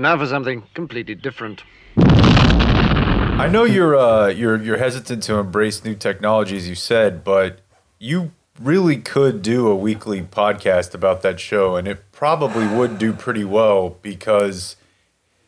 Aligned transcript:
And 0.00 0.04
now 0.04 0.16
for 0.16 0.26
something 0.26 0.62
completely 0.72 1.14
different. 1.14 1.62
I 1.98 3.50
know 3.52 3.64
you're 3.64 3.94
uh, 3.94 4.28
you're 4.28 4.56
you're 4.56 4.78
hesitant 4.78 5.22
to 5.24 5.34
embrace 5.34 5.84
new 5.84 5.94
technologies, 5.94 6.66
you 6.66 6.74
said, 6.74 7.22
but 7.22 7.60
you 7.98 8.32
really 8.58 8.96
could 8.96 9.42
do 9.42 9.68
a 9.68 9.76
weekly 9.76 10.22
podcast 10.22 10.94
about 10.94 11.20
that 11.20 11.38
show, 11.38 11.76
and 11.76 11.86
it 11.86 12.12
probably 12.12 12.66
would 12.66 12.98
do 12.98 13.12
pretty 13.12 13.44
well 13.44 13.98
because 14.00 14.76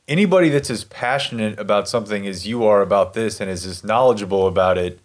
anybody 0.06 0.50
that's 0.50 0.68
as 0.68 0.84
passionate 0.84 1.58
about 1.58 1.88
something 1.88 2.26
as 2.26 2.46
you 2.46 2.62
are 2.66 2.82
about 2.82 3.14
this 3.14 3.40
and 3.40 3.48
is 3.48 3.64
as 3.64 3.82
knowledgeable 3.82 4.46
about 4.46 4.76
it, 4.76 5.00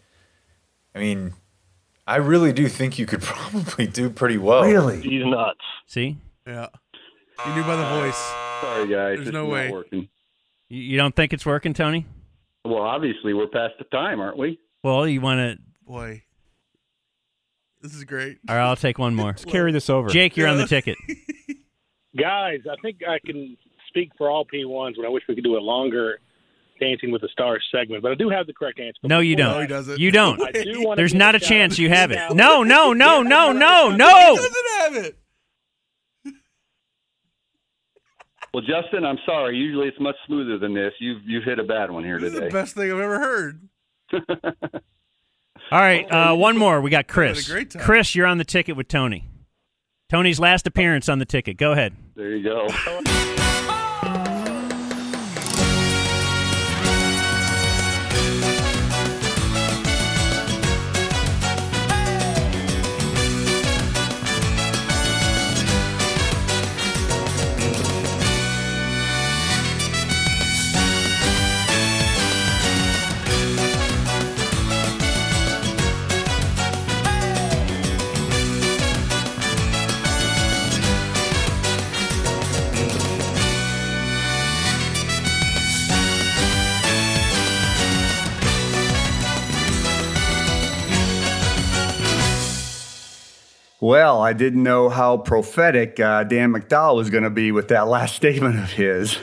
I 0.94 1.00
mean, 1.00 1.36
I 2.05 2.18
really 2.18 2.52
do 2.52 2.68
think 2.68 3.00
you 3.00 3.05
could 3.05 3.22
probably 3.22 3.88
do 3.88 4.09
pretty 4.09 4.38
well. 4.38 4.64
Really? 4.64 5.00
He's 5.00 5.23
nuts. 5.23 5.62
See, 5.86 6.18
Yeah. 6.45 6.68
You 7.45 7.55
knew 7.55 7.64
by 7.64 7.77
the 7.77 8.02
voice. 8.02 8.47
Sorry, 8.62 8.84
uh, 8.84 8.86
guys. 8.86 9.16
There's 9.18 9.28
it's 9.28 9.34
no 9.34 9.44
not 9.44 9.52
way. 9.52 9.72
working. 9.72 10.08
you, 10.70 10.82
you 10.82 10.98
don't 10.98 11.16
think 11.16 11.34
it's 11.34 11.46
working, 11.46 11.74
Tony? 11.74 12.06
Well, 12.66 12.82
obviously, 12.82 13.34
we're 13.34 13.48
past 13.48 13.76
the 13.80 13.86
time, 13.86 14.20
aren't 14.20 14.38
we? 14.38 14.60
Well, 14.84 15.08
you 15.08 15.22
want 15.22 15.40
to? 15.40 15.58
Boy. 15.86 16.24
This 17.82 17.94
is 17.94 18.04
great. 18.04 18.38
All 18.50 18.56
right, 18.56 18.64
I'll 18.64 18.76
take 18.76 18.98
one 18.98 19.16
more. 19.16 19.28
Let's 19.28 19.46
carry 19.46 19.72
this 19.72 19.90
over. 19.90 20.10
Jake, 20.10 20.36
you're 20.36 20.48
on 20.48 20.58
the 20.58 20.66
ticket. 20.68 20.98
Guys, 22.18 22.62
I 22.70 22.76
think 22.82 22.98
I 23.08 23.20
can 23.26 23.56
speak 23.88 24.12
for 24.18 24.30
all 24.30 24.46
P1s 24.46 24.98
when 24.98 25.05
I 25.05 25.10
wish 25.10 25.24
we 25.30 25.36
could 25.36 25.44
do 25.44 25.55
a 25.58 25.60
longer 25.60 26.20
Dancing 26.80 27.12
with 27.12 27.22
the 27.22 27.30
Stars 27.32 27.64
segment, 27.72 28.04
but 28.04 28.12
I 28.12 28.16
do 28.16 28.30
have 28.30 28.46
the 28.48 28.54
correct 28.54 28.80
answer. 28.80 29.00
No, 29.04 29.20
you 29.20 29.36
don't. 29.36 29.62
he 29.62 29.68
doesn't. 29.68 30.00
You 30.00 30.12
don't. 30.12 30.40
I 30.42 30.52
do 30.52 30.84
want 30.84 30.98
to 30.98 31.02
There's 31.02 31.14
not 31.14 31.34
a 31.36 31.40
chance 31.40 31.80
you 31.80 31.90
have 31.90 32.12
it. 32.12 32.16
Cal- 32.18 32.36
No, 32.36 32.62
no, 32.64 32.94
no, 32.94 33.21
no, 33.24 33.52
no, 33.52 33.90
He 33.92 33.98
no. 33.98 34.36
doesn't 34.36 34.55
have 34.80 34.96
it. 35.05 35.18
Well, 38.58 38.66
Justin, 38.66 39.05
I'm 39.05 39.20
sorry. 39.24 39.55
Usually, 39.55 39.88
it's 39.88 40.00
much 40.00 40.16
smoother 40.26 40.58
than 40.58 40.74
this. 40.74 40.91
You've 41.00 41.22
you've 41.27 41.44
hit 41.44 41.60
a 41.60 41.63
bad 41.63 41.91
one 41.91 42.04
here 42.04 42.20
This 42.20 42.34
is 42.34 42.40
the 42.40 42.50
best 42.50 42.74
thing 42.74 42.91
I've 42.91 42.98
ever 42.99 43.20
heard. 43.20 43.70
All 45.72 45.80
right, 45.80 46.12
uh, 46.12 46.36
one 46.36 46.58
more. 46.58 46.82
We 46.82 46.90
got 46.90 47.08
Chris. 47.08 47.54
Chris, 47.77 48.16
you're 48.16 48.26
on 48.26 48.40
the 48.40 48.44
ticket 48.44 48.76
with 48.76 48.88
Tony. 48.88 49.30
Tony's 50.10 50.40
last 50.40 50.66
appearance 50.66 51.08
on 51.08 51.20
the 51.20 51.26
ticket. 51.26 51.58
Go 51.58 51.72
ahead. 51.72 51.96
there 52.16 52.36
you 52.36 52.44
go. 52.44 52.68
Well, 93.80 94.20
I 94.20 94.34
didn't 94.34 94.64
know 94.64 94.90
how 94.90 95.18
prophetic 95.18 96.00
uh, 96.00 96.24
Dan 96.24 96.52
McDowell 96.52 96.96
was 96.96 97.12
going 97.12 97.26
to 97.26 97.30
be 97.30 97.52
with 97.52 97.68
that 97.68 97.88
last 97.88 98.16
statement 98.16 98.58
of 98.58 98.72
his. 98.72 99.20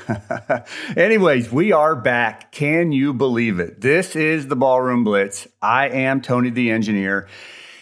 Anyways, 0.96 1.50
we 1.50 1.72
are 1.72 1.96
back. 1.96 2.52
Can 2.52 2.92
you 2.92 3.12
believe 3.12 3.58
it? 3.58 3.80
This 3.80 4.14
is 4.14 4.46
the 4.46 4.54
Ballroom 4.54 5.02
Blitz. 5.02 5.48
I 5.60 5.88
am 5.88 6.20
Tony 6.20 6.50
the 6.50 6.70
engineer. 6.70 7.26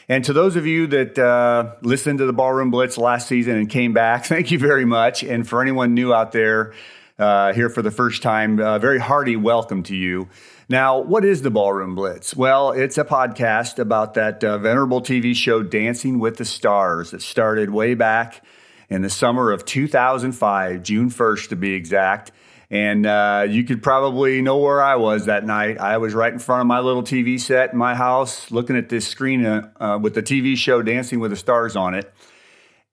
And 0.09 0.25
to 0.25 0.33
those 0.33 0.57
of 0.57 0.65
you 0.65 0.87
that 0.87 1.19
uh, 1.19 1.75
listened 1.83 2.21
to 2.21 2.27
the 2.27 2.33
Ballroom 2.33 2.71
Blitz 2.71 2.97
last 2.97 3.29
season 3.29 3.57
and 3.57 3.69
came 3.69 3.93
back, 3.93 4.25
thank 4.27 4.51
you 4.51 4.59
very 4.59 4.87
much. 4.87 5.23
And 5.23 5.47
for 5.47 5.61
anyone 5.61 5.93
new 5.93 6.15
out 6.15 6.33
there 6.33 6.73
uh, 7.19 7.53
here 7.53 7.69
for 7.69 7.83
the 7.83 7.91
first 7.91 8.23
time, 8.23 8.59
uh, 8.59 8.79
very 8.79 8.99
hearty 8.99 9.37
welcome 9.37 9.83
to 9.85 9.97
you. 9.97 10.29
Now, 10.69 10.99
what 10.99 11.25
is 11.25 11.43
the 11.43 11.51
Ballroom 11.51 11.95
Blitz? 11.95 12.35
Well, 12.35 12.71
it's 12.71 12.97
a 12.97 13.05
podcast 13.05 13.79
about 13.79 14.15
that 14.15 14.43
uh, 14.43 14.59
venerable 14.59 15.01
TV 15.01 15.35
show, 15.35 15.63
Dancing 15.63 16.19
with 16.19 16.37
the 16.37 16.45
Stars, 16.45 17.11
that 17.11 17.23
started 17.23 17.71
way 17.71 17.95
back 17.95 18.45
in 18.89 19.03
the 19.03 19.11
summer 19.11 19.51
of 19.51 19.65
2005, 19.65 20.83
June 20.83 21.11
1st 21.11 21.49
to 21.49 21.57
be 21.57 21.75
exact. 21.75 22.33
And 22.71 23.05
uh, 23.05 23.47
you 23.49 23.65
could 23.65 23.83
probably 23.83 24.41
know 24.41 24.57
where 24.57 24.83
I 24.83 24.97
was 24.97 25.27
that 25.27 25.45
night. 25.45 25.79
I 25.79 25.99
was 25.99 26.15
right 26.15 26.33
in 26.33 26.39
front 26.39 26.63
of 26.63 26.67
my 26.67 26.81
little 26.81 27.03
TV 27.03 27.39
set 27.39 27.73
in 27.73 27.79
my 27.79 27.95
house, 27.95 28.51
looking 28.51 28.77
at 28.77 28.89
this 28.89 29.07
screen 29.07 29.45
uh, 29.45 29.71
uh, 29.79 29.99
with 30.01 30.15
the 30.15 30.23
TV 30.23 30.57
show 30.57 30.81
Dancing 30.81 31.21
with 31.21 31.33
the 31.33 31.37
Stars 31.37 31.77
on 31.77 31.95
it. 31.95 32.13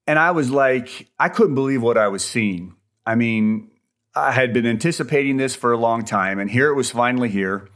And 0.05 0.19
I 0.19 0.31
was 0.31 0.51
like, 0.51 1.07
I 1.17 1.29
couldn't 1.29 1.55
believe 1.55 1.81
what 1.81 1.97
I 1.97 2.09
was 2.09 2.25
seeing. 2.25 2.75
I 3.05 3.15
mean, 3.15 3.68
I 4.15 4.31
had 4.31 4.53
been 4.53 4.65
anticipating 4.65 5.37
this 5.37 5.55
for 5.55 5.71
a 5.71 5.77
long 5.77 6.03
time, 6.03 6.39
and 6.39 6.49
here 6.49 6.69
it 6.69 6.75
was 6.75 6.91
finally 6.91 7.29
here. 7.29 7.67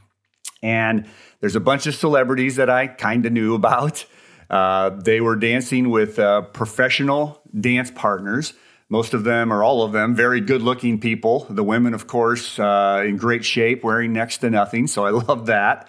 And 0.62 1.08
there's 1.40 1.56
a 1.56 1.60
bunch 1.60 1.86
of 1.88 1.96
celebrities 1.96 2.56
that 2.56 2.70
I 2.70 2.88
kind 2.88 3.26
of 3.26 3.34
knew 3.34 3.54
about. 3.64 4.06
Uh, 4.50 4.90
they 4.90 5.22
were 5.22 5.36
dancing 5.36 5.90
with 5.90 6.20
uh, 6.20 6.42
professional 6.42 7.42
dance 7.60 7.92
partners. 7.92 8.54
Most 8.90 9.14
of 9.14 9.24
them, 9.24 9.52
or 9.52 9.64
all 9.64 9.82
of 9.84 9.92
them, 9.92 10.14
very 10.14 10.42
good 10.42 10.62
looking 10.62 11.00
people. 11.00 11.48
The 11.50 11.64
women, 11.64 11.94
of 11.94 12.06
course, 12.06 12.60
uh, 12.60 13.04
in 13.06 13.18
great 13.18 13.44
shape, 13.44 13.84
wearing 13.84 14.14
next 14.14 14.40
to 14.40 14.50
nothing. 14.50 14.88
So 14.88 15.06
I 15.06 15.10
love 15.28 15.48
that. 15.48 15.88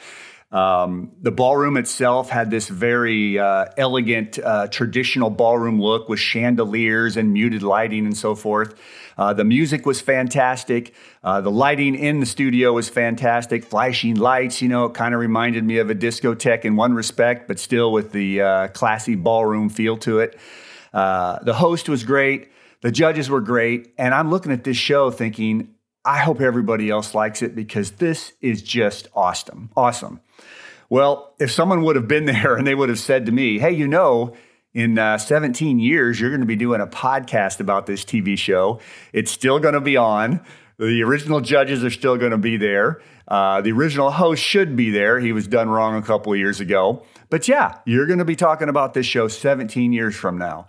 Um, 0.53 1.11
the 1.21 1.33
ballroom 1.33 1.77
itself 1.77 2.31
had 2.31 2.51
this 2.51 2.69
very 2.69 3.39
uh, 3.39 3.67
elegant, 3.77 4.39
uh, 4.39 4.69
traditional 4.69 5.29
ballroom 5.29 5.81
look 5.81 6.09
with 6.09 6.21
chandeliers 6.21 7.17
and 7.17 7.33
muted 7.33 7.63
lighting 7.63 8.07
and 8.07 8.17
so 8.17 8.37
forth. 8.37 8.75
Uh, 9.17 9.33
the 9.33 9.45
music 9.45 9.87
was 9.87 10.01
fantastic. 10.01 10.95
Uh, 11.23 11.41
the 11.41 11.51
lighting 11.51 11.95
in 11.95 12.21
the 12.21 12.27
studio 12.27 12.73
was 12.73 12.89
fantastic. 12.89 13.65
Flashing 13.65 14.17
lights, 14.17 14.61
you 14.61 14.69
know, 14.69 14.87
it 14.87 14.95
kind 14.95 15.15
of 15.15 15.21
reminded 15.21 15.65
me 15.65 15.79
of 15.79 15.91
a 15.91 15.95
discotheque 15.95 16.65
in 16.65 16.77
one 16.77 16.95
respect, 16.95 17.49
but 17.49 17.59
still 17.59 17.93
with 17.93 18.13
the 18.13 18.41
uh, 18.41 18.69
classy 18.69 19.15
ballroom 19.15 19.69
feel 19.69 19.97
to 19.99 20.19
it. 20.19 20.39
Uh, 20.93 21.39
the 21.43 21.55
host 21.55 21.89
was 21.89 22.05
great. 22.05 22.51
The 22.81 22.91
judges 22.91 23.31
were 23.31 23.41
great. 23.41 23.95
And 23.99 24.15
I'm 24.15 24.31
looking 24.31 24.53
at 24.53 24.65
this 24.65 24.77
show 24.77 25.11
thinking, 25.11 25.75
I 26.05 26.19
hope 26.19 26.41
everybody 26.41 26.91
else 26.91 27.15
likes 27.15 27.41
it 27.43 27.55
because 27.55 27.93
this 27.93 28.33
is 28.41 28.63
just 28.63 29.09
awesome. 29.15 29.71
Awesome. 29.77 30.21
Well, 30.91 31.35
if 31.41 31.51
someone 31.51 31.83
would 31.83 31.97
have 31.97 32.09
been 32.09 32.25
there 32.27 32.57
and 32.57 32.67
they 32.67 32.75
would 32.75 32.89
have 32.89 32.99
said 32.99 33.27
to 33.27 33.33
me, 33.33 33.59
hey, 33.59 33.73
you 33.73 33.89
know, 33.89 34.35
in 34.75 34.99
uh, 34.99 35.17
17 35.17 35.79
years, 35.79 36.21
you're 36.21 36.31
going 36.31 36.41
to 36.41 36.47
be 36.47 36.57
doing 36.57 36.81
a 36.81 36.87
podcast 36.87 37.61
about 37.61 37.87
this 37.87 38.05
TV 38.05 38.37
show. 38.37 38.81
It's 39.13 39.31
still 39.31 39.61
going 39.61 39.75
to 39.75 39.81
be 39.81 39.97
on. 39.97 40.45
The 40.79 41.03
original 41.05 41.41
judges 41.41 41.85
are 41.85 41.91
still 41.91 42.17
going 42.17 42.33
to 42.33 42.39
be 42.39 42.57
there. 42.57 43.01
Uh, 43.29 43.61
the 43.61 43.71
original 43.71 44.11
host 44.11 44.43
should 44.43 44.75
be 44.77 44.91
there. 44.91 45.21
He 45.21 45.33
was 45.33 45.47
done 45.47 45.71
wrong 45.71 45.97
a 45.97 46.03
couple 46.03 46.33
of 46.33 46.39
years 46.39 46.61
ago. 46.61 47.05
But 47.31 47.47
yeah, 47.47 47.79
you're 47.87 48.07
going 48.07 48.19
to 48.19 48.25
be 48.25 48.37
talking 48.37 48.69
about 48.69 48.93
this 48.93 49.07
show 49.07 49.29
17 49.29 49.93
years 49.93 50.17
from 50.17 50.37
now. 50.37 50.67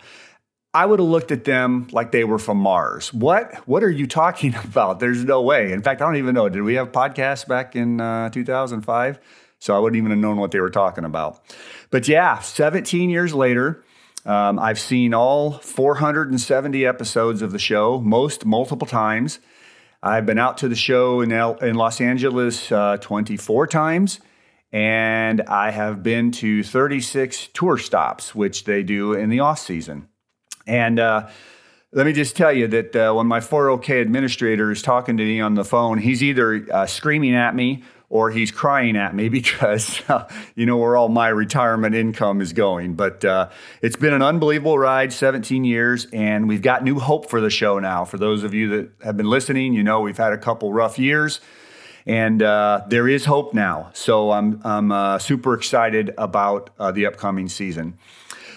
I 0.75 0.85
would 0.85 0.99
have 0.99 1.07
looked 1.07 1.31
at 1.31 1.45
them 1.45 1.87
like 1.91 2.11
they 2.11 2.25
were 2.25 2.37
from 2.37 2.57
Mars. 2.57 3.13
What? 3.13 3.55
What 3.67 3.81
are 3.83 3.89
you 3.89 4.05
talking 4.05 4.53
about? 4.63 4.99
There's 4.99 5.23
no 5.23 5.41
way. 5.41 5.71
In 5.71 5.81
fact, 5.81 6.01
I 6.01 6.05
don't 6.05 6.17
even 6.17 6.35
know. 6.35 6.47
Did 6.47 6.61
we 6.61 6.75
have 6.75 6.91
podcasts 6.91 7.47
back 7.47 7.75
in 7.75 7.99
uh, 7.99 8.29
2005? 8.29 9.19
So 9.59 9.75
I 9.75 9.79
wouldn't 9.79 9.97
even 9.97 10.11
have 10.11 10.19
known 10.19 10.37
what 10.37 10.51
they 10.51 10.59
were 10.59 10.69
talking 10.69 11.05
about. 11.05 11.41
But 11.89 12.07
yeah, 12.07 12.39
17 12.39 13.09
years 13.09 13.33
later, 13.33 13.83
um, 14.25 14.57
I've 14.57 14.79
seen 14.79 15.13
all 15.13 15.51
470 15.51 16.85
episodes 16.85 17.41
of 17.41 17.51
the 17.51 17.59
show, 17.59 18.01
most 18.01 18.45
multiple 18.45 18.87
times. 18.87 19.39
I've 20.01 20.25
been 20.25 20.39
out 20.39 20.57
to 20.59 20.67
the 20.67 20.75
show 20.75 21.21
in, 21.21 21.31
L- 21.31 21.57
in 21.57 21.75
Los 21.75 22.01
Angeles 22.01 22.71
uh, 22.71 22.97
24 22.97 23.67
times, 23.67 24.19
and 24.71 25.41
I 25.41 25.71
have 25.71 26.01
been 26.01 26.31
to 26.33 26.63
36 26.63 27.49
tour 27.53 27.77
stops, 27.77 28.33
which 28.33 28.63
they 28.65 28.83
do 28.83 29.13
in 29.13 29.29
the 29.29 29.39
off 29.39 29.59
season. 29.59 30.09
And 30.67 30.99
uh, 30.99 31.29
let 31.91 32.05
me 32.05 32.13
just 32.13 32.35
tell 32.35 32.51
you 32.51 32.67
that 32.67 32.95
uh, 32.95 33.13
when 33.13 33.27
my 33.27 33.39
4OK 33.39 34.01
administrator 34.01 34.71
is 34.71 34.81
talking 34.81 35.17
to 35.17 35.23
me 35.23 35.39
on 35.39 35.53
the 35.53 35.63
phone, 35.63 35.99
he's 35.99 36.23
either 36.23 36.65
uh, 36.71 36.85
screaming 36.87 37.35
at 37.35 37.55
me 37.55 37.83
or 38.15 38.31
he's 38.31 38.49
crying 38.49 38.95
at 38.95 39.13
me 39.13 39.27
because 39.39 40.01
you 40.55 40.65
know 40.65 40.77
where 40.77 40.95
all 40.95 41.09
my 41.09 41.27
retirement 41.27 41.93
income 41.93 42.39
is 42.39 42.53
going. 42.53 42.93
But 42.93 43.25
uh, 43.25 43.49
it's 43.81 43.97
been 43.97 44.13
an 44.13 44.21
unbelievable 44.21 44.79
ride, 44.79 45.11
17 45.11 45.65
years, 45.65 46.07
and 46.13 46.47
we've 46.47 46.61
got 46.61 46.81
new 46.81 46.97
hope 46.97 47.29
for 47.29 47.41
the 47.41 47.49
show 47.49 47.77
now. 47.77 48.05
For 48.05 48.17
those 48.17 48.43
of 48.43 48.53
you 48.53 48.69
that 48.69 48.91
have 49.03 49.17
been 49.17 49.29
listening, 49.29 49.73
you 49.73 49.83
know 49.83 49.99
we've 49.99 50.17
had 50.17 50.31
a 50.31 50.37
couple 50.37 50.71
rough 50.71 50.97
years. 50.97 51.41
And 52.07 52.41
uh, 52.41 52.83
there 52.87 53.07
is 53.07 53.25
hope 53.25 53.53
now. 53.55 53.89
So 53.93 54.31
I'm, 54.31 54.61
I'm 54.63 54.91
uh, 54.91 55.17
super 55.17 55.55
excited 55.55 56.13
about 56.19 56.69
uh, 56.77 56.91
the 56.91 57.07
upcoming 57.07 57.49
season. 57.49 57.97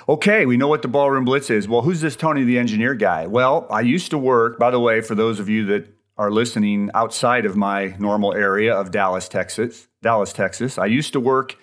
Okay, 0.07 0.45
we 0.45 0.59
know 0.59 0.69
what 0.69 0.83
the 0.83 0.89
Ballroom 0.89 1.25
Blitz 1.25 1.49
is. 1.49 1.67
Well, 1.67 1.81
who's 1.81 2.03
this 2.03 2.15
Tony 2.15 2.45
the 2.45 2.59
Engineer 2.59 2.95
guy? 2.95 3.27
Well, 3.27 3.67
I 3.71 3.81
used 3.81 4.11
to 4.11 4.19
work, 4.19 4.59
by 4.59 4.71
the 4.71 4.79
way, 4.79 5.01
for 5.01 5.15
those 5.15 5.41
of 5.41 5.49
you 5.49 5.65
that 5.67 5.98
are 6.19 6.31
listening 6.33 6.91
outside 6.95 7.47
of 7.47 7.57
my 7.57 7.95
normal 7.99 8.35
area 8.35 8.75
of 8.75 8.91
Dallas, 8.91 9.29
Texas. 9.29 9.87
Dallas, 10.03 10.33
Texas. 10.33 10.77
I 10.77 10.87
used 10.87 11.13
to 11.13 11.21
work 11.21 11.57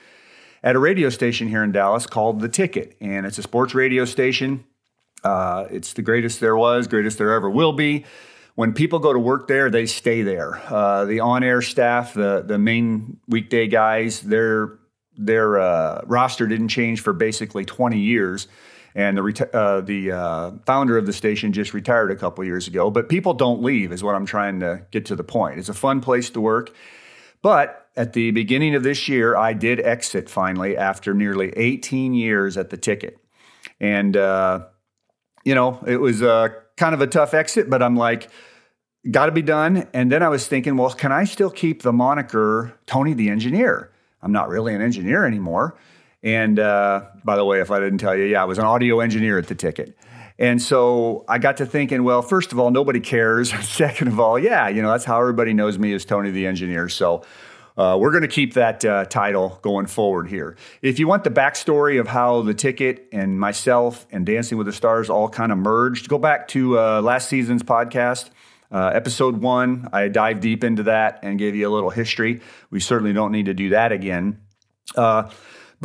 at 0.63 0.75
a 0.75 0.79
radio 0.79 1.09
station 1.09 1.47
here 1.49 1.63
in 1.63 1.73
Dallas 1.73 2.07
called 2.07 2.39
The 2.39 2.47
Ticket, 2.47 2.95
and 3.01 3.25
it's 3.25 3.37
a 3.37 3.43
sports 3.43 3.75
radio 3.75 4.05
station. 4.05 4.63
Uh, 5.23 5.65
it's 5.69 5.93
the 5.93 6.01
greatest 6.01 6.39
there 6.39 6.55
was, 6.55 6.87
greatest 6.87 7.17
there 7.17 7.33
ever 7.33 7.49
will 7.49 7.73
be. 7.73 8.05
When 8.55 8.73
people 8.73 8.99
go 8.99 9.11
to 9.11 9.19
work 9.19 9.47
there, 9.47 9.69
they 9.69 9.85
stay 9.85 10.21
there. 10.21 10.61
Uh, 10.71 11.03
the 11.03 11.19
on-air 11.19 11.61
staff, 11.61 12.13
the 12.13 12.41
the 12.45 12.57
main 12.57 13.19
weekday 13.27 13.67
guys, 13.67 14.21
their 14.21 14.79
their 15.17 15.59
uh, 15.59 16.01
roster 16.05 16.47
didn't 16.47 16.69
change 16.69 17.01
for 17.01 17.11
basically 17.11 17.65
20 17.65 17.99
years 17.99 18.47
and 18.95 19.17
the 19.17 19.21
reti- 19.21 19.53
uh, 19.53 19.81
the 19.81 20.11
uh, 20.11 20.51
founder 20.65 20.97
of 20.97 21.05
the 21.05 21.13
station 21.13 21.51
just 21.51 21.73
retired 21.73 22.11
a 22.11 22.15
couple 22.15 22.43
years 22.45 22.67
ago. 22.67 22.89
But 22.89 23.09
people 23.09 23.33
don't 23.33 23.61
leave, 23.61 23.91
is 23.91 24.01
what 24.01 24.15
I'm 24.15 24.25
trying 24.25 24.61
to 24.61 24.85
get 24.91 25.05
to 25.07 25.15
the 25.15 25.23
point. 25.23 25.59
It's 25.59 25.69
a 25.69 25.73
fun 25.73 25.99
place 25.99 26.29
to 26.31 26.41
work, 26.41 26.73
but 27.41 27.89
at 27.97 28.13
the 28.13 28.31
beginning 28.31 28.73
of 28.73 28.83
this 28.83 29.07
year, 29.07 29.35
I 29.35 29.53
did 29.53 29.79
exit 29.79 30.29
finally 30.29 30.75
after 30.75 31.13
nearly 31.13 31.51
18 31.55 32.13
years 32.13 32.57
at 32.57 32.69
the 32.69 32.77
ticket, 32.77 33.19
and 33.79 34.15
uh, 34.15 34.65
you 35.43 35.53
know 35.53 35.83
it 35.85 35.97
was 35.97 36.23
uh, 36.23 36.49
kind 36.77 36.95
of 36.95 37.01
a 37.01 37.07
tough 37.07 37.33
exit, 37.33 37.69
but 37.69 37.83
I'm 37.83 37.95
like. 37.95 38.29
Got 39.11 39.27
to 39.27 39.31
be 39.31 39.43
done. 39.43 39.87
And 39.93 40.11
then 40.11 40.23
I 40.23 40.29
was 40.29 40.47
thinking, 40.47 40.77
well, 40.77 40.89
can 40.89 41.11
I 41.11 41.25
still 41.25 41.51
keep 41.51 41.83
the 41.83 41.93
moniker 41.93 42.73
Tony 42.87 43.13
the 43.13 43.29
Engineer? 43.29 43.91
I'm 44.23 44.31
not 44.31 44.49
really 44.49 44.73
an 44.73 44.81
engineer 44.81 45.27
anymore. 45.27 45.77
And 46.25 46.59
uh, 46.59 47.03
by 47.23 47.35
the 47.35 47.45
way, 47.45 47.61
if 47.61 47.69
I 47.69 47.79
didn't 47.79 47.99
tell 47.99 48.15
you, 48.15 48.23
yeah, 48.23 48.41
I 48.41 48.45
was 48.45 48.57
an 48.57 48.65
audio 48.65 48.99
engineer 48.99 49.37
at 49.37 49.47
the 49.47 49.53
ticket. 49.53 49.95
And 50.39 50.59
so 50.61 51.23
I 51.29 51.37
got 51.37 51.57
to 51.57 51.67
thinking, 51.67 52.03
well, 52.03 52.23
first 52.23 52.51
of 52.51 52.59
all, 52.59 52.71
nobody 52.71 52.99
cares. 52.99 53.53
Second 53.65 54.07
of 54.07 54.19
all, 54.19 54.37
yeah, 54.37 54.67
you 54.67 54.81
know, 54.81 54.89
that's 54.89 55.05
how 55.05 55.21
everybody 55.21 55.53
knows 55.53 55.77
me 55.77 55.93
as 55.93 56.03
Tony 56.03 56.31
the 56.31 56.47
Engineer. 56.47 56.89
So 56.89 57.23
uh, 57.77 57.97
we're 57.99 58.09
going 58.09 58.23
to 58.23 58.27
keep 58.27 58.55
that 58.55 58.83
uh, 58.83 59.05
title 59.05 59.59
going 59.61 59.85
forward 59.85 60.27
here. 60.27 60.57
If 60.81 60.97
you 60.97 61.07
want 61.07 61.23
the 61.23 61.29
backstory 61.29 61.99
of 61.99 62.07
how 62.07 62.41
the 62.41 62.55
ticket 62.55 63.07
and 63.11 63.39
myself 63.39 64.07
and 64.11 64.25
Dancing 64.25 64.57
with 64.57 64.65
the 64.65 64.73
Stars 64.73 65.11
all 65.11 65.29
kind 65.29 65.51
of 65.51 65.59
merged, 65.59 66.09
go 66.09 66.17
back 66.17 66.47
to 66.49 66.79
uh, 66.79 67.01
last 67.01 67.29
season's 67.29 67.61
podcast. 67.61 68.31
Uh, 68.71 68.87
episode 68.93 69.37
one, 69.41 69.89
I 69.93 70.07
dive 70.07 70.39
deep 70.39 70.63
into 70.63 70.83
that 70.83 71.19
and 71.21 71.37
gave 71.37 71.55
you 71.55 71.69
a 71.69 71.71
little 71.71 71.91
history. 71.91 72.41
We 72.71 72.79
certainly 72.79 73.13
don't 73.13 73.31
need 73.31 73.45
to 73.45 73.53
do 73.53 73.69
that 73.69 73.91
again. 73.91 74.41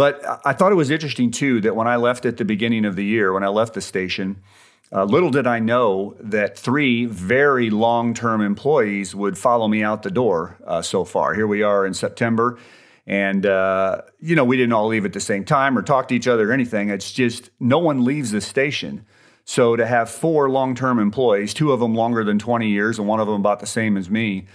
But 0.00 0.40
I 0.46 0.54
thought 0.54 0.72
it 0.72 0.76
was 0.76 0.88
interesting 0.88 1.30
too 1.30 1.60
that 1.60 1.76
when 1.76 1.86
I 1.86 1.96
left 1.96 2.24
at 2.24 2.38
the 2.38 2.44
beginning 2.46 2.86
of 2.86 2.96
the 2.96 3.04
year, 3.04 3.34
when 3.34 3.44
I 3.44 3.48
left 3.48 3.74
the 3.74 3.82
station, 3.82 4.42
uh, 4.90 5.04
little 5.04 5.28
did 5.28 5.46
I 5.46 5.58
know 5.58 6.16
that 6.20 6.56
three 6.56 7.04
very 7.04 7.68
long 7.68 8.14
term 8.14 8.40
employees 8.40 9.14
would 9.14 9.36
follow 9.36 9.68
me 9.68 9.82
out 9.82 10.02
the 10.02 10.10
door 10.10 10.56
uh, 10.66 10.80
so 10.80 11.04
far. 11.04 11.34
Here 11.34 11.46
we 11.46 11.62
are 11.62 11.84
in 11.84 11.92
September. 11.92 12.58
And, 13.06 13.44
uh, 13.44 14.00
you 14.20 14.34
know, 14.34 14.44
we 14.44 14.56
didn't 14.56 14.72
all 14.72 14.86
leave 14.86 15.04
at 15.04 15.12
the 15.12 15.20
same 15.20 15.44
time 15.44 15.76
or 15.76 15.82
talk 15.82 16.08
to 16.08 16.14
each 16.14 16.26
other 16.26 16.48
or 16.48 16.52
anything. 16.54 16.88
It's 16.88 17.12
just 17.12 17.50
no 17.60 17.78
one 17.78 18.02
leaves 18.02 18.30
the 18.30 18.40
station. 18.40 19.04
So 19.44 19.76
to 19.76 19.84
have 19.84 20.08
four 20.08 20.48
long 20.48 20.74
term 20.74 20.98
employees, 20.98 21.52
two 21.52 21.72
of 21.72 21.80
them 21.80 21.94
longer 21.94 22.24
than 22.24 22.38
20 22.38 22.70
years 22.70 22.98
and 22.98 23.06
one 23.06 23.20
of 23.20 23.26
them 23.26 23.36
about 23.36 23.60
the 23.60 23.66
same 23.66 23.98
as 23.98 24.08
me, 24.08 24.46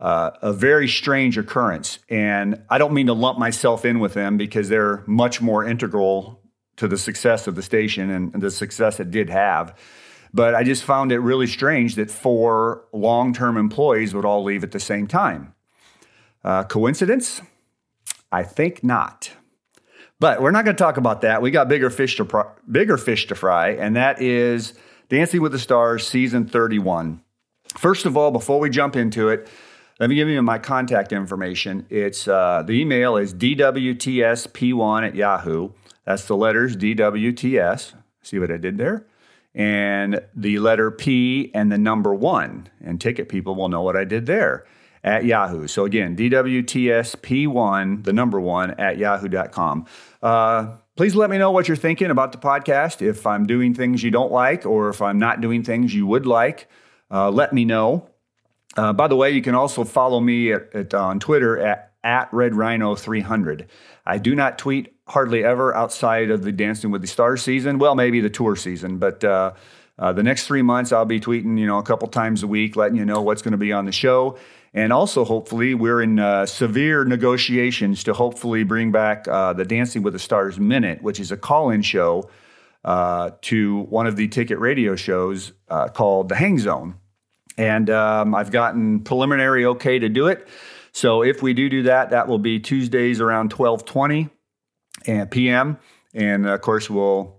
uh, 0.00 0.30
a 0.42 0.52
very 0.52 0.88
strange 0.88 1.38
occurrence. 1.38 1.98
And 2.08 2.62
I 2.68 2.78
don't 2.78 2.92
mean 2.92 3.06
to 3.06 3.12
lump 3.12 3.38
myself 3.38 3.84
in 3.84 3.98
with 3.98 4.14
them 4.14 4.36
because 4.36 4.68
they're 4.68 5.02
much 5.06 5.40
more 5.40 5.64
integral 5.64 6.40
to 6.76 6.86
the 6.86 6.98
success 6.98 7.46
of 7.46 7.54
the 7.54 7.62
station 7.62 8.10
and, 8.10 8.42
the 8.42 8.50
success 8.50 9.00
it 9.00 9.10
did 9.10 9.30
have. 9.30 9.74
But 10.34 10.54
I 10.54 10.64
just 10.64 10.84
found 10.84 11.12
it 11.12 11.20
really 11.20 11.46
strange 11.46 11.94
that 11.94 12.10
four 12.10 12.84
long 12.92 13.32
term 13.32 13.56
employees 13.56 14.14
would 14.14 14.26
all 14.26 14.44
leave 14.44 14.62
at 14.62 14.72
the 14.72 14.80
same 14.80 15.06
time. 15.06 15.54
Uh, 16.44 16.64
coincidence? 16.64 17.40
I 18.30 18.42
think 18.42 18.84
not. 18.84 19.30
But 20.20 20.42
we're 20.42 20.50
not 20.50 20.64
going 20.64 20.76
to 20.76 20.82
talk 20.82 20.96
about 20.96 21.22
that. 21.22 21.40
We 21.40 21.50
got 21.50 21.68
bigger 21.68 21.90
fish 21.90 22.16
to 22.16 22.46
bigger 22.70 22.96
fish 22.96 23.26
to 23.28 23.34
fry, 23.34 23.70
and 23.70 23.96
that 23.96 24.20
is 24.20 24.74
Dancing 25.08 25.40
with 25.40 25.52
the 25.52 25.58
Stars 25.58 26.06
season 26.06 26.46
31. 26.46 27.20
First 27.76 28.06
of 28.06 28.16
all, 28.16 28.30
before 28.30 28.58
we 28.58 28.70
jump 28.70 28.96
into 28.96 29.28
it, 29.28 29.48
let 29.98 30.10
me 30.10 30.16
give 30.16 30.28
you 30.28 30.42
my 30.42 30.58
contact 30.58 31.12
information. 31.12 31.86
It's 31.88 32.28
uh, 32.28 32.62
the 32.66 32.74
email 32.74 33.16
is 33.16 33.32
dwtsp1 33.32 35.06
at 35.06 35.14
Yahoo. 35.14 35.70
That's 36.04 36.26
the 36.26 36.36
letters 36.36 36.76
DWTS. 36.76 37.94
See 38.22 38.38
what 38.38 38.50
I 38.50 38.58
did 38.58 38.78
there? 38.78 39.06
And 39.54 40.20
the 40.34 40.58
letter 40.58 40.90
P 40.90 41.50
and 41.54 41.72
the 41.72 41.78
number 41.78 42.14
one. 42.14 42.68
And 42.84 43.00
ticket 43.00 43.28
people 43.28 43.54
will 43.54 43.68
know 43.68 43.82
what 43.82 43.96
I 43.96 44.04
did 44.04 44.26
there 44.26 44.66
at 45.02 45.24
Yahoo. 45.24 45.66
So 45.66 45.84
again, 45.84 46.16
DWTSP1, 46.16 48.04
the 48.04 48.12
number 48.12 48.40
one 48.40 48.72
at 48.72 48.98
yahoo.com. 48.98 49.86
Uh, 50.22 50.76
please 50.96 51.14
let 51.14 51.30
me 51.30 51.38
know 51.38 51.52
what 51.52 51.68
you're 51.68 51.76
thinking 51.76 52.10
about 52.10 52.32
the 52.32 52.38
podcast. 52.38 53.00
If 53.00 53.26
I'm 53.26 53.46
doing 53.46 53.72
things 53.72 54.02
you 54.02 54.10
don't 54.10 54.32
like 54.32 54.66
or 54.66 54.90
if 54.90 55.00
I'm 55.00 55.18
not 55.18 55.40
doing 55.40 55.62
things 55.62 55.94
you 55.94 56.06
would 56.06 56.26
like, 56.26 56.68
uh, 57.10 57.30
let 57.30 57.52
me 57.52 57.64
know. 57.64 58.10
Uh, 58.76 58.92
by 58.92 59.08
the 59.08 59.16
way, 59.16 59.30
you 59.30 59.42
can 59.42 59.54
also 59.54 59.84
follow 59.84 60.20
me 60.20 60.52
at, 60.52 60.74
at, 60.74 60.94
on 60.94 61.18
Twitter 61.18 61.58
at, 61.58 61.92
at 62.04 62.32
Red 62.32 62.54
Rhino 62.54 62.94
300. 62.94 63.68
I 64.04 64.18
do 64.18 64.34
not 64.34 64.58
tweet 64.58 64.94
hardly 65.08 65.44
ever 65.44 65.74
outside 65.74 66.30
of 66.30 66.42
the 66.42 66.52
Dancing 66.52 66.90
with 66.90 67.00
the 67.00 67.06
Stars 67.06 67.42
season. 67.42 67.78
Well, 67.78 67.94
maybe 67.94 68.20
the 68.20 68.30
tour 68.30 68.54
season, 68.56 68.98
but 68.98 69.24
uh, 69.24 69.52
uh, 69.98 70.12
the 70.12 70.22
next 70.22 70.46
three 70.46 70.62
months 70.62 70.92
I'll 70.92 71.04
be 71.04 71.20
tweeting, 71.20 71.58
you 71.58 71.66
know, 71.66 71.78
a 71.78 71.82
couple 71.82 72.08
times 72.08 72.42
a 72.42 72.46
week, 72.46 72.76
letting 72.76 72.98
you 72.98 73.04
know 73.04 73.22
what's 73.22 73.42
going 73.42 73.52
to 73.52 73.58
be 73.58 73.72
on 73.72 73.86
the 73.86 73.92
show. 73.92 74.38
And 74.74 74.92
also, 74.92 75.24
hopefully, 75.24 75.72
we're 75.72 76.02
in 76.02 76.18
uh, 76.18 76.44
severe 76.44 77.06
negotiations 77.06 78.04
to 78.04 78.12
hopefully 78.12 78.62
bring 78.62 78.92
back 78.92 79.26
uh, 79.26 79.54
the 79.54 79.64
Dancing 79.64 80.02
with 80.02 80.12
the 80.12 80.18
Stars 80.18 80.60
Minute, 80.60 81.02
which 81.02 81.18
is 81.18 81.32
a 81.32 81.36
call 81.36 81.70
in 81.70 81.80
show 81.80 82.28
uh, 82.84 83.30
to 83.42 83.80
one 83.84 84.06
of 84.06 84.16
the 84.16 84.28
ticket 84.28 84.58
radio 84.58 84.94
shows 84.94 85.52
uh, 85.70 85.88
called 85.88 86.28
The 86.28 86.34
Hang 86.34 86.58
Zone. 86.58 86.96
And 87.56 87.88
um, 87.90 88.34
I've 88.34 88.50
gotten 88.50 89.00
preliminary 89.00 89.64
okay 89.66 89.98
to 89.98 90.08
do 90.08 90.26
it. 90.26 90.46
So 90.92 91.22
if 91.22 91.42
we 91.42 91.52
do 91.52 91.68
do 91.68 91.82
that, 91.84 92.10
that 92.10 92.28
will 92.28 92.38
be 92.38 92.58
Tuesdays 92.58 93.20
around 93.20 93.52
1220 93.52 94.30
and 95.06 95.30
p.m. 95.30 95.78
And 96.14 96.46
of 96.46 96.60
course, 96.62 96.88
we'll 96.88 97.36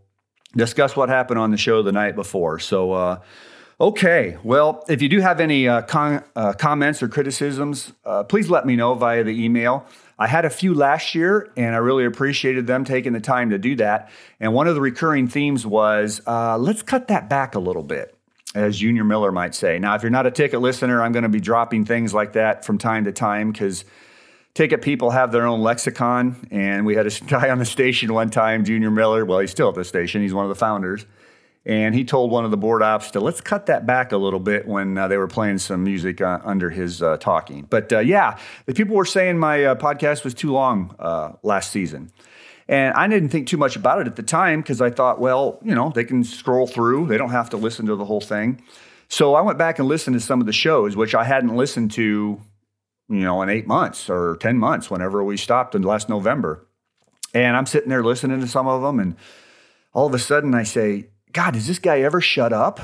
discuss 0.55 0.95
what 0.95 1.09
happened 1.09 1.39
on 1.39 1.51
the 1.51 1.57
show 1.57 1.81
the 1.81 1.91
night 1.91 2.15
before. 2.15 2.59
So, 2.59 2.91
uh, 2.91 3.19
okay. 3.79 4.37
Well, 4.43 4.83
if 4.87 5.01
you 5.01 5.09
do 5.09 5.19
have 5.19 5.39
any 5.39 5.67
uh, 5.67 5.81
con- 5.83 6.23
uh, 6.35 6.53
comments 6.53 7.01
or 7.01 7.07
criticisms, 7.07 7.93
uh, 8.05 8.23
please 8.23 8.49
let 8.49 8.65
me 8.65 8.75
know 8.75 8.93
via 8.93 9.23
the 9.23 9.43
email. 9.43 9.85
I 10.19 10.27
had 10.27 10.45
a 10.45 10.49
few 10.49 10.73
last 10.73 11.13
year, 11.13 11.51
and 11.55 11.75
I 11.75 11.77
really 11.77 12.05
appreciated 12.05 12.65
them 12.65 12.85
taking 12.85 13.13
the 13.13 13.19
time 13.19 13.51
to 13.51 13.59
do 13.59 13.75
that. 13.75 14.09
And 14.39 14.53
one 14.53 14.67
of 14.67 14.73
the 14.73 14.81
recurring 14.81 15.27
themes 15.27 15.65
was 15.65 16.21
uh, 16.25 16.57
let's 16.57 16.81
cut 16.81 17.07
that 17.09 17.29
back 17.29 17.53
a 17.53 17.59
little 17.59 17.83
bit 17.83 18.16
as 18.57 18.79
Junior 18.79 19.03
Miller 19.03 19.31
might 19.31 19.53
say. 19.53 19.77
Now, 19.77 19.95
if 19.95 20.01
you're 20.01 20.09
not 20.09 20.25
a 20.25 20.31
ticket 20.31 20.61
listener, 20.61 21.01
I'm 21.01 21.11
going 21.11 21.23
to 21.23 21.29
be 21.29 21.39
dropping 21.39 21.85
things 21.85 22.13
like 22.13 22.33
that 22.33 22.65
from 22.65 22.77
time 22.77 23.05
to 23.05 23.11
time 23.11 23.51
because 23.51 23.85
ticket 24.55 24.81
people 24.81 25.11
have 25.11 25.31
their 25.31 25.45
own 25.45 25.61
lexicon. 25.61 26.47
And 26.49 26.85
we 26.85 26.95
had 26.95 27.05
a 27.05 27.11
guy 27.27 27.49
on 27.49 27.59
the 27.59 27.65
station 27.65 28.13
one 28.13 28.29
time, 28.29 28.65
Junior 28.65 28.89
Miller. 28.89 29.25
Well, 29.25 29.39
he's 29.39 29.51
still 29.51 29.69
at 29.69 29.75
the 29.75 29.85
station, 29.85 30.21
he's 30.21 30.33
one 30.33 30.45
of 30.45 30.49
the 30.49 30.55
founders. 30.55 31.05
And 31.65 31.93
he 31.93 32.05
told 32.05 32.31
one 32.31 32.45
of 32.45 32.51
the 32.51 32.57
board 32.57 32.81
ops 32.81 33.11
to 33.11 33.19
let's 33.19 33.41
cut 33.41 33.65
that 33.65 33.85
back 33.85 34.13
a 34.13 34.17
little 34.17 34.39
bit 34.39 34.65
when 34.65 34.97
uh, 34.97 35.09
they 35.09 35.17
were 35.17 35.27
playing 35.27 35.57
some 35.57 35.83
music 35.83 36.21
uh, 36.21 36.39
under 36.45 36.69
his 36.69 37.03
uh, 37.03 37.17
talking. 37.17 37.67
But 37.69 37.91
uh, 37.91 37.99
yeah, 37.99 38.39
the 38.65 38.73
people 38.73 38.95
were 38.95 39.03
saying 39.03 39.37
my 39.37 39.65
uh, 39.65 39.75
podcast 39.75 40.23
was 40.23 40.33
too 40.33 40.53
long 40.53 40.95
uh, 40.97 41.33
last 41.43 41.71
season. 41.71 42.09
And 42.69 42.93
I 42.95 43.07
didn't 43.07 43.29
think 43.29 43.47
too 43.47 43.57
much 43.57 43.75
about 43.75 44.01
it 44.01 44.07
at 44.07 44.15
the 44.15 44.23
time 44.23 44.61
because 44.61 44.81
I 44.81 44.89
thought, 44.89 45.19
well, 45.19 45.59
you 45.63 45.73
know, 45.73 45.89
they 45.89 46.03
can 46.03 46.23
scroll 46.23 46.67
through, 46.67 47.07
they 47.07 47.17
don't 47.17 47.29
have 47.29 47.49
to 47.51 47.57
listen 47.57 47.85
to 47.85 47.95
the 47.95 48.05
whole 48.05 48.21
thing. 48.21 48.61
So 49.09 49.35
I 49.35 49.41
went 49.41 49.57
back 49.57 49.79
and 49.79 49.87
listened 49.87 50.15
to 50.15 50.19
some 50.19 50.41
of 50.41 50.47
the 50.47 50.53
shows, 50.53 50.97
which 50.97 51.15
I 51.15 51.23
hadn't 51.23 51.55
listened 51.55 51.91
to, 51.91 52.41
you 53.09 53.19
know, 53.19 53.41
in 53.41 53.49
eight 53.49 53.67
months 53.67 54.09
or 54.09 54.37
10 54.41 54.57
months 54.57 54.91
whenever 54.91 55.23
we 55.23 55.37
stopped 55.37 55.75
in 55.75 55.81
last 55.81 56.09
November. 56.09 56.67
And 57.33 57.55
I'm 57.55 57.65
sitting 57.65 57.89
there 57.89 58.03
listening 58.03 58.41
to 58.41 58.47
some 58.47 58.67
of 58.67 58.81
them. 58.81 58.99
And 58.99 59.15
all 59.93 60.07
of 60.07 60.13
a 60.13 60.19
sudden 60.19 60.53
I 60.53 60.63
say, 60.63 61.07
God, 61.31 61.53
does 61.53 61.67
this 61.67 61.79
guy 61.79 62.01
ever 62.01 62.19
shut 62.19 62.51
up? 62.51 62.81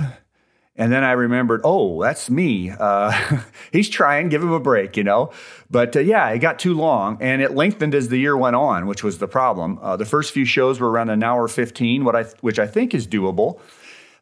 And 0.76 0.92
then 0.92 1.04
I 1.04 1.12
remembered, 1.12 1.62
oh, 1.64 2.02
that's 2.02 2.32
me. 2.32 2.72
Uh, 2.72 3.42
he's 3.72 3.90
trying, 3.90 4.30
give 4.30 4.42
him 4.42 4.52
a 4.52 4.60
break, 4.60 4.98
you 4.98 5.04
know. 5.04 5.32
But 5.70 5.96
uh, 5.96 6.00
yeah, 6.00 6.28
it 6.30 6.40
got 6.40 6.58
too 6.58 6.74
long, 6.74 7.18
and 7.22 7.42
it 7.44 7.52
lengthened 7.52 7.94
as 7.94 8.08
the 8.08 8.18
year 8.18 8.36
went 8.36 8.56
on, 8.56 8.88
which 8.88 9.04
was 9.04 9.20
the 9.20 9.28
problem. 9.28 9.78
Uh, 9.82 9.98
the 9.98 10.06
first 10.06 10.34
few 10.34 10.46
shows 10.46 10.80
were 10.80 10.90
around 10.90 11.10
an 11.10 11.24
hour 11.24 11.48
fifteen, 11.48 12.04
what 12.04 12.16
I 12.16 12.24
which 12.42 12.58
I 12.58 12.66
think 12.66 12.96
is 12.96 13.08
doable. 13.08 13.60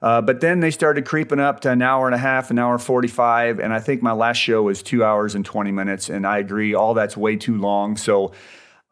Uh, 0.01 0.20
but 0.20 0.41
then 0.41 0.62
they 0.62 0.72
started 0.72 1.05
creeping 1.05 1.39
up 1.39 1.60
to 1.62 1.70
an 1.70 1.81
hour 1.81 2.08
and 2.08 2.15
a 2.15 2.17
half, 2.17 2.51
an 2.51 2.60
hour 2.60 2.77
forty-five, 2.77 3.60
and 3.60 3.74
I 3.74 3.79
think 3.79 4.01
my 4.01 4.12
last 4.12 4.38
show 4.38 4.63
was 4.63 4.84
two 4.84 5.05
hours 5.05 5.36
and 5.36 5.46
twenty 5.46 5.72
minutes. 5.72 6.10
And 6.10 6.27
I 6.27 6.39
agree, 6.39 6.74
all 6.74 6.93
that's 6.93 7.15
way 7.15 7.38
too 7.38 7.58
long. 7.58 7.96
So 7.96 8.34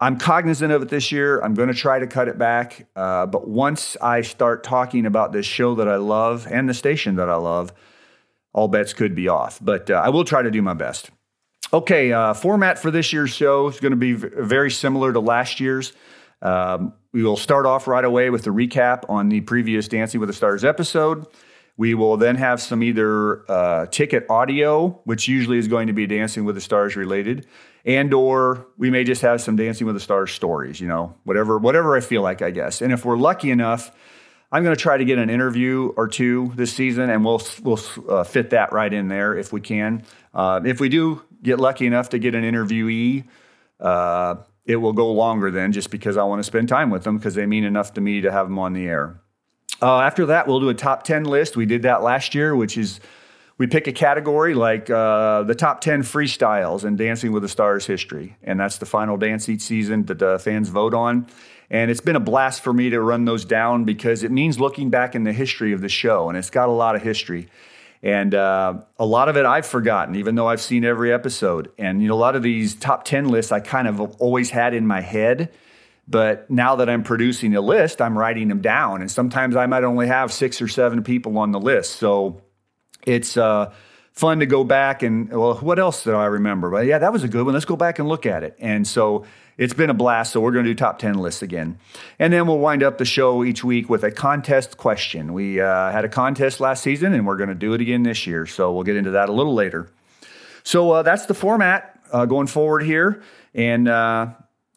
I'm 0.01 0.17
cognizant 0.17 0.71
of 0.71 0.81
it 0.81 0.89
this 0.89 1.11
year. 1.11 1.41
I'm 1.41 1.53
going 1.53 1.67
to 1.67 1.73
try 1.73 1.99
to 1.99 2.07
cut 2.07 2.27
it 2.27 2.37
back. 2.37 2.87
Uh, 2.95 3.25
but 3.25 3.47
once 3.47 3.97
I 4.01 4.21
start 4.21 4.63
talking 4.63 5.05
about 5.05 5.33
this 5.33 5.45
show 5.45 5.75
that 5.75 5.87
I 5.87 5.97
love 5.97 6.47
and 6.49 6.69
the 6.69 6.73
station 6.73 7.15
that 7.17 7.29
I 7.29 7.35
love, 7.35 7.73
all 8.53 8.67
bets 8.67 8.93
could 8.93 9.13
be 9.13 9.27
off. 9.27 9.59
But 9.61 9.89
uh, 9.89 9.95
I 9.95 10.09
will 10.09 10.23
try 10.23 10.41
to 10.41 10.51
do 10.51 10.61
my 10.61 10.73
best. 10.73 11.11
Okay, 11.71 12.11
uh, 12.13 12.33
format 12.33 12.79
for 12.79 12.89
this 12.89 13.13
year's 13.13 13.29
show 13.29 13.67
is 13.67 13.79
going 13.79 13.91
to 13.91 13.97
be 13.97 14.13
v- 14.13 14.29
very 14.37 14.71
similar 14.71 15.13
to 15.13 15.19
last 15.19 15.59
year's. 15.59 15.93
Um, 16.41 16.93
we 17.11 17.23
will 17.23 17.37
start 17.37 17.65
off 17.65 17.87
right 17.87 18.05
away 18.05 18.29
with 18.29 18.47
a 18.47 18.49
recap 18.49 19.03
on 19.09 19.29
the 19.29 19.41
previous 19.41 19.87
Dancing 19.87 20.19
with 20.19 20.29
the 20.29 20.33
Stars 20.33 20.63
episode. 20.63 21.27
We 21.77 21.93
will 21.93 22.17
then 22.17 22.37
have 22.37 22.61
some 22.61 22.83
either 22.83 23.49
uh, 23.49 23.85
ticket 23.87 24.25
audio, 24.29 24.99
which 25.03 25.27
usually 25.27 25.57
is 25.57 25.67
going 25.67 25.87
to 25.87 25.93
be 25.93 26.07
Dancing 26.07 26.43
with 26.43 26.55
the 26.55 26.61
Stars 26.61 26.95
related, 26.95 27.45
and 27.85 28.13
or 28.13 28.67
we 28.77 28.89
may 28.89 29.03
just 29.03 29.21
have 29.21 29.41
some 29.41 29.55
Dancing 29.55 29.87
with 29.87 29.95
the 29.95 29.99
Stars 30.01 30.31
stories. 30.31 30.79
You 30.79 30.87
know, 30.87 31.15
whatever 31.23 31.57
whatever 31.57 31.95
I 31.95 32.01
feel 32.01 32.21
like, 32.21 32.41
I 32.41 32.51
guess. 32.51 32.81
And 32.81 32.91
if 32.91 33.05
we're 33.05 33.17
lucky 33.17 33.51
enough, 33.51 33.91
I'm 34.51 34.63
going 34.63 34.75
to 34.75 34.81
try 34.81 34.97
to 34.97 35.05
get 35.05 35.19
an 35.19 35.29
interview 35.29 35.93
or 35.95 36.07
two 36.07 36.51
this 36.55 36.73
season, 36.73 37.09
and 37.09 37.23
we'll 37.23 37.41
we'll 37.61 37.79
uh, 38.07 38.23
fit 38.23 38.49
that 38.49 38.73
right 38.73 38.91
in 38.91 39.07
there 39.07 39.37
if 39.37 39.53
we 39.53 39.61
can. 39.61 40.03
Uh, 40.33 40.61
if 40.65 40.79
we 40.79 40.89
do 40.89 41.21
get 41.43 41.59
lucky 41.59 41.85
enough 41.85 42.09
to 42.09 42.19
get 42.19 42.35
an 42.35 42.43
interviewee, 42.43 43.25
uh, 43.79 44.35
it 44.65 44.77
will 44.77 44.93
go 44.93 45.11
longer 45.11 45.51
then, 45.51 45.71
just 45.71 45.91
because 45.91 46.17
I 46.17 46.23
want 46.23 46.39
to 46.39 46.43
spend 46.43 46.67
time 46.67 46.89
with 46.89 47.03
them 47.03 47.17
because 47.17 47.35
they 47.35 47.45
mean 47.45 47.63
enough 47.63 47.93
to 47.93 48.01
me 48.01 48.21
to 48.21 48.31
have 48.31 48.47
them 48.47 48.59
on 48.59 48.73
the 48.73 48.87
air. 48.87 49.21
Uh, 49.81 49.99
after 49.99 50.25
that, 50.25 50.47
we'll 50.47 50.59
do 50.59 50.69
a 50.69 50.73
top 50.73 51.03
ten 51.03 51.23
list. 51.23 51.55
We 51.55 51.65
did 51.65 51.83
that 51.83 52.01
last 52.01 52.35
year, 52.35 52.55
which 52.55 52.77
is 52.77 52.99
we 53.59 53.67
pick 53.67 53.87
a 53.87 53.91
category 53.91 54.53
like 54.55 54.89
uh, 54.89 55.43
the 55.43 55.53
top 55.53 55.81
10 55.81 56.01
freestyles 56.03 56.85
in 56.85 56.95
Dancing 56.95 57.33
with 57.33 57.43
the 57.43 57.49
Stars 57.49 57.85
history. 57.85 58.37
And 58.41 58.57
that's 58.57 58.77
the 58.77 58.85
final 58.85 59.17
dance 59.17 59.49
each 59.49 59.61
season 59.61 60.05
that 60.05 60.17
the 60.17 60.39
fans 60.39 60.69
vote 60.69 60.93
on. 60.93 61.27
And 61.69 61.91
it's 61.91 61.99
been 61.99 62.15
a 62.15 62.21
blast 62.21 62.63
for 62.63 62.71
me 62.71 62.89
to 62.89 63.01
run 63.01 63.25
those 63.25 63.43
down 63.43 63.83
because 63.83 64.23
it 64.23 64.31
means 64.31 64.61
looking 64.61 64.89
back 64.89 65.13
in 65.13 65.25
the 65.25 65.33
history 65.33 65.73
of 65.73 65.81
the 65.81 65.89
show. 65.89 66.29
And 66.29 66.37
it's 66.37 66.49
got 66.49 66.69
a 66.69 66.71
lot 66.71 66.95
of 66.95 67.03
history. 67.03 67.49
And 68.01 68.33
uh, 68.33 68.75
a 68.97 69.05
lot 69.05 69.27
of 69.27 69.35
it 69.35 69.45
I've 69.45 69.65
forgotten, 69.65 70.15
even 70.15 70.35
though 70.35 70.47
I've 70.47 70.61
seen 70.61 70.85
every 70.85 71.11
episode. 71.11 71.69
And 71.77 72.01
you 72.01 72.07
know, 72.07 72.13
a 72.13 72.15
lot 72.15 72.37
of 72.37 72.43
these 72.43 72.75
top 72.75 73.03
10 73.03 73.27
lists 73.27 73.51
I 73.51 73.59
kind 73.59 73.89
of 73.89 73.99
always 74.21 74.51
had 74.51 74.73
in 74.73 74.87
my 74.87 75.01
head. 75.01 75.51
But 76.07 76.49
now 76.49 76.77
that 76.77 76.89
I'm 76.89 77.03
producing 77.03 77.55
a 77.57 77.61
list, 77.61 78.01
I'm 78.01 78.17
writing 78.17 78.47
them 78.47 78.61
down. 78.61 79.01
And 79.01 79.11
sometimes 79.11 79.57
I 79.57 79.65
might 79.65 79.83
only 79.83 80.07
have 80.07 80.31
six 80.31 80.61
or 80.61 80.69
seven 80.69 81.03
people 81.03 81.37
on 81.37 81.51
the 81.51 81.59
list. 81.59 81.97
So 81.97 82.41
it's 83.09 83.37
uh, 83.37 83.73
fun 84.13 84.39
to 84.39 84.45
go 84.45 84.63
back 84.63 85.01
and 85.03 85.29
well, 85.29 85.55
what 85.55 85.79
else 85.79 86.03
did 86.03 86.13
I 86.13 86.25
remember? 86.25 86.69
But 86.69 86.85
yeah, 86.85 86.99
that 86.99 87.11
was 87.11 87.23
a 87.23 87.27
good 87.27 87.45
one. 87.45 87.53
Let's 87.53 87.65
go 87.65 87.75
back 87.75 87.99
and 87.99 88.07
look 88.07 88.25
at 88.25 88.43
it. 88.43 88.55
And 88.59 88.87
so 88.87 89.25
it's 89.57 89.73
been 89.73 89.89
a 89.89 89.93
blast. 89.93 90.33
So 90.33 90.41
we're 90.41 90.51
going 90.51 90.65
to 90.65 90.71
do 90.71 90.75
top 90.75 90.99
ten 90.99 91.15
lists 91.15 91.41
again, 91.41 91.79
and 92.19 92.31
then 92.31 92.47
we'll 92.47 92.59
wind 92.59 92.83
up 92.83 92.97
the 92.97 93.05
show 93.05 93.43
each 93.43 93.63
week 93.63 93.89
with 93.89 94.03
a 94.03 94.11
contest 94.11 94.77
question. 94.77 95.33
We 95.33 95.59
uh, 95.59 95.91
had 95.91 96.05
a 96.05 96.09
contest 96.09 96.59
last 96.59 96.83
season, 96.83 97.13
and 97.13 97.25
we're 97.25 97.37
going 97.37 97.49
to 97.49 97.55
do 97.55 97.73
it 97.73 97.81
again 97.81 98.03
this 98.03 98.27
year. 98.27 98.45
So 98.45 98.71
we'll 98.71 98.83
get 98.83 98.95
into 98.95 99.11
that 99.11 99.29
a 99.29 99.33
little 99.33 99.53
later. 99.53 99.89
So 100.63 100.91
uh, 100.91 101.01
that's 101.03 101.25
the 101.25 101.33
format 101.33 101.99
uh, 102.11 102.25
going 102.25 102.47
forward 102.47 102.83
here, 102.83 103.23
and. 103.53 103.87
Uh, 103.87 104.27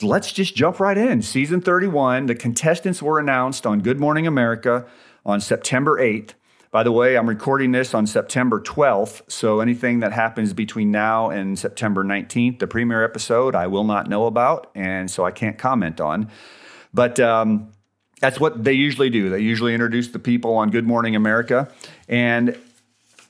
let's 0.00 0.32
just 0.32 0.56
jump 0.56 0.80
right 0.80 0.98
in. 0.98 1.22
Season 1.22 1.60
31, 1.60 2.26
the 2.26 2.34
contestants 2.34 3.00
were 3.00 3.20
announced 3.20 3.64
on 3.64 3.82
Good 3.82 4.00
Morning 4.00 4.26
America 4.26 4.84
on 5.24 5.40
September 5.40 5.96
8th. 6.00 6.32
By 6.72 6.84
the 6.84 6.90
way, 6.90 7.18
I'm 7.18 7.28
recording 7.28 7.70
this 7.72 7.92
on 7.92 8.06
September 8.06 8.58
12th, 8.58 9.30
so 9.30 9.60
anything 9.60 10.00
that 10.00 10.10
happens 10.10 10.54
between 10.54 10.90
now 10.90 11.28
and 11.28 11.58
September 11.58 12.02
19th, 12.02 12.60
the 12.60 12.66
premiere 12.66 13.04
episode, 13.04 13.54
I 13.54 13.66
will 13.66 13.84
not 13.84 14.08
know 14.08 14.24
about, 14.24 14.70
and 14.74 15.10
so 15.10 15.22
I 15.22 15.32
can't 15.32 15.58
comment 15.58 16.00
on. 16.00 16.30
But 16.94 17.20
um, 17.20 17.72
that's 18.22 18.40
what 18.40 18.64
they 18.64 18.72
usually 18.72 19.10
do. 19.10 19.28
They 19.28 19.40
usually 19.40 19.74
introduce 19.74 20.08
the 20.08 20.18
people 20.18 20.54
on 20.54 20.70
Good 20.70 20.86
Morning 20.86 21.14
America. 21.14 21.70
And 22.08 22.58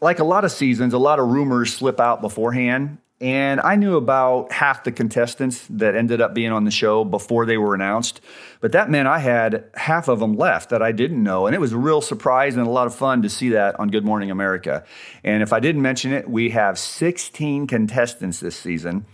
like 0.00 0.20
a 0.20 0.24
lot 0.24 0.44
of 0.44 0.52
seasons, 0.52 0.94
a 0.94 0.98
lot 0.98 1.18
of 1.18 1.26
rumors 1.26 1.74
slip 1.74 1.98
out 1.98 2.20
beforehand. 2.20 2.98
And 3.22 3.60
I 3.60 3.76
knew 3.76 3.96
about 3.96 4.50
half 4.50 4.82
the 4.82 4.90
contestants 4.90 5.64
that 5.70 5.94
ended 5.94 6.20
up 6.20 6.34
being 6.34 6.50
on 6.50 6.64
the 6.64 6.72
show 6.72 7.04
before 7.04 7.46
they 7.46 7.56
were 7.56 7.72
announced. 7.72 8.20
But 8.60 8.72
that 8.72 8.90
meant 8.90 9.06
I 9.06 9.20
had 9.20 9.70
half 9.74 10.08
of 10.08 10.18
them 10.18 10.36
left 10.36 10.70
that 10.70 10.82
I 10.82 10.90
didn't 10.90 11.22
know. 11.22 11.46
And 11.46 11.54
it 11.54 11.60
was 11.60 11.72
a 11.72 11.78
real 11.78 12.00
surprise 12.00 12.56
and 12.56 12.66
a 12.66 12.70
lot 12.70 12.88
of 12.88 12.94
fun 12.96 13.22
to 13.22 13.30
see 13.30 13.50
that 13.50 13.78
on 13.78 13.90
Good 13.90 14.04
Morning 14.04 14.32
America. 14.32 14.84
And 15.22 15.40
if 15.40 15.52
I 15.52 15.60
didn't 15.60 15.82
mention 15.82 16.12
it, 16.12 16.28
we 16.28 16.50
have 16.50 16.76
16 16.76 17.68
contestants 17.68 18.40
this 18.40 18.56
season. 18.56 19.06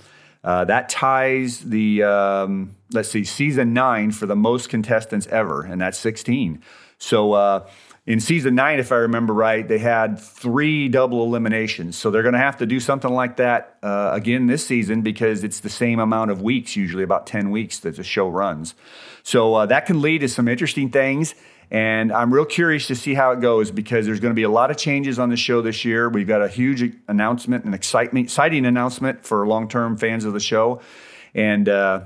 Uh, 0.42 0.64
that 0.64 0.88
ties 0.88 1.60
the, 1.60 2.02
um, 2.04 2.74
let's 2.92 3.10
see, 3.10 3.24
season 3.24 3.74
nine 3.74 4.10
for 4.10 4.24
the 4.24 4.36
most 4.36 4.70
contestants 4.70 5.26
ever, 5.26 5.64
and 5.64 5.82
that's 5.82 5.98
16. 5.98 6.62
So, 6.96 7.32
uh, 7.34 7.68
in 8.08 8.20
season 8.20 8.54
nine, 8.54 8.78
if 8.78 8.90
I 8.90 8.96
remember 8.96 9.34
right, 9.34 9.68
they 9.68 9.76
had 9.76 10.18
three 10.18 10.88
double 10.88 11.22
eliminations. 11.24 11.94
So 11.98 12.10
they're 12.10 12.22
going 12.22 12.32
to 12.32 12.38
have 12.38 12.56
to 12.56 12.64
do 12.64 12.80
something 12.80 13.12
like 13.12 13.36
that 13.36 13.76
uh, 13.82 14.12
again 14.14 14.46
this 14.46 14.66
season 14.66 15.02
because 15.02 15.44
it's 15.44 15.60
the 15.60 15.68
same 15.68 15.98
amount 15.98 16.30
of 16.30 16.40
weeks, 16.40 16.74
usually 16.74 17.02
about 17.02 17.26
10 17.26 17.50
weeks 17.50 17.80
that 17.80 17.96
the 17.96 18.02
show 18.02 18.26
runs. 18.26 18.74
So 19.24 19.56
uh, 19.56 19.66
that 19.66 19.84
can 19.84 20.00
lead 20.00 20.22
to 20.22 20.28
some 20.30 20.48
interesting 20.48 20.88
things. 20.88 21.34
And 21.70 22.10
I'm 22.10 22.32
real 22.32 22.46
curious 22.46 22.86
to 22.86 22.96
see 22.96 23.12
how 23.12 23.32
it 23.32 23.40
goes 23.42 23.70
because 23.70 24.06
there's 24.06 24.20
going 24.20 24.32
to 24.32 24.36
be 24.36 24.44
a 24.44 24.50
lot 24.50 24.70
of 24.70 24.78
changes 24.78 25.18
on 25.18 25.28
the 25.28 25.36
show 25.36 25.60
this 25.60 25.84
year. 25.84 26.08
We've 26.08 26.26
got 26.26 26.40
a 26.40 26.48
huge 26.48 26.96
announcement, 27.08 27.66
an 27.66 27.74
excitement, 27.74 28.24
exciting 28.24 28.64
announcement 28.64 29.26
for 29.26 29.46
long 29.46 29.68
term 29.68 29.98
fans 29.98 30.24
of 30.24 30.32
the 30.32 30.40
show. 30.40 30.80
And, 31.34 31.68
uh, 31.68 32.04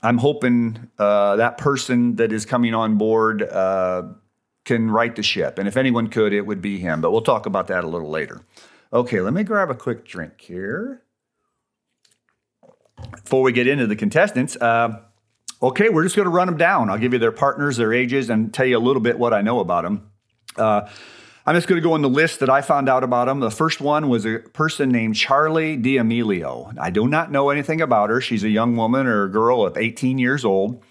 I'm 0.00 0.18
hoping 0.18 0.90
uh, 0.98 1.36
that 1.36 1.56
person 1.56 2.16
that 2.16 2.30
is 2.30 2.44
coming 2.44 2.74
on 2.74 2.98
board 2.98 3.42
uh, 3.42 4.02
can 4.64 4.90
right 4.90 5.14
the 5.14 5.22
ship. 5.22 5.58
And 5.58 5.68
if 5.68 5.76
anyone 5.76 6.08
could, 6.08 6.32
it 6.32 6.46
would 6.46 6.62
be 6.62 6.78
him. 6.78 7.00
But 7.00 7.12
we'll 7.12 7.22
talk 7.22 7.46
about 7.46 7.66
that 7.68 7.84
a 7.84 7.86
little 7.86 8.10
later. 8.10 8.42
Okay, 8.92 9.20
let 9.20 9.32
me 9.32 9.42
grab 9.42 9.70
a 9.70 9.74
quick 9.74 10.06
drink 10.06 10.40
here. 10.40 11.02
Before 13.10 13.42
we 13.42 13.52
get 13.52 13.66
into 13.66 13.86
the 13.86 13.96
contestants, 13.96 14.56
uh, 14.56 15.00
okay, 15.60 15.88
we're 15.88 16.04
just 16.04 16.16
going 16.16 16.26
to 16.26 16.30
run 16.30 16.46
them 16.46 16.56
down. 16.56 16.88
I'll 16.88 16.98
give 16.98 17.12
you 17.12 17.18
their 17.18 17.32
partners, 17.32 17.76
their 17.76 17.92
ages, 17.92 18.30
and 18.30 18.54
tell 18.54 18.66
you 18.66 18.78
a 18.78 18.80
little 18.80 19.02
bit 19.02 19.18
what 19.18 19.34
I 19.34 19.42
know 19.42 19.60
about 19.60 19.84
them. 19.84 20.10
Uh, 20.56 20.88
I'm 21.46 21.54
just 21.54 21.68
going 21.68 21.80
to 21.80 21.86
go 21.86 21.92
on 21.92 22.00
the 22.00 22.08
list 22.08 22.40
that 22.40 22.48
I 22.48 22.62
found 22.62 22.88
out 22.88 23.04
about 23.04 23.26
them. 23.26 23.40
The 23.40 23.50
first 23.50 23.80
one 23.80 24.08
was 24.08 24.24
a 24.24 24.38
person 24.38 24.88
named 24.88 25.14
Charlie 25.14 25.76
D'Amelio. 25.76 26.72
I 26.78 26.88
do 26.88 27.06
not 27.06 27.30
know 27.30 27.50
anything 27.50 27.82
about 27.82 28.08
her. 28.08 28.20
She's 28.22 28.44
a 28.44 28.48
young 28.48 28.76
woman 28.76 29.06
or 29.06 29.24
a 29.24 29.28
girl 29.30 29.66
of 29.66 29.76
18 29.76 30.16
years 30.16 30.44
old. 30.44 30.82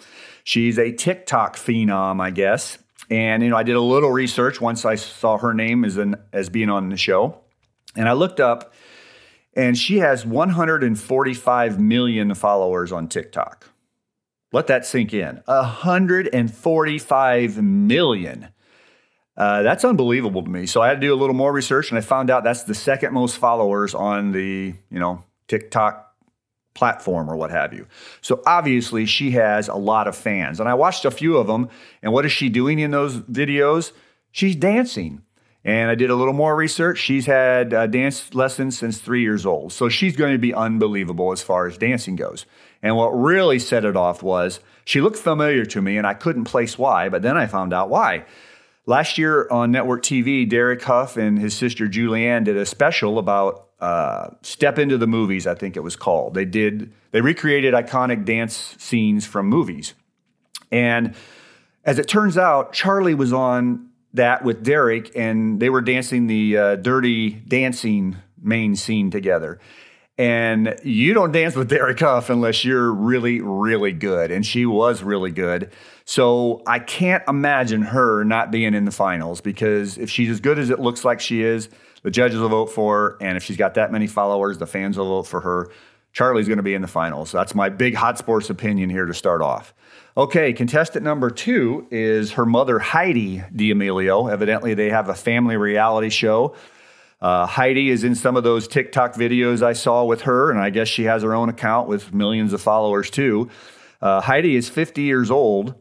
She's 0.44 0.78
a 0.78 0.92
TikTok 0.92 1.56
phenom, 1.56 2.22
I 2.22 2.30
guess. 2.30 2.78
And 3.14 3.44
you 3.44 3.50
know, 3.50 3.58
I 3.58 3.62
did 3.62 3.76
a 3.76 3.82
little 3.82 4.10
research 4.10 4.60
once 4.60 4.86
I 4.86 4.96
saw 4.96 5.38
her 5.38 5.54
name 5.54 5.86
as 5.86 5.98
an 5.98 6.16
as 6.34 6.50
being 6.50 6.72
on 6.72 6.90
the 6.90 6.98
show, 6.98 7.42
and 7.96 8.10
I 8.10 8.14
looked 8.14 8.40
up, 8.40 8.74
and 9.56 9.78
she 9.78 10.00
has 10.00 10.26
145 10.26 11.80
million 11.80 12.34
followers 12.34 12.92
on 12.92 13.08
TikTok. 13.08 13.70
Let 14.52 14.66
that 14.66 14.88
sink 14.88 15.14
in. 15.14 15.44
145 15.46 17.62
million. 17.62 18.48
Uh, 19.38 19.62
that's 19.62 19.86
unbelievable 19.86 20.42
to 20.42 20.50
me. 20.50 20.66
So 20.66 20.82
I 20.82 20.88
had 20.88 21.00
to 21.00 21.08
do 21.08 21.14
a 21.14 21.16
little 21.16 21.36
more 21.36 21.54
research, 21.54 21.92
and 21.92 22.00
I 22.00 22.02
found 22.02 22.32
out 22.32 22.44
that's 22.44 22.64
the 22.64 22.74
second 22.74 23.14
most 23.14 23.38
followers 23.38 23.94
on 23.94 24.32
the 24.32 24.74
you 24.90 25.00
know 25.00 25.24
TikTok 25.48 26.13
platform 26.74 27.30
or 27.30 27.36
what 27.36 27.52
have 27.52 27.74
you. 27.74 27.88
So 28.22 28.42
obviously 28.46 29.06
she 29.06 29.32
has 29.32 29.68
a 29.68 29.76
lot 29.76 30.08
of 30.08 30.16
fans. 30.16 30.60
And 30.60 30.68
I 30.68 30.74
watched 30.74 31.06
a 31.06 31.12
few 31.12 31.38
of 31.38 31.48
them. 31.48 31.70
And 32.02 32.14
what 32.14 32.26
is 32.26 32.32
she 32.32 32.50
doing 32.50 32.80
in 32.80 32.92
those 32.92 33.18
videos? 33.18 33.92
She's 34.32 34.56
dancing. 34.56 35.22
And 35.66 35.90
I 35.90 35.96
did 35.96 36.10
a 36.10 36.16
little 36.16 36.34
more 36.34 36.56
research. 36.56 36.98
She's 36.98 37.26
had 37.26 37.74
uh, 37.74 37.88
dance 37.88 38.34
lessons 38.34 38.78
since 38.78 38.98
three 38.98 39.22
years 39.22 39.46
old. 39.46 39.72
So 39.72 39.88
she's 39.88 40.16
going 40.16 40.34
to 40.34 40.40
be 40.40 40.54
unbelievable 40.54 41.32
as 41.32 41.42
far 41.42 41.68
as 41.68 41.78
dancing 41.78 42.16
goes. 42.16 42.46
And 42.82 42.98
what 42.98 43.10
really 43.10 43.60
set 43.60 43.86
it 43.86 43.96
off 43.96 44.22
was 44.22 44.60
she 44.84 45.00
looked 45.00 45.18
familiar 45.18 45.66
to 45.66 45.82
me 45.82 45.98
and 45.98 46.06
I 46.06 46.16
couldn't 46.16 46.44
place 46.46 46.78
why, 46.78 47.08
but 47.08 47.22
then 47.22 47.38
I 47.38 47.48
found 47.48 47.74
out 47.74 47.90
why. 47.90 48.26
Last 48.86 49.18
year 49.18 49.48
on 49.50 49.72
network 49.72 50.04
TV, 50.04 50.48
Derek 50.48 50.82
Hough 50.82 51.16
and 51.16 51.40
his 51.40 51.54
sister 51.54 51.88
Julianne 51.88 52.44
did 52.44 52.58
a 52.58 52.66
special 52.66 53.18
about 53.18 53.70
uh, 53.80 54.30
Step 54.42 54.80
into 54.80 54.98
the 54.98 55.08
Movies, 55.08 55.46
I 55.46 55.56
think 55.56 55.76
it 55.76 55.82
was 55.82 55.96
called. 55.96 56.34
They 56.34 56.46
did, 56.46 56.94
they 57.12 57.22
recreated 57.22 57.74
iconic 57.74 58.26
dance 58.26 58.76
scenes 58.78 59.26
from 59.26 59.48
movies. 59.48 59.94
And 60.72 61.16
as 61.84 62.00
it 62.00 62.08
turns 62.08 62.38
out, 62.38 62.74
Charlie 62.74 63.16
was 63.16 63.34
on 63.34 63.90
that 64.14 64.44
with 64.44 64.64
Derek, 64.64 65.16
and 65.16 65.60
they 65.60 65.70
were 65.70 65.82
dancing 65.82 66.28
the 66.28 66.58
uh, 66.58 66.76
dirty 66.78 67.32
dancing 67.32 68.18
main 68.42 68.76
scene 68.76 69.12
together. 69.12 69.60
And 70.18 70.80
you 70.84 71.16
don't 71.16 71.32
dance 71.32 71.56
with 71.56 71.70
Derek 71.70 72.00
Hough 72.00 72.30
unless 72.30 72.64
you're 72.64 72.92
really, 72.92 73.42
really 73.42 73.92
good. 73.92 74.30
And 74.30 74.46
she 74.46 74.66
was 74.66 75.02
really 75.02 75.32
good. 75.32 75.72
So 76.06 76.62
I 76.68 76.80
can't 76.80 77.24
imagine 77.28 77.82
her 77.82 78.24
not 78.24 78.52
being 78.52 78.76
in 78.76 78.86
the 78.86 78.92
finals 78.92 79.42
because 79.42 79.98
if 79.98 80.12
she's 80.12 80.30
as 80.30 80.40
good 80.40 80.60
as 80.60 80.70
it 80.70 80.80
looks 80.80 81.04
like 81.04 81.20
she 81.20 81.42
is, 81.42 81.68
the 82.04 82.12
judges 82.12 82.40
will 82.40 82.50
vote 82.50 82.68
for 82.68 82.98
her. 82.98 83.18
And 83.20 83.36
if 83.36 83.44
she's 83.44 83.58
got 83.58 83.74
that 83.74 83.92
many 83.92 84.08
followers, 84.08 84.58
the 84.58 84.68
fans 84.68 84.98
will 84.98 85.10
vote 85.10 85.28
for 85.28 85.42
her. 85.42 85.70
Charlie's 86.12 86.48
going 86.48 86.58
to 86.58 86.64
be 86.64 86.76
in 86.76 86.82
the 86.84 86.88
finals. 86.88 87.32
That's 87.32 87.56
my 87.56 87.70
big 87.70 87.96
hot 87.96 88.20
sports 88.20 88.50
opinion 88.50 88.90
here 88.90 89.06
to 89.06 89.14
start 89.14 89.42
off. 89.42 89.74
Okay, 90.16 90.54
contestant 90.54 91.04
number 91.04 91.32
two 91.32 91.88
is 91.90 92.34
her 92.34 92.46
mother, 92.46 92.78
Heidi 92.78 93.44
D'Amelio. 93.56 94.32
Evidently, 94.32 94.76
they 94.76 94.92
have 94.92 95.10
a 95.10 95.16
family 95.16 95.58
reality 95.58 96.10
show. 96.10 96.56
Uh, 97.20 97.46
Heidi 97.48 97.90
is 97.90 98.04
in 98.04 98.14
some 98.16 98.36
of 98.36 98.44
those 98.44 98.68
TikTok 98.68 99.16
videos 99.16 99.64
I 99.64 99.74
saw 99.74 100.04
with 100.04 100.24
her, 100.24 100.52
and 100.52 100.60
I 100.60 100.70
guess 100.70 100.88
she 100.88 101.06
has 101.06 101.24
her 101.24 101.34
own 101.34 101.50
account 101.50 101.88
with 101.88 102.14
millions 102.14 102.54
of 102.54 102.62
followers 102.62 103.10
too. 103.10 103.50
Uh, 104.02 104.20
Heidi 104.20 104.56
is 104.56 104.68
50 104.70 105.02
years 105.02 105.32
old, 105.32 105.74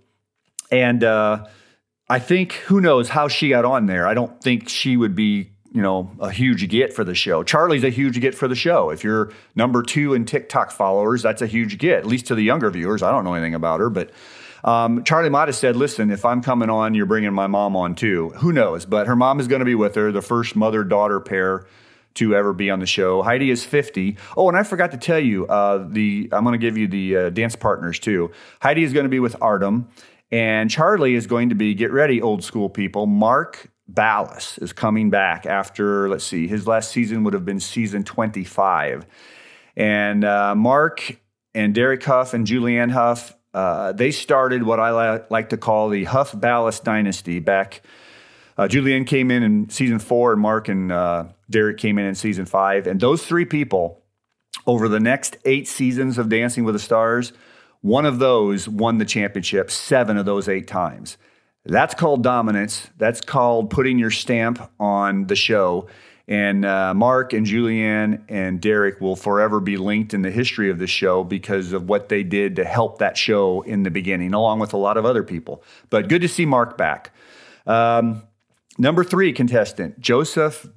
and 0.71 1.03
uh, 1.03 1.45
I 2.09 2.21
think 2.21 2.53
who 2.53 2.81
knows 2.81 3.09
how 3.09 3.27
she 3.27 3.49
got 3.49 3.65
on 3.65 3.87
there. 3.87 4.07
I 4.07 4.15
don't 4.15 4.41
think 4.41 4.69
she 4.69 4.97
would 4.97 5.17
be, 5.17 5.52
you 5.75 5.81
know, 5.81 6.11
a 6.21 6.31
huge 6.31 6.69
get 6.69 6.93
for 6.93 7.03
the 7.03 7.15
show. 7.15 7.43
Charlie's 7.43 7.85
a 7.85 7.89
huge 7.89 8.21
get 8.21 8.35
for 8.35 8.47
the 8.47 8.55
show. 8.55 8.91
If 8.91 9.03
you're 9.03 9.33
number 9.55 9.83
two 9.83 10.13
in 10.13 10.27
TikTok 10.27 10.71
followers, 10.71 11.23
that's 11.23 11.41
a 11.41 11.47
huge 11.47 11.79
get, 11.79 12.01
at 12.01 12.07
least 12.07 12.27
to 12.27 12.35
the 12.35 12.43
younger 12.43 12.71
viewers. 12.71 13.03
I 13.03 13.11
don't 13.11 13.25
know 13.25 13.35
anything 13.35 13.55
about 13.55 13.81
her, 13.81 13.89
but 13.89 14.11
um, 14.65 15.03
Charlie 15.05 15.31
might 15.31 15.49
have 15.49 15.57
said, 15.57 15.75
"Listen, 15.75 16.11
if 16.11 16.25
I'm 16.25 16.43
coming 16.43 16.71
on, 16.71 16.95
you're 16.95 17.07
bringing 17.07 17.33
my 17.33 17.47
mom 17.47 17.75
on 17.75 17.95
too." 17.95 18.31
Who 18.37 18.53
knows? 18.53 18.85
But 18.85 19.07
her 19.07 19.17
mom 19.17 19.41
is 19.41 19.49
going 19.49 19.61
to 19.61 19.65
be 19.65 19.75
with 19.75 19.95
her, 19.95 20.13
the 20.13 20.23
first 20.23 20.55
mother-daughter 20.55 21.21
pair 21.21 21.67
to 22.15 22.35
ever 22.35 22.53
be 22.53 22.71
on 22.71 22.79
the 22.79 22.87
show. 22.87 23.23
Heidi 23.23 23.51
is 23.51 23.65
50. 23.65 24.19
Oh, 24.37 24.49
and 24.49 24.57
I 24.57 24.63
forgot 24.63 24.91
to 24.91 24.99
tell 24.99 25.19
you, 25.19 25.47
uh, 25.47 25.87
the 25.89 26.29
I'm 26.33 26.45
going 26.45 26.53
to 26.53 26.59
give 26.59 26.77
you 26.77 26.87
the 26.87 27.17
uh, 27.17 27.31
dance 27.31 27.57
partners 27.57 27.99
too. 27.99 28.31
Heidi 28.61 28.85
is 28.85 28.93
going 28.93 29.05
to 29.05 29.11
be 29.11 29.21
with 29.21 29.35
Artem, 29.41 29.89
and 30.31 30.71
Charlie 30.71 31.15
is 31.15 31.27
going 31.27 31.49
to 31.49 31.55
be 31.55 31.75
get 31.75 31.91
ready, 31.91 32.21
old 32.21 32.45
school 32.45 32.69
people. 32.69 33.07
Mark 33.07 33.72
Ballas 33.91 34.61
is 34.63 34.73
coming 34.73 35.11
back 35.11 35.47
after 35.47 36.09
let's 36.09 36.25
see, 36.25 36.47
his 36.47 36.67
last 36.67 36.91
season 36.91 37.25
would 37.25 37.35
have 37.35 37.45
been 37.45 37.61
season 37.61 38.05
25, 38.05 39.07
and 39.77 40.25
uh, 40.25 40.55
Mark 40.55 41.19
and 41.55 41.75
Derek 41.75 42.03
Hough 42.03 42.35
and 42.35 42.47
Julianne 42.47 42.91
Hough. 42.91 43.37
Uh, 43.53 43.93
they 43.93 44.11
started 44.11 44.63
what 44.63 44.81
I 44.81 45.17
li- 45.17 45.25
like 45.29 45.51
to 45.51 45.59
call 45.59 45.91
the 45.91 46.05
Hough 46.05 46.33
Ballas 46.33 46.83
dynasty 46.83 47.39
back. 47.39 47.83
Uh, 48.57 48.69
Julianne 48.69 49.07
came 49.07 49.31
in 49.31 49.43
in 49.43 49.69
season 49.69 49.99
four, 49.99 50.33
and 50.33 50.41
Mark 50.41 50.69
and 50.69 50.93
uh, 50.93 51.25
Derek 51.51 51.79
came 51.79 51.99
in 51.99 52.07
in 52.07 52.15
season 52.15 52.47
five. 52.47 52.87
And 52.87 53.01
those 53.01 53.27
three 53.27 53.45
people, 53.45 54.03
over 54.67 54.89
the 54.89 55.01
next 55.01 55.37
eight 55.45 55.69
seasons 55.69 56.19
of 56.19 56.29
Dancing 56.29 56.65
with 56.65 56.75
the 56.75 56.79
Stars, 56.79 57.33
one 57.81 58.07
of 58.07 58.19
those 58.19 58.69
won 58.69 58.99
the 58.99 59.05
championship 59.05 59.71
seven 59.71 60.17
of 60.17 60.25
those 60.25 60.49
eight 60.49 60.69
times. 60.69 61.17
That's 61.65 61.95
called 61.95 62.23
dominance. 62.23 62.89
That's 62.99 63.21
called 63.21 63.71
putting 63.71 63.99
your 63.99 64.11
stamp 64.11 64.71
on 64.81 65.27
the 65.27 65.37
show. 65.37 65.89
And 66.29 66.65
uh, 66.65 66.95
Mark 66.95 67.33
and 67.33 67.47
Julianne 67.47 68.23
and 68.29 68.61
Derek 68.61 69.01
will 69.01 69.17
forever 69.17 69.61
be 69.61 69.77
linked 69.77 70.15
in 70.15 70.23
the 70.23 70.31
history 70.31 70.71
of 70.71 70.79
the 70.79 70.87
show 70.87 71.25
because 71.25 71.73
of 71.73 71.89
what 71.89 72.09
they 72.09 72.23
did 72.23 72.57
to 72.57 72.65
help 72.65 72.99
that 72.99 73.17
show 73.17 73.63
in 73.63 73.83
the 73.83 73.91
beginning, 73.91 74.33
along 74.33 74.61
with 74.61 74.73
a 74.73 74.77
lot 74.77 74.97
of 74.97 75.05
other 75.05 75.23
people. 75.23 75.63
But 75.91 76.09
good 76.09 76.23
to 76.23 76.29
see 76.29 76.47
Mark 76.47 76.79
back. 76.79 77.13
Um, 77.67 78.23
number 78.79 79.05
three 79.05 79.33
contestant, 79.33 80.01
Joseph 80.01 80.69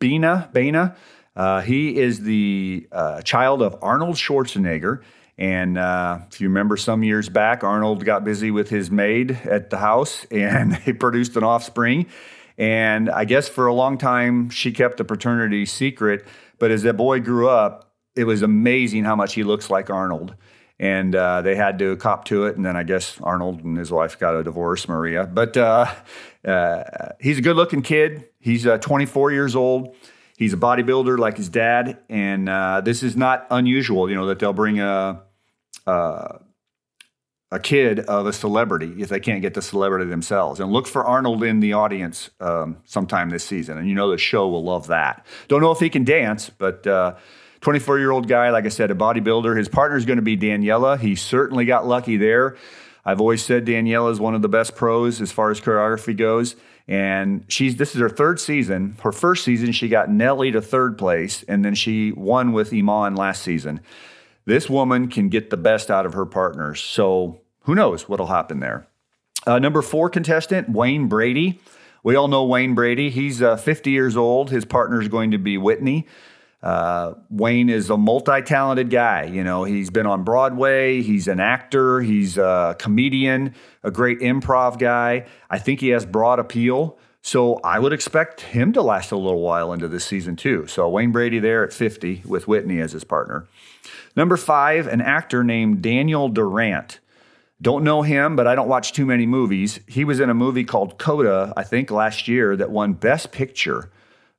Baena. 0.00 0.50
Baena. 0.52 0.96
Uh, 1.36 1.60
he 1.60 1.96
is 1.96 2.20
the 2.20 2.86
uh, 2.92 3.20
child 3.22 3.60
of 3.60 3.76
Arnold 3.82 4.16
Schwarzenegger. 4.16 5.02
And 5.36 5.76
uh, 5.76 6.20
if 6.30 6.40
you 6.40 6.48
remember 6.48 6.76
some 6.76 7.02
years 7.02 7.28
back, 7.28 7.64
Arnold 7.64 8.04
got 8.04 8.24
busy 8.24 8.50
with 8.50 8.68
his 8.68 8.90
maid 8.90 9.32
at 9.44 9.70
the 9.70 9.78
house 9.78 10.24
and 10.30 10.76
he 10.76 10.92
produced 10.92 11.36
an 11.36 11.44
offspring. 11.44 12.06
And 12.56 13.10
I 13.10 13.24
guess 13.24 13.48
for 13.48 13.66
a 13.66 13.74
long 13.74 13.98
time, 13.98 14.48
she 14.50 14.70
kept 14.70 14.98
the 14.98 15.04
paternity 15.04 15.66
secret. 15.66 16.24
But 16.58 16.70
as 16.70 16.82
that 16.82 16.96
boy 16.96 17.20
grew 17.20 17.48
up, 17.48 17.92
it 18.14 18.24
was 18.24 18.42
amazing 18.42 19.04
how 19.04 19.16
much 19.16 19.34
he 19.34 19.42
looks 19.42 19.70
like 19.70 19.90
Arnold. 19.90 20.36
And 20.78 21.14
uh, 21.14 21.42
they 21.42 21.56
had 21.56 21.78
to 21.80 21.96
cop 21.96 22.24
to 22.26 22.46
it. 22.46 22.56
And 22.56 22.64
then 22.64 22.76
I 22.76 22.84
guess 22.84 23.20
Arnold 23.20 23.64
and 23.64 23.76
his 23.76 23.90
wife 23.90 24.18
got 24.18 24.36
a 24.36 24.44
divorce, 24.44 24.88
Maria. 24.88 25.26
But 25.26 25.56
uh, 25.56 25.92
uh, 26.44 26.84
he's 27.20 27.38
a 27.38 27.42
good 27.42 27.56
looking 27.56 27.82
kid. 27.82 28.28
He's 28.38 28.66
uh, 28.66 28.78
24 28.78 29.32
years 29.32 29.56
old. 29.56 29.96
He's 30.36 30.52
a 30.52 30.56
bodybuilder 30.56 31.18
like 31.18 31.36
his 31.36 31.48
dad. 31.48 31.98
And 32.08 32.48
uh, 32.48 32.80
this 32.80 33.02
is 33.02 33.16
not 33.16 33.46
unusual, 33.50 34.08
you 34.08 34.16
know, 34.16 34.26
that 34.26 34.38
they'll 34.38 34.52
bring 34.52 34.80
a, 34.80 35.22
a 35.86 36.40
a 37.54 37.60
kid 37.60 38.00
of 38.00 38.26
a 38.26 38.32
celebrity 38.32 38.94
if 38.98 39.08
they 39.08 39.20
can't 39.20 39.40
get 39.40 39.54
the 39.54 39.62
celebrity 39.62 40.06
themselves. 40.06 40.58
And 40.58 40.72
look 40.72 40.88
for 40.88 41.04
Arnold 41.04 41.44
in 41.44 41.60
the 41.60 41.74
audience 41.74 42.30
um, 42.40 42.78
sometime 42.84 43.30
this 43.30 43.44
season. 43.44 43.78
And 43.78 43.88
you 43.88 43.94
know 43.94 44.10
the 44.10 44.18
show 44.18 44.48
will 44.48 44.64
love 44.64 44.88
that. 44.88 45.24
Don't 45.46 45.60
know 45.60 45.70
if 45.70 45.78
he 45.78 45.88
can 45.88 46.02
dance, 46.02 46.50
but 46.50 46.82
24 47.60 47.94
uh, 47.94 47.98
year 47.98 48.10
old 48.10 48.26
guy, 48.26 48.50
like 48.50 48.64
I 48.64 48.70
said, 48.70 48.90
a 48.90 48.94
bodybuilder. 48.94 49.56
His 49.56 49.68
partner 49.68 49.96
is 49.96 50.04
going 50.04 50.16
to 50.16 50.22
be 50.22 50.36
Daniela. 50.36 50.98
He 50.98 51.14
certainly 51.14 51.64
got 51.64 51.86
lucky 51.86 52.16
there. 52.16 52.56
I've 53.04 53.20
always 53.20 53.44
said 53.44 53.64
Daniela 53.66 54.10
is 54.10 54.18
one 54.18 54.34
of 54.34 54.42
the 54.42 54.48
best 54.48 54.74
pros 54.74 55.20
as 55.20 55.30
far 55.30 55.52
as 55.52 55.60
choreography 55.60 56.16
goes. 56.16 56.56
And 56.86 57.44
she's 57.48 57.76
this 57.76 57.94
is 57.94 58.00
her 58.00 58.10
third 58.10 58.38
season. 58.38 58.96
Her 59.02 59.12
first 59.12 59.44
season, 59.44 59.72
she 59.72 59.88
got 59.88 60.10
Nelly 60.10 60.50
to 60.52 60.60
third 60.60 60.98
place, 60.98 61.42
and 61.48 61.64
then 61.64 61.74
she 61.74 62.12
won 62.12 62.52
with 62.52 62.72
Iman 62.72 63.14
last 63.14 63.42
season. 63.42 63.80
This 64.44 64.68
woman 64.68 65.08
can 65.08 65.30
get 65.30 65.48
the 65.48 65.56
best 65.56 65.90
out 65.90 66.04
of 66.04 66.12
her 66.12 66.26
partners. 66.26 66.82
So 66.82 67.40
who 67.62 67.74
knows 67.74 68.08
what'll 68.08 68.26
happen 68.26 68.60
there? 68.60 68.86
Uh, 69.46 69.58
number 69.58 69.82
four 69.82 70.10
contestant, 70.10 70.68
Wayne 70.68 71.08
Brady. 71.08 71.60
We 72.02 72.16
all 72.16 72.28
know 72.28 72.44
Wayne 72.44 72.74
Brady. 72.74 73.08
He's 73.08 73.40
uh, 73.40 73.56
50 73.56 73.90
years 73.90 74.16
old. 74.16 74.50
His 74.50 74.66
partner 74.66 75.00
is 75.00 75.08
going 75.08 75.30
to 75.30 75.38
be 75.38 75.56
Whitney. 75.56 76.06
Uh, 76.64 77.12
Wayne 77.28 77.68
is 77.68 77.90
a 77.90 77.96
multi-talented 77.98 78.88
guy. 78.88 79.24
You 79.24 79.44
know, 79.44 79.64
he's 79.64 79.90
been 79.90 80.06
on 80.06 80.24
Broadway. 80.24 81.02
He's 81.02 81.28
an 81.28 81.38
actor. 81.38 82.00
He's 82.00 82.38
a 82.38 82.74
comedian, 82.78 83.54
a 83.82 83.90
great 83.90 84.20
improv 84.20 84.78
guy. 84.78 85.26
I 85.50 85.58
think 85.58 85.80
he 85.80 85.88
has 85.88 86.06
broad 86.06 86.38
appeal. 86.38 86.96
So 87.20 87.56
I 87.56 87.78
would 87.78 87.92
expect 87.92 88.40
him 88.40 88.72
to 88.72 88.82
last 88.82 89.12
a 89.12 89.16
little 89.16 89.42
while 89.42 89.74
into 89.74 89.88
this 89.88 90.06
season 90.06 90.36
too. 90.36 90.66
So 90.66 90.88
Wayne 90.88 91.12
Brady 91.12 91.38
there 91.38 91.64
at 91.64 91.72
50 91.72 92.22
with 92.24 92.48
Whitney 92.48 92.80
as 92.80 92.92
his 92.92 93.04
partner. 93.04 93.46
Number 94.16 94.38
five, 94.38 94.86
an 94.86 95.02
actor 95.02 95.44
named 95.44 95.82
Daniel 95.82 96.30
Durant. 96.30 96.98
Don't 97.60 97.84
know 97.84 98.00
him, 98.00 98.36
but 98.36 98.46
I 98.46 98.54
don't 98.54 98.68
watch 98.68 98.94
too 98.94 99.04
many 99.04 99.26
movies. 99.26 99.80
He 99.86 100.04
was 100.04 100.18
in 100.18 100.30
a 100.30 100.34
movie 100.34 100.64
called 100.64 100.98
Coda, 100.98 101.52
I 101.58 101.62
think, 101.62 101.90
last 101.90 102.26
year 102.26 102.56
that 102.56 102.70
won 102.70 102.94
Best 102.94 103.32
Picture. 103.32 103.90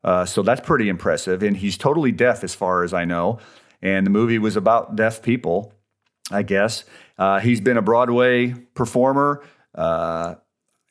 Uh, 0.05 0.23
so 0.23 0.43
that's 0.43 0.61
pretty 0.61 0.87
impressive. 0.87 1.41
And 1.41 1.57
he's 1.57 1.77
totally 1.77 2.11
deaf, 2.11 2.43
as 2.43 2.53
far 2.53 2.83
as 2.83 2.93
I 2.93 3.03
know. 3.05 3.39
And 3.81 4.05
the 4.05 4.11
movie 4.11 4.37
was 4.37 4.55
about 4.55 4.95
deaf 4.95 5.23
people, 5.23 5.73
I 6.31 6.43
guess. 6.43 6.85
Uh, 7.17 7.39
he's 7.39 7.59
been 7.59 7.75
a 7.75 7.81
Broadway 7.81 8.53
performer. 8.75 9.43
Uh, 9.73 10.35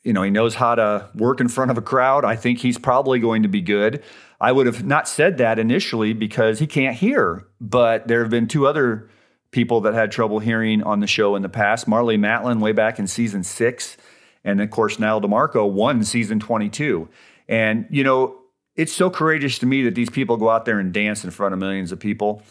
you 0.03 0.11
know, 0.11 0.21
he 0.21 0.29
knows 0.29 0.53
how 0.53 0.75
to 0.75 1.09
work 1.15 1.39
in 1.39 1.47
front 1.47 1.71
of 1.71 1.77
a 1.77 1.81
crowd. 1.81 2.25
I 2.25 2.35
think 2.35 2.59
he's 2.59 2.77
probably 2.77 3.19
going 3.19 3.43
to 3.43 3.49
be 3.49 3.61
good. 3.61 4.03
I 4.39 4.51
would 4.51 4.65
have 4.65 4.85
not 4.85 5.07
said 5.07 5.37
that 5.37 5.59
initially 5.59 6.11
because 6.11 6.59
he 6.59 6.67
can't 6.67 6.95
hear, 6.95 7.47
but 7.61 8.07
there 8.07 8.21
have 8.21 8.29
been 8.29 8.47
two 8.47 8.67
other 8.67 9.09
people 9.51 9.79
that 9.81 9.93
had 9.93 10.11
trouble 10.11 10.39
hearing 10.39 10.83
on 10.83 10.99
the 10.99 11.07
show 11.07 11.37
in 11.37 11.41
the 11.41 11.49
past. 11.49 11.87
Marlee 11.87 12.19
Matlin, 12.19 12.59
way 12.59 12.73
back 12.73 12.99
in 12.99 13.07
season 13.07 13.43
six. 13.43 13.95
And 14.43 14.59
of 14.59 14.69
course, 14.69 14.99
Nyle 14.99 15.21
DiMarco 15.21 15.71
won 15.71 16.03
season 16.03 16.41
22. 16.41 17.07
And, 17.47 17.87
you 17.89 18.03
know, 18.03 18.37
it's 18.75 18.93
so 18.93 19.09
courageous 19.09 19.59
to 19.59 19.65
me 19.65 19.83
that 19.83 19.95
these 19.95 20.09
people 20.09 20.37
go 20.37 20.49
out 20.49 20.65
there 20.65 20.79
and 20.79 20.93
dance 20.93 21.23
in 21.23 21.31
front 21.31 21.53
of 21.53 21.59
millions 21.59 21.91
of 21.91 21.99
people. 21.99 22.43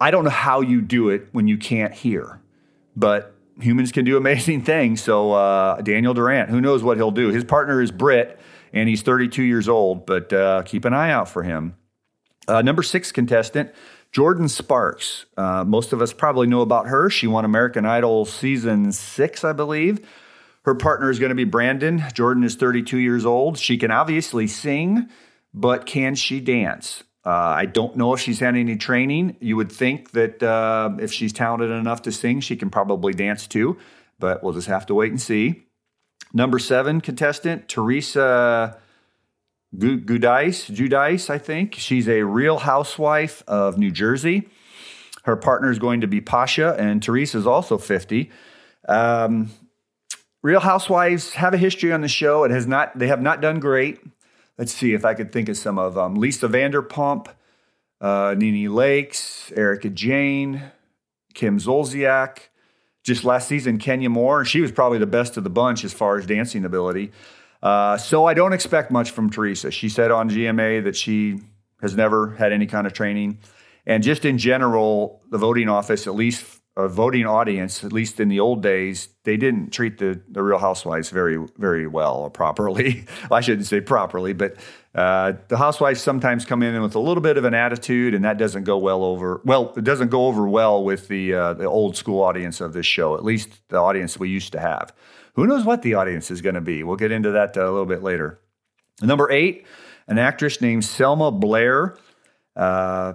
I 0.00 0.10
don't 0.10 0.24
know 0.24 0.30
how 0.30 0.60
you 0.60 0.80
do 0.80 1.08
it 1.08 1.28
when 1.32 1.48
you 1.48 1.58
can't 1.58 1.92
hear, 1.92 2.40
but 2.96 3.34
humans 3.60 3.90
can 3.92 4.04
do 4.04 4.16
amazing 4.16 4.62
things. 4.64 5.02
So, 5.02 5.32
uh, 5.32 5.80
Daniel 5.80 6.14
Durant, 6.14 6.50
who 6.50 6.60
knows 6.60 6.82
what 6.82 6.96
he'll 6.96 7.10
do? 7.10 7.28
His 7.28 7.44
partner 7.44 7.82
is 7.82 7.90
Britt, 7.90 8.38
and 8.72 8.88
he's 8.88 9.02
32 9.02 9.42
years 9.42 9.68
old, 9.68 10.06
but 10.06 10.32
uh, 10.32 10.62
keep 10.62 10.84
an 10.84 10.94
eye 10.94 11.10
out 11.10 11.28
for 11.28 11.42
him. 11.42 11.76
Uh, 12.46 12.62
number 12.62 12.82
six 12.82 13.12
contestant, 13.12 13.72
Jordin 14.12 14.48
Sparks. 14.48 15.26
Uh, 15.36 15.64
most 15.64 15.92
of 15.92 16.00
us 16.00 16.12
probably 16.12 16.46
know 16.46 16.62
about 16.62 16.86
her. 16.86 17.10
She 17.10 17.26
won 17.26 17.44
American 17.44 17.84
Idol 17.84 18.24
season 18.24 18.92
six, 18.92 19.44
I 19.44 19.52
believe. 19.52 20.06
Her 20.62 20.74
partner 20.74 21.10
is 21.10 21.18
going 21.18 21.30
to 21.30 21.34
be 21.34 21.44
Brandon. 21.44 22.04
Jordan 22.14 22.44
is 22.44 22.54
32 22.56 22.98
years 22.98 23.24
old. 23.24 23.58
She 23.58 23.76
can 23.78 23.90
obviously 23.90 24.46
sing, 24.46 25.08
but 25.60 25.86
can 25.86 26.14
she 26.14 26.40
dance? 26.40 27.02
Uh, 27.26 27.30
I 27.30 27.66
don't 27.66 27.96
know 27.96 28.14
if 28.14 28.20
she's 28.20 28.38
had 28.38 28.56
any 28.56 28.76
training. 28.76 29.36
You 29.40 29.56
would 29.56 29.72
think 29.72 30.12
that 30.12 30.42
uh, 30.42 30.96
if 31.00 31.12
she's 31.12 31.32
talented 31.32 31.70
enough 31.70 32.02
to 32.02 32.12
sing, 32.12 32.40
she 32.40 32.56
can 32.56 32.70
probably 32.70 33.12
dance 33.12 33.46
too, 33.46 33.76
but 34.18 34.42
we'll 34.42 34.52
just 34.52 34.68
have 34.68 34.86
to 34.86 34.94
wait 34.94 35.10
and 35.10 35.20
see. 35.20 35.64
Number 36.32 36.58
seven 36.58 37.00
contestant, 37.00 37.68
Teresa 37.68 38.78
Giudice, 39.76 40.70
Giudice, 40.74 41.28
I 41.28 41.38
think. 41.38 41.74
She's 41.74 42.08
a 42.08 42.22
real 42.22 42.58
housewife 42.58 43.42
of 43.46 43.78
New 43.78 43.90
Jersey. 43.90 44.48
Her 45.24 45.36
partner 45.36 45.70
is 45.70 45.78
going 45.78 46.00
to 46.02 46.06
be 46.06 46.20
Pasha, 46.20 46.76
and 46.78 47.02
Teresa 47.02 47.36
is 47.36 47.46
also 47.46 47.78
50. 47.78 48.30
Um, 48.88 49.50
real 50.42 50.60
Housewives 50.60 51.34
have 51.34 51.52
a 51.52 51.58
history 51.58 51.92
on 51.92 52.00
the 52.00 52.08
show. 52.08 52.44
It 52.44 52.50
has 52.52 52.66
not; 52.66 52.96
they 52.98 53.08
have 53.08 53.20
not 53.20 53.40
done 53.40 53.58
great. 53.58 53.98
Let's 54.58 54.72
see 54.72 54.92
if 54.92 55.04
I 55.04 55.14
could 55.14 55.32
think 55.32 55.48
of 55.48 55.56
some 55.56 55.78
of 55.78 55.94
them. 55.94 56.16
Lisa 56.16 56.48
Vanderpump, 56.48 57.28
uh, 58.00 58.34
Nene 58.36 58.68
Leakes, 58.70 59.56
Erika 59.56 59.88
Jayne, 59.88 60.62
Kim 61.34 61.58
Zolciak. 61.58 62.48
Just 63.04 63.24
last 63.24 63.48
season, 63.48 63.78
Kenya 63.78 64.10
Moore. 64.10 64.44
She 64.44 64.60
was 64.60 64.72
probably 64.72 64.98
the 64.98 65.06
best 65.06 65.36
of 65.36 65.44
the 65.44 65.50
bunch 65.50 65.84
as 65.84 65.92
far 65.94 66.18
as 66.18 66.26
dancing 66.26 66.64
ability. 66.64 67.12
Uh, 67.62 67.96
so 67.96 68.26
I 68.26 68.34
don't 68.34 68.52
expect 68.52 68.90
much 68.90 69.12
from 69.12 69.30
Teresa. 69.30 69.70
She 69.70 69.88
said 69.88 70.10
on 70.10 70.28
GMA 70.28 70.84
that 70.84 70.96
she 70.96 71.40
has 71.80 71.96
never 71.96 72.30
had 72.34 72.52
any 72.52 72.66
kind 72.66 72.86
of 72.86 72.92
training. 72.92 73.38
And 73.86 74.02
just 74.02 74.24
in 74.24 74.36
general, 74.36 75.22
the 75.30 75.38
voting 75.38 75.68
office, 75.68 76.06
at 76.06 76.14
least 76.14 76.44
a 76.78 76.88
voting 76.88 77.26
audience, 77.26 77.82
at 77.82 77.92
least 77.92 78.20
in 78.20 78.28
the 78.28 78.38
old 78.38 78.62
days, 78.62 79.08
they 79.24 79.36
didn't 79.36 79.72
treat 79.72 79.98
the, 79.98 80.20
the 80.28 80.40
Real 80.40 80.58
Housewives 80.58 81.10
very, 81.10 81.44
very 81.56 81.88
well 81.88 82.18
or 82.18 82.30
properly. 82.30 83.04
I 83.32 83.40
shouldn't 83.40 83.66
say 83.66 83.80
properly, 83.80 84.32
but 84.32 84.54
uh, 84.94 85.32
the 85.48 85.56
housewives 85.56 86.00
sometimes 86.00 86.44
come 86.44 86.62
in 86.62 86.80
with 86.80 86.94
a 86.94 87.00
little 87.00 87.20
bit 87.20 87.36
of 87.36 87.44
an 87.44 87.52
attitude, 87.52 88.14
and 88.14 88.24
that 88.24 88.38
doesn't 88.38 88.62
go 88.62 88.78
well 88.78 89.02
over. 89.02 89.40
Well, 89.44 89.72
it 89.76 89.82
doesn't 89.82 90.10
go 90.10 90.26
over 90.28 90.48
well 90.48 90.84
with 90.84 91.08
the 91.08 91.34
uh, 91.34 91.54
the 91.54 91.64
old 91.64 91.96
school 91.96 92.22
audience 92.22 92.60
of 92.60 92.72
this 92.72 92.86
show. 92.86 93.16
At 93.16 93.24
least 93.24 93.60
the 93.70 93.78
audience 93.78 94.16
we 94.16 94.28
used 94.28 94.52
to 94.52 94.60
have. 94.60 94.94
Who 95.34 95.48
knows 95.48 95.64
what 95.64 95.82
the 95.82 95.94
audience 95.94 96.30
is 96.30 96.40
going 96.40 96.54
to 96.54 96.60
be? 96.60 96.84
We'll 96.84 96.96
get 96.96 97.10
into 97.10 97.32
that 97.32 97.56
uh, 97.56 97.62
a 97.62 97.70
little 97.70 97.86
bit 97.86 98.04
later. 98.04 98.38
Number 99.02 99.30
eight, 99.32 99.66
an 100.06 100.18
actress 100.18 100.60
named 100.60 100.84
Selma 100.84 101.32
Blair. 101.32 101.98
Uh, 102.54 103.14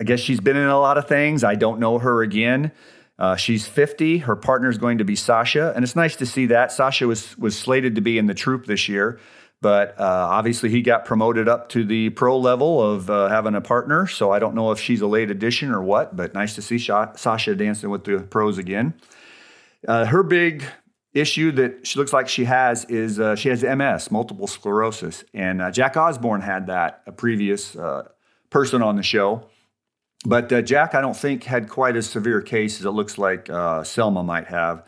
I 0.00 0.04
guess 0.04 0.20
she's 0.20 0.40
been 0.40 0.56
in 0.56 0.68
a 0.68 0.78
lot 0.78 0.98
of 0.98 1.08
things. 1.08 1.42
I 1.42 1.54
don't 1.54 1.80
know 1.80 1.98
her 1.98 2.22
again. 2.22 2.72
Uh, 3.18 3.34
she's 3.36 3.66
50. 3.66 4.18
Her 4.18 4.36
partner 4.36 4.68
is 4.68 4.76
going 4.76 4.98
to 4.98 5.04
be 5.04 5.16
Sasha, 5.16 5.72
and 5.74 5.82
it's 5.82 5.96
nice 5.96 6.16
to 6.16 6.26
see 6.26 6.46
that. 6.46 6.70
Sasha 6.70 7.06
was 7.06 7.36
was 7.38 7.58
slated 7.58 7.94
to 7.94 8.02
be 8.02 8.18
in 8.18 8.26
the 8.26 8.34
troop 8.34 8.66
this 8.66 8.90
year, 8.90 9.18
but 9.62 9.98
uh, 9.98 10.04
obviously 10.04 10.68
he 10.68 10.82
got 10.82 11.06
promoted 11.06 11.48
up 11.48 11.70
to 11.70 11.82
the 11.82 12.10
pro 12.10 12.38
level 12.38 12.82
of 12.82 13.08
uh, 13.08 13.28
having 13.28 13.54
a 13.54 13.62
partner. 13.62 14.06
So 14.06 14.32
I 14.32 14.38
don't 14.38 14.54
know 14.54 14.70
if 14.70 14.78
she's 14.78 15.00
a 15.00 15.06
late 15.06 15.30
addition 15.30 15.72
or 15.72 15.80
what, 15.80 16.14
but 16.14 16.34
nice 16.34 16.54
to 16.56 16.62
see 16.62 16.76
Sha- 16.76 17.14
Sasha 17.14 17.54
dancing 17.54 17.88
with 17.88 18.04
the 18.04 18.18
pros 18.18 18.58
again. 18.58 18.92
Uh, 19.88 20.04
her 20.04 20.22
big 20.22 20.64
issue 21.14 21.52
that 21.52 21.86
she 21.86 21.98
looks 21.98 22.12
like 22.12 22.28
she 22.28 22.44
has 22.44 22.84
is 22.84 23.18
uh, 23.18 23.34
she 23.34 23.48
has 23.48 23.62
MS, 23.62 24.10
multiple 24.10 24.46
sclerosis, 24.46 25.24
and 25.32 25.62
uh, 25.62 25.70
Jack 25.70 25.96
Osbourne 25.96 26.42
had 26.42 26.66
that, 26.66 27.00
a 27.06 27.12
previous 27.12 27.74
person 28.50 28.82
on 28.82 28.96
the 28.96 29.02
show. 29.02 29.48
But 30.26 30.52
uh, 30.52 30.60
Jack, 30.60 30.96
I 30.96 31.00
don't 31.00 31.16
think, 31.16 31.44
had 31.44 31.68
quite 31.68 31.94
as 31.94 32.08
severe 32.08 32.38
a 32.38 32.42
case 32.42 32.80
as 32.80 32.84
it 32.84 32.90
looks 32.90 33.16
like 33.16 33.48
uh, 33.48 33.84
Selma 33.84 34.24
might 34.24 34.48
have. 34.48 34.84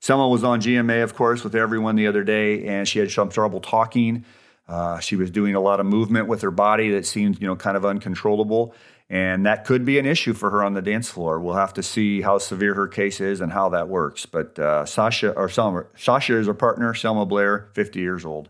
Selma 0.00 0.28
was 0.28 0.42
on 0.42 0.60
GMA, 0.60 1.04
of 1.04 1.14
course, 1.14 1.44
with 1.44 1.54
everyone 1.54 1.94
the 1.94 2.08
other 2.08 2.24
day, 2.24 2.66
and 2.66 2.88
she 2.88 2.98
had 2.98 3.08
some 3.08 3.30
trouble 3.30 3.60
talking. 3.60 4.24
Uh, 4.66 4.98
she 4.98 5.14
was 5.14 5.30
doing 5.30 5.54
a 5.54 5.60
lot 5.60 5.78
of 5.78 5.86
movement 5.86 6.26
with 6.26 6.42
her 6.42 6.50
body 6.50 6.90
that 6.90 7.06
seemed, 7.06 7.40
you 7.40 7.46
know, 7.46 7.54
kind 7.54 7.76
of 7.76 7.84
uncontrollable, 7.84 8.74
and 9.08 9.46
that 9.46 9.64
could 9.64 9.84
be 9.84 10.00
an 10.00 10.06
issue 10.06 10.32
for 10.32 10.50
her 10.50 10.64
on 10.64 10.74
the 10.74 10.82
dance 10.82 11.08
floor. 11.08 11.38
We'll 11.38 11.54
have 11.54 11.74
to 11.74 11.82
see 11.84 12.22
how 12.22 12.38
severe 12.38 12.74
her 12.74 12.88
case 12.88 13.20
is 13.20 13.40
and 13.40 13.52
how 13.52 13.68
that 13.68 13.88
works. 13.88 14.26
But 14.26 14.58
uh, 14.58 14.84
Sasha 14.84 15.30
or 15.36 15.48
Selma, 15.48 15.84
Sasha 15.96 16.36
is 16.36 16.48
her 16.48 16.54
partner, 16.54 16.92
Selma 16.92 17.24
Blair, 17.24 17.68
50 17.74 18.00
years 18.00 18.24
old. 18.24 18.48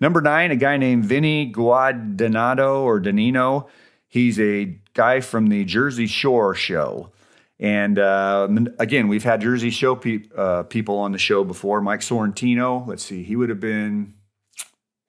Number 0.00 0.20
nine, 0.20 0.50
a 0.50 0.56
guy 0.56 0.78
named 0.78 1.04
Vinny 1.04 1.52
Guadagnino 1.52 2.80
or 2.80 3.00
Danino. 3.00 3.68
He's 4.08 4.40
a 4.40 4.79
guy 4.94 5.20
from 5.20 5.48
the 5.48 5.64
Jersey 5.64 6.06
Shore 6.06 6.54
show. 6.54 7.10
And 7.58 7.98
uh, 7.98 8.48
again, 8.78 9.08
we've 9.08 9.24
had 9.24 9.42
Jersey 9.42 9.70
Show 9.70 9.94
pe- 9.94 10.24
uh, 10.34 10.62
people 10.64 10.96
on 10.98 11.12
the 11.12 11.18
show 11.18 11.44
before. 11.44 11.80
Mike 11.82 12.00
Sorrentino, 12.00 12.86
let's 12.86 13.02
see, 13.02 13.22
he 13.22 13.36
would 13.36 13.50
have 13.50 13.60
been 13.60 14.14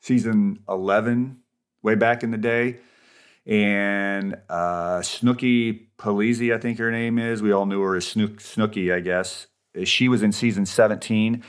season 0.02 0.60
11 0.68 1.38
way 1.82 1.96
back 1.96 2.24
in 2.24 2.32
the 2.32 2.38
day. 2.38 2.78
And 3.46 4.36
uh, 4.50 5.00
Snooki 5.00 5.88
I 6.04 6.58
think 6.58 6.78
her 6.80 6.92
name 6.92 7.18
is. 7.18 7.42
We 7.42 7.52
all 7.52 7.66
knew 7.66 7.82
her 7.82 7.96
as 7.96 8.08
Snook- 8.08 8.78
I 8.78 9.00
guess. 9.00 9.48
She 9.84 10.10
was 10.10 10.22
in 10.22 10.32
season 10.32 10.66
17. 10.66 11.44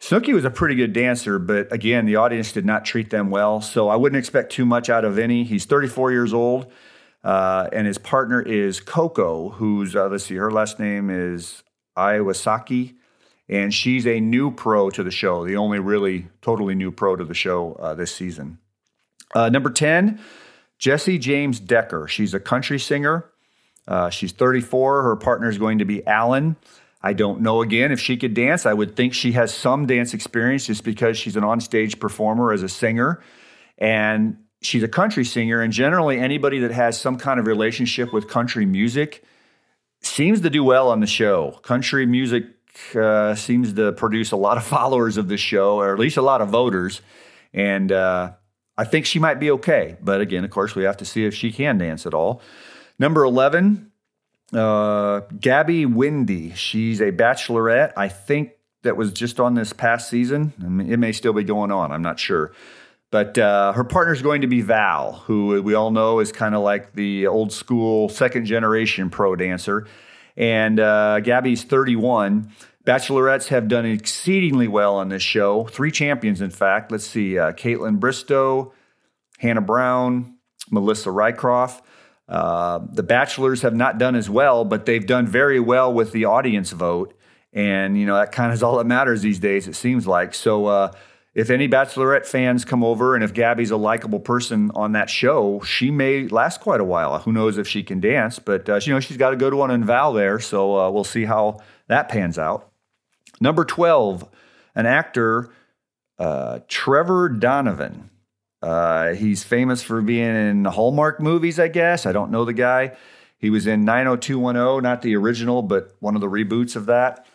Snooki 0.00 0.34
was 0.34 0.44
a 0.44 0.50
pretty 0.50 0.74
good 0.74 0.92
dancer, 0.92 1.38
but 1.38 1.72
again, 1.72 2.06
the 2.06 2.16
audience 2.16 2.50
did 2.50 2.66
not 2.66 2.84
treat 2.84 3.10
them 3.10 3.30
well. 3.30 3.60
So 3.60 3.88
I 3.88 3.94
wouldn't 3.94 4.18
expect 4.18 4.50
too 4.50 4.66
much 4.66 4.90
out 4.90 5.04
of 5.04 5.16
any. 5.16 5.44
He's 5.44 5.64
34 5.64 6.10
years 6.10 6.34
old, 6.34 6.72
uh, 7.24 7.68
and 7.72 7.86
his 7.86 7.98
partner 7.98 8.40
is 8.40 8.80
Koko, 8.80 9.50
who's, 9.50 9.94
uh, 9.94 10.08
let's 10.08 10.24
see, 10.24 10.36
her 10.36 10.50
last 10.50 10.78
name 10.78 11.10
is 11.10 11.62
Iwasaki, 11.96 12.94
and 13.48 13.72
she's 13.72 14.06
a 14.06 14.20
new 14.20 14.50
pro 14.50 14.90
to 14.90 15.02
the 15.02 15.10
show, 15.10 15.46
the 15.46 15.56
only 15.56 15.78
really 15.78 16.28
totally 16.40 16.74
new 16.74 16.90
pro 16.90 17.16
to 17.16 17.24
the 17.24 17.34
show 17.34 17.74
uh, 17.74 17.94
this 17.94 18.14
season. 18.14 18.58
Uh, 19.34 19.48
number 19.48 19.70
10, 19.70 20.20
Jessie 20.78 21.18
James 21.18 21.60
Decker. 21.60 22.08
She's 22.08 22.34
a 22.34 22.40
country 22.40 22.78
singer. 22.78 23.30
Uh, 23.86 24.10
she's 24.10 24.32
34. 24.32 25.02
Her 25.02 25.16
partner 25.16 25.48
is 25.48 25.58
going 25.58 25.78
to 25.78 25.84
be 25.84 26.06
Alan. 26.06 26.56
I 27.02 27.12
don't 27.12 27.40
know 27.40 27.62
again 27.62 27.90
if 27.90 28.00
she 28.00 28.16
could 28.16 28.34
dance. 28.34 28.64
I 28.64 28.72
would 28.72 28.94
think 28.94 29.12
she 29.12 29.32
has 29.32 29.52
some 29.52 29.86
dance 29.86 30.14
experience 30.14 30.66
just 30.66 30.84
because 30.84 31.18
she's 31.18 31.36
an 31.36 31.42
onstage 31.42 31.98
performer 31.98 32.52
as 32.52 32.62
a 32.62 32.68
singer. 32.68 33.22
And 33.78 34.41
she's 34.62 34.82
a 34.82 34.88
country 34.88 35.24
singer. 35.24 35.60
And 35.60 35.72
generally, 35.72 36.18
anybody 36.18 36.58
that 36.60 36.70
has 36.70 36.98
some 36.98 37.18
kind 37.18 37.38
of 37.38 37.46
relationship 37.46 38.12
with 38.12 38.28
country 38.28 38.66
music 38.66 39.24
seems 40.00 40.40
to 40.40 40.50
do 40.50 40.64
well 40.64 40.90
on 40.90 41.00
the 41.00 41.06
show. 41.06 41.52
Country 41.62 42.06
music 42.06 42.44
uh, 42.94 43.34
seems 43.34 43.74
to 43.74 43.92
produce 43.92 44.32
a 44.32 44.36
lot 44.36 44.56
of 44.56 44.64
followers 44.76 45.16
of 45.16 45.28
the 45.28 45.36
show, 45.36 45.78
or 45.80 45.92
at 45.92 45.98
least 45.98 46.16
a 46.16 46.22
lot 46.22 46.40
of 46.40 46.48
voters. 46.48 47.02
And 47.52 47.92
uh, 47.92 48.32
I 48.78 48.84
think 48.84 49.06
she 49.06 49.18
might 49.18 49.38
be 49.38 49.50
okay. 49.52 49.96
But 50.00 50.20
again, 50.20 50.44
of 50.44 50.50
course, 50.50 50.74
we 50.74 50.84
have 50.84 50.96
to 50.98 51.04
see 51.04 51.24
if 51.24 51.34
she 51.34 51.52
can 51.52 51.78
dance 51.78 52.06
at 52.06 52.14
all. 52.14 52.40
Number 52.98 53.24
11, 53.24 53.90
uh, 54.52 55.20
Gabby 55.40 55.86
Windey, 55.86 56.54
She's 56.54 57.00
a 57.00 57.12
bachelorette. 57.12 57.92
I 57.96 58.08
think 58.08 58.52
that 58.82 58.96
was 58.96 59.12
just 59.12 59.40
on 59.40 59.54
this 59.54 59.72
past 59.72 60.08
season. 60.08 60.52
I 60.62 60.68
mean, 60.68 60.92
it 60.92 60.98
may 60.98 61.12
still 61.12 61.32
be 61.32 61.44
going 61.44 61.70
on. 61.70 61.92
I'm 61.92 62.02
not 62.02 62.18
sure. 62.18 62.52
But 63.12 63.36
uh, 63.36 63.74
her 63.74 63.84
partner 63.84 64.14
is 64.14 64.22
going 64.22 64.40
to 64.40 64.46
be 64.46 64.62
Val, 64.62 65.12
who 65.26 65.60
we 65.60 65.74
all 65.74 65.90
know 65.90 66.18
is 66.18 66.32
kind 66.32 66.54
of 66.54 66.62
like 66.62 66.94
the 66.94 67.26
old 67.26 67.52
school 67.52 68.08
second 68.08 68.46
generation 68.46 69.10
pro 69.10 69.36
dancer. 69.36 69.86
And 70.34 70.80
uh, 70.80 71.20
Gabby's 71.20 71.62
31. 71.62 72.50
Bachelorettes 72.86 73.48
have 73.48 73.68
done 73.68 73.84
exceedingly 73.84 74.66
well 74.66 74.96
on 74.96 75.10
this 75.10 75.22
show. 75.22 75.66
Three 75.66 75.90
champions, 75.90 76.40
in 76.40 76.48
fact. 76.48 76.90
Let's 76.90 77.06
see 77.06 77.38
uh, 77.38 77.52
Kaitlyn 77.52 78.00
Bristowe, 78.00 78.72
Hannah 79.38 79.60
Brown, 79.60 80.38
Melissa 80.70 81.10
Rycroft. 81.10 81.82
Uh, 82.26 82.80
the 82.92 83.02
bachelors 83.02 83.60
have 83.60 83.74
not 83.74 83.98
done 83.98 84.14
as 84.16 84.30
well, 84.30 84.64
but 84.64 84.86
they've 84.86 85.06
done 85.06 85.26
very 85.26 85.60
well 85.60 85.92
with 85.92 86.12
the 86.12 86.24
audience 86.24 86.70
vote. 86.70 87.14
And, 87.52 87.98
you 87.98 88.06
know, 88.06 88.16
that 88.16 88.32
kind 88.32 88.50
of 88.50 88.54
is 88.54 88.62
all 88.62 88.78
that 88.78 88.86
matters 88.86 89.20
these 89.20 89.38
days, 89.38 89.68
it 89.68 89.76
seems 89.76 90.06
like. 90.06 90.32
So, 90.32 90.64
uh, 90.64 90.92
if 91.34 91.48
any 91.48 91.66
Bachelorette 91.66 92.26
fans 92.26 92.64
come 92.64 92.84
over 92.84 93.14
and 93.14 93.24
if 93.24 93.32
Gabby's 93.32 93.70
a 93.70 93.76
likable 93.76 94.20
person 94.20 94.70
on 94.74 94.92
that 94.92 95.08
show, 95.08 95.60
she 95.60 95.90
may 95.90 96.28
last 96.28 96.60
quite 96.60 96.80
a 96.80 96.84
while. 96.84 97.18
Who 97.20 97.32
knows 97.32 97.56
if 97.56 97.66
she 97.66 97.82
can 97.82 98.00
dance? 98.00 98.38
But, 98.38 98.68
uh, 98.68 98.80
you 98.82 98.92
know, 98.92 99.00
she's 99.00 99.16
got 99.16 99.32
a 99.32 99.36
good 99.36 99.54
one 99.54 99.70
in 99.70 99.84
Val 99.84 100.12
there. 100.12 100.38
So 100.40 100.78
uh, 100.78 100.90
we'll 100.90 101.04
see 101.04 101.24
how 101.24 101.60
that 101.88 102.10
pans 102.10 102.38
out. 102.38 102.70
Number 103.40 103.64
12, 103.64 104.28
an 104.74 104.84
actor, 104.86 105.50
uh, 106.18 106.60
Trevor 106.68 107.30
Donovan. 107.30 108.10
Uh, 108.62 109.14
he's 109.14 109.42
famous 109.42 109.82
for 109.82 110.00
being 110.02 110.36
in 110.36 110.64
Hallmark 110.66 111.18
movies, 111.18 111.58
I 111.58 111.68
guess. 111.68 112.06
I 112.06 112.12
don't 112.12 112.30
know 112.30 112.44
the 112.44 112.52
guy. 112.52 112.96
He 113.38 113.50
was 113.50 113.66
in 113.66 113.84
90210, 113.84 114.82
not 114.82 115.02
the 115.02 115.16
original, 115.16 115.62
but 115.62 115.96
one 115.98 116.14
of 116.14 116.20
the 116.20 116.28
reboots 116.28 116.76
of 116.76 116.86
that. 116.86 117.26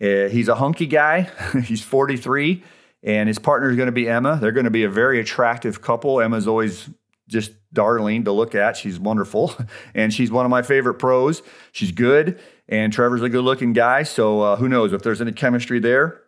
Uh, 0.00 0.28
he's 0.28 0.46
a 0.46 0.54
hunky 0.54 0.86
guy. 0.86 1.22
he's 1.64 1.82
43, 1.82 2.62
and 3.02 3.28
his 3.28 3.38
partner 3.38 3.70
is 3.70 3.76
going 3.76 3.86
to 3.86 3.92
be 3.92 4.08
Emma. 4.08 4.38
They're 4.40 4.52
going 4.52 4.64
to 4.64 4.70
be 4.70 4.84
a 4.84 4.90
very 4.90 5.20
attractive 5.20 5.80
couple. 5.80 6.20
Emma's 6.20 6.48
always 6.48 6.88
just 7.28 7.52
darling 7.72 8.24
to 8.24 8.32
look 8.32 8.54
at. 8.54 8.76
She's 8.76 8.98
wonderful, 8.98 9.54
and 9.94 10.12
she's 10.12 10.30
one 10.30 10.44
of 10.44 10.50
my 10.50 10.62
favorite 10.62 10.94
pros. 10.94 11.42
She's 11.72 11.92
good, 11.92 12.40
and 12.68 12.92
Trevor's 12.92 13.22
a 13.22 13.28
good-looking 13.28 13.72
guy. 13.72 14.02
So 14.02 14.40
uh, 14.40 14.56
who 14.56 14.68
knows 14.68 14.92
if 14.92 15.02
there's 15.02 15.20
any 15.20 15.32
chemistry 15.32 15.78
there? 15.78 16.22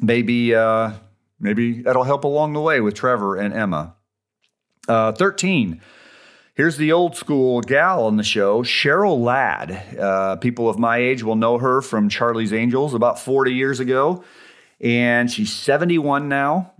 Maybe, 0.00 0.54
uh, 0.54 0.92
maybe 1.40 1.82
that'll 1.82 2.04
help 2.04 2.24
along 2.24 2.52
the 2.52 2.60
way 2.60 2.80
with 2.80 2.94
Trevor 2.94 3.36
and 3.36 3.54
Emma. 3.54 3.94
Uh, 4.88 5.12
13. 5.12 5.80
Here's 6.54 6.78
the 6.78 6.92
old 6.92 7.16
school 7.16 7.60
gal 7.60 8.04
on 8.04 8.16
the 8.16 8.22
show, 8.22 8.62
Cheryl 8.62 9.20
Ladd. 9.20 9.98
Uh, 9.98 10.36
people 10.36 10.70
of 10.70 10.78
my 10.78 10.96
age 10.96 11.22
will 11.22 11.36
know 11.36 11.58
her 11.58 11.82
from 11.82 12.08
Charlie's 12.08 12.52
Angels 12.52 12.94
about 12.94 13.18
40 13.18 13.52
years 13.52 13.78
ago. 13.78 14.24
And 14.80 15.30
she's 15.30 15.52
71 15.52 16.28
now. 16.28 16.72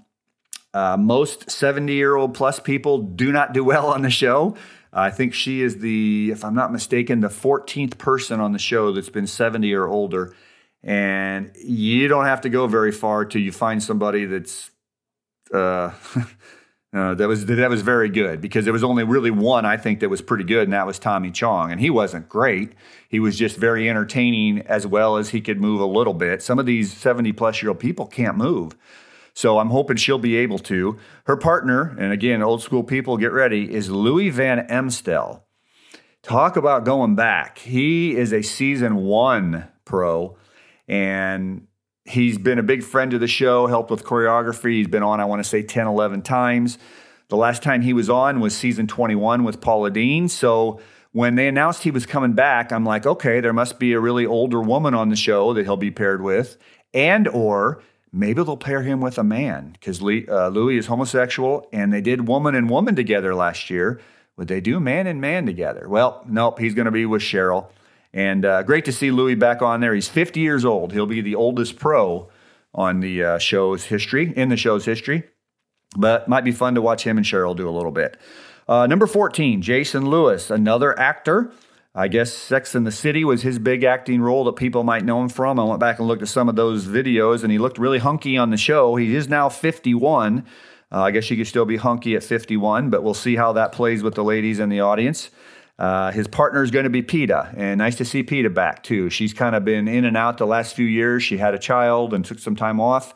Uh, 0.75 0.97
most 0.99 1.51
70 1.51 1.95
year 1.95 2.17
old 2.17 2.35
plus 2.35 2.61
people 2.61 2.99
do 2.99 3.33
not 3.33 3.55
do 3.55 3.65
well 3.65 3.87
on 3.87 4.03
the 4.03 4.11
show. 4.11 4.57
I 4.93 5.11
think 5.11 5.35
she 5.35 5.63
is 5.63 5.79
the, 5.79 6.31
if 6.31 6.45
I'm 6.45 6.55
not 6.55 6.73
mistaken, 6.73 7.21
the 7.21 7.29
14th 7.29 7.99
person 7.99 8.41
on 8.41 8.53
the 8.53 8.59
show 8.59 8.93
that's 8.93 9.11
been 9.11 9.27
70 9.27 9.73
or 9.75 9.89
older. 9.89 10.35
And 10.83 11.53
you 11.63 12.09
don't 12.09 12.27
have 12.27 12.43
to 12.43 12.49
go 12.49 12.67
very 12.67 12.93
far 12.93 13.25
till 13.25 13.43
you 13.43 13.53
find 13.53 13.83
somebody 13.83 14.25
that's 14.25 14.71
uh, 15.53 15.91
Uh, 16.97 17.15
that 17.15 17.29
was 17.29 17.45
that 17.45 17.69
was 17.69 17.83
very 17.83 18.09
good 18.09 18.41
because 18.41 18.65
there 18.65 18.73
was 18.73 18.83
only 18.83 19.05
really 19.05 19.31
one 19.31 19.67
I 19.67 19.77
think 19.77 20.01
that 20.01 20.09
was 20.09 20.23
pretty 20.23 20.45
good, 20.45 20.65
and 20.65 20.73
that 20.73 20.87
was 20.87 20.99
Tommy 20.99 21.31
Chong, 21.31 21.71
and 21.71 21.79
he 21.79 21.91
wasn't 21.91 22.27
great. 22.27 22.73
He 23.09 23.21
was 23.21 23.37
just 23.37 23.59
very 23.59 23.87
entertaining 23.91 24.61
as 24.63 24.87
well 24.87 25.19
as 25.19 25.29
he 25.29 25.43
could 25.43 25.61
move 25.61 25.81
a 25.81 25.85
little 25.87 26.15
bit. 26.15 26.43
Some 26.43 26.59
of 26.59 26.65
these 26.65 26.93
seventy 26.93 27.33
plus 27.33 27.61
year 27.61 27.69
old 27.69 27.81
people 27.81 28.07
can't 28.07 28.37
move, 28.39 28.77
So 29.35 29.59
I'm 29.59 29.69
hoping 29.69 29.99
she'll 29.99 30.19
be 30.19 30.37
able 30.37 30.59
to. 30.61 30.97
Her 31.25 31.37
partner, 31.37 31.95
and 31.99 32.11
again, 32.11 32.43
old 32.43 32.63
school 32.63 32.83
people, 32.83 33.19
get 33.19 33.33
ready, 33.33 33.71
is 33.71 33.91
Louis 33.91 34.31
Van 34.31 34.61
Amstel. 34.61 35.45
Talk 36.23 36.57
about 36.57 36.87
going 36.87 37.15
back. 37.15 37.59
He 37.59 38.17
is 38.17 38.33
a 38.33 38.41
season 38.41 38.97
one 38.97 39.69
pro, 39.85 40.39
and 40.89 41.67
he's 42.07 42.39
been 42.39 42.59
a 42.59 42.63
big 42.63 42.83
friend 42.83 43.13
of 43.15 43.21
the 43.21 43.29
show, 43.29 43.67
helped 43.67 43.91
with 43.91 44.05
choreography. 44.05 44.73
He's 44.73 44.89
been 44.89 45.03
on, 45.03 45.21
I 45.21 45.25
want 45.25 45.43
to 45.43 45.49
say, 45.49 45.63
10, 45.63 45.87
11 45.87 46.23
times. 46.23 46.79
The 47.29 47.37
last 47.37 47.63
time 47.63 47.83
he 47.83 47.93
was 47.93 48.09
on 48.09 48.41
was 48.41 48.57
season 48.57 48.87
21 48.87 49.43
with 49.43 49.61
Paula 49.61 49.91
Deen. 49.91 50.29
So 50.29 50.81
when 51.13 51.35
they 51.35 51.49
announced 51.49 51.83
he 51.83 51.91
was 51.91 52.07
coming 52.07 52.35
back, 52.35 52.71
I'm 52.71 52.85
like, 52.85 53.07
okay, 53.07 53.41
there 53.41 53.53
must 53.53 53.79
be 53.79 53.93
a 53.95 54.01
really 54.01 54.27
older 54.27 54.61
woman 54.61 54.95
on 54.95 55.09
the 55.09 55.17
show 55.17 55.53
that 55.55 55.65
he'll 55.65 55.77
be 55.77 55.91
paired 55.91 56.23
with, 56.23 56.57
and 56.95 57.27
or 57.29 57.83
maybe 58.13 58.43
they'll 58.45 58.57
pair 58.57 58.83
him 58.83 59.01
with 59.01 59.19
a 59.19 59.25
man 59.25 59.73
because 59.73 60.01
uh, 60.03 60.49
Louis 60.49 60.77
is 60.77 60.87
homosexual, 60.87 61.69
and 61.73 61.93
they 61.93 62.01
did 62.01 62.29
woman 62.29 62.55
and 62.55 62.71
woman 62.71 62.95
together 62.95 63.35
last 63.35 63.71
year. 63.71 64.01
Would 64.37 64.49
they 64.49 64.61
do 64.61 64.79
man 64.79 65.07
and 65.07 65.21
man 65.21 65.47
together? 65.47 65.89
Well, 65.89 66.23
nope. 66.29 66.59
He's 66.59 66.75
going 66.75 66.85
to 66.85 66.91
be 66.91 67.07
with 67.07 67.23
Cheryl, 67.23 67.69
and 68.17 68.47
uh, 68.47 68.63
great 68.63 68.87
to 68.87 68.93
see 68.93 69.11
Louis 69.11 69.35
back 69.35 69.61
on 69.61 69.81
there. 69.81 69.95
He's 69.95 70.09
50 70.09 70.41
years 70.41 70.65
old. 70.65 70.93
He'll 70.93 71.05
be 71.05 71.21
the 71.21 71.35
oldest 71.35 71.77
pro 71.77 72.31
on 72.75 73.01
the 73.01 73.23
uh, 73.23 73.39
show's 73.39 73.85
history 73.85 74.33
in 74.35 74.49
the 74.49 74.57
show's 74.57 74.87
history, 74.87 75.25
but 75.99 76.27
might 76.27 76.43
be 76.43 76.51
fun 76.51 76.75
to 76.77 76.83
watch 76.83 77.05
him 77.05 77.19
and 77.19 77.27
Cheryl 77.27 77.55
do 77.55 77.69
a 77.69 77.71
little 77.71 77.93
bit. 77.93 78.17
Uh, 78.67 78.87
number 78.87 79.07
14, 79.07 79.61
Jason 79.61 80.09
Lewis, 80.09 80.51
another 80.51 80.99
actor. 80.99 81.53
I 81.95 82.09
guess 82.09 82.33
Sex 82.33 82.75
in 82.75 82.85
the 82.85 82.91
City 82.91 83.23
was 83.23 83.43
his 83.43 83.59
big 83.59 83.85
acting 83.85 84.23
role 84.23 84.45
that 84.45 84.57
people 84.57 84.83
might 84.83 85.05
know 85.05 85.21
him 85.21 85.29
from. 85.29 85.61
I 85.61 85.65
went 85.65 85.81
back 85.81 85.99
and 85.99 86.09
looked 86.09 86.23
at 86.23 86.29
some 86.29 86.49
of 86.49 86.57
those 86.57 86.87
videos, 86.87 87.43
and 87.43 87.53
he 87.53 87.59
looked 87.59 87.79
really 87.79 87.99
hunky 87.99 88.39
on 88.39 88.49
the 88.49 88.57
show. 88.57 88.97
He 88.97 89.15
is 89.15 89.29
now 89.29 89.51
51. 89.51 90.45
Uh, 90.91 91.03
I 91.03 91.11
guess 91.11 91.31
you 91.31 91.37
could 91.37 91.47
still 91.47 91.65
be 91.67 91.77
hunky 91.77 92.17
at 92.17 92.25
51, 92.25 92.89
but 92.89 93.03
we'll 93.03 93.15
see 93.15 93.37
how 93.37 93.53
that 93.53 93.73
plays 93.73 94.03
with 94.03 94.15
the 94.15 94.25
ladies 94.25 94.59
in 94.59 94.71
the 94.71 94.81
audience. 94.81 95.31
Uh, 95.79 96.11
his 96.11 96.27
partner 96.27 96.63
is 96.63 96.71
going 96.71 96.85
to 96.85 96.91
be 96.91 97.03
Peta, 97.03 97.53
and 97.57 97.79
nice 97.79 97.97
to 97.97 98.05
see 98.05 98.23
Peta 98.23 98.49
back 98.49 98.83
too. 98.83 99.11
She's 99.11 99.35
kind 99.35 99.55
of 99.55 99.65
been 99.65 99.89
in 99.89 100.05
and 100.05 100.17
out 100.17 100.39
the 100.39 100.47
last 100.47 100.75
few 100.75 100.87
years. 100.87 101.23
She 101.23 101.37
had 101.37 101.55
a 101.55 101.59
child 101.59 102.15
and 102.15 102.25
took 102.25 102.39
some 102.39 102.57
time 102.57 102.81
off 102.81 103.15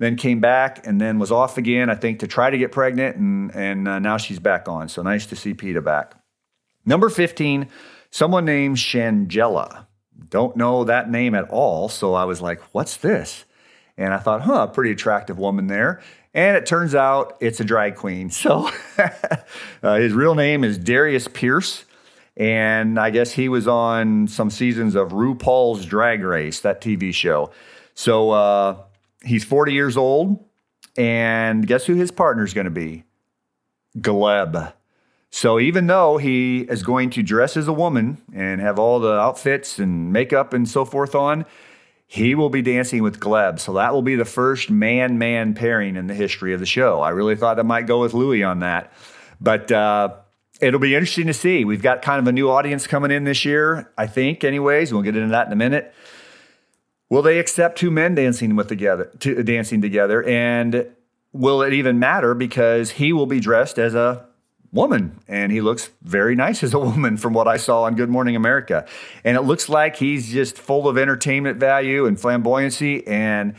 then 0.00 0.16
came 0.16 0.40
back 0.40 0.86
and 0.86 0.98
then 0.98 1.18
was 1.18 1.30
off 1.30 1.58
again, 1.58 1.90
I 1.90 1.94
think, 1.94 2.20
to 2.20 2.26
try 2.26 2.48
to 2.48 2.56
get 2.56 2.72
pregnant, 2.72 3.16
and, 3.16 3.54
and 3.54 3.86
uh, 3.86 3.98
now 3.98 4.16
she's 4.16 4.38
back 4.38 4.66
on. 4.66 4.88
So 4.88 5.02
nice 5.02 5.26
to 5.26 5.36
see 5.36 5.52
Peta 5.52 5.82
back. 5.82 6.14
Number 6.86 7.10
15, 7.10 7.68
someone 8.10 8.46
named 8.46 8.78
Shangela. 8.78 9.86
Don't 10.30 10.56
know 10.56 10.84
that 10.84 11.10
name 11.10 11.34
at 11.34 11.50
all, 11.50 11.90
so 11.90 12.14
I 12.14 12.24
was 12.24 12.40
like, 12.40 12.62
what's 12.72 12.96
this? 12.96 13.44
And 13.98 14.14
I 14.14 14.18
thought, 14.18 14.40
huh, 14.40 14.68
pretty 14.68 14.90
attractive 14.90 15.38
woman 15.38 15.66
there. 15.66 16.00
And 16.32 16.56
it 16.56 16.64
turns 16.64 16.94
out 16.94 17.36
it's 17.40 17.60
a 17.60 17.64
drag 17.64 17.96
queen. 17.96 18.30
So 18.30 18.70
uh, 19.82 19.96
his 19.96 20.14
real 20.14 20.34
name 20.34 20.64
is 20.64 20.78
Darius 20.78 21.28
Pierce. 21.28 21.84
And 22.36 22.98
I 22.98 23.10
guess 23.10 23.32
he 23.32 23.48
was 23.48 23.68
on 23.68 24.28
some 24.28 24.50
seasons 24.50 24.94
of 24.94 25.10
RuPaul's 25.10 25.84
Drag 25.84 26.22
Race, 26.22 26.60
that 26.60 26.80
TV 26.80 27.12
show. 27.12 27.50
So 27.94 28.30
uh, 28.30 28.76
he's 29.22 29.44
40 29.44 29.72
years 29.72 29.96
old, 29.96 30.42
and 30.96 31.66
guess 31.66 31.84
who 31.86 31.94
his 31.94 32.10
partner 32.10 32.44
is 32.44 32.54
going 32.54 32.66
to 32.66 32.70
be? 32.70 33.04
Gleb. 33.98 34.72
So 35.30 35.60
even 35.60 35.86
though 35.86 36.16
he 36.16 36.60
is 36.62 36.82
going 36.82 37.10
to 37.10 37.22
dress 37.22 37.56
as 37.56 37.68
a 37.68 37.72
woman 37.72 38.18
and 38.34 38.60
have 38.60 38.78
all 38.78 38.98
the 38.98 39.12
outfits 39.12 39.78
and 39.78 40.12
makeup 40.12 40.52
and 40.52 40.68
so 40.68 40.84
forth 40.84 41.14
on, 41.14 41.46
he 42.06 42.34
will 42.34 42.50
be 42.50 42.62
dancing 42.62 43.04
with 43.04 43.20
Gleb. 43.20 43.60
So 43.60 43.74
that 43.74 43.92
will 43.92 44.02
be 44.02 44.16
the 44.16 44.24
first 44.24 44.70
man 44.70 45.18
man 45.18 45.54
pairing 45.54 45.94
in 45.94 46.08
the 46.08 46.14
history 46.14 46.52
of 46.52 46.58
the 46.58 46.66
show. 46.66 47.00
I 47.00 47.10
really 47.10 47.36
thought 47.36 47.60
I 47.60 47.62
might 47.62 47.86
go 47.86 48.00
with 48.00 48.14
Louis 48.14 48.42
on 48.42 48.60
that. 48.60 48.92
But 49.40 49.70
uh, 49.70 50.14
it'll 50.60 50.80
be 50.80 50.94
interesting 50.94 51.26
to 51.26 51.34
see. 51.34 51.64
We've 51.64 51.82
got 51.82 52.02
kind 52.02 52.20
of 52.20 52.26
a 52.26 52.32
new 52.32 52.50
audience 52.50 52.86
coming 52.86 53.10
in 53.10 53.24
this 53.24 53.44
year, 53.44 53.90
I 53.96 54.06
think, 54.06 54.44
anyways. 54.44 54.92
We'll 54.92 55.02
get 55.02 55.16
into 55.16 55.30
that 55.30 55.46
in 55.46 55.52
a 55.52 55.56
minute. 55.56 55.94
Will 57.08 57.22
they 57.22 57.38
accept 57.38 57.78
two 57.78 57.90
men 57.90 58.14
dancing 58.14 58.54
with 58.56 58.68
together, 58.68 59.10
to, 59.20 59.42
dancing 59.42 59.80
together? 59.80 60.22
And 60.22 60.86
will 61.32 61.62
it 61.62 61.72
even 61.72 61.98
matter 61.98 62.34
because 62.34 62.92
he 62.92 63.12
will 63.12 63.26
be 63.26 63.40
dressed 63.40 63.78
as 63.78 63.94
a 63.94 64.26
woman 64.72 65.18
and 65.26 65.50
he 65.50 65.60
looks 65.60 65.90
very 66.02 66.36
nice 66.36 66.62
as 66.62 66.72
a 66.72 66.78
woman 66.78 67.16
from 67.16 67.32
what 67.32 67.48
I 67.48 67.56
saw 67.56 67.82
on 67.82 67.96
Good 67.96 68.10
Morning 68.10 68.36
America. 68.36 68.86
And 69.24 69.36
it 69.36 69.42
looks 69.42 69.68
like 69.68 69.96
he's 69.96 70.30
just 70.30 70.56
full 70.56 70.88
of 70.88 70.96
entertainment 70.96 71.58
value 71.58 72.06
and 72.06 72.16
flamboyancy 72.16 73.02
and 73.08 73.54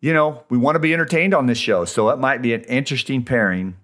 you 0.00 0.12
know, 0.12 0.44
we 0.48 0.58
want 0.58 0.76
to 0.76 0.80
be 0.80 0.92
entertained 0.94 1.34
on 1.34 1.46
this 1.46 1.58
show, 1.58 1.84
so 1.84 2.10
it 2.10 2.18
might 2.18 2.40
be 2.40 2.54
an 2.54 2.62
interesting 2.62 3.24
pairing. 3.24 3.76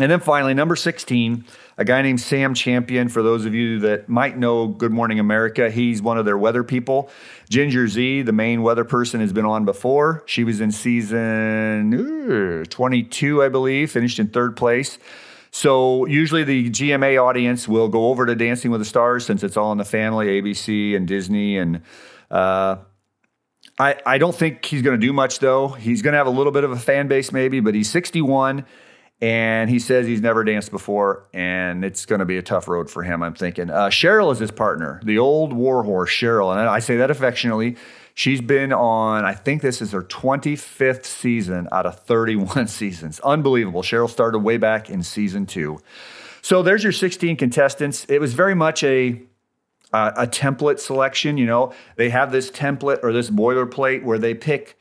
And 0.00 0.12
then 0.12 0.20
finally, 0.20 0.54
number 0.54 0.76
16, 0.76 1.44
a 1.76 1.84
guy 1.84 2.02
named 2.02 2.20
Sam 2.20 2.54
Champion. 2.54 3.08
For 3.08 3.20
those 3.20 3.44
of 3.44 3.54
you 3.54 3.80
that 3.80 4.08
might 4.08 4.38
know 4.38 4.68
Good 4.68 4.92
Morning 4.92 5.18
America, 5.18 5.70
he's 5.70 6.00
one 6.00 6.16
of 6.16 6.24
their 6.24 6.38
weather 6.38 6.62
people. 6.62 7.10
Ginger 7.50 7.88
Zee, 7.88 8.22
the 8.22 8.32
main 8.32 8.62
weather 8.62 8.84
person, 8.84 9.20
has 9.20 9.32
been 9.32 9.44
on 9.44 9.64
before. 9.64 10.22
She 10.26 10.44
was 10.44 10.60
in 10.60 10.70
season 10.70 12.66
22, 12.68 13.42
I 13.42 13.48
believe, 13.48 13.90
finished 13.90 14.20
in 14.20 14.28
third 14.28 14.56
place. 14.56 15.00
So 15.50 16.06
usually 16.06 16.44
the 16.44 16.70
GMA 16.70 17.20
audience 17.20 17.66
will 17.66 17.88
go 17.88 18.08
over 18.08 18.24
to 18.24 18.36
Dancing 18.36 18.70
with 18.70 18.80
the 18.80 18.84
Stars 18.84 19.26
since 19.26 19.42
it's 19.42 19.56
all 19.56 19.72
in 19.72 19.78
the 19.78 19.84
family, 19.84 20.40
ABC 20.40 20.94
and 20.94 21.08
Disney. 21.08 21.58
And 21.58 21.82
uh, 22.30 22.76
I, 23.80 23.96
I 24.06 24.18
don't 24.18 24.34
think 24.34 24.64
he's 24.64 24.82
going 24.82 25.00
to 25.00 25.04
do 25.04 25.12
much, 25.12 25.40
though. 25.40 25.68
He's 25.68 26.02
going 26.02 26.12
to 26.12 26.18
have 26.18 26.28
a 26.28 26.30
little 26.30 26.52
bit 26.52 26.62
of 26.62 26.70
a 26.70 26.78
fan 26.78 27.08
base, 27.08 27.32
maybe, 27.32 27.58
but 27.58 27.74
he's 27.74 27.90
61 27.90 28.64
and 29.20 29.68
he 29.68 29.78
says 29.78 30.06
he's 30.06 30.20
never 30.20 30.44
danced 30.44 30.70
before, 30.70 31.26
and 31.32 31.84
it's 31.84 32.06
going 32.06 32.20
to 32.20 32.24
be 32.24 32.38
a 32.38 32.42
tough 32.42 32.68
road 32.68 32.90
for 32.90 33.02
him. 33.02 33.22
I'm 33.22 33.34
thinking. 33.34 33.68
Uh, 33.70 33.86
Cheryl 33.88 34.32
is 34.32 34.38
his 34.38 34.50
partner, 34.50 35.00
the 35.04 35.18
old 35.18 35.52
warhorse 35.52 36.10
Cheryl, 36.10 36.52
and 36.52 36.68
I 36.68 36.78
say 36.78 36.98
that 36.98 37.10
affectionately. 37.10 37.76
She's 38.14 38.40
been 38.40 38.72
on, 38.72 39.24
I 39.24 39.32
think 39.32 39.62
this 39.62 39.80
is 39.80 39.92
her 39.92 40.02
25th 40.02 41.04
season 41.04 41.68
out 41.70 41.86
of 41.86 42.00
31 42.00 42.66
seasons. 42.68 43.20
Unbelievable. 43.20 43.82
Cheryl 43.82 44.10
started 44.10 44.40
way 44.40 44.56
back 44.56 44.90
in 44.90 45.04
season 45.04 45.46
two. 45.46 45.78
So 46.42 46.62
there's 46.62 46.82
your 46.82 46.92
16 46.92 47.36
contestants. 47.36 48.04
It 48.08 48.20
was 48.20 48.34
very 48.34 48.56
much 48.56 48.82
a 48.82 49.22
uh, 49.92 50.12
a 50.16 50.26
template 50.26 50.78
selection. 50.78 51.38
You 51.38 51.46
know, 51.46 51.72
they 51.96 52.10
have 52.10 52.32
this 52.32 52.50
template 52.50 53.02
or 53.02 53.12
this 53.12 53.30
boilerplate 53.30 54.02
where 54.02 54.18
they 54.18 54.34
pick 54.34 54.78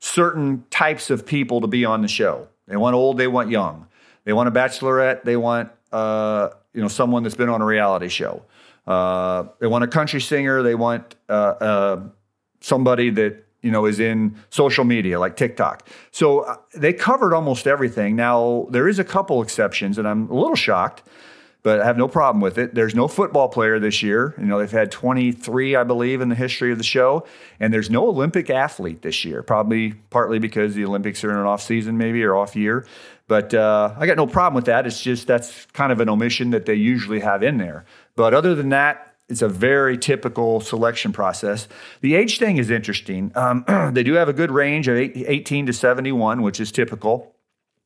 certain 0.00 0.64
types 0.70 1.10
of 1.10 1.24
people 1.24 1.60
to 1.60 1.66
be 1.66 1.84
on 1.84 2.02
the 2.02 2.08
show. 2.08 2.48
They 2.70 2.76
want 2.76 2.94
old, 2.94 3.18
they 3.18 3.26
want 3.26 3.50
young. 3.50 3.88
They 4.24 4.32
want 4.32 4.48
a 4.48 4.52
bachelorette, 4.52 5.24
they 5.24 5.36
want 5.36 5.70
uh, 5.92 6.50
you 6.72 6.80
know 6.80 6.88
someone 6.88 7.24
that's 7.24 7.34
been 7.34 7.48
on 7.48 7.60
a 7.60 7.66
reality 7.66 8.08
show. 8.08 8.44
Uh, 8.86 9.44
they 9.58 9.66
want 9.66 9.82
a 9.84 9.88
country 9.88 10.20
singer, 10.20 10.62
they 10.62 10.76
want 10.76 11.16
uh, 11.28 11.32
uh 11.32 12.02
somebody 12.60 13.10
that 13.10 13.44
you 13.60 13.72
know 13.72 13.86
is 13.86 13.98
in 13.98 14.36
social 14.50 14.84
media 14.84 15.18
like 15.18 15.36
TikTok. 15.36 15.88
So 16.12 16.40
uh, 16.40 16.56
they 16.74 16.92
covered 16.92 17.34
almost 17.34 17.66
everything. 17.66 18.14
Now 18.14 18.68
there 18.70 18.88
is 18.88 19.00
a 19.00 19.04
couple 19.04 19.42
exceptions, 19.42 19.98
and 19.98 20.06
I'm 20.06 20.30
a 20.30 20.34
little 20.34 20.56
shocked 20.56 21.02
but 21.62 21.80
I 21.80 21.84
have 21.84 21.98
no 21.98 22.08
problem 22.08 22.40
with 22.40 22.58
it. 22.58 22.74
There's 22.74 22.94
no 22.94 23.08
football 23.08 23.48
player 23.48 23.78
this 23.78 24.02
year. 24.02 24.34
You 24.38 24.46
know, 24.46 24.58
they've 24.58 24.70
had 24.70 24.90
23, 24.90 25.76
I 25.76 25.84
believe, 25.84 26.20
in 26.20 26.28
the 26.28 26.34
history 26.34 26.72
of 26.72 26.78
the 26.78 26.84
show, 26.84 27.26
and 27.58 27.72
there's 27.72 27.90
no 27.90 28.08
Olympic 28.08 28.48
athlete 28.48 29.02
this 29.02 29.24
year. 29.24 29.42
Probably 29.42 29.92
partly 30.10 30.38
because 30.38 30.74
the 30.74 30.84
Olympics 30.84 31.22
are 31.24 31.30
in 31.30 31.36
an 31.36 31.46
off 31.46 31.62
season, 31.62 31.98
maybe 31.98 32.22
or 32.22 32.34
off 32.34 32.56
year. 32.56 32.86
But 33.28 33.54
uh, 33.54 33.94
I 33.96 34.06
got 34.06 34.16
no 34.16 34.26
problem 34.26 34.54
with 34.54 34.64
that. 34.64 34.86
It's 34.86 35.00
just 35.00 35.26
that's 35.26 35.66
kind 35.66 35.92
of 35.92 36.00
an 36.00 36.08
omission 36.08 36.50
that 36.50 36.66
they 36.66 36.74
usually 36.74 37.20
have 37.20 37.42
in 37.42 37.58
there. 37.58 37.84
But 38.16 38.34
other 38.34 38.54
than 38.54 38.70
that, 38.70 39.14
it's 39.28 39.42
a 39.42 39.48
very 39.48 39.96
typical 39.96 40.60
selection 40.60 41.12
process. 41.12 41.68
The 42.00 42.16
age 42.16 42.38
thing 42.38 42.56
is 42.56 42.70
interesting. 42.70 43.30
Um, 43.36 43.64
they 43.92 44.02
do 44.02 44.14
have 44.14 44.28
a 44.28 44.32
good 44.32 44.50
range 44.50 44.88
of 44.88 44.96
18 44.96 45.66
to 45.66 45.72
71, 45.72 46.42
which 46.42 46.58
is 46.58 46.72
typical, 46.72 47.32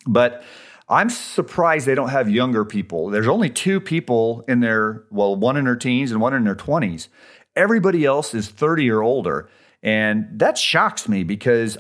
but 0.06 0.42
I'm 0.88 1.08
surprised 1.08 1.86
they 1.86 1.94
don't 1.94 2.10
have 2.10 2.28
younger 2.28 2.64
people. 2.64 3.08
There's 3.08 3.28
only 3.28 3.48
two 3.48 3.80
people 3.80 4.44
in 4.46 4.60
their, 4.60 5.04
well, 5.10 5.34
one 5.34 5.56
in 5.56 5.64
their 5.64 5.76
teens 5.76 6.12
and 6.12 6.20
one 6.20 6.34
in 6.34 6.44
their 6.44 6.54
20s. 6.54 7.08
Everybody 7.56 8.04
else 8.04 8.34
is 8.34 8.48
30 8.48 8.90
or 8.90 9.02
older. 9.02 9.48
And 9.82 10.26
that 10.32 10.58
shocks 10.58 11.08
me 11.08 11.24
because, 11.24 11.78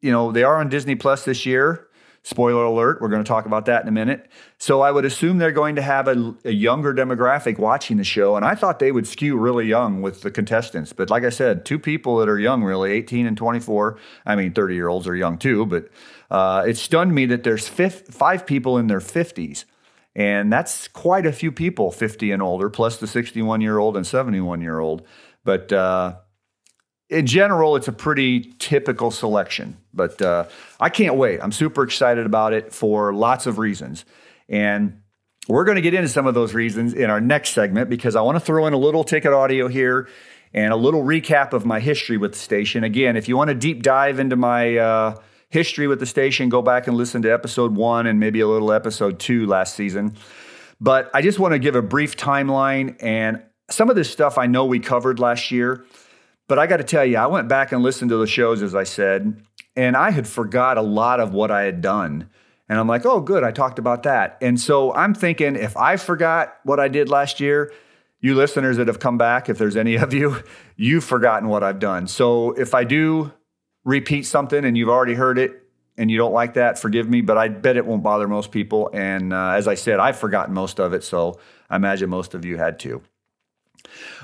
you 0.00 0.12
know, 0.12 0.30
they 0.30 0.44
are 0.44 0.56
on 0.56 0.68
Disney 0.68 0.94
Plus 0.94 1.24
this 1.24 1.46
year. 1.46 1.87
Spoiler 2.28 2.64
alert, 2.64 3.00
we're 3.00 3.08
going 3.08 3.24
to 3.24 3.26
talk 3.26 3.46
about 3.46 3.64
that 3.64 3.80
in 3.80 3.88
a 3.88 3.90
minute. 3.90 4.30
So 4.58 4.82
I 4.82 4.90
would 4.90 5.06
assume 5.06 5.38
they're 5.38 5.50
going 5.50 5.76
to 5.76 5.82
have 5.82 6.08
a, 6.08 6.34
a, 6.44 6.50
younger 6.50 6.92
demographic 6.92 7.56
watching 7.56 7.96
the 7.96 8.04
show. 8.04 8.36
And 8.36 8.44
I 8.44 8.54
thought 8.54 8.80
they 8.80 8.92
would 8.92 9.08
skew 9.08 9.38
really 9.38 9.64
young 9.64 10.02
with 10.02 10.20
the 10.20 10.30
contestants. 10.30 10.92
But 10.92 11.08
like 11.08 11.24
I 11.24 11.30
said, 11.30 11.64
two 11.64 11.78
people 11.78 12.18
that 12.18 12.28
are 12.28 12.38
young, 12.38 12.62
really, 12.62 12.92
18 12.92 13.24
and 13.24 13.34
24. 13.34 13.96
I 14.26 14.36
mean, 14.36 14.52
30 14.52 14.74
year 14.74 14.88
olds 14.88 15.08
are 15.08 15.16
young 15.16 15.38
too, 15.38 15.64
but 15.64 15.88
uh, 16.30 16.66
it 16.68 16.76
stunned 16.76 17.14
me 17.14 17.24
that 17.24 17.44
there's 17.44 17.66
fifth, 17.66 18.12
five 18.12 18.44
people 18.44 18.76
in 18.76 18.88
their 18.88 19.00
50s. 19.00 19.64
And 20.14 20.52
that's 20.52 20.86
quite 20.86 21.24
a 21.24 21.32
few 21.32 21.50
people, 21.50 21.90
50 21.90 22.30
and 22.30 22.42
older, 22.42 22.68
plus 22.68 22.98
the 22.98 23.06
61 23.06 23.62
year 23.62 23.78
old 23.78 23.96
and 23.96 24.06
71 24.06 24.60
year 24.60 24.80
old. 24.80 25.00
But 25.44 25.72
uh, 25.72 26.16
in 27.10 27.26
general, 27.26 27.76
it's 27.76 27.88
a 27.88 27.92
pretty 27.92 28.52
typical 28.58 29.10
selection. 29.10 29.76
But 29.94 30.20
uh, 30.20 30.44
I 30.78 30.90
can't 30.90 31.16
wait. 31.16 31.40
I'm 31.42 31.52
super 31.52 31.82
excited 31.82 32.26
about 32.26 32.52
it 32.52 32.72
for 32.72 33.12
lots 33.14 33.46
of 33.46 33.58
reasons. 33.58 34.04
And 34.48 35.00
we're 35.48 35.64
going 35.64 35.76
to 35.76 35.82
get 35.82 35.94
into 35.94 36.08
some 36.08 36.26
of 36.26 36.34
those 36.34 36.52
reasons 36.52 36.92
in 36.92 37.08
our 37.08 37.20
next 37.20 37.50
segment 37.50 37.88
because 37.88 38.14
I 38.14 38.20
want 38.20 38.36
to 38.36 38.40
throw 38.40 38.66
in 38.66 38.74
a 38.74 38.78
little 38.78 39.04
ticket 39.04 39.32
audio 39.32 39.68
here 39.68 40.08
and 40.52 40.72
a 40.72 40.76
little 40.76 41.02
recap 41.02 41.52
of 41.52 41.64
my 41.64 41.80
history 41.80 42.18
with 42.18 42.32
the 42.32 42.38
station. 42.38 42.84
Again, 42.84 43.16
if 43.16 43.28
you 43.28 43.36
want 43.36 43.48
to 43.48 43.54
deep 43.54 43.82
dive 43.82 44.18
into 44.18 44.36
my 44.36 44.76
uh, 44.76 45.16
history 45.48 45.86
with 45.86 46.00
the 46.00 46.06
station, 46.06 46.48
go 46.48 46.60
back 46.60 46.86
and 46.86 46.96
listen 46.96 47.22
to 47.22 47.32
episode 47.32 47.74
one 47.74 48.06
and 48.06 48.20
maybe 48.20 48.40
a 48.40 48.48
little 48.48 48.72
episode 48.72 49.18
two 49.18 49.46
last 49.46 49.74
season. 49.74 50.16
But 50.80 51.10
I 51.14 51.22
just 51.22 51.38
want 51.38 51.52
to 51.52 51.58
give 51.58 51.74
a 51.74 51.82
brief 51.82 52.16
timeline 52.16 52.96
and 53.02 53.42
some 53.70 53.90
of 53.90 53.96
this 53.96 54.10
stuff 54.10 54.38
I 54.38 54.46
know 54.46 54.64
we 54.64 54.78
covered 54.78 55.18
last 55.18 55.50
year. 55.50 55.84
But 56.48 56.58
I 56.58 56.66
got 56.66 56.78
to 56.78 56.84
tell 56.84 57.04
you, 57.04 57.18
I 57.18 57.26
went 57.26 57.46
back 57.46 57.72
and 57.72 57.82
listened 57.82 58.10
to 58.10 58.16
the 58.16 58.26
shows, 58.26 58.62
as 58.62 58.74
I 58.74 58.84
said, 58.84 59.42
and 59.76 59.96
I 59.96 60.10
had 60.10 60.26
forgot 60.26 60.78
a 60.78 60.82
lot 60.82 61.20
of 61.20 61.32
what 61.34 61.50
I 61.50 61.62
had 61.62 61.82
done. 61.82 62.30
And 62.68 62.78
I'm 62.78 62.88
like, 62.88 63.06
oh, 63.06 63.20
good, 63.20 63.44
I 63.44 63.50
talked 63.50 63.78
about 63.78 64.02
that. 64.02 64.38
And 64.40 64.58
so 64.58 64.92
I'm 64.94 65.14
thinking 65.14 65.56
if 65.56 65.76
I 65.76 65.96
forgot 65.96 66.56
what 66.64 66.80
I 66.80 66.88
did 66.88 67.08
last 67.08 67.38
year, 67.38 67.72
you 68.20 68.34
listeners 68.34 68.78
that 68.78 68.88
have 68.88 68.98
come 68.98 69.16
back, 69.16 69.48
if 69.48 69.58
there's 69.58 69.76
any 69.76 69.96
of 69.96 70.12
you, 70.12 70.42
you've 70.76 71.04
forgotten 71.04 71.48
what 71.48 71.62
I've 71.62 71.78
done. 71.78 72.06
So 72.08 72.52
if 72.52 72.74
I 72.74 72.84
do 72.84 73.32
repeat 73.84 74.24
something 74.24 74.64
and 74.64 74.76
you've 74.76 74.88
already 74.88 75.14
heard 75.14 75.38
it 75.38 75.62
and 75.96 76.10
you 76.10 76.18
don't 76.18 76.32
like 76.32 76.54
that, 76.54 76.78
forgive 76.78 77.08
me, 77.08 77.20
but 77.20 77.38
I 77.38 77.48
bet 77.48 77.76
it 77.76 77.86
won't 77.86 78.02
bother 78.02 78.26
most 78.26 78.50
people. 78.50 78.90
And 78.92 79.32
uh, 79.32 79.50
as 79.50 79.68
I 79.68 79.74
said, 79.74 80.00
I've 80.00 80.18
forgotten 80.18 80.54
most 80.54 80.80
of 80.80 80.92
it. 80.92 81.04
So 81.04 81.38
I 81.70 81.76
imagine 81.76 82.10
most 82.10 82.34
of 82.34 82.44
you 82.44 82.56
had 82.56 82.78
too. 82.78 83.02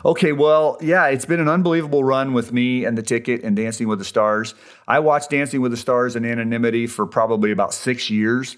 Okay, 0.05 0.33
well, 0.33 0.77
yeah, 0.81 1.07
it's 1.07 1.25
been 1.25 1.41
an 1.41 1.49
unbelievable 1.49 2.05
run 2.05 2.33
with 2.33 2.53
me 2.53 2.85
and 2.85 2.97
the 2.97 3.03
ticket 3.03 3.43
and 3.43 3.57
Dancing 3.57 3.89
with 3.89 3.99
the 3.99 4.05
Stars. 4.05 4.55
I 4.87 5.01
watched 5.01 5.31
Dancing 5.31 5.61
with 5.61 5.71
the 5.71 5.77
Stars 5.77 6.17
in 6.17 6.25
anonymity 6.25 6.87
for 6.87 7.07
probably 7.07 7.51
about 7.51 7.73
six 7.73 8.11
years, 8.11 8.57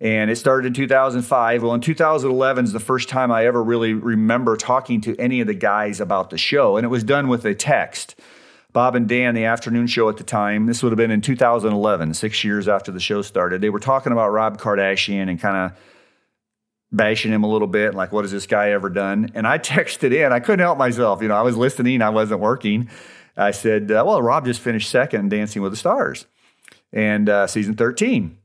and 0.00 0.30
it 0.30 0.36
started 0.36 0.66
in 0.66 0.74
2005. 0.74 1.62
Well, 1.62 1.74
in 1.74 1.80
2011 1.80 2.64
is 2.64 2.72
the 2.72 2.80
first 2.80 3.08
time 3.08 3.30
I 3.30 3.46
ever 3.46 3.62
really 3.62 3.94
remember 3.94 4.56
talking 4.56 5.00
to 5.02 5.16
any 5.16 5.40
of 5.40 5.46
the 5.46 5.54
guys 5.54 6.00
about 6.00 6.30
the 6.30 6.38
show, 6.38 6.76
and 6.76 6.84
it 6.84 6.88
was 6.88 7.04
done 7.04 7.28
with 7.28 7.44
a 7.44 7.54
text. 7.54 8.16
Bob 8.72 8.94
and 8.94 9.08
Dan, 9.08 9.34
the 9.34 9.44
afternoon 9.44 9.88
show 9.88 10.08
at 10.08 10.16
the 10.16 10.24
time, 10.24 10.66
this 10.66 10.82
would 10.82 10.92
have 10.92 10.96
been 10.96 11.10
in 11.10 11.20
2011, 11.20 12.14
six 12.14 12.44
years 12.44 12.68
after 12.68 12.92
the 12.92 13.00
show 13.00 13.20
started. 13.20 13.60
They 13.60 13.70
were 13.70 13.80
talking 13.80 14.12
about 14.12 14.30
Rob 14.30 14.60
Kardashian 14.60 15.28
and 15.28 15.40
kind 15.40 15.56
of 15.56 15.78
bashing 16.92 17.32
him 17.32 17.44
a 17.44 17.48
little 17.48 17.68
bit, 17.68 17.94
like, 17.94 18.12
what 18.12 18.24
has 18.24 18.32
this 18.32 18.46
guy 18.46 18.70
ever 18.70 18.88
done? 18.88 19.30
And 19.34 19.46
I 19.46 19.58
texted 19.72 20.14
in, 20.14 20.32
I 20.32 20.40
couldn't 20.40 20.60
help 20.60 20.78
myself. 20.78 21.22
You 21.22 21.28
know, 21.28 21.36
I 21.36 21.42
was 21.42 21.56
listening, 21.56 22.02
I 22.02 22.10
wasn't 22.10 22.40
working. 22.40 22.88
I 23.36 23.52
said, 23.52 23.90
uh, 23.90 24.02
well, 24.06 24.20
Rob 24.20 24.44
just 24.44 24.60
finished 24.60 24.90
second 24.90 25.20
in 25.20 25.28
Dancing 25.28 25.62
with 25.62 25.72
the 25.72 25.76
Stars 25.76 26.26
and 26.92 27.28
uh, 27.28 27.46
season 27.46 27.74
13. 27.74 28.36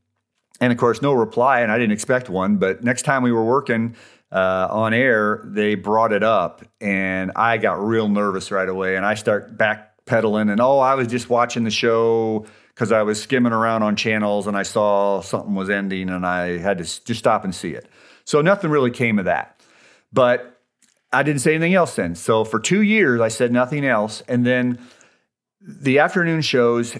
And 0.62 0.72
of 0.72 0.80
course, 0.80 1.02
no 1.02 1.14
reply, 1.14 1.62
and 1.62 1.72
I 1.72 1.78
didn't 1.78 1.92
expect 1.92 2.30
one. 2.30 2.58
But 2.58 2.84
next 2.84 3.02
time 3.02 3.24
we 3.24 3.32
were 3.32 3.44
working 3.44 3.96
uh, 4.32 4.68
on 4.70 4.94
air, 4.94 5.44
they 5.46 5.76
brought 5.76 6.14
it 6.14 6.24
up, 6.24 6.64
and 6.80 7.32
I 7.36 7.58
got 7.58 7.86
real 7.86 8.08
nervous 8.08 8.52
right 8.52 8.70
away. 8.70 8.96
And 8.96 9.06
I 9.06 9.16
start 9.16 9.58
backpedaling, 9.58 10.50
and 10.50 10.62
oh, 10.62 10.80
I 10.80 10.96
was 10.96 11.08
just 11.08 11.30
watching 11.30 11.66
the 11.66 11.72
show 11.72 12.46
because 12.70 12.92
I 12.92 13.04
was 13.04 13.22
skimming 13.22 13.54
around 13.54 13.84
on 13.84 13.96
channels 13.96 14.48
and 14.48 14.58
I 14.58 14.64
saw 14.64 15.22
something 15.22 15.56
was 15.56 15.70
ending, 15.70 16.10
and 16.10 16.26
I 16.26 16.58
had 16.58 16.78
to 16.78 16.84
just 16.84 17.16
stop 17.16 17.44
and 17.44 17.54
see 17.54 17.72
it. 17.72 17.90
So 18.26 18.42
nothing 18.42 18.70
really 18.70 18.92
came 18.92 19.20
of 19.20 19.26
that. 19.26 19.62
But 20.12 20.60
I 21.14 21.24
didn't 21.24 21.42
say 21.42 21.56
anything 21.56 21.74
else 21.74 21.96
then. 21.96 22.16
So 22.16 22.44
for 22.44 22.60
two 22.60 22.82
years, 22.82 23.22
I 23.22 23.30
said 23.30 23.52
nothing 23.52 23.86
else. 23.86 24.22
And 24.28 24.46
then 24.46 24.80
the 25.62 26.00
afternoon 26.00 26.42
shows 26.42 26.98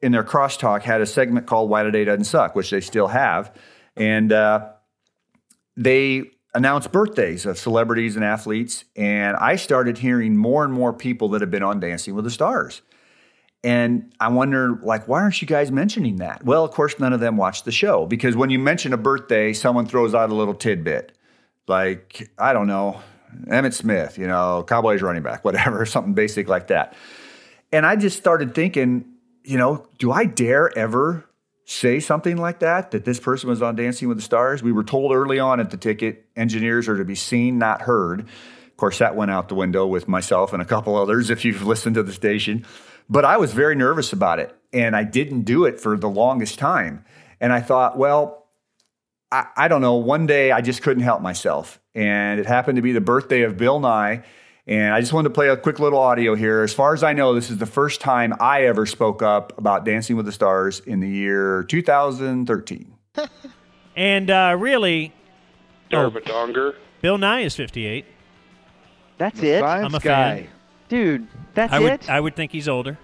in 0.00 0.12
their 0.12 0.22
crosstalk 0.22 0.82
had 0.82 1.00
a 1.00 1.06
segment 1.06 1.46
called 1.46 1.70
Why 1.70 1.82
Today 1.82 2.04
Doesn't 2.04 2.24
Suck, 2.24 2.54
which 2.54 2.70
they 2.70 2.80
still 2.80 3.08
have. 3.08 3.52
And 3.96 4.32
uh, 4.32 4.72
they 5.76 6.30
announced 6.54 6.92
birthdays 6.92 7.44
of 7.46 7.58
celebrities 7.58 8.14
and 8.16 8.24
athletes. 8.24 8.84
And 8.94 9.36
I 9.36 9.56
started 9.56 9.98
hearing 9.98 10.36
more 10.36 10.64
and 10.64 10.72
more 10.72 10.92
people 10.92 11.28
that 11.30 11.40
have 11.40 11.50
been 11.50 11.62
on 11.62 11.80
Dancing 11.80 12.14
with 12.14 12.24
the 12.24 12.30
Stars. 12.30 12.82
And 13.64 14.12
I 14.20 14.28
wonder, 14.28 14.78
like, 14.82 15.08
why 15.08 15.22
aren't 15.22 15.40
you 15.40 15.48
guys 15.48 15.72
mentioning 15.72 16.16
that? 16.16 16.44
Well, 16.44 16.64
of 16.64 16.70
course, 16.70 16.98
none 16.98 17.12
of 17.12 17.20
them 17.20 17.36
watch 17.36 17.64
the 17.64 17.72
show 17.72 18.06
because 18.06 18.36
when 18.36 18.50
you 18.50 18.58
mention 18.58 18.92
a 18.92 18.96
birthday, 18.96 19.52
someone 19.52 19.86
throws 19.86 20.14
out 20.14 20.30
a 20.30 20.34
little 20.34 20.54
tidbit. 20.54 21.16
Like, 21.66 22.30
I 22.38 22.52
don't 22.52 22.68
know, 22.68 23.00
Emmitt 23.46 23.74
Smith, 23.74 24.18
you 24.18 24.26
know, 24.26 24.64
Cowboys 24.66 25.02
running 25.02 25.22
back, 25.22 25.44
whatever, 25.44 25.84
something 25.86 26.14
basic 26.14 26.48
like 26.48 26.68
that. 26.68 26.94
And 27.72 27.84
I 27.84 27.96
just 27.96 28.16
started 28.16 28.54
thinking, 28.54 29.04
you 29.44 29.58
know, 29.58 29.86
do 29.98 30.12
I 30.12 30.24
dare 30.24 30.76
ever 30.78 31.24
say 31.64 31.98
something 32.00 32.36
like 32.36 32.60
that? 32.60 32.92
That 32.92 33.04
this 33.04 33.18
person 33.18 33.48
was 33.48 33.62
on 33.62 33.76
Dancing 33.76 34.08
with 34.08 34.18
the 34.18 34.22
Stars? 34.22 34.62
We 34.62 34.72
were 34.72 34.84
told 34.84 35.12
early 35.12 35.38
on 35.38 35.60
at 35.60 35.70
the 35.70 35.76
ticket 35.76 36.26
engineers 36.36 36.88
are 36.88 36.96
to 36.96 37.04
be 37.04 37.14
seen, 37.14 37.58
not 37.58 37.82
heard. 37.82 38.20
Of 38.20 38.76
course, 38.76 38.98
that 38.98 39.16
went 39.16 39.30
out 39.30 39.48
the 39.48 39.54
window 39.54 39.86
with 39.86 40.06
myself 40.06 40.52
and 40.52 40.62
a 40.62 40.66
couple 40.66 40.96
others 40.96 41.30
if 41.30 41.44
you've 41.44 41.64
listened 41.64 41.96
to 41.96 42.02
the 42.02 42.12
station. 42.12 42.64
But 43.08 43.24
I 43.24 43.36
was 43.36 43.52
very 43.52 43.74
nervous 43.74 44.12
about 44.12 44.38
it 44.38 44.54
and 44.72 44.96
I 44.96 45.04
didn't 45.04 45.42
do 45.42 45.64
it 45.64 45.80
for 45.80 45.96
the 45.96 46.08
longest 46.08 46.58
time. 46.58 47.04
And 47.40 47.52
I 47.52 47.60
thought, 47.60 47.96
well, 47.96 48.46
I, 49.30 49.46
I, 49.56 49.68
don't 49.68 49.80
know. 49.80 49.94
One 49.94 50.26
day 50.26 50.52
I 50.52 50.60
just 50.60 50.82
couldn't 50.82 51.02
help 51.02 51.20
myself. 51.20 51.80
And 51.94 52.40
it 52.40 52.46
happened 52.46 52.76
to 52.76 52.82
be 52.82 52.92
the 52.92 53.00
birthday 53.00 53.42
of 53.42 53.56
Bill 53.56 53.80
Nye. 53.80 54.22
And 54.66 54.92
I 54.92 55.00
just 55.00 55.12
wanted 55.12 55.28
to 55.28 55.34
play 55.34 55.48
a 55.48 55.56
quick 55.56 55.78
little 55.78 55.98
audio 55.98 56.34
here. 56.34 56.62
As 56.62 56.74
far 56.74 56.92
as 56.92 57.04
I 57.04 57.12
know, 57.12 57.34
this 57.34 57.50
is 57.50 57.58
the 57.58 57.66
first 57.66 58.00
time 58.00 58.34
I 58.40 58.62
ever 58.62 58.84
spoke 58.84 59.22
up 59.22 59.56
about 59.58 59.84
Dancing 59.84 60.16
with 60.16 60.26
the 60.26 60.32
Stars 60.32 60.80
in 60.80 61.00
the 61.00 61.08
year 61.08 61.62
2013. 61.64 62.94
and 63.96 64.30
uh, 64.30 64.56
really, 64.58 65.12
oh, 65.92 66.10
Donger. 66.10 66.74
Bill 67.00 67.18
Nye 67.18 67.42
is 67.42 67.54
58. 67.54 68.04
That's 69.18 69.40
it. 69.42 69.62
I'm 69.62 69.94
a 69.94 70.00
guy. 70.00 70.42
fan. 70.42 70.48
Dude, 70.88 71.26
that's 71.54 71.72
I 71.72 71.80
would, 71.80 71.92
it. 71.92 72.10
I 72.10 72.20
would 72.20 72.36
think 72.36 72.52
he's 72.52 72.68
older. 72.68 72.98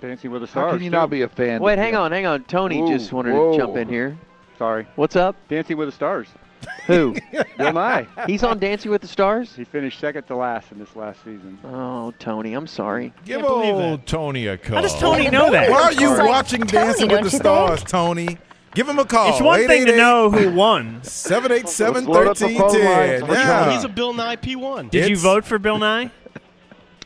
Dancing 0.00 0.30
with 0.30 0.42
the 0.42 0.48
Stars. 0.48 0.72
How 0.72 0.76
can 0.76 0.84
you 0.84 0.90
not 0.90 1.10
be 1.10 1.22
a 1.22 1.28
fan? 1.28 1.62
Wait, 1.62 1.78
hang 1.78 1.94
on, 1.94 2.12
hang 2.12 2.26
on. 2.26 2.44
Tony 2.44 2.80
Whoa, 2.80 2.88
just 2.88 3.12
wanted 3.12 3.34
whoa. 3.34 3.52
to 3.52 3.58
jump 3.58 3.76
in 3.76 3.88
here. 3.88 4.18
Sorry. 4.58 4.86
What's 4.96 5.16
up? 5.16 5.36
Dancing 5.48 5.76
with 5.76 5.88
the 5.88 5.92
Stars. 5.92 6.28
Who? 6.86 7.14
Bill 7.58 7.72
Nye. 7.72 8.06
He's 8.26 8.42
on 8.42 8.58
Dancing 8.58 8.90
with 8.90 9.02
the 9.02 9.08
Stars. 9.08 9.54
He 9.54 9.64
finished 9.64 10.00
second 10.00 10.24
to 10.24 10.36
last 10.36 10.72
in 10.72 10.78
this 10.78 10.94
last 10.96 11.18
season. 11.24 11.58
Oh, 11.64 12.12
Tony, 12.18 12.54
I'm 12.54 12.66
sorry. 12.66 13.12
Give 13.24 13.40
Can't 13.40 13.50
old 13.50 14.06
Tony 14.06 14.46
a 14.46 14.56
call. 14.58 14.76
How 14.76 14.82
does 14.82 14.98
Tony 14.98 15.28
know 15.28 15.50
that? 15.50 15.70
Why 15.70 15.82
are 15.82 15.92
you 15.92 16.10
It's 16.10 16.18
like, 16.18 16.28
watching 16.28 16.60
Tony, 16.60 16.72
Dancing 16.72 17.08
with 17.10 17.24
the 17.24 17.30
Stars, 17.30 17.80
think? 17.80 17.88
Tony? 17.88 18.38
Give 18.74 18.88
him 18.88 18.98
a 18.98 19.04
call. 19.04 19.30
It's 19.30 19.40
one 19.40 19.66
thing 19.66 19.86
to 19.86 19.96
know 19.96 20.30
who 20.30 20.52
won. 20.52 21.02
787 21.04 21.94
Let's 21.94 22.06
load 22.08 22.26
up 22.26 22.36
the 22.36 22.48
phone 22.48 22.84
lines. 22.84 23.22
1310. 23.22 23.30
Yeah. 23.30 23.72
He's 23.72 23.84
a 23.84 23.88
Bill 23.88 24.12
Nye 24.12 24.36
P1. 24.36 24.90
Did 24.90 25.08
you 25.08 25.16
vote 25.16 25.44
for 25.44 25.58
Bill 25.58 25.78
Nye? 25.78 26.10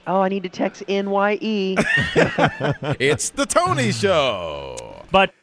Oh, 0.09 0.23
I 0.23 0.31
need 0.31 0.45
to 0.45 0.49
text 0.49 0.83
E. 0.89 1.03
NYE. 1.03 1.77
It's 2.99 3.29
the 3.29 3.45
Tony 3.45 3.93
Show. 3.93 5.05
But 5.11 5.35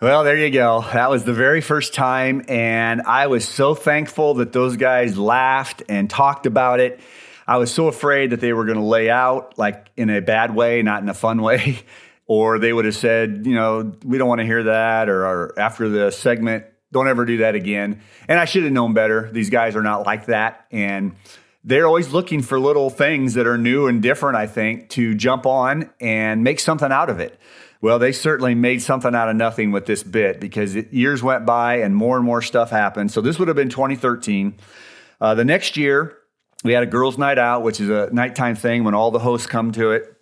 Well, 0.00 0.22
there 0.22 0.36
you 0.36 0.50
go. 0.50 0.84
That 0.92 1.10
was 1.10 1.24
the 1.24 1.32
very 1.32 1.60
first 1.60 1.92
time. 1.92 2.44
And 2.46 3.02
I 3.02 3.26
was 3.26 3.46
so 3.46 3.74
thankful 3.74 4.34
that 4.34 4.52
those 4.52 4.76
guys 4.76 5.18
laughed 5.18 5.82
and 5.88 6.08
talked 6.08 6.46
about 6.46 6.78
it. 6.78 7.00
I 7.48 7.56
was 7.56 7.72
so 7.72 7.88
afraid 7.88 8.30
that 8.30 8.38
they 8.38 8.52
were 8.52 8.64
going 8.64 8.78
to 8.78 8.84
lay 8.84 9.10
out 9.10 9.58
like 9.58 9.88
in 9.96 10.08
a 10.08 10.20
bad 10.20 10.54
way, 10.54 10.82
not 10.82 11.02
in 11.02 11.08
a 11.08 11.14
fun 11.14 11.42
way. 11.42 11.80
Or 12.28 12.60
they 12.60 12.72
would 12.72 12.86
have 12.86 12.94
said, 12.96 13.42
you 13.44 13.54
know, 13.54 13.92
we 14.04 14.16
don't 14.16 14.28
want 14.28 14.38
to 14.38 14.46
hear 14.46 14.62
that. 14.62 15.10
Or, 15.10 15.26
or 15.26 15.58
after 15.58 15.88
the 15.90 16.10
segment, 16.10 16.64
don't 16.90 17.08
ever 17.08 17.26
do 17.26 17.38
that 17.38 17.56
again. 17.56 18.00
And 18.28 18.38
I 18.38 18.46
should 18.46 18.62
have 18.62 18.72
known 18.72 18.94
better. 18.94 19.28
These 19.32 19.50
guys 19.50 19.76
are 19.76 19.82
not 19.82 20.06
like 20.06 20.26
that. 20.26 20.64
And 20.70 21.16
they're 21.64 21.86
always 21.86 22.12
looking 22.12 22.42
for 22.42 22.58
little 22.58 22.90
things 22.90 23.34
that 23.34 23.46
are 23.46 23.58
new 23.58 23.86
and 23.86 24.02
different, 24.02 24.36
I 24.36 24.46
think, 24.46 24.88
to 24.90 25.14
jump 25.14 25.46
on 25.46 25.90
and 26.00 26.42
make 26.42 26.60
something 26.60 26.90
out 26.90 27.08
of 27.08 27.20
it. 27.20 27.38
Well, 27.80 27.98
they 27.98 28.12
certainly 28.12 28.54
made 28.54 28.80
something 28.80 29.14
out 29.14 29.28
of 29.28 29.36
nothing 29.36 29.72
with 29.72 29.86
this 29.86 30.02
bit 30.02 30.40
because 30.40 30.76
it, 30.76 30.92
years 30.92 31.22
went 31.22 31.44
by 31.44 31.76
and 31.76 31.94
more 31.94 32.16
and 32.16 32.24
more 32.24 32.42
stuff 32.42 32.70
happened. 32.70 33.10
So 33.10 33.20
this 33.20 33.38
would 33.38 33.48
have 33.48 33.56
been 33.56 33.68
2013. 33.68 34.54
Uh, 35.20 35.34
the 35.34 35.44
next 35.44 35.76
year, 35.76 36.16
we 36.64 36.72
had 36.72 36.84
a 36.84 36.86
girls' 36.86 37.18
night 37.18 37.38
out, 37.38 37.62
which 37.62 37.80
is 37.80 37.88
a 37.88 38.08
nighttime 38.12 38.54
thing 38.54 38.84
when 38.84 38.94
all 38.94 39.10
the 39.10 39.18
hosts 39.18 39.46
come 39.46 39.72
to 39.72 39.92
it. 39.92 40.16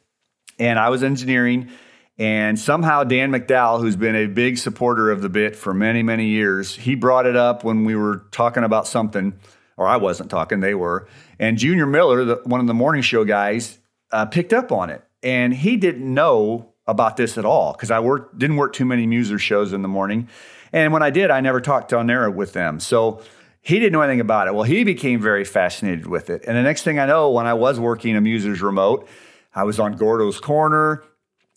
And 0.59 0.79
I 0.79 0.89
was 0.89 1.03
engineering. 1.03 1.71
And 2.19 2.59
somehow 2.59 3.05
Dan 3.05 3.31
McDowell, 3.31 3.81
who's 3.81 3.97
been 3.97 4.17
a 4.17 4.27
big 4.27 4.59
supporter 4.59 5.11
of 5.11 5.23
the 5.23 5.29
bit 5.29 5.57
for 5.57 5.73
many, 5.73 6.03
many 6.03 6.27
years, 6.27 6.77
he 6.77 6.95
brought 6.95 7.27
it 7.27 7.37
up 7.37 7.65
when 7.65 7.85
we 7.85 7.95
were 7.95 8.27
talking 8.31 8.63
about 8.63 8.87
something, 8.87 9.35
or 9.77 9.87
I 9.87 9.97
wasn't 9.97 10.31
talking, 10.31 10.61
they 10.61 10.75
were. 10.75 11.09
And 11.39 11.59
Junior 11.59 11.87
Miller, 11.87 12.25
the, 12.25 12.41
one 12.45 12.61
of 12.61 12.67
the 12.67 12.75
morning 12.75 13.03
show 13.03 13.25
guys, 13.25 13.79
uh, 14.13 14.27
picked 14.27 14.53
up 14.53 14.73
on 14.73 14.91
it. 14.91 15.03
And 15.23 15.53
he 15.53 15.77
didn't 15.77 16.13
know 16.13 16.73
about 16.87 17.17
this 17.17 17.39
at 17.39 17.45
all 17.45 17.73
because 17.73 17.91
I 17.91 18.01
worked, 18.01 18.39
didn't 18.39 18.57
work 18.57 18.73
too 18.73 18.85
many 18.85 19.07
Muser 19.07 19.39
shows 19.39 19.73
in 19.73 19.83
the 19.83 19.89
morning. 19.89 20.29
And 20.73 20.93
when 20.93 21.03
I 21.03 21.11
did, 21.11 21.31
I 21.31 21.41
never 21.41 21.61
talked 21.61 21.93
on 21.93 22.11
air 22.11 22.31
with 22.31 22.53
them. 22.53 22.81
So 22.81 23.23
he 23.61 23.79
didn't 23.79 23.93
know 23.93 24.01
anything 24.01 24.21
about 24.21 24.49
it. 24.49 24.55
Well, 24.55 24.65
he 24.65 24.85
became 24.85 25.21
very 25.21 25.45
fascinated 25.45 26.07
with 26.07 26.31
it. 26.31 26.45
And 26.47 26.57
the 26.57 26.63
next 26.63 26.83
thing 26.83 26.99
I 26.99 27.07
know, 27.07 27.31
when 27.31 27.47
I 27.47 27.55
was 27.55 27.79
working 27.79 28.17
a 28.17 28.21
Muser's 28.21 28.63
remote, 28.63 29.09
I 29.55 29.65
was 29.65 29.79
on 29.79 29.97
Gordo's 29.97 30.41
Corner, 30.41 31.03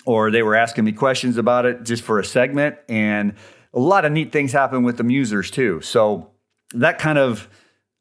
or 0.06 0.32
they 0.32 0.44
were 0.44 0.56
asking 0.56 0.84
me 0.84 0.92
questions 0.92 1.38
about 1.38 1.66
it 1.66 1.84
just 1.84 2.04
for 2.04 2.20
a 2.20 2.26
segment. 2.26 2.76
And 2.90 3.36
a 3.74 3.80
lot 3.80 4.04
of 4.04 4.12
neat 4.12 4.32
things 4.32 4.52
happen 4.52 4.84
with 4.84 4.98
the 4.98 5.04
musers 5.04 5.50
too. 5.50 5.80
So 5.82 6.32
that 6.74 7.00
kind 7.00 7.18
of, 7.18 7.48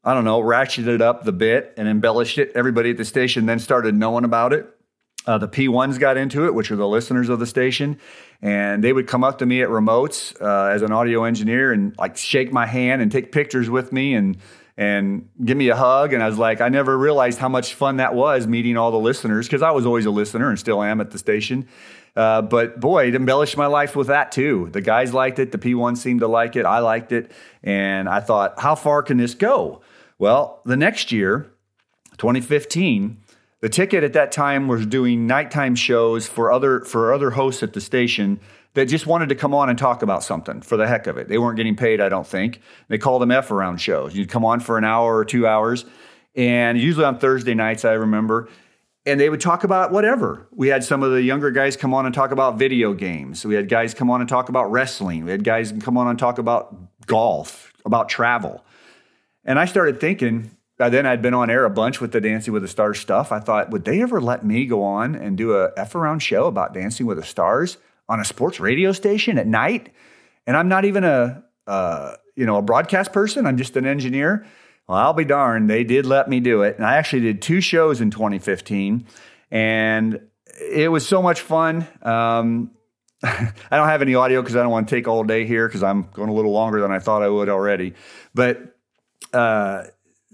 I 0.03 0.13
don't 0.13 0.25
know, 0.25 0.41
ratcheted 0.41 1.01
up 1.01 1.23
the 1.23 1.31
bit 1.31 1.73
and 1.77 1.87
embellished 1.87 2.37
it. 2.37 2.51
Everybody 2.55 2.91
at 2.91 2.97
the 2.97 3.05
station 3.05 3.45
then 3.45 3.59
started 3.59 3.95
knowing 3.95 4.25
about 4.25 4.51
it. 4.51 4.67
Uh, 5.25 5.37
the 5.37 5.47
P1s 5.47 5.97
got 5.99 6.17
into 6.17 6.45
it, 6.45 6.53
which 6.53 6.69
are 6.71 6.75
the 6.75 6.87
listeners 6.87 7.29
of 7.29 7.39
the 7.39 7.45
station, 7.45 7.97
and 8.41 8.83
they 8.83 8.91
would 8.91 9.07
come 9.07 9.23
up 9.23 9.37
to 9.37 9.45
me 9.45 9.61
at 9.61 9.69
remotes 9.69 10.39
uh, 10.41 10.69
as 10.69 10.81
an 10.81 10.91
audio 10.91 11.23
engineer 11.23 11.71
and 11.71 11.95
like 11.97 12.17
shake 12.17 12.51
my 12.51 12.65
hand 12.65 13.01
and 13.01 13.09
take 13.09 13.31
pictures 13.31 13.69
with 13.69 13.93
me 13.93 14.13
and 14.15 14.37
and 14.75 15.29
give 15.45 15.55
me 15.55 15.69
a 15.69 15.75
hug. 15.75 16.13
And 16.13 16.23
I 16.23 16.27
was 16.27 16.37
like, 16.37 16.59
I 16.59 16.67
never 16.67 16.97
realized 16.97 17.37
how 17.39 17.47
much 17.47 17.75
fun 17.75 17.97
that 17.97 18.15
was 18.15 18.47
meeting 18.47 18.75
all 18.75 18.91
the 18.91 18.99
listeners 18.99 19.47
because 19.47 19.61
I 19.61 19.71
was 19.71 19.85
always 19.85 20.05
a 20.05 20.11
listener 20.11 20.49
and 20.49 20.59
still 20.59 20.81
am 20.81 20.99
at 20.99 21.11
the 21.11 21.19
station. 21.19 21.67
Uh, 22.15 22.41
but 22.41 22.79
boy, 22.79 23.07
it 23.07 23.15
embellished 23.15 23.55
my 23.55 23.67
life 23.67 23.95
with 23.95 24.07
that 24.07 24.31
too. 24.31 24.69
The 24.71 24.81
guys 24.81 25.13
liked 25.13 25.39
it, 25.39 25.51
the 25.51 25.57
P1 25.57 25.95
seemed 25.97 26.19
to 26.19 26.27
like 26.27 26.55
it, 26.55 26.65
I 26.65 26.79
liked 26.79 27.11
it, 27.11 27.31
and 27.63 28.09
I 28.09 28.19
thought, 28.19 28.59
how 28.59 28.75
far 28.75 29.03
can 29.03 29.17
this 29.17 29.35
go? 29.35 29.81
Well, 30.19 30.61
the 30.65 30.77
next 30.77 31.11
year, 31.11 31.51
2015. 32.17 33.17
The 33.61 33.69
ticket 33.69 34.03
at 34.03 34.11
that 34.11 34.33
time 34.33 34.67
was 34.67 34.85
doing 34.85 35.25
nighttime 35.25 35.75
shows 35.75 36.27
for 36.27 36.51
other 36.51 36.81
for 36.81 37.13
other 37.13 37.31
hosts 37.31 37.63
at 37.63 37.71
the 37.71 37.79
station 37.79 38.41
that 38.73 38.87
just 38.87 39.07
wanted 39.07 39.29
to 39.29 39.35
come 39.35 39.53
on 39.53 39.69
and 39.69 39.79
talk 39.79 40.01
about 40.01 40.21
something 40.21 40.61
for 40.61 40.75
the 40.75 40.85
heck 40.85 41.07
of 41.07 41.17
it. 41.17 41.29
They 41.29 41.37
weren't 41.37 41.55
getting 41.55 41.77
paid, 41.77 42.01
I 42.01 42.09
don't 42.09 42.27
think. 42.27 42.59
They 42.89 42.97
called 42.97 43.21
them 43.21 43.31
F 43.31 43.51
around 43.51 43.77
shows. 43.77 44.15
You'd 44.15 44.29
come 44.29 44.43
on 44.43 44.59
for 44.59 44.77
an 44.77 44.83
hour 44.83 45.15
or 45.15 45.23
two 45.23 45.47
hours, 45.47 45.85
and 46.35 46.77
usually 46.77 47.05
on 47.05 47.19
Thursday 47.19 47.53
nights, 47.53 47.85
I 47.85 47.93
remember, 47.93 48.49
and 49.05 49.17
they 49.19 49.29
would 49.29 49.41
talk 49.41 49.63
about 49.63 49.93
whatever. 49.93 50.47
We 50.51 50.67
had 50.67 50.83
some 50.83 51.01
of 51.03 51.11
the 51.11 51.21
younger 51.21 51.51
guys 51.51 51.77
come 51.77 51.93
on 51.93 52.05
and 52.05 52.13
talk 52.13 52.31
about 52.31 52.57
video 52.57 52.93
games. 52.93 53.45
We 53.45 53.55
had 53.55 53.69
guys 53.69 53.93
come 53.93 54.09
on 54.09 54.19
and 54.19 54.29
talk 54.29 54.49
about 54.49 54.71
wrestling. 54.71 55.23
We 55.23 55.31
had 55.31 55.43
guys 55.43 55.73
come 55.79 55.97
on 55.97 56.07
and 56.07 56.19
talk 56.19 56.37
about 56.37 56.75
golf, 57.05 57.71
about 57.85 58.09
travel. 58.09 58.65
And 59.45 59.59
I 59.59 59.65
started 59.65 59.99
thinking, 59.99 60.51
by 60.77 60.89
then 60.89 61.05
I'd 61.05 61.21
been 61.21 61.33
on 61.33 61.49
air 61.49 61.65
a 61.65 61.69
bunch 61.69 62.01
with 62.01 62.11
the 62.11 62.21
Dancing 62.21 62.53
with 62.53 62.61
the 62.61 62.67
Stars 62.67 62.99
stuff. 62.99 63.31
I 63.31 63.39
thought, 63.39 63.69
would 63.69 63.85
they 63.85 64.01
ever 64.01 64.19
let 64.19 64.45
me 64.45 64.65
go 64.65 64.83
on 64.83 65.15
and 65.15 65.37
do 65.37 65.55
a 65.55 65.71
F 65.77 65.95
around 65.95 66.19
show 66.19 66.45
about 66.45 66.73
Dancing 66.73 67.05
with 67.05 67.17
the 67.17 67.23
Stars 67.23 67.77
on 68.09 68.19
a 68.19 68.25
sports 68.25 68.59
radio 68.59 68.91
station 68.91 69.37
at 69.37 69.47
night? 69.47 69.93
And 70.47 70.57
I'm 70.57 70.67
not 70.67 70.85
even 70.85 71.03
a, 71.03 71.43
you 72.35 72.45
know, 72.45 72.57
a 72.57 72.61
broadcast 72.61 73.13
person. 73.13 73.45
I'm 73.45 73.57
just 73.57 73.77
an 73.77 73.85
engineer. 73.85 74.45
Well, 74.87 74.97
I'll 74.97 75.13
be 75.13 75.25
darned. 75.25 75.69
They 75.69 75.83
did 75.83 76.05
let 76.05 76.29
me 76.29 76.39
do 76.39 76.63
it. 76.63 76.77
And 76.77 76.85
I 76.85 76.95
actually 76.95 77.21
did 77.21 77.41
two 77.41 77.61
shows 77.61 78.01
in 78.01 78.11
2015. 78.11 79.05
And 79.51 80.19
it 80.59 80.91
was 80.91 81.07
so 81.07 81.21
much 81.21 81.41
fun. 81.41 81.87
Um, 82.01 82.71
I 83.23 83.53
don't 83.71 83.87
have 83.87 84.01
any 84.01 84.15
audio 84.15 84.41
because 84.41 84.55
I 84.55 84.61
don't 84.61 84.71
want 84.71 84.89
to 84.89 84.95
take 84.95 85.07
all 85.07 85.23
day 85.23 85.45
here 85.45 85.67
because 85.67 85.83
I'm 85.83 86.09
going 86.13 86.29
a 86.29 86.33
little 86.33 86.51
longer 86.51 86.81
than 86.81 86.91
I 86.91 86.99
thought 86.99 87.21
I 87.21 87.29
would 87.29 87.47
already. 87.47 87.93
But 88.33 88.72
uh, 89.33 89.85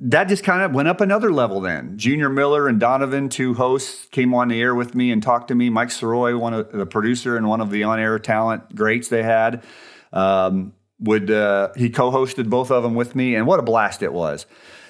that 0.02 0.30
just 0.30 0.43
kind 0.43 0.62
of 0.62 0.74
went 0.74 0.88
up 0.88 1.02
another 1.02 1.32
level 1.32 1.60
then. 1.60 1.97
Junior 1.97 2.30
Miller 2.30 2.68
and 2.68 2.80
Donovan, 2.80 3.28
two 3.28 3.54
hosts, 3.54 4.06
came 4.12 4.34
on 4.34 4.47
the 4.47 4.62
air 4.62 4.74
with 4.74 4.95
me 4.95 5.12
and 5.12 5.22
talked 5.22 5.50
to 5.50 5.56
me. 5.56 5.70
Mike 5.70 5.89
Sirois, 5.89 6.39
one 6.39 6.54
of 6.54 6.72
the 6.72 6.86
producer 6.86 7.36
and 7.36 7.47
one 7.47 7.60
of 7.60 7.70
the 7.70 7.84
on-air 7.84 8.18
talent 8.18 8.76
greats 8.76 9.10
they 9.10 9.24
had, 9.24 9.64
um, 10.14 10.74
would 11.00 11.30
uh, 11.30 11.70
he 11.76 11.89
co-hosted 11.89 12.50
both 12.50 12.72
of 12.72 12.84
them 12.84 12.95
with 12.95 13.16
me, 13.16 13.36
and 13.36 13.45
what 13.45 13.60
a 13.60 13.64
blast 13.64 14.02
it 14.02 14.14
was. 14.14 14.45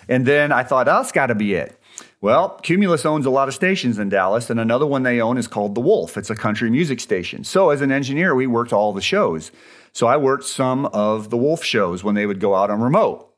And 0.08 0.26
then 0.26 0.52
I 0.52 0.64
thought, 0.64 0.88
oh, 0.88 0.98
that's 0.98 1.12
got 1.12 1.28
to 1.28 1.36
be 1.36 1.54
it. 1.54 1.76
Well, 2.22 2.60
Cumulus 2.64 3.06
owns 3.06 3.26
a 3.26 3.30
lot 3.30 3.48
of 3.48 3.54
stations 3.54 3.98
in 3.98 4.10
Dallas, 4.10 4.50
and 4.50 4.60
another 4.60 4.86
one 4.86 5.04
they 5.04 5.22
own 5.22 5.38
is 5.38 5.48
called 5.48 5.74
The 5.74 5.82
Wolf. 5.82 6.18
It's 6.18 6.30
a 6.30 6.36
country 6.36 6.70
music 6.70 7.00
station. 7.00 7.44
So, 7.44 7.70
as 7.70 7.82
an 7.82 7.92
engineer, 7.92 8.36
we 8.36 8.46
worked 8.46 8.74
all 8.74 8.92
the 8.92 9.02
shows. 9.02 9.52
So, 9.94 10.08
I 10.08 10.18
worked 10.18 10.44
some 10.44 10.86
of 10.88 11.30
the 11.30 11.38
Wolf 11.38 11.64
shows 11.64 12.04
when 12.04 12.16
they 12.16 12.26
would 12.26 12.40
go 12.40 12.56
out 12.56 12.70
on 12.70 12.82
remote. 12.82 13.29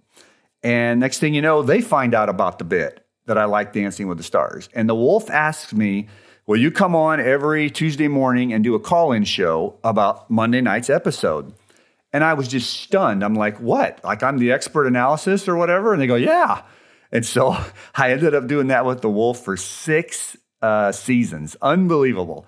And 0.64 0.99
next 0.99 1.20
thing 1.20 1.34
you 1.34 1.41
know, 1.41 1.64
they 1.64 1.82
find 1.82 2.14
out 2.14 2.30
about 2.30 2.59
the 2.59 2.66
bit 2.66 3.05
that 3.26 3.38
I 3.38 3.45
like 3.45 3.74
Dancing 3.74 4.07
with 4.07 4.18
the 4.18 4.24
Stars. 4.24 4.70
And 4.74 4.89
the 4.89 4.95
Wolf 4.95 5.30
asks 5.30 5.74
me, 5.74 6.07
Will 6.47 6.57
you 6.57 6.72
come 6.72 6.95
on 6.95 7.20
every 7.20 7.70
Tuesday 7.70 8.07
morning 8.07 8.51
and 8.51 8.64
do 8.64 8.76
a 8.76 8.80
call 8.80 9.12
in 9.12 9.24
show 9.24 9.80
about 9.84 10.30
Monday 10.30 10.59
night's 10.59 10.89
episode? 10.89 11.53
And 12.12 12.24
I 12.24 12.34
was 12.34 12.47
just 12.47 12.82
stunned. 12.82 13.24
I'm 13.24 13.36
like, 13.36 13.57
What? 13.59 14.03
Like 14.03 14.24
I'm 14.24 14.38
the 14.38 14.51
expert 14.51 14.88
analysis 14.88 15.47
or 15.47 15.55
whatever? 15.55 15.93
And 15.93 16.01
they 16.01 16.07
go, 16.07 16.16
Yeah. 16.16 16.64
And 17.12 17.26
so 17.26 17.55
I 17.95 18.12
ended 18.12 18.36
up 18.36 18.47
doing 18.47 18.68
that 18.68 18.86
with 18.86 19.01
the 19.01 19.09
Wolf 19.09 19.43
for 19.43 19.55
six 19.55 20.36
uh, 20.62 20.91
seasons. 20.91 21.55
Unbelievable. 21.62 22.45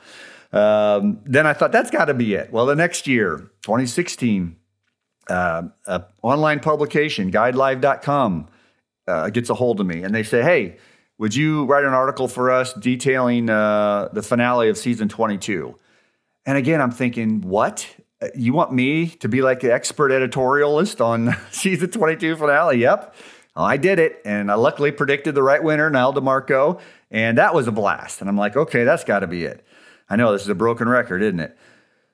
Um, 0.51 1.21
then 1.25 1.47
I 1.47 1.53
thought, 1.53 1.71
That's 1.71 1.91
got 1.91 2.05
to 2.05 2.13
be 2.13 2.33
it. 2.33 2.51
Well, 2.51 2.65
the 2.65 2.75
next 2.75 3.07
year, 3.07 3.49
2016, 3.61 4.57
uh, 5.29 5.63
a 5.85 6.03
online 6.21 6.59
publication, 6.59 7.31
guidelive.com, 7.31 8.47
uh, 9.07 9.29
gets 9.29 9.49
a 9.49 9.53
hold 9.53 9.79
of 9.79 9.85
me 9.85 10.03
and 10.03 10.13
they 10.13 10.23
say, 10.23 10.41
Hey, 10.41 10.77
would 11.17 11.35
you 11.35 11.65
write 11.65 11.85
an 11.85 11.93
article 11.93 12.27
for 12.27 12.51
us 12.51 12.73
detailing 12.73 13.49
uh, 13.49 14.09
the 14.11 14.21
finale 14.21 14.69
of 14.69 14.77
season 14.77 15.09
22? 15.09 15.77
And 16.45 16.57
again, 16.57 16.81
I'm 16.81 16.91
thinking, 16.91 17.41
what? 17.41 17.87
You 18.35 18.53
want 18.53 18.71
me 18.71 19.07
to 19.07 19.29
be 19.29 19.41
like 19.41 19.59
the 19.59 19.73
expert 19.73 20.11
editorialist 20.11 21.03
on 21.03 21.35
season 21.51 21.91
22 21.91 22.35
finale? 22.35 22.77
Yep. 22.77 23.15
I 23.55 23.77
did 23.77 23.99
it. 23.99 24.21
And 24.25 24.51
I 24.51 24.55
luckily 24.55 24.91
predicted 24.91 25.35
the 25.35 25.43
right 25.43 25.63
winner, 25.63 25.89
Nyle 25.89 26.13
DiMarco. 26.13 26.79
And 27.11 27.37
that 27.37 27.53
was 27.53 27.67
a 27.67 27.71
blast. 27.71 28.21
And 28.21 28.29
I'm 28.29 28.37
like, 28.37 28.55
okay, 28.55 28.83
that's 28.83 29.03
got 29.03 29.19
to 29.19 29.27
be 29.27 29.45
it. 29.45 29.65
I 30.09 30.15
know 30.15 30.31
this 30.31 30.41
is 30.41 30.49
a 30.49 30.55
broken 30.55 30.89
record, 30.89 31.21
isn't 31.21 31.39
it? 31.39 31.57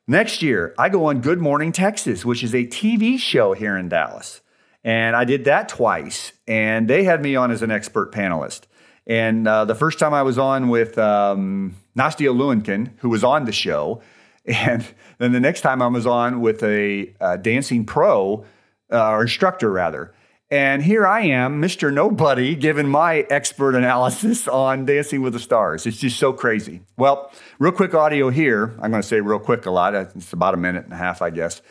Next 0.10 0.42
year, 0.42 0.74
I 0.76 0.90
go 0.90 1.06
on 1.06 1.22
Good 1.22 1.40
Morning 1.40 1.72
Texas, 1.72 2.26
which 2.26 2.44
is 2.44 2.56
a 2.56 2.66
TV 2.66 3.20
show 3.20 3.54
here 3.54 3.78
in 3.78 3.90
Dallas. 3.90 4.42
And 4.84 5.16
I 5.16 5.24
did 5.24 5.46
that 5.46 5.70
twice. 5.70 6.32
And 6.48 6.88
they 6.88 7.04
had 7.04 7.22
me 7.22 7.36
on 7.36 7.52
as 7.52 7.62
an 7.62 7.70
expert 7.70 8.12
panelist. 8.12 8.62
And 9.06 9.48
uh, 9.48 9.66
the 9.66 9.76
first 9.76 10.00
time 10.00 10.16
I 10.16 10.24
was 10.24 10.40
on 10.40 10.70
with 10.70 10.98
um, 10.98 11.76
Nastia 11.96 12.36
Liukin, 12.36 12.90
who 13.02 13.10
was 13.10 13.24
on 13.24 13.46
the 13.46 13.52
show. 13.52 14.02
And 14.46 14.84
then 15.20 15.32
the 15.32 15.40
next 15.40 15.62
time 15.62 15.80
I 15.80 15.88
was 15.88 16.08
on 16.08 16.42
with 16.42 16.64
a 16.64 17.14
uh, 17.22 17.38
dancing 17.38 17.86
pro, 17.86 18.46
uh, 18.92 19.10
or 19.10 19.22
instructor 19.22 19.72
rather. 19.72 20.12
And 20.52 20.82
here 20.82 21.06
I 21.06 21.22
am, 21.22 21.62
Mr. 21.62 21.94
Nobody, 21.94 22.56
giving 22.56 22.88
my 22.88 23.18
expert 23.30 23.76
analysis 23.76 24.48
on 24.48 24.84
Dancing 24.84 25.22
with 25.22 25.34
the 25.34 25.40
Stars. 25.40 25.86
It's 25.86 25.98
just 25.98 26.18
so 26.18 26.34
crazy. 26.34 26.82
Well, 26.98 27.32
real 27.60 27.72
quick 27.72 27.94
audio 27.94 28.32
here. 28.32 28.74
I'm 28.82 28.90
going 28.90 29.04
to 29.04 29.08
say 29.08 29.22
real 29.22 29.38
quick 29.38 29.68
a 29.68 29.72
lot. 29.72 29.94
It's 29.94 30.34
about 30.34 30.56
a 30.56 30.58
minute 30.58 30.86
and 30.86 30.94
a 30.94 30.98
half, 30.98 31.22
I 31.22 31.30
guess. 31.30 31.62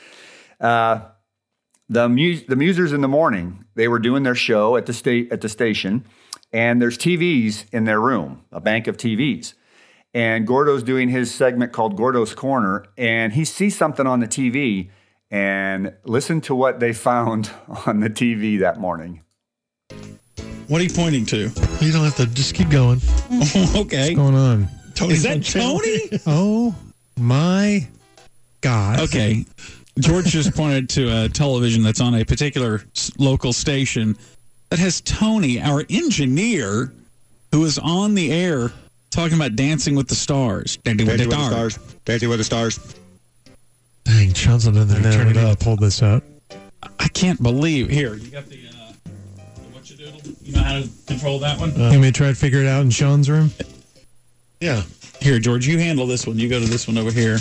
Uh, 0.60 1.00
the, 1.88 2.08
mu- 2.08 2.36
the 2.36 2.54
Musers 2.54 2.94
in 2.94 3.00
the 3.00 3.08
morning, 3.08 3.64
they 3.74 3.88
were 3.88 3.98
doing 3.98 4.22
their 4.22 4.36
show 4.36 4.76
at 4.76 4.86
the, 4.86 4.92
sta- 4.92 5.28
at 5.32 5.40
the 5.40 5.48
station, 5.48 6.04
and 6.52 6.80
there's 6.80 6.98
TVs 6.98 7.64
in 7.72 7.84
their 7.84 8.00
room, 8.00 8.44
a 8.52 8.60
bank 8.60 8.86
of 8.86 8.96
TVs. 8.96 9.54
And 10.14 10.46
Gordo's 10.46 10.84
doing 10.84 11.08
his 11.08 11.34
segment 11.34 11.72
called 11.72 11.96
Gordo's 11.96 12.32
Corner, 12.32 12.84
and 12.96 13.32
he 13.32 13.44
sees 13.44 13.76
something 13.76 14.06
on 14.06 14.20
the 14.20 14.28
TV 14.28 14.90
and 15.30 15.94
listen 16.04 16.40
to 16.42 16.54
what 16.54 16.80
they 16.80 16.92
found 16.92 17.50
on 17.86 18.00
the 18.00 18.10
TV 18.10 18.60
that 18.60 18.78
morning. 18.78 19.22
What 20.68 20.80
are 20.80 20.84
you 20.84 20.90
pointing 20.90 21.24
to? 21.26 21.50
You 21.80 21.92
don't 21.92 22.04
have 22.04 22.16
to 22.16 22.26
just 22.26 22.54
keep 22.54 22.68
going. 22.68 23.00
okay. 23.30 24.14
What's 24.14 24.14
going 24.14 24.34
on? 24.34 24.68
Tony 24.94 25.14
Is 25.14 25.22
that 25.22 25.42
Tony? 25.44 26.20
oh 26.26 26.74
my 27.16 27.86
God. 28.60 29.00
Okay. 29.00 29.46
George 29.98 30.26
just 30.26 30.54
pointed 30.54 30.88
to 30.90 31.24
a 31.24 31.28
television 31.28 31.82
that's 31.82 32.00
on 32.00 32.14
a 32.14 32.24
particular 32.24 32.82
local 33.18 33.52
station 33.52 34.16
that 34.68 34.78
has 34.78 35.00
Tony, 35.00 35.60
our 35.60 35.84
engineer, 35.88 36.92
who 37.52 37.64
is 37.64 37.78
on 37.78 38.14
the 38.14 38.30
air 38.30 38.70
talking 39.10 39.36
about 39.36 39.56
Dancing 39.56 39.96
with 39.96 40.08
the 40.08 40.14
Stars. 40.14 40.76
Dancing, 40.78 41.06
Dancing 41.06 41.28
with 41.28 41.38
the 41.38 41.46
Stars. 41.46 41.78
Dancing 42.04 42.28
with 42.28 42.38
the 42.38 42.44
Stars. 42.44 42.78
Dang, 44.08 44.32
Sean's 44.32 44.66
on 44.66 44.72
the 44.72 44.80
other 44.80 44.96
end. 44.96 45.18
We 45.18 45.24
need 45.34 45.34
to 45.34 45.56
pull 45.62 45.76
this 45.76 46.02
up. 46.02 46.22
I 46.98 47.08
can't 47.08 47.42
believe. 47.42 47.90
Here, 47.90 48.14
you 48.14 48.30
got 48.30 48.46
the, 48.46 48.56
uh, 48.56 48.92
the 49.04 49.10
what 49.72 49.90
you 49.90 49.96
doodle? 49.98 50.20
You 50.42 50.54
know 50.54 50.62
how 50.62 50.80
to 50.80 50.88
control 51.06 51.38
that 51.40 51.60
one? 51.60 51.72
Uh, 51.72 51.76
you 51.76 51.82
want 51.82 52.00
me 52.00 52.08
to 52.08 52.12
try 52.12 52.28
to 52.28 52.34
figure 52.34 52.62
it 52.62 52.66
out 52.66 52.80
in 52.80 52.90
Sean's 52.90 53.28
room? 53.28 53.50
Yeah. 54.60 54.82
Here, 55.20 55.38
George, 55.38 55.66
you 55.66 55.78
handle 55.78 56.06
this 56.06 56.26
one. 56.26 56.38
You 56.38 56.48
go 56.48 56.58
to 56.58 56.66
this 56.66 56.88
one 56.88 56.96
over 56.96 57.10
here. 57.12 57.36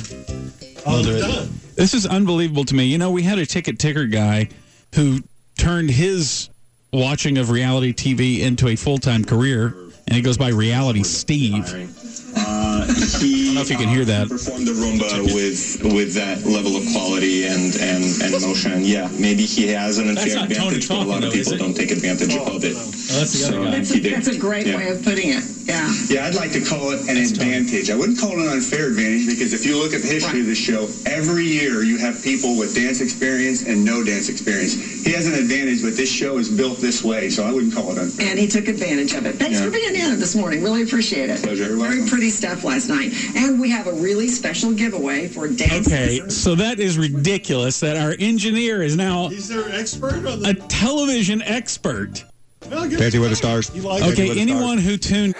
Oh, 0.85 0.97
I'll 0.97 1.03
do 1.03 1.15
it. 1.15 1.75
This 1.75 1.93
is 1.93 2.05
unbelievable 2.05 2.65
to 2.65 2.75
me. 2.75 2.83
You 2.83 2.97
know, 2.97 3.11
we 3.11 3.23
had 3.23 3.39
a 3.39 3.45
ticket 3.45 3.79
ticker 3.79 4.05
guy 4.05 4.49
who 4.93 5.19
turned 5.57 5.89
his 5.89 6.49
watching 6.91 7.37
of 7.37 7.49
reality 7.49 7.93
TV 7.93 8.39
into 8.41 8.67
a 8.67 8.75
full 8.75 8.97
time 8.97 9.23
career, 9.23 9.73
and 10.07 10.15
he 10.15 10.21
goes 10.21 10.37
by 10.37 10.49
Reality 10.49 11.03
Steve. 11.03 11.63
Uh, 12.67 12.85
he, 13.19 13.43
I 13.43 13.45
don't 13.45 13.55
know 13.55 13.61
if 13.61 13.69
you 13.69 13.77
can 13.77 13.87
hear 13.89 14.03
that. 14.05 14.27
performed 14.27 14.67
the 14.67 14.73
rumba 14.73 15.23
with 15.33 15.81
with 15.93 16.13
that 16.15 16.43
level 16.43 16.75
of 16.75 16.83
quality 16.91 17.45
and 17.45 17.75
and 17.79 18.03
and 18.21 18.33
emotion. 18.35 18.83
Yeah, 18.83 19.07
maybe 19.17 19.45
he 19.45 19.67
has 19.67 19.97
an 19.99 20.09
unfair 20.09 20.35
not 20.35 20.49
Tony 20.49 20.75
advantage, 20.75 20.87
but 20.89 20.97
a 20.97 21.03
lot 21.07 21.23
of 21.23 21.31
people 21.33 21.53
it? 21.53 21.57
don't 21.59 21.73
take 21.73 21.91
advantage 21.91 22.35
of 22.35 22.63
it. 22.63 22.75
that's 22.75 23.33
the 23.39 23.47
other 23.47 23.71
guy. 23.71 23.79
he 23.83 23.99
did. 23.99 24.13
That's 24.13 24.27
a 24.27 24.37
great 24.37 24.67
Yeah. 24.67 24.77
way 24.77 24.89
of 24.89 25.01
putting 25.03 25.29
it. 25.29 25.43
Yeah. 25.65 25.91
Yeah, 26.07 26.25
I'd 26.27 26.35
like 26.35 26.51
to 26.53 26.61
call 26.61 26.91
it 26.91 27.01
an 27.09 27.17
advantage. 27.17 27.89
I 27.89 27.95
wouldn't 27.95 28.17
call 28.19 28.31
it 28.39 28.39
an 28.39 28.47
unfair 28.47 28.87
advantage 28.87 29.27
because 29.27 29.51
if 29.53 29.65
you 29.65 29.77
look 29.77 29.93
at 29.93 30.01
the 30.01 30.07
history 30.07 30.39
of 30.39 30.45
the 30.47 30.55
show, 30.55 30.87
every 31.05 31.43
year 31.45 31.83
you 31.83 31.97
have 31.97 32.21
people 32.23 32.55
with 32.57 32.73
dance 32.73 33.01
experience 33.01 33.65
and 33.67 33.83
no 33.83 34.01
dance 34.03 34.29
experience. 34.29 34.73
He 35.03 35.11
has 35.11 35.27
an 35.27 35.33
advantage, 35.33 35.81
but 35.83 35.95
this 35.97 36.09
show 36.11 36.37
is 36.37 36.47
built 36.47 36.79
this 36.79 37.03
way, 37.03 37.29
so 37.29 37.43
I 37.43 37.51
wouldn't 37.51 37.73
call 37.73 37.91
it 37.91 37.97
unfair. 37.97 38.27
And 38.29 38.39
he 38.39 38.47
took 38.47 38.67
advantage 38.69 39.13
of 39.13 39.25
it. 39.25 39.35
Thanks 39.35 39.59
Yeah. 39.59 39.65
for 39.65 39.71
being 39.71 39.95
in 39.95 40.19
this 40.19 40.35
morning. 40.35 40.63
Really 40.63 40.83
appreciate 40.83 41.29
it. 41.29 41.41
Pleasure. 41.43 41.65
You're 41.67 41.75
Very 41.75 41.99
welcome. 41.99 42.07
pretty 42.07 42.29
stuff 42.29 42.56
last 42.63 42.89
night. 42.89 43.13
And 43.35 43.59
we 43.59 43.69
have 43.71 43.87
a 43.87 43.93
really 43.93 44.27
special 44.27 44.73
giveaway 44.73 45.27
for 45.27 45.47
dance. 45.47 45.87
Okay, 45.87 46.19
so 46.29 46.55
that 46.55 46.79
is 46.79 46.97
ridiculous 46.97 47.79
that 47.79 47.97
our 47.97 48.15
engineer 48.19 48.81
is 48.81 48.95
now 48.95 49.29
He's 49.29 49.49
their 49.49 49.69
expert 49.71 50.25
on 50.25 50.45
a 50.45 50.53
television 50.53 51.41
expert. 51.41 52.23
Dancing 52.69 53.21
with 53.21 53.29
the 53.29 53.35
Stars. 53.35 53.71
Okay, 53.73 54.39
anyone 54.39 54.77
who 54.77 54.97
tuned 54.97 55.35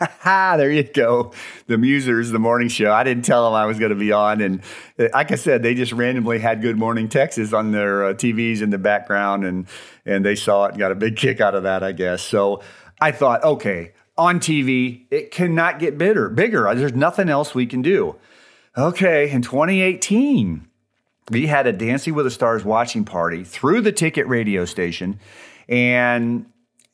Ha, 0.00 0.56
there 0.56 0.70
you 0.70 0.84
go. 0.84 1.32
The 1.66 1.76
Musers, 1.76 2.30
the 2.30 2.38
morning 2.38 2.68
show. 2.68 2.92
I 2.92 3.02
didn't 3.02 3.24
tell 3.24 3.44
them 3.44 3.54
I 3.54 3.66
was 3.66 3.78
going 3.78 3.90
to 3.90 3.96
be 3.96 4.12
on. 4.12 4.40
And 4.40 4.62
uh, 4.98 5.08
like 5.12 5.32
I 5.32 5.34
said, 5.34 5.62
they 5.62 5.74
just 5.74 5.92
randomly 5.92 6.38
had 6.38 6.62
Good 6.62 6.78
Morning 6.78 7.08
Texas 7.08 7.52
on 7.52 7.72
their 7.72 8.04
uh, 8.06 8.14
TVs 8.14 8.62
in 8.62 8.70
the 8.70 8.78
background 8.78 9.44
and, 9.44 9.66
and 10.06 10.24
they 10.24 10.36
saw 10.36 10.66
it 10.66 10.70
and 10.70 10.78
got 10.78 10.92
a 10.92 10.94
big 10.94 11.16
kick 11.16 11.40
out 11.40 11.54
of 11.54 11.64
that, 11.64 11.82
I 11.82 11.92
guess. 11.92 12.22
So 12.22 12.62
I 13.00 13.10
thought, 13.12 13.42
okay, 13.42 13.92
on 14.18 14.40
TV, 14.40 15.06
it 15.10 15.30
cannot 15.30 15.78
get 15.78 15.96
bigger. 15.96 16.28
bigger. 16.28 16.74
There's 16.74 16.92
nothing 16.92 17.28
else 17.28 17.54
we 17.54 17.66
can 17.66 17.80
do. 17.80 18.16
Okay, 18.76 19.30
in 19.30 19.42
2018, 19.42 20.68
we 21.30 21.46
had 21.46 21.66
a 21.66 21.72
Dancing 21.72 22.14
with 22.14 22.26
the 22.26 22.30
Stars 22.30 22.64
watching 22.64 23.04
party 23.04 23.44
through 23.44 23.80
the 23.80 23.92
ticket 23.92 24.26
radio 24.26 24.64
station. 24.64 25.18
And 25.68 26.46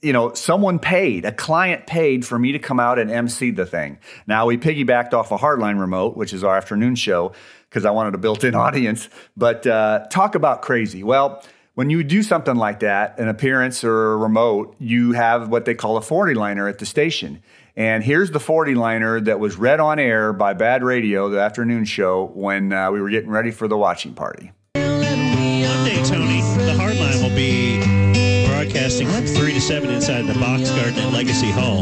you 0.05 0.13
know, 0.13 0.35
someone 0.35 0.79
paid, 0.79 1.25
a 1.25 1.33
client 1.33 1.87
paid 1.87 2.27
for 2.27 2.39
me 2.39 2.53
to 2.53 2.59
come 2.59 2.79
out 2.79 2.99
and 2.99 3.11
MC 3.11 3.51
the 3.51 3.65
thing. 3.65 3.99
Now 4.27 4.45
we 4.45 4.59
piggybacked 4.59 5.15
off 5.15 5.33
a 5.33 5.39
Hardline 5.39 5.81
remote, 5.81 6.15
which 6.15 6.35
is 6.35 6.45
our 6.45 6.55
afternoon 6.55 6.95
show, 6.95 7.33
because 7.71 7.87
I 7.87 7.91
wanted 7.91 8.15
a 8.15 8.19
built-in 8.19 8.55
audience. 8.67 9.09
But 9.35 9.67
uh, 9.67 10.07
talk 10.11 10.35
about 10.35 10.61
crazy. 10.61 11.03
Well, 11.03 11.43
when 11.75 11.91
you 11.91 12.05
do 12.05 12.23
something 12.23 12.57
like 12.57 12.81
that, 12.81 13.19
an 13.19 13.29
appearance 13.29 13.85
or 13.85 14.13
a 14.13 14.17
remote, 14.17 14.77
you 14.79 15.13
have 15.13 15.49
what 15.49 15.65
they 15.65 15.75
call 15.75 15.97
a 15.97 16.03
40 16.03 16.35
liner 16.35 16.69
at 16.69 16.79
the 16.79 16.87
station. 16.87 17.43
And 17.77 18.05
here's 18.05 18.31
the 18.31 18.39
40 18.39 18.77
liner 18.77 19.21
that 19.21 19.41
was 19.41 19.57
read 19.57 19.81
on 19.81 19.99
air 19.99 20.33
by 20.33 20.55
Bad 20.55 20.85
Radio, 20.85 21.29
the 21.29 21.41
afternoon 21.41 21.85
show, 21.85 22.31
when 22.35 22.73
uh, 22.73 22.93
we 22.93 23.01
were 23.01 23.11
getting 23.11 23.31
ready 23.31 23.51
for 23.51 23.67
the 23.67 23.77
watching 23.77 24.15
party. 24.15 24.53
Tony, 24.75 26.43
the 26.43 26.75
Hardline 26.79 27.23
will 27.23 27.35
be 27.35 27.81
broadcasting 28.47 29.09
from 29.09 29.27
3 29.27 29.55
to 29.55 29.61
7 29.61 29.91
inside 29.91 30.27
the 30.27 30.35
Box 30.35 30.71
Garden 30.71 30.99
at 30.99 31.13
Legacy 31.13 31.51
Hall. 31.51 31.81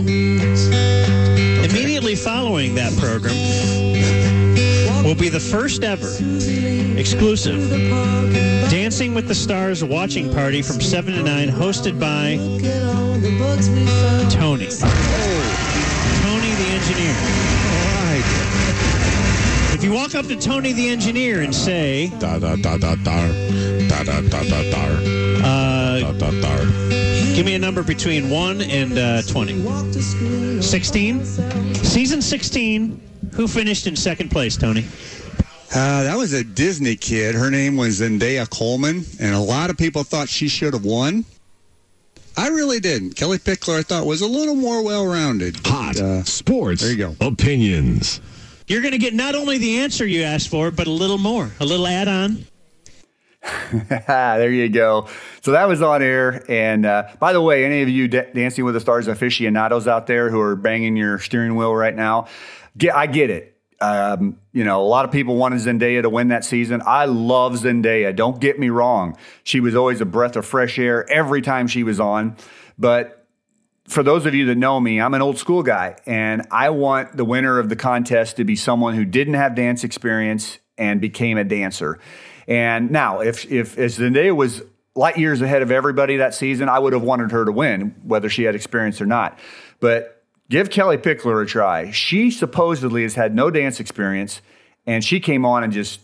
Immediately 1.65 2.15
following 2.15 2.75
that 2.77 2.97
program 2.99 3.35
will 5.13 5.21
be 5.21 5.29
the 5.29 5.39
first 5.39 5.85
ever 5.85 6.09
exclusive 6.99 7.69
Dancing 8.71 9.13
with 9.13 9.29
the 9.29 9.35
Stars 9.35 9.85
watching 9.85 10.33
party 10.33 10.63
from 10.63 10.81
7 10.81 11.13
to 11.13 11.23
9, 11.23 11.49
hosted 11.51 12.01
by 12.01 12.37
Tony. 14.31 14.69
Tony 16.23 16.51
the 16.55 16.69
engineer. 16.71 17.15
If 19.75 19.85
you 19.85 19.93
walk 19.93 20.15
up 20.15 20.27
to 20.29 20.37
Tony 20.37 20.73
the 20.73 20.89
engineer 20.89 21.43
and 21.43 21.55
say, 21.55 22.09
Da 22.19 22.39
da 22.39 22.57
da 22.57 22.79
da 22.79 22.95
da 22.95 23.27
da 23.91 24.03
da 24.03 24.21
da 24.21 24.43
da 24.43 24.63
da 24.71 24.83
uh, 25.45 26.01
da 26.01 26.13
da 26.13 26.31
da. 26.41 26.65
Give 27.35 27.45
me 27.45 27.55
a 27.55 27.59
number 27.59 27.83
between 27.83 28.31
1 28.31 28.63
and 28.63 28.99
uh, 28.99 29.21
20. 29.23 30.63
16? 30.63 31.25
Season 31.75 32.23
16. 32.23 33.12
Who 33.35 33.49
finished 33.49 33.87
in 33.87 33.97
second 33.97 34.31
place, 34.31 34.57
Tony? 34.57 34.85
Uh, 35.75 36.03
that 36.05 36.17
was 36.19 36.33
a 36.35 36.45
Disney 36.45 36.97
kid. 36.97 37.35
Her 37.35 37.51
name 37.51 37.77
was 37.77 38.01
Zendaya 38.01 38.49
Coleman, 38.49 39.05
and 39.19 39.35
a 39.35 39.39
lot 39.41 39.71
of 39.71 39.79
people 39.79 40.05
thought 40.05 40.29
she 40.29 40.49
should 40.49 40.75
have 40.75 40.85
won. 40.85 41.25
I 42.37 42.49
really 42.49 42.79
didn't. 42.81 43.17
Kellie 43.17 43.39
Pickler, 43.39 43.79
I 43.79 43.83
thought, 43.83 44.07
was 44.07 44.21
a 44.21 44.27
little 44.27 44.55
more 44.55 44.83
well-rounded. 44.85 45.57
Hot 45.67 45.99
Uh, 45.99 46.25
sports. 46.25 46.83
there 46.83 46.91
you 46.91 46.97
go. 46.97 47.17
Opinions. 47.27 48.21
You're 48.67 48.81
going 48.83 48.93
to 48.93 48.99
get 48.99 49.15
not 49.15 49.35
only 49.35 49.59
the 49.59 49.79
answer 49.79 50.07
you 50.07 50.23
asked 50.23 50.49
for, 50.49 50.71
but 50.71 50.87
a 50.87 50.91
little 50.91 51.19
more, 51.19 51.51
a 51.61 51.65
little 51.65 51.87
add 51.87 52.09
on. 52.09 52.47
there 54.09 54.51
you 54.53 54.69
go. 54.69 55.09
So 55.43 55.51
that 55.53 55.67
was 55.69 55.83
on 55.83 56.03
air. 56.03 56.45
And 56.49 56.87
uh, 56.87 57.09
by 57.19 57.33
the 57.33 57.41
way, 57.41 57.65
any 57.65 57.83
of 57.83 57.89
you 57.89 58.09
da- 58.09 58.31
Dancing 58.33 58.65
with 58.65 58.75
the 58.75 58.81
Stars 58.81 59.09
aficionados 59.09 59.89
out 59.89 60.07
there 60.07 60.31
who 60.31 60.41
are 60.41 60.55
banging 60.55 60.97
your 60.97 61.19
steering 61.19 61.57
wheel 61.57 61.75
right 61.75 61.95
now, 61.95 62.29
get, 62.77 62.95
I 62.95 63.07
get 63.07 63.31
it. 63.31 63.57
Um, 63.81 64.39
you 64.53 64.63
know, 64.63 64.81
a 64.81 64.87
lot 64.87 65.05
of 65.05 65.11
people 65.11 65.37
wanted 65.37 65.59
Zendaya 65.61 66.03
to 66.03 66.11
win 66.11 66.29
that 66.29 66.45
season. 66.45 66.83
I 66.87 67.07
love 67.07 67.55
Zendaya. 67.55 68.15
Don't 68.15 68.41
get 68.41 68.59
me 68.59 68.71
wrong. 68.71 69.17
She 69.43 69.59
was 69.59 69.75
always 69.75 70.01
a 70.01 70.05
breath 70.05 70.37
of 70.37 70.47
fresh 70.47 70.79
air 70.79 71.09
every 71.11 71.43
time 71.43 71.67
she 71.67 71.83
was 71.83 71.99
on. 71.99 72.37
But 72.79 73.27
for 73.89 74.05
those 74.05 74.25
of 74.25 74.35
you 74.35 74.47
that 74.47 74.55
know 74.57 74.79
me, 74.79 75.01
I'm 75.01 75.15
an 75.15 75.23
old 75.23 75.37
school 75.39 75.65
guy, 75.65 75.97
and 76.07 76.47
I 76.51 76.71
want 76.71 77.17
the 77.17 77.25
winner 77.25 77.59
of 77.59 77.69
the 77.69 77.77
contest 77.77 78.37
to 78.37 78.45
be 78.45 78.55
someone 78.55 78.95
who 78.95 79.05
didn't 79.05 79.35
have 79.35 79.57
dance 79.57 79.83
experience 79.83 80.59
and 80.79 81.01
became 81.01 81.37
a 81.37 81.45
dancer. 81.45 81.99
And 82.47 82.91
now, 82.91 83.21
if 83.21 83.51
if, 83.51 83.79
if 83.79 83.97
Zendaya 83.97 84.35
was 84.35 84.63
light 84.95 85.17
years 85.17 85.41
ahead 85.41 85.63
of 85.63 85.71
everybody 85.71 86.19
that 86.19 86.35
season, 86.35 86.69
I 86.69 86.79
would 86.79 86.93
have 86.93 87.03
wanted 87.03 87.33
her 87.33 87.45
to 87.45 87.53
win, 87.53 87.95
whether 88.05 88.29
she 88.29 88.45
had 88.45 88.55
experience 88.55 89.01
or 89.01 89.07
not. 89.07 89.39
But 89.81 90.22
give 90.53 90.69
Kellie 90.69 90.99
Pickler 90.99 91.43
a 91.43 91.47
try. 91.47 91.91
She 91.91 92.31
supposedly 92.31 93.03
has 93.05 93.15
had 93.15 93.35
no 93.35 93.51
dance 93.51 93.81
experience, 93.81 94.43
and 94.87 95.03
she 95.03 95.19
came 95.19 95.47
on 95.47 95.65
and 95.65 95.73
just 95.73 96.01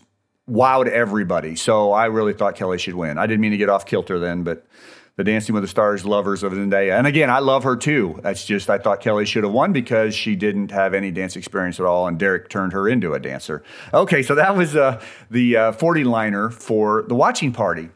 wowed 0.49 0.87
everybody. 0.87 1.55
So 1.55 1.91
I 1.91 2.07
really 2.07 2.33
thought 2.33 2.55
Kelly 2.55 2.79
should 2.79 2.95
win. 2.95 3.19
I 3.19 3.27
didn't 3.27 3.41
mean 3.41 3.51
to 3.51 3.57
get 3.57 3.69
off 3.69 3.85
kilter 3.85 4.17
then, 4.17 4.43
but 4.43 4.65
the 5.17 5.23
Dancing 5.23 5.53
with 5.53 5.63
the 5.63 5.67
Stars 5.67 6.03
lovers 6.03 6.41
of 6.41 6.53
Zendaya. 6.53 6.97
And 6.97 7.05
again, 7.05 7.29
I 7.29 7.39
love 7.39 7.63
her 7.63 7.75
too. 7.75 8.19
That's 8.23 8.43
just 8.43 8.71
I 8.71 8.79
thought 8.79 9.01
Kelly 9.01 9.25
should 9.27 9.43
have 9.43 9.53
won 9.53 9.71
because 9.71 10.15
she 10.15 10.35
didn't 10.35 10.71
have 10.71 10.95
any 10.95 11.11
dance 11.11 11.35
experience 11.35 11.79
at 11.79 11.85
all, 11.85 12.07
and 12.07 12.17
Derek 12.17 12.49
turned 12.49 12.73
her 12.73 12.89
into 12.89 13.13
a 13.13 13.19
dancer. 13.19 13.61
Okay, 13.93 14.23
so 14.23 14.33
that 14.33 14.57
was 14.57 14.75
uh, 14.75 14.99
the 15.29 15.57
uh, 15.57 15.71
40 15.73 16.05
liner 16.05 16.49
for 16.49 17.05
the 17.07 17.15
watching 17.15 17.51
party. 17.51 17.89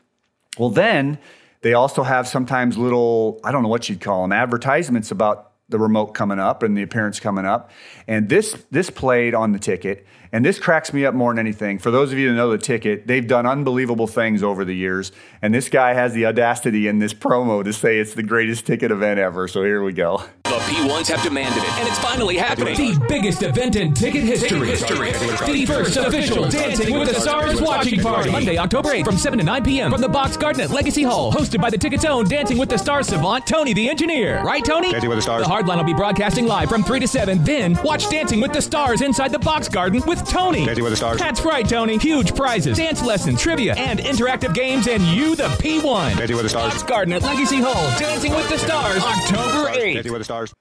Well, 0.59 0.69
then 0.69 1.17
they 1.61 1.73
also 1.73 2.03
have 2.03 2.27
sometimes 2.27 2.77
little, 2.77 3.39
I 3.43 3.51
don't 3.51 3.63
know 3.63 3.69
what 3.69 3.89
you'd 3.89 4.01
call 4.01 4.21
them, 4.21 4.31
advertisements 4.31 5.09
about 5.09 5.52
the 5.70 5.80
remote 5.80 6.07
coming 6.07 6.39
up 6.39 6.64
and 6.64 6.78
the 6.78 6.84
appearance 6.84 7.20
coming 7.20 7.45
up. 7.45 7.72
And 8.07 8.30
this 8.30 8.66
this 8.72 8.89
played 8.89 9.34
on 9.34 9.51
the 9.51 9.59
ticket. 9.59 10.05
And 10.34 10.43
this 10.43 10.59
cracks 10.59 10.91
me 10.91 11.05
up 11.05 11.13
more 11.13 11.31
than 11.31 11.38
anything. 11.38 11.77
For 11.77 11.91
those 11.91 12.11
of 12.11 12.17
you 12.17 12.29
that 12.29 12.34
know 12.34 12.49
the 12.49 12.57
ticket, 12.57 13.05
they've 13.05 13.25
done 13.25 13.45
unbelievable 13.45 14.07
things 14.07 14.41
over 14.41 14.65
the 14.65 14.75
years. 14.75 15.11
And 15.43 15.53
this 15.53 15.69
guy 15.69 15.93
has 15.93 16.13
the 16.13 16.25
audacity 16.25 16.88
in 16.88 16.97
this 16.97 17.13
promo 17.13 17.63
to 17.63 17.71
say 17.71 17.99
it's 17.99 18.15
the 18.15 18.23
greatest 18.23 18.65
ticket 18.65 18.89
event 18.89 19.19
ever. 19.19 19.47
So 19.47 19.63
here 19.63 19.84
we 19.84 19.93
go. 19.93 20.23
The 20.45 20.59
P1s 20.59 21.07
have 21.09 21.21
demanded 21.21 21.63
it, 21.63 21.69
and 21.73 21.88
it's 21.88 21.99
finally 21.99 22.38
happening. 22.38 22.75
The 22.75 23.05
biggest 23.07 23.43
event 23.43 23.75
in 23.75 23.93
ticket 23.93 24.23
history. 24.23 24.71
The 24.71 25.65
first 25.67 25.97
official 25.97 26.49
Dancing 26.49 26.97
with 26.97 27.13
the 27.13 27.19
Stars 27.19 27.61
watching 27.61 27.99
party. 27.99 28.31
Monday, 28.31 28.57
October 28.57 28.89
8th 28.89 29.05
from 29.05 29.17
7 29.17 29.38
to 29.38 29.45
9 29.45 29.63
p.m. 29.63 29.91
from 29.91 30.01
the 30.01 30.09
Box 30.09 30.36
Garden 30.36 30.61
at 30.61 30.71
Legacy 30.71 31.03
Hall. 31.03 31.31
Hosted 31.31 31.61
by 31.61 31.69
the 31.69 31.77
Ticket's 31.77 32.05
own 32.05 32.25
Dancing 32.25 32.57
with 32.57 32.69
the 32.69 32.77
Stars 32.77 33.07
savant, 33.07 33.45
Tony 33.45 33.73
the 33.73 33.88
Engineer. 33.88 34.43
Right, 34.43 34.65
Tony? 34.65 34.91
Dancing 34.91 35.09
with 35.09 35.19
the 35.19 35.21
Stars. 35.21 35.43
The 35.43 35.49
Hardline 35.49 35.77
will 35.77 35.84
be 35.84 35.93
broadcasting 35.93 36.47
live 36.47 36.69
from 36.69 36.84
3 36.84 36.99
to 37.01 37.07
7. 37.07 37.43
Then, 37.43 37.77
watch 37.84 38.09
Dancing 38.09 38.41
with 38.41 38.53
the 38.53 38.61
Stars 38.61 39.01
inside 39.01 39.31
the 39.31 39.39
Box 39.39 39.69
Garden 39.69 40.01
with 40.07 40.22
Tony. 40.24 40.65
Dancing 40.65 40.84
with 40.84 40.93
the 40.93 40.97
Stars. 40.97 41.19
That's 41.19 41.43
right, 41.43 41.67
Tony. 41.67 41.97
Huge 41.97 42.36
prizes, 42.36 42.78
dance 42.78 43.03
lessons, 43.03 43.41
trivia, 43.41 43.76
and 43.76 43.99
interactive 43.99 44.53
games, 44.53 44.88
and 44.88 45.03
you, 45.03 45.36
the 45.36 45.43
P1. 45.43 46.17
Dancing 46.17 46.36
with 46.36 46.43
the 46.45 46.49
Stars. 46.49 46.74
Box 46.74 46.84
Garden 46.84 47.13
at 47.13 47.21
Legacy 47.21 47.61
Hall. 47.61 47.99
Dancing 47.99 48.34
with 48.34 48.49
the 48.49 48.57
Stars, 48.57 49.03
October 49.03 49.69
8th. 49.71 49.93
Dancing 49.93 50.11
with 50.11 50.19
the 50.19 50.26
Stars. 50.26 50.53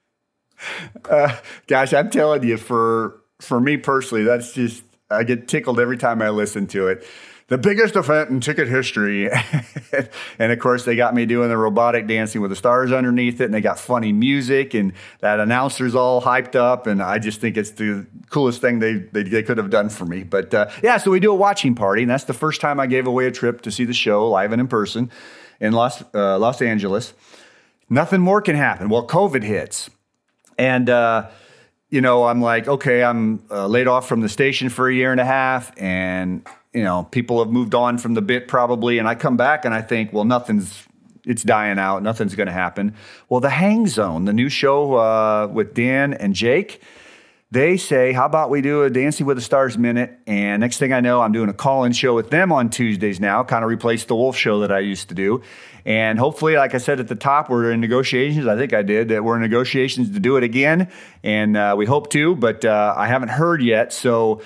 Uh, 1.09 1.35
gosh, 1.67 1.93
I'm 1.93 2.09
telling 2.09 2.43
you, 2.43 2.57
for 2.57 3.21
for 3.41 3.59
me 3.59 3.77
personally, 3.77 4.23
that's 4.23 4.53
just 4.53 4.83
I 5.09 5.23
get 5.23 5.47
tickled 5.47 5.79
every 5.79 5.97
time 5.97 6.21
I 6.21 6.29
listen 6.29 6.67
to 6.67 6.87
it. 6.87 7.05
The 7.53 7.59
biggest 7.59 7.95
event 7.95 8.31
in 8.31 8.39
ticket 8.39 8.67
history, 8.67 9.29
and 10.39 10.51
of 10.51 10.57
course 10.57 10.85
they 10.85 10.95
got 10.95 11.13
me 11.13 11.27
doing 11.27 11.49
the 11.49 11.57
robotic 11.57 12.07
dancing 12.07 12.41
with 12.41 12.49
the 12.49 12.55
stars 12.55 12.91
underneath 12.91 13.39
it, 13.41 13.45
and 13.45 13.53
they 13.53 13.61
got 13.61 13.77
funny 13.77 14.11
music, 14.11 14.73
and 14.73 14.91
that 15.19 15.39
announcer's 15.39 15.93
all 15.93 16.19
hyped 16.19 16.55
up, 16.55 16.87
and 16.87 16.99
I 16.99 17.19
just 17.19 17.39
think 17.39 17.55
it's 17.55 17.69
the 17.69 18.07
coolest 18.31 18.59
thing 18.59 18.79
they 18.79 18.93
they, 18.93 19.21
they 19.21 19.43
could 19.43 19.59
have 19.59 19.69
done 19.69 19.89
for 19.89 20.05
me. 20.05 20.23
But 20.23 20.51
uh, 20.51 20.71
yeah, 20.81 20.97
so 20.97 21.11
we 21.11 21.19
do 21.19 21.31
a 21.31 21.35
watching 21.35 21.75
party, 21.75 22.01
and 22.01 22.09
that's 22.09 22.23
the 22.23 22.33
first 22.33 22.59
time 22.59 22.79
I 22.79 22.87
gave 22.87 23.05
away 23.05 23.27
a 23.27 23.31
trip 23.31 23.61
to 23.61 23.71
see 23.71 23.85
the 23.85 23.93
show 23.93 24.27
live 24.27 24.51
and 24.51 24.59
in 24.59 24.67
person 24.67 25.11
in 25.59 25.73
Los 25.73 26.01
uh, 26.15 26.39
Los 26.39 26.59
Angeles. 26.59 27.13
Nothing 27.87 28.21
more 28.21 28.41
can 28.41 28.55
happen. 28.55 28.89
Well, 28.89 29.05
COVID 29.05 29.43
hits. 29.43 29.91
And, 30.57 30.89
uh, 30.89 31.29
you 31.91 32.01
know, 32.01 32.23
I'm 32.23 32.41
like, 32.41 32.67
okay, 32.67 33.03
I'm 33.03 33.43
uh, 33.51 33.67
laid 33.67 33.87
off 33.87 34.07
from 34.07 34.21
the 34.21 34.29
station 34.29 34.69
for 34.69 34.89
a 34.89 34.93
year 34.95 35.11
and 35.11 35.21
a 35.21 35.25
half, 35.25 35.71
and 35.79 36.43
you 36.73 36.83
know, 36.83 37.07
people 37.11 37.43
have 37.43 37.51
moved 37.51 37.75
on 37.75 37.97
from 37.97 38.13
the 38.13 38.21
bit 38.21 38.47
probably, 38.47 38.97
and 38.97 39.07
I 39.07 39.15
come 39.15 39.37
back 39.37 39.65
and 39.65 39.73
I 39.73 39.81
think, 39.81 40.11
well, 40.13 40.25
nothing's 40.25 40.87
it's 41.25 41.43
dying 41.43 41.79
out, 41.79 42.03
nothing's 42.03 42.35
going 42.35 42.47
to 42.47 42.53
happen. 42.53 42.95
Well, 43.29 43.39
the 43.39 43.49
Hang 43.49 43.87
Zone, 43.87 44.25
the 44.25 44.33
new 44.33 44.49
show 44.49 44.95
uh, 44.95 45.47
with 45.47 45.73
Dan 45.73 46.13
and 46.13 46.33
Jake, 46.33 46.81
they 47.49 47.77
say, 47.77 48.13
how 48.13 48.25
about 48.25 48.49
we 48.49 48.61
do 48.61 48.83
a 48.83 48.89
Dancing 48.89 49.25
with 49.25 49.37
the 49.37 49.41
Stars 49.41 49.77
minute? 49.77 50.19
And 50.25 50.59
next 50.59 50.79
thing 50.79 50.91
I 50.91 51.01
know, 51.01 51.21
I'm 51.21 51.31
doing 51.31 51.49
a 51.49 51.53
call-in 51.53 51.93
show 51.93 52.15
with 52.15 52.31
them 52.31 52.51
on 52.51 52.69
Tuesdays 52.69 53.19
now, 53.19 53.43
kind 53.43 53.63
of 53.63 53.69
replace 53.69 54.05
the 54.05 54.15
Wolf 54.15 54.35
show 54.35 54.61
that 54.61 54.71
I 54.71 54.79
used 54.79 55.09
to 55.09 55.15
do. 55.15 55.43
And 55.85 56.17
hopefully, 56.17 56.55
like 56.55 56.73
I 56.73 56.79
said 56.79 56.99
at 56.99 57.07
the 57.07 57.15
top, 57.15 57.49
we're 57.49 57.71
in 57.71 57.79
negotiations. 57.79 58.47
I 58.47 58.57
think 58.57 58.73
I 58.73 58.81
did 58.81 59.09
that. 59.09 59.23
We're 59.23 59.35
in 59.35 59.41
negotiations 59.41 60.09
to 60.11 60.19
do 60.19 60.37
it 60.37 60.43
again, 60.43 60.91
and 61.23 61.55
uh, 61.55 61.75
we 61.77 61.85
hope 61.85 62.09
to, 62.11 62.35
but 62.35 62.65
uh, 62.65 62.95
I 62.97 63.07
haven't 63.07 63.29
heard 63.29 63.61
yet. 63.61 63.93
So 63.93 64.41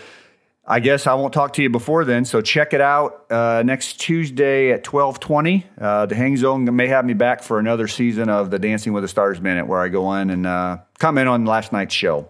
I 0.70 0.82
guess 0.82 1.07
I 1.07 1.13
won't 1.13 1.34
talk 1.34 1.53
to 1.53 1.63
you 1.63 1.70
before 1.70 2.03
then. 2.03 2.26
So 2.26 2.41
check 2.41 2.74
it 2.74 2.82
out 2.82 3.32
uh, 3.32 3.63
next 3.65 4.01
Tuesday 4.01 4.72
at 4.74 4.84
twelve 4.84 5.18
twenty. 5.18 5.65
Uh, 5.80 6.07
the 6.07 6.15
Hang 6.15 6.36
Zone 6.36 6.76
may 6.76 6.88
have 6.88 7.05
me 7.05 7.13
back 7.13 7.41
for 7.41 7.57
another 7.57 7.88
season 7.88 8.28
of 8.28 8.51
the 8.51 8.59
Dancing 8.59 8.91
with 8.91 9.03
the 9.03 9.07
Stars 9.07 9.39
minute, 9.39 9.65
where 9.65 9.80
I 9.80 9.88
go 9.88 10.13
in 10.15 10.30
and 10.30 10.45
uh, 10.45 10.80
comment 10.99 11.30
on 11.30 11.45
last 11.45 11.72
night's 11.72 11.95
show. 11.95 12.30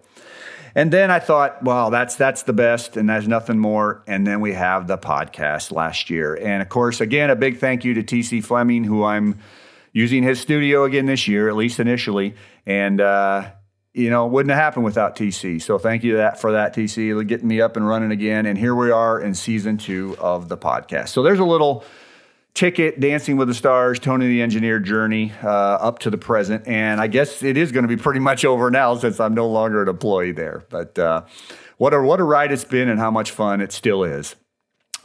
And 0.76 0.94
then 0.94 1.10
I 1.10 1.18
thought, 1.18 1.64
well, 1.64 1.90
that's 1.90 2.16
that's 2.16 2.44
the 2.44 2.54
best, 2.54 2.96
and 2.96 3.10
there's 3.10 3.28
nothing 3.28 3.58
more. 3.58 4.04
And 4.06 4.28
then 4.28 4.40
we 4.40 4.54
have 4.54 4.86
the 4.86 5.00
podcast 5.00 5.72
last 5.72 6.12
year, 6.12 6.36
and 6.36 6.62
of 6.62 6.70
course, 6.70 7.02
again, 7.02 7.32
a 7.32 7.36
big 7.36 7.58
thank 7.58 7.84
you 7.84 7.96
to 7.96 8.04
TC 8.04 8.46
Fleming, 8.46 8.84
who 8.84 9.04
I'm 9.04 9.40
using 9.94 10.22
his 10.22 10.40
studio 10.40 10.84
again 10.84 11.08
this 11.08 11.28
year, 11.28 11.50
at 11.50 11.56
least 11.56 11.80
initially, 11.80 12.36
and. 12.68 13.02
You 13.98 14.12
know, 14.12 14.28
wouldn't 14.28 14.52
have 14.52 14.62
happened 14.62 14.86
without 14.86 15.16
TC. 15.16 15.60
So 15.62 15.80
thank 15.80 16.04
you 16.04 16.18
that 16.18 16.40
for 16.40 16.52
that, 16.52 16.76
TC, 16.76 17.28
getting 17.28 17.48
me 17.48 17.62
up 17.62 17.76
and 17.76 17.88
running 17.88 18.12
again. 18.12 18.46
And 18.46 18.58
here 18.58 18.76
we 18.76 18.92
are 18.92 19.20
in 19.20 19.34
season 19.34 19.78
two 19.78 20.16
of 20.20 20.50
the 20.50 20.58
podcast. 20.58 21.10
So 21.10 21.24
there's 21.24 21.40
a 21.40 21.46
little 21.46 21.84
ticket, 22.54 23.00
Dancing 23.00 23.38
with 23.38 23.48
the 23.48 23.54
Stars, 23.54 24.00
Tony 24.00 24.28
the 24.28 24.42
Engineer 24.42 24.80
journey 24.80 25.34
uh, 25.44 25.48
up 25.48 26.00
to 26.00 26.10
the 26.10 26.18
present. 26.18 26.68
And 26.68 27.02
I 27.02 27.08
guess 27.08 27.42
it 27.42 27.58
is 27.58 27.72
going 27.72 27.84
to 27.84 27.88
be 27.88 27.98
pretty 27.98 28.20
much 28.20 28.46
over 28.46 28.70
now 28.70 28.96
since 28.98 29.20
I'm 29.20 29.34
no 29.34 29.48
longer 29.48 29.82
an 29.82 29.90
employee 29.90 30.32
there. 30.32 30.66
But 30.70 30.98
uh, 31.00 31.24
what 31.78 31.94
a 31.94 32.02
what 32.02 32.20
a 32.20 32.24
ride 32.24 32.52
it's 32.52 32.66
been, 32.66 32.90
and 32.90 33.00
how 33.00 33.12
much 33.12 33.32
fun 33.32 33.62
it 33.62 33.72
still 33.72 34.04
is. 34.04 34.36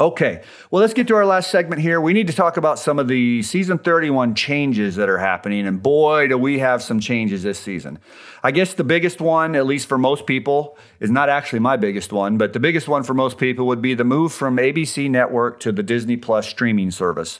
Okay, 0.02 0.42
well, 0.72 0.80
let's 0.80 0.94
get 0.94 1.06
to 1.06 1.14
our 1.14 1.24
last 1.24 1.48
segment 1.48 1.80
here. 1.80 2.00
We 2.00 2.12
need 2.12 2.26
to 2.26 2.32
talk 2.32 2.56
about 2.56 2.80
some 2.80 2.98
of 2.98 3.06
the 3.06 3.40
season 3.44 3.78
31 3.78 4.34
changes 4.34 4.96
that 4.96 5.08
are 5.08 5.18
happening. 5.18 5.64
And 5.64 5.80
boy, 5.80 6.26
do 6.26 6.36
we 6.36 6.58
have 6.58 6.82
some 6.82 6.98
changes 6.98 7.44
this 7.44 7.60
season. 7.60 8.00
I 8.42 8.50
guess 8.50 8.74
the 8.74 8.82
biggest 8.82 9.20
one, 9.20 9.54
at 9.54 9.64
least 9.64 9.88
for 9.88 9.98
most 9.98 10.26
people, 10.26 10.76
is 10.98 11.12
not 11.12 11.28
actually 11.28 11.60
my 11.60 11.76
biggest 11.76 12.12
one, 12.12 12.36
but 12.36 12.52
the 12.52 12.58
biggest 12.58 12.88
one 12.88 13.04
for 13.04 13.14
most 13.14 13.38
people 13.38 13.68
would 13.68 13.80
be 13.80 13.94
the 13.94 14.02
move 14.02 14.32
from 14.32 14.56
ABC 14.56 15.08
Network 15.08 15.60
to 15.60 15.70
the 15.70 15.84
Disney 15.84 16.16
Plus 16.16 16.48
streaming 16.48 16.90
service. 16.90 17.38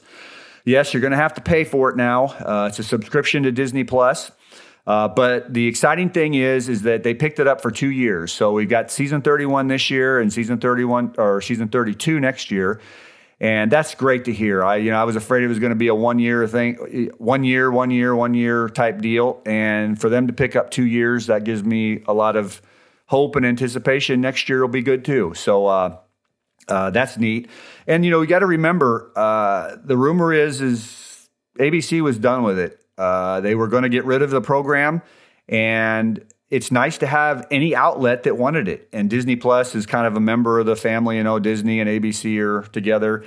Yes, 0.63 0.93
you're 0.93 1.01
going 1.01 1.11
to 1.11 1.17
have 1.17 1.33
to 1.33 1.41
pay 1.41 1.65
for 1.65 1.89
it 1.89 1.97
now. 1.97 2.27
Uh, 2.27 2.67
it's 2.69 2.79
a 2.79 2.83
subscription 2.83 3.43
to 3.43 3.51
Disney 3.51 3.83
Plus. 3.83 4.31
Uh, 4.85 5.07
but 5.07 5.53
the 5.53 5.67
exciting 5.67 6.09
thing 6.09 6.33
is, 6.33 6.67
is 6.67 6.81
that 6.81 7.03
they 7.03 7.13
picked 7.13 7.39
it 7.39 7.47
up 7.47 7.61
for 7.61 7.71
two 7.71 7.89
years. 7.89 8.33
So 8.33 8.51
we've 8.51 8.69
got 8.69 8.91
season 8.91 9.21
31 9.21 9.67
this 9.67 9.89
year 9.89 10.19
and 10.19 10.31
season 10.31 10.59
31 10.59 11.15
or 11.17 11.39
season 11.41 11.69
32 11.69 12.19
next 12.19 12.51
year, 12.51 12.81
and 13.39 13.71
that's 13.71 13.95
great 13.95 14.25
to 14.25 14.33
hear. 14.33 14.61
I, 14.61 14.77
you 14.77 14.91
know, 14.91 14.97
I 14.97 15.05
was 15.05 15.15
afraid 15.15 15.43
it 15.43 15.47
was 15.47 15.59
going 15.59 15.71
to 15.71 15.75
be 15.75 15.87
a 15.87 15.95
one 15.95 16.19
year 16.19 16.45
thing, 16.47 17.11
one 17.17 17.45
year, 17.45 17.71
one 17.71 17.91
year, 17.91 18.13
one 18.13 18.33
year 18.33 18.67
type 18.67 18.99
deal, 18.99 19.41
and 19.45 19.99
for 19.99 20.09
them 20.09 20.27
to 20.27 20.33
pick 20.33 20.55
up 20.55 20.69
two 20.69 20.85
years, 20.85 21.27
that 21.27 21.45
gives 21.45 21.63
me 21.63 22.03
a 22.05 22.13
lot 22.13 22.35
of 22.35 22.61
hope 23.05 23.37
and 23.37 23.45
anticipation. 23.45 24.19
Next 24.19 24.49
year 24.49 24.61
will 24.61 24.67
be 24.67 24.81
good 24.81 25.05
too. 25.05 25.33
So. 25.35 25.67
Uh, 25.67 25.97
uh, 26.69 26.89
that's 26.91 27.17
neat, 27.17 27.49
and 27.87 28.05
you 28.05 28.11
know 28.11 28.21
you 28.21 28.27
got 28.27 28.39
to 28.39 28.45
remember 28.45 29.11
uh, 29.17 29.75
the 29.83 29.97
rumor 29.97 30.31
is 30.31 30.61
is 30.61 31.29
ABC 31.59 32.01
was 32.01 32.17
done 32.17 32.43
with 32.43 32.57
it. 32.57 32.82
Uh, 32.97 33.41
they 33.41 33.55
were 33.55 33.67
going 33.67 33.83
to 33.83 33.89
get 33.89 34.05
rid 34.05 34.21
of 34.21 34.29
the 34.29 34.41
program, 34.41 35.01
and 35.47 36.25
it's 36.49 36.71
nice 36.71 36.97
to 36.99 37.07
have 37.07 37.47
any 37.49 37.75
outlet 37.75 38.23
that 38.23 38.37
wanted 38.37 38.67
it. 38.67 38.87
And 38.93 39.09
Disney 39.09 39.35
Plus 39.35 39.73
is 39.75 39.85
kind 39.85 40.05
of 40.05 40.15
a 40.15 40.19
member 40.19 40.59
of 40.59 40.65
the 40.65 40.75
family. 40.75 41.17
You 41.17 41.23
know, 41.23 41.39
Disney 41.39 41.79
and 41.79 41.89
ABC 41.89 42.39
are 42.39 42.61
together, 42.69 43.25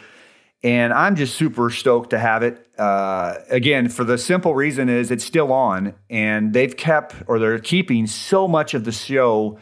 and 0.63 0.93
I'm 0.93 1.17
just 1.17 1.37
super 1.37 1.71
stoked 1.71 2.11
to 2.11 2.19
have 2.19 2.43
it. 2.43 2.67
Uh, 2.79 3.35
again, 3.51 3.89
for 3.89 4.05
the 4.05 4.19
simple 4.19 4.55
reason 4.55 4.89
is 4.89 5.11
it's 5.11 5.25
still 5.25 5.53
on, 5.53 5.95
and 6.09 6.53
they've 6.53 6.77
kept 6.77 7.15
or 7.27 7.39
they're 7.39 7.59
keeping 7.59 8.07
so 8.07 8.47
much 8.47 8.75
of 8.75 8.85
the 8.85 8.93
show 8.93 9.59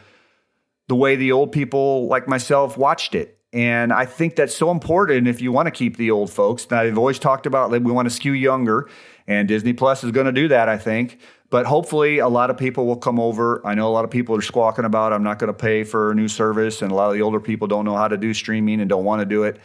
the 0.87 0.95
way 0.95 1.15
the 1.15 1.31
old 1.31 1.51
people 1.51 2.07
like 2.07 2.27
myself 2.27 2.77
watched 2.77 3.15
it. 3.15 3.39
And 3.53 3.93
I 3.93 4.05
think 4.05 4.35
that's 4.35 4.55
so 4.55 4.69
important 4.69 5.27
if 5.27 5.41
you 5.41 5.51
want 5.51 5.67
to 5.67 5.71
keep 5.71 5.97
the 5.97 6.11
old 6.11 6.29
folks. 6.29 6.69
Now, 6.69 6.83
they've 6.83 6.97
always 6.97 7.19
talked 7.19 7.45
about 7.45 7.71
like, 7.71 7.83
we 7.83 7.91
want 7.91 8.05
to 8.05 8.13
skew 8.13 8.33
younger, 8.33 8.89
and 9.27 9.47
Disney 9.47 9.73
Plus 9.73 10.03
is 10.03 10.11
going 10.11 10.25
to 10.27 10.31
do 10.31 10.47
that, 10.49 10.69
I 10.69 10.77
think. 10.77 11.19
But 11.49 11.65
hopefully, 11.65 12.19
a 12.19 12.27
lot 12.27 12.49
of 12.49 12.57
people 12.57 12.85
will 12.85 12.97
come 12.97 13.19
over. 13.19 13.65
I 13.65 13.75
know 13.75 13.87
a 13.87 13.93
lot 13.93 14.03
of 14.03 14.11
people 14.11 14.35
are 14.35 14.41
squawking 14.41 14.85
about 14.85 15.13
I'm 15.13 15.23
not 15.23 15.39
going 15.39 15.47
to 15.47 15.53
pay 15.53 15.83
for 15.83 16.11
a 16.11 16.15
new 16.15 16.27
service, 16.27 16.81
and 16.81 16.91
a 16.91 16.95
lot 16.95 17.07
of 17.07 17.13
the 17.13 17.21
older 17.21 17.39
people 17.39 17.67
don't 17.67 17.85
know 17.85 17.95
how 17.95 18.07
to 18.07 18.17
do 18.17 18.33
streaming 18.33 18.81
and 18.81 18.89
don't 18.89 19.05
want 19.05 19.21
to 19.21 19.25
do 19.25 19.43
it. 19.43 19.59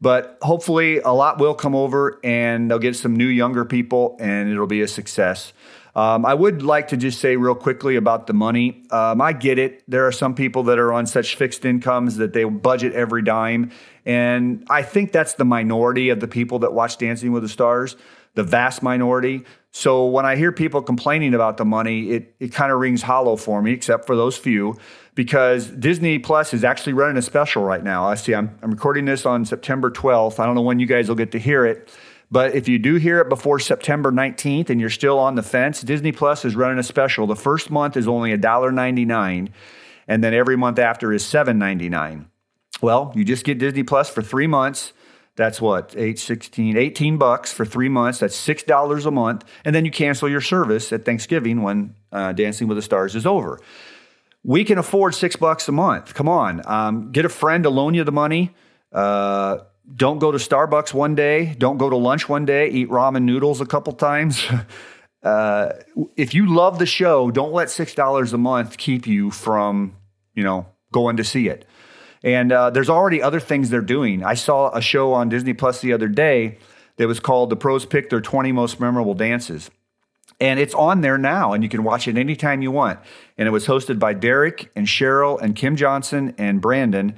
But 0.00 0.38
hopefully, 0.42 0.98
a 0.98 1.10
lot 1.10 1.38
will 1.38 1.54
come 1.54 1.74
over 1.74 2.20
and 2.22 2.70
they'll 2.70 2.78
get 2.78 2.96
some 2.96 3.16
new, 3.16 3.26
younger 3.26 3.64
people, 3.64 4.16
and 4.20 4.50
it'll 4.50 4.66
be 4.66 4.82
a 4.82 4.88
success. 4.88 5.52
Um, 5.96 6.26
I 6.26 6.34
would 6.34 6.62
like 6.62 6.88
to 6.88 6.96
just 6.98 7.20
say 7.20 7.36
real 7.36 7.54
quickly 7.54 7.96
about 7.96 8.26
the 8.26 8.34
money. 8.34 8.84
Um, 8.90 9.22
I 9.22 9.32
get 9.32 9.58
it. 9.58 9.82
There 9.88 10.06
are 10.06 10.12
some 10.12 10.34
people 10.34 10.64
that 10.64 10.78
are 10.78 10.92
on 10.92 11.06
such 11.06 11.36
fixed 11.36 11.64
incomes 11.64 12.16
that 12.16 12.34
they 12.34 12.44
budget 12.44 12.92
every 12.92 13.22
dime. 13.22 13.70
And 14.04 14.66
I 14.68 14.82
think 14.82 15.12
that's 15.12 15.32
the 15.32 15.46
minority 15.46 16.10
of 16.10 16.20
the 16.20 16.28
people 16.28 16.58
that 16.58 16.74
watch 16.74 16.98
Dancing 16.98 17.32
with 17.32 17.44
the 17.44 17.48
Stars, 17.48 17.96
the 18.36 18.44
vast 18.44 18.82
minority. 18.82 19.44
So 19.72 20.06
when 20.06 20.24
I 20.24 20.36
hear 20.36 20.52
people 20.52 20.82
complaining 20.82 21.34
about 21.34 21.56
the 21.56 21.64
money, 21.64 22.10
it, 22.10 22.34
it 22.38 22.52
kind 22.52 22.70
of 22.70 22.78
rings 22.78 23.02
hollow 23.02 23.36
for 23.36 23.60
me, 23.60 23.72
except 23.72 24.06
for 24.06 24.14
those 24.14 24.36
few, 24.36 24.78
because 25.14 25.66
Disney 25.66 26.18
Plus 26.18 26.54
is 26.54 26.62
actually 26.62 26.92
running 26.92 27.16
a 27.16 27.22
special 27.22 27.64
right 27.64 27.82
now. 27.82 28.06
I 28.06 28.14
see 28.14 28.34
I'm, 28.34 28.56
I'm 28.62 28.70
recording 28.70 29.06
this 29.06 29.26
on 29.26 29.44
September 29.44 29.90
12th. 29.90 30.38
I 30.38 30.46
don't 30.46 30.54
know 30.54 30.60
when 30.60 30.78
you 30.78 30.86
guys 30.86 31.08
will 31.08 31.16
get 31.16 31.32
to 31.32 31.38
hear 31.38 31.66
it. 31.66 31.90
But 32.30 32.54
if 32.54 32.68
you 32.68 32.78
do 32.78 32.96
hear 32.96 33.20
it 33.20 33.28
before 33.28 33.58
September 33.58 34.12
19th 34.12 34.68
and 34.68 34.80
you're 34.80 34.90
still 34.90 35.18
on 35.18 35.34
the 35.34 35.42
fence, 35.42 35.80
Disney 35.80 36.12
Plus 36.12 36.44
is 36.44 36.56
running 36.56 36.78
a 36.78 36.82
special. 36.82 37.26
The 37.26 37.36
first 37.36 37.70
month 37.70 37.96
is 37.96 38.06
only 38.06 38.36
$1.99, 38.36 39.48
and 40.08 40.24
then 40.24 40.34
every 40.34 40.56
month 40.56 40.78
after 40.78 41.12
is 41.12 41.22
$7.99. 41.22 42.26
Well, 42.82 43.12
you 43.14 43.24
just 43.24 43.44
get 43.44 43.58
Disney 43.58 43.82
Plus 43.82 44.10
for 44.10 44.22
three 44.22 44.46
months. 44.46 44.92
That's 45.36 45.60
what, 45.60 45.94
8, 45.96 46.18
16, 46.18 46.76
18 46.76 47.18
bucks 47.18 47.52
for 47.52 47.66
three 47.66 47.90
months. 47.90 48.18
That's 48.20 48.36
$6 48.36 49.06
a 49.06 49.10
month. 49.10 49.44
And 49.64 49.74
then 49.74 49.84
you 49.84 49.90
cancel 49.90 50.28
your 50.28 50.40
service 50.40 50.92
at 50.92 51.04
Thanksgiving 51.04 51.62
when 51.62 51.94
uh, 52.10 52.32
Dancing 52.32 52.68
with 52.68 52.78
the 52.78 52.82
Stars 52.82 53.14
is 53.14 53.26
over. 53.26 53.60
We 54.42 54.64
can 54.64 54.78
afford 54.78 55.14
six 55.14 55.36
bucks 55.36 55.68
a 55.68 55.72
month. 55.72 56.14
Come 56.14 56.28
on. 56.28 56.62
Um, 56.66 57.12
get 57.12 57.24
a 57.24 57.28
friend 57.28 57.64
to 57.64 57.70
loan 57.70 57.94
you 57.94 58.04
the 58.04 58.12
money. 58.12 58.54
Uh, 58.92 59.58
don't 59.94 60.18
go 60.18 60.32
to 60.32 60.38
Starbucks 60.38 60.94
one 60.94 61.14
day, 61.14 61.54
don't 61.58 61.78
go 61.78 61.88
to 61.90 61.96
lunch 61.96 62.28
one 62.28 62.44
day, 62.44 62.68
eat 62.70 62.88
ramen 62.88 63.22
noodles 63.22 63.60
a 63.60 63.66
couple 63.66 63.92
times. 63.92 64.44
Uh, 65.22 65.72
if 66.14 66.34
you 66.34 66.54
love 66.54 66.78
the 66.78 66.86
show, 66.86 67.32
don't 67.32 67.52
let 67.52 67.68
six 67.68 67.94
dollars 67.94 68.32
a 68.32 68.38
month 68.38 68.76
keep 68.76 69.08
you 69.08 69.28
from, 69.32 69.92
you 70.36 70.44
know, 70.44 70.66
going 70.92 71.16
to 71.16 71.24
see 71.24 71.48
it. 71.48 71.66
And 72.26 72.52
uh, 72.52 72.70
there's 72.70 72.90
already 72.90 73.22
other 73.22 73.40
things 73.40 73.70
they're 73.70 73.80
doing. 73.80 74.22
I 74.22 74.34
saw 74.34 74.70
a 74.76 74.82
show 74.82 75.12
on 75.12 75.28
Disney 75.28 75.54
Plus 75.54 75.80
the 75.80 75.92
other 75.92 76.08
day 76.08 76.58
that 76.96 77.06
was 77.06 77.20
called 77.20 77.50
"The 77.50 77.56
Pros 77.56 77.86
Pick 77.86 78.10
Their 78.10 78.20
20 78.20 78.52
Most 78.52 78.80
Memorable 78.80 79.14
Dances," 79.14 79.70
and 80.40 80.58
it's 80.58 80.74
on 80.74 81.02
there 81.02 81.18
now, 81.18 81.52
and 81.52 81.62
you 81.62 81.68
can 81.68 81.84
watch 81.84 82.08
it 82.08 82.18
anytime 82.18 82.62
you 82.62 82.72
want. 82.72 82.98
And 83.38 83.46
it 83.46 83.52
was 83.52 83.66
hosted 83.66 84.00
by 84.00 84.12
Derek 84.12 84.72
and 84.74 84.88
Cheryl 84.88 85.40
and 85.40 85.54
Kim 85.54 85.76
Johnson 85.76 86.34
and 86.36 86.60
Brandon 86.60 87.14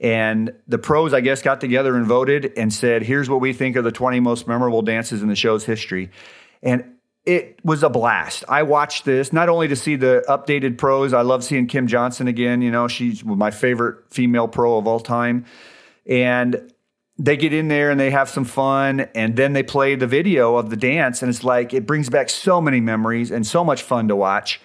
and 0.00 0.54
the 0.66 0.78
pros, 0.78 1.12
I 1.12 1.20
guess, 1.20 1.42
got 1.42 1.60
together 1.60 1.94
and 1.94 2.06
voted 2.06 2.54
and 2.56 2.72
said, 2.72 3.02
here's 3.02 3.28
what 3.28 3.40
we 3.40 3.52
think 3.52 3.76
are 3.76 3.82
the 3.82 3.92
20 3.92 4.18
most 4.20 4.48
memorable 4.48 4.80
dances 4.80 5.22
in 5.22 5.28
the 5.28 5.36
show's 5.36 5.64
history. 5.64 6.10
And 6.62 6.94
it 7.30 7.60
was 7.64 7.82
a 7.82 7.88
blast. 7.88 8.42
I 8.48 8.64
watched 8.64 9.04
this 9.04 9.32
not 9.32 9.48
only 9.48 9.68
to 9.68 9.76
see 9.76 9.94
the 9.94 10.24
updated 10.28 10.78
pros, 10.78 11.12
I 11.12 11.22
love 11.22 11.44
seeing 11.44 11.66
Kim 11.66 11.86
Johnson 11.86 12.26
again. 12.26 12.60
You 12.60 12.70
know, 12.70 12.88
she's 12.88 13.24
my 13.24 13.50
favorite 13.50 14.12
female 14.12 14.48
pro 14.48 14.78
of 14.78 14.88
all 14.88 14.98
time. 15.00 15.44
And 16.06 16.72
they 17.18 17.36
get 17.36 17.52
in 17.52 17.68
there 17.68 17.90
and 17.90 18.00
they 18.00 18.10
have 18.10 18.28
some 18.28 18.44
fun 18.44 19.00
and 19.14 19.36
then 19.36 19.52
they 19.52 19.62
play 19.62 19.94
the 19.94 20.06
video 20.06 20.56
of 20.56 20.70
the 20.70 20.76
dance 20.76 21.22
and 21.22 21.28
it's 21.28 21.44
like 21.44 21.74
it 21.74 21.86
brings 21.86 22.08
back 22.08 22.30
so 22.30 22.60
many 22.60 22.80
memories 22.80 23.30
and 23.30 23.46
so 23.46 23.62
much 23.62 23.82
fun 23.82 24.08
to 24.08 24.16
watch 24.16 24.60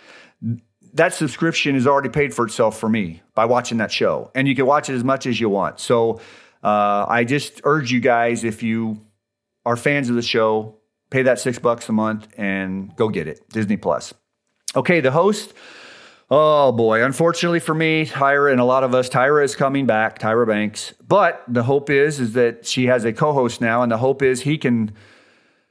that 0.96 1.14
subscription 1.14 1.76
is 1.76 1.86
already 1.86 2.10
paid 2.10 2.34
for 2.34 2.46
itself 2.46 2.80
for 2.80 2.88
me 2.88 3.22
by 3.36 3.46
watching 3.46 3.78
that 3.80 3.92
show. 3.92 4.32
And 4.34 4.48
you 4.48 4.56
can 4.56 4.66
watch 4.66 4.90
it 4.90 4.96
as 4.96 5.04
much 5.04 5.28
as 5.28 5.40
you 5.40 5.50
want. 5.50 5.80
So 5.80 6.22
uh, 6.64 7.06
I 7.08 7.26
just 7.26 7.62
urge 7.66 7.92
you 7.92 8.00
guys, 8.00 8.46
if 8.46 8.64
you 8.64 9.02
are 9.66 9.76
fans 9.76 10.10
of 10.10 10.16
the 10.16 10.22
show, 10.22 10.75
pay 11.10 11.24
that 11.24 11.40
six 11.40 11.60
bucks 11.60 11.90
a 11.90 11.92
month 11.92 12.28
and 12.38 12.96
go 12.96 13.10
get 13.10 13.28
it. 13.28 13.48
Disney 13.50 13.78
Plus. 13.78 14.14
Okay, 14.76 15.00
the 15.00 15.12
host. 15.12 15.54
Oh 16.30 16.72
boy, 16.72 17.04
unfortunately 17.04 17.60
for 17.60 17.76
me, 17.76 18.06
Tyra 18.08 18.52
and 18.52 18.60
a 18.60 18.66
lot 18.66 18.84
of 18.84 18.96
us, 18.96 19.08
Tyra 19.08 19.44
is 19.44 19.56
coming 19.56 19.86
back, 19.86 20.18
Tyra 20.18 20.48
Banks. 20.48 20.94
But 21.08 21.44
the 21.48 21.62
hope 21.64 21.90
is 21.92 22.20
is 22.20 22.34
that 22.34 22.66
she 22.66 22.88
has 22.88 23.06
a 23.06 23.14
co-host 23.14 23.62
now, 23.62 23.84
and 23.84 23.92
the 23.92 23.98
hope 23.98 24.24
is 24.24 24.42
he 24.42 24.58
can, 24.58 24.92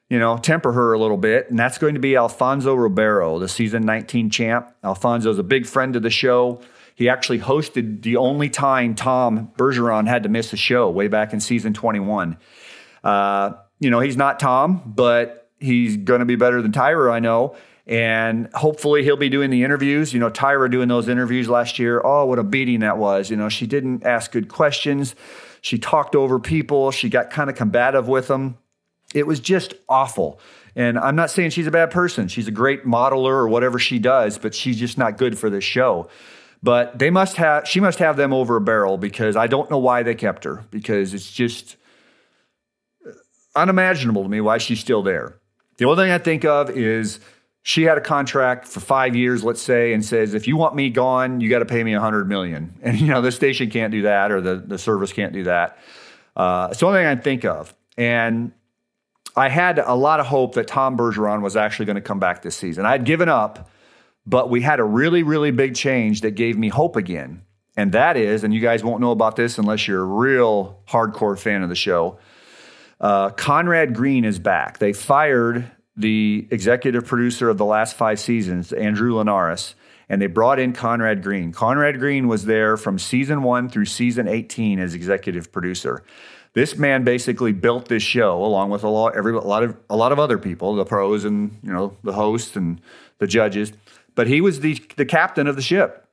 you 0.09 0.19
know, 0.19 0.39
temper 0.39 0.71
her 0.73 0.93
a 0.93 0.99
little 0.99 1.17
bit, 1.17 1.51
and 1.51 1.59
that's 1.59 1.77
going 1.79 1.95
to 1.95 2.01
be 2.01 2.15
Alfonso 2.15 2.73
Ribeiro, 2.75 3.41
the 3.41 3.49
season 3.49 3.85
19 3.85 4.31
champ. 4.31 4.73
Alfonso's 4.85 5.41
a 5.41 5.43
big 5.43 5.67
friend 5.67 5.97
of 5.97 6.03
the 6.03 6.11
show. 6.11 6.61
He 6.95 7.09
actually 7.09 7.41
hosted 7.41 8.03
the 8.03 8.17
only 8.17 8.49
time 8.49 8.95
Tom 8.95 9.51
Bergeron 9.59 10.07
had 10.07 10.23
to 10.23 10.29
miss 10.29 10.53
a 10.53 10.57
show 10.57 10.89
way 10.89 11.09
back 11.09 11.33
in 11.33 11.41
season 11.41 11.75
21. 11.75 12.37
Uh, 13.03 13.55
you 13.85 13.91
know, 13.91 14.01
he's 14.01 14.17
not 14.17 14.41
Tom, 14.41 14.83
but 14.87 15.51
he's 15.61 15.99
going 15.99 16.21
to 16.21 16.25
be 16.25 16.37
better 16.37 16.63
than 16.63 16.73
Tyra, 16.73 17.13
I 17.13 17.21
know. 17.21 17.55
And 17.87 18.49
hopefully 18.55 19.05
he'll 19.05 19.19
be 19.19 19.29
doing 19.29 19.51
the 19.51 19.63
interviews. 19.63 20.15
You 20.15 20.21
know, 20.21 20.31
Tyra 20.31 20.71
doing 20.71 20.89
those 20.89 21.07
interviews 21.07 21.51
last 21.51 21.79
year. 21.79 22.01
Oh, 22.03 22.25
what 22.25 22.39
a 22.39 22.43
beating 22.43 22.81
that 22.81 22.97
was. 22.97 23.29
You 23.29 23.37
know, 23.37 23.51
she 23.51 23.67
didn't 23.67 24.05
ask 24.05 24.33
good 24.33 24.49
questions. 24.49 25.15
She 25.61 25.79
talked 25.79 26.17
over 26.17 26.41
people. 26.41 26.91
She 26.91 27.11
got 27.11 27.31
kind 27.31 27.51
of 27.51 27.57
combative 27.57 28.09
with 28.09 28.27
them. 28.27 28.57
It 29.15 29.27
was 29.27 29.39
just 29.39 29.75
awful. 29.87 30.41
And 30.75 30.99
I'm 30.99 31.15
not 31.15 31.31
saying 31.31 31.51
she's 31.51 31.67
a 31.67 31.71
bad 31.71 31.91
person. 31.91 32.27
She's 32.27 32.49
a 32.49 32.51
great 32.51 32.87
modeler 32.87 33.33
or 33.33 33.49
whatever 33.49 33.79
she 33.79 33.99
does, 33.99 34.39
but 34.39 34.55
she's 34.55 34.79
just 34.79 34.97
not 34.97 35.19
good 35.19 35.39
for 35.39 35.51
this 35.51 35.63
show. 35.63 36.09
But 36.63 36.99
they 36.99 37.11
must 37.11 37.37
have 37.37 37.69
she 37.69 37.81
must 37.81 37.99
have 37.99 38.17
them 38.17 38.33
over 38.33 38.57
a 38.57 38.61
barrel 38.63 38.97
because 38.97 39.37
I 39.37 39.47
don't 39.47 39.71
know 39.71 39.79
why 39.79 40.03
they 40.03 40.15
kept 40.15 40.45
her 40.45 40.65
because 40.71 41.13
it's 41.13 41.31
just 41.31 41.77
unimaginable 43.57 44.23
to 44.23 44.29
me 44.29 44.41
why 44.41 44.59
she's 44.59 44.81
still 44.81 45.03
there. 45.03 45.39
The 45.77 45.85
only 45.87 46.05
thing 46.05 46.13
I 46.13 46.19
think 46.19 46.45
of 46.45 46.71
is 46.71 47.21
she 47.63 47.83
had 47.83 47.97
a 47.97 48.01
contract 48.01 48.69
for 48.69 48.81
five 48.81 49.17
years, 49.17 49.43
let's 49.43 49.63
say, 49.63 49.93
and 49.95 50.05
says, 50.05 50.35
if 50.35 50.47
you 50.47 50.57
want 50.57 50.75
me 50.77 50.91
gone, 50.91 51.41
you 51.41 51.49
got 51.49 51.61
to 51.61 51.65
pay 51.65 51.83
me 51.83 51.95
a 51.95 52.01
hundred 52.01 52.29
million. 52.29 52.75
And 52.83 53.01
you 53.01 53.09
know, 53.09 53.23
the 53.23 53.33
station 53.33 53.71
can't 53.71 53.91
do 53.91 54.03
that 54.03 54.31
or 54.31 54.41
the, 54.41 54.57
the 54.57 54.79
service 54.79 55.13
can't 55.13 55.33
do 55.33 55.45
that. 55.45 55.79
Uh, 56.37 56.69
it's 56.71 56.81
the 56.81 56.87
only 56.87 57.01
thing 57.01 57.07
I 57.07 57.17
think 57.17 57.45
of. 57.45 57.75
And 57.97 58.53
I 59.37 59.49
had 59.49 59.79
a 59.79 59.95
lot 59.95 60.21
of 60.21 60.27
hope 60.27 60.55
that 60.55 60.69
Tom 60.69 60.97
Bergeron 60.97 61.43
was 61.43 61.57
actually 61.57 61.87
going 61.87 61.97
to 61.97 62.03
come 62.03 62.21
back 62.21 62.43
this 62.43 62.57
season. 62.57 62.87
I 62.87 62.93
had 62.93 63.05
given 63.05 63.29
up, 63.29 63.71
but 64.27 64.51
we 64.51 64.61
had 64.61 64.79
a 64.79 64.85
really, 64.85 65.23
really 65.23 65.51
big 65.51 65.75
change 65.75 66.21
that 66.21 66.33
gave 66.33 66.59
me 66.59 66.69
hope 66.69 66.97
again. 66.97 67.43
And 67.77 67.93
that 67.93 68.17
is, 68.17 68.45
and 68.45 68.55
you 68.55 68.61
guys 68.61 68.85
won't 68.85 69.01
know 69.01 69.11
about 69.11 69.37
this 69.37 69.59
unless 69.59 69.89
you're 69.89 70.03
a 70.03 70.05
real 70.05 70.81
hardcore 70.87 71.39
fan 71.39 71.63
of 71.63 71.69
the 71.69 71.75
show. 71.75 72.19
Uh, 73.05 73.29
Conrad 73.29 73.95
Green 73.95 74.25
is 74.25 74.39
back. 74.39 74.79
They 74.79 74.95
fired 74.95 75.71
the 75.95 76.49
executive 76.51 77.05
producer 77.05 77.51
of 77.51 77.59
the 77.59 77.65
last 77.67 77.97
five 77.97 78.19
seasons, 78.19 78.73
Andrew 78.73 79.13
Llinares, 79.13 79.75
and 80.09 80.23
they 80.23 80.27
brought 80.27 80.59
in 80.59 80.73
Conrad 80.73 81.23
Green. 81.23 81.53
Conrad 81.53 81.99
Green 81.99 82.29
was 82.29 82.47
there 82.47 82.79
from 82.79 82.99
season 82.99 83.43
one 83.43 83.69
through 83.69 83.85
season 83.85 84.27
18 84.27 84.79
as 84.79 84.95
executive 84.95 85.53
producer. 85.53 86.03
This 86.55 86.79
man 86.79 87.05
basically 87.05 87.53
built 87.53 87.89
this 87.89 88.03
show 88.03 88.43
along 88.43 88.71
with 88.71 88.85
a 88.85 88.89
lot, 88.89 89.15
every, 89.15 89.35
a 89.35 89.39
lot 89.39 89.63
of 89.65 89.77
a 89.91 89.97
lot 89.97 90.11
of 90.11 90.19
other 90.19 90.39
people, 90.39 90.75
the 90.75 90.87
pros 90.87 91.27
and 91.27 91.59
you 91.63 91.75
know 91.75 91.95
the 92.05 92.15
hosts 92.15 92.57
and 92.57 92.81
the 93.19 93.27
judges. 93.27 93.75
But 94.15 94.29
he 94.29 94.41
was 94.41 94.61
the 94.61 94.83
the 94.97 95.05
captain 95.05 95.47
of 95.47 95.57
the 95.57 95.63
ship, 95.63 96.04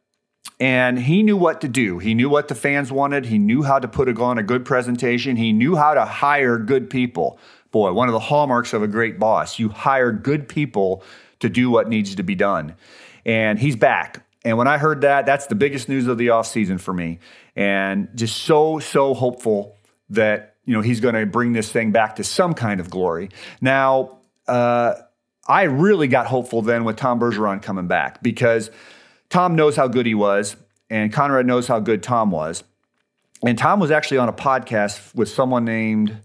and 0.59 0.99
he 0.99 1.23
knew 1.23 1.37
what 1.37 1.61
to 1.61 1.67
do. 1.67 1.99
He 1.99 2.13
knew 2.13 2.29
what 2.29 2.47
the 2.47 2.55
fans 2.55 2.91
wanted. 2.91 3.25
He 3.25 3.37
knew 3.37 3.63
how 3.63 3.79
to 3.79 3.87
put 3.87 4.07
on 4.19 4.37
a 4.37 4.43
good 4.43 4.65
presentation. 4.65 5.35
He 5.35 5.53
knew 5.53 5.75
how 5.75 5.93
to 5.93 6.05
hire 6.05 6.57
good 6.57 6.89
people 6.89 7.39
boy, 7.71 7.93
one 7.93 8.07
of 8.07 8.13
the 8.13 8.19
hallmarks 8.19 8.73
of 8.73 8.83
a 8.83 8.87
great 8.87 9.17
boss. 9.17 9.57
You 9.57 9.69
hire 9.69 10.11
good 10.11 10.47
people 10.47 11.03
to 11.39 11.49
do 11.49 11.69
what 11.69 11.89
needs 11.89 12.15
to 12.15 12.23
be 12.23 12.35
done. 12.35 12.75
And 13.25 13.57
he's 13.57 13.75
back. 13.75 14.25
And 14.43 14.57
when 14.57 14.67
I 14.67 14.77
heard 14.77 15.01
that, 15.01 15.25
that's 15.25 15.47
the 15.47 15.55
biggest 15.55 15.87
news 15.87 16.07
of 16.07 16.17
the 16.17 16.27
offseason 16.27 16.79
for 16.79 16.93
me. 16.93 17.19
And 17.55 18.09
just 18.15 18.37
so, 18.43 18.79
so 18.79 19.13
hopeful 19.13 19.77
that, 20.09 20.55
you 20.65 20.73
know, 20.73 20.81
he's 20.81 20.99
going 20.99 21.15
to 21.15 21.25
bring 21.25 21.53
this 21.53 21.71
thing 21.71 21.91
back 21.91 22.15
to 22.17 22.23
some 22.23 22.53
kind 22.53 22.79
of 22.79 22.89
glory. 22.89 23.29
Now, 23.61 24.19
uh, 24.47 24.95
I 25.47 25.63
really 25.63 26.07
got 26.07 26.27
hopeful 26.27 26.61
then 26.61 26.83
with 26.83 26.97
Tom 26.97 27.19
Bergeron 27.19 27.61
coming 27.61 27.87
back 27.87 28.21
because 28.21 28.71
Tom 29.31 29.55
knows 29.55 29.77
how 29.77 29.87
good 29.87 30.05
he 30.05 30.13
was, 30.13 30.57
and 30.89 31.11
Conrad 31.11 31.45
knows 31.45 31.67
how 31.67 31.79
good 31.79 32.03
Tom 32.03 32.29
was. 32.29 32.63
And 33.43 33.57
Tom 33.57 33.79
was 33.79 33.89
actually 33.89 34.17
on 34.17 34.29
a 34.29 34.33
podcast 34.33 35.15
with 35.15 35.29
someone 35.29 35.65
named 35.65 36.21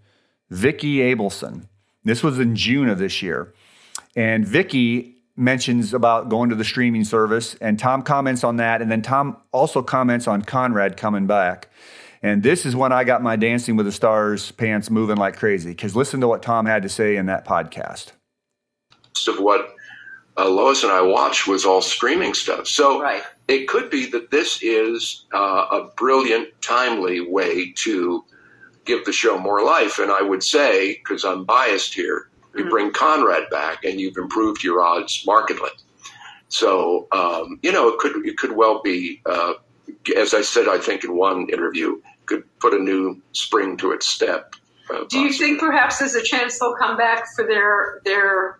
Vicki 0.50 0.98
Abelson. 0.98 1.68
This 2.04 2.22
was 2.22 2.38
in 2.38 2.56
June 2.56 2.88
of 2.88 2.98
this 2.98 3.22
year. 3.22 3.54
And 4.14 4.46
Vicki 4.46 5.16
mentions 5.36 5.94
about 5.94 6.28
going 6.28 6.50
to 6.50 6.56
the 6.56 6.64
streaming 6.64 7.04
service, 7.04 7.54
and 7.60 7.78
Tom 7.78 8.02
comments 8.02 8.42
on 8.42 8.56
that. 8.56 8.82
And 8.82 8.90
then 8.90 9.02
Tom 9.02 9.36
also 9.52 9.82
comments 9.82 10.26
on 10.26 10.42
Conrad 10.42 10.96
coming 10.96 11.28
back. 11.28 11.68
And 12.22 12.42
this 12.42 12.66
is 12.66 12.74
when 12.74 12.90
I 12.90 13.04
got 13.04 13.22
my 13.22 13.36
Dancing 13.36 13.76
with 13.76 13.86
the 13.86 13.92
Stars 13.92 14.50
pants 14.50 14.90
moving 14.90 15.16
like 15.16 15.36
crazy. 15.36 15.70
Because 15.70 15.94
listen 15.94 16.20
to 16.22 16.28
what 16.28 16.42
Tom 16.42 16.66
had 16.66 16.82
to 16.82 16.88
say 16.88 17.14
in 17.14 17.26
that 17.26 17.46
podcast. 17.46 18.12
Of 19.28 19.38
what 19.38 19.75
uh, 20.38 20.48
Lois 20.48 20.82
and 20.82 20.92
I 20.92 21.02
watched 21.02 21.46
was 21.46 21.64
all 21.64 21.82
streaming 21.82 22.34
stuff. 22.34 22.66
So 22.66 23.00
right. 23.00 23.22
it 23.48 23.68
could 23.68 23.90
be 23.90 24.06
that 24.10 24.30
this 24.30 24.62
is 24.62 25.24
uh, 25.32 25.66
a 25.70 25.90
brilliant, 25.96 26.48
timely 26.60 27.20
way 27.20 27.72
to 27.78 28.24
give 28.84 29.04
the 29.04 29.12
show 29.12 29.38
more 29.38 29.64
life. 29.64 29.98
And 29.98 30.10
I 30.10 30.22
would 30.22 30.42
say, 30.42 30.94
because 30.94 31.24
I'm 31.24 31.44
biased 31.44 31.94
here, 31.94 32.28
you 32.54 32.62
mm-hmm. 32.62 32.70
bring 32.70 32.92
Conrad 32.92 33.50
back 33.50 33.84
and 33.84 34.00
you've 34.00 34.16
improved 34.16 34.62
your 34.62 34.82
odds 34.82 35.24
markedly. 35.26 35.70
So 36.48 37.08
um, 37.12 37.58
you 37.62 37.72
know, 37.72 37.88
it 37.88 37.98
could 37.98 38.24
it 38.26 38.36
could 38.36 38.52
well 38.52 38.80
be, 38.82 39.20
uh, 39.26 39.54
as 40.16 40.32
I 40.32 40.42
said, 40.42 40.68
I 40.68 40.78
think 40.78 41.04
in 41.04 41.16
one 41.16 41.48
interview, 41.48 42.00
could 42.26 42.44
put 42.58 42.74
a 42.74 42.78
new 42.78 43.22
spring 43.32 43.76
to 43.78 43.92
its 43.92 44.06
step. 44.06 44.54
Uh, 44.92 45.04
Do 45.08 45.18
you 45.18 45.32
think 45.32 45.58
perhaps 45.58 45.98
there's 45.98 46.14
a 46.14 46.22
chance 46.22 46.58
they'll 46.58 46.76
come 46.76 46.96
back 46.96 47.26
for 47.34 47.44
their 47.44 48.00
their 48.04 48.58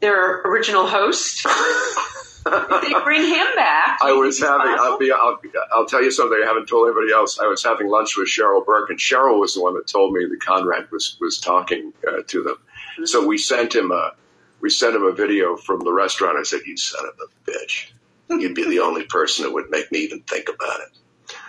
their 0.00 0.40
original 0.42 0.86
host? 0.86 1.46
they 2.44 2.94
bring 3.04 3.22
him 3.22 3.46
back. 3.56 3.98
I 4.02 4.12
was 4.12 4.40
having. 4.40 4.74
I'll, 4.78 4.98
be, 4.98 5.12
I'll, 5.12 5.38
I'll, 5.72 5.86
tell 5.86 6.02
you 6.02 6.10
something 6.10 6.38
I 6.42 6.46
haven't 6.46 6.66
told 6.66 6.86
anybody 6.88 7.12
else. 7.12 7.38
I 7.38 7.46
was 7.46 7.62
having 7.62 7.88
lunch 7.88 8.16
with 8.16 8.28
Cheryl 8.28 8.64
Burke, 8.64 8.90
and 8.90 8.98
Cheryl 8.98 9.38
was 9.38 9.54
the 9.54 9.62
one 9.62 9.74
that 9.74 9.86
told 9.86 10.12
me 10.12 10.24
that 10.26 10.40
Conrad 10.40 10.90
was 10.90 11.16
was 11.20 11.38
talking 11.38 11.92
uh, 12.06 12.22
to 12.26 12.42
them. 12.42 12.54
Mm-hmm. 12.54 13.04
So 13.04 13.26
we 13.26 13.38
sent 13.38 13.74
him 13.74 13.92
a 13.92 14.12
we 14.60 14.70
sent 14.70 14.96
him 14.96 15.02
a 15.02 15.12
video 15.12 15.56
from 15.56 15.80
the 15.80 15.92
restaurant. 15.92 16.38
I 16.38 16.44
said, 16.44 16.60
"You 16.66 16.76
son 16.76 17.04
of 17.06 17.14
a 17.20 17.50
bitch! 17.50 17.90
You'd 18.30 18.54
be 18.54 18.68
the 18.68 18.80
only 18.80 19.04
person 19.04 19.44
that 19.44 19.52
would 19.52 19.70
make 19.70 19.92
me 19.92 19.98
even 20.00 20.22
think 20.22 20.48
about 20.48 20.80
it." 20.80 20.98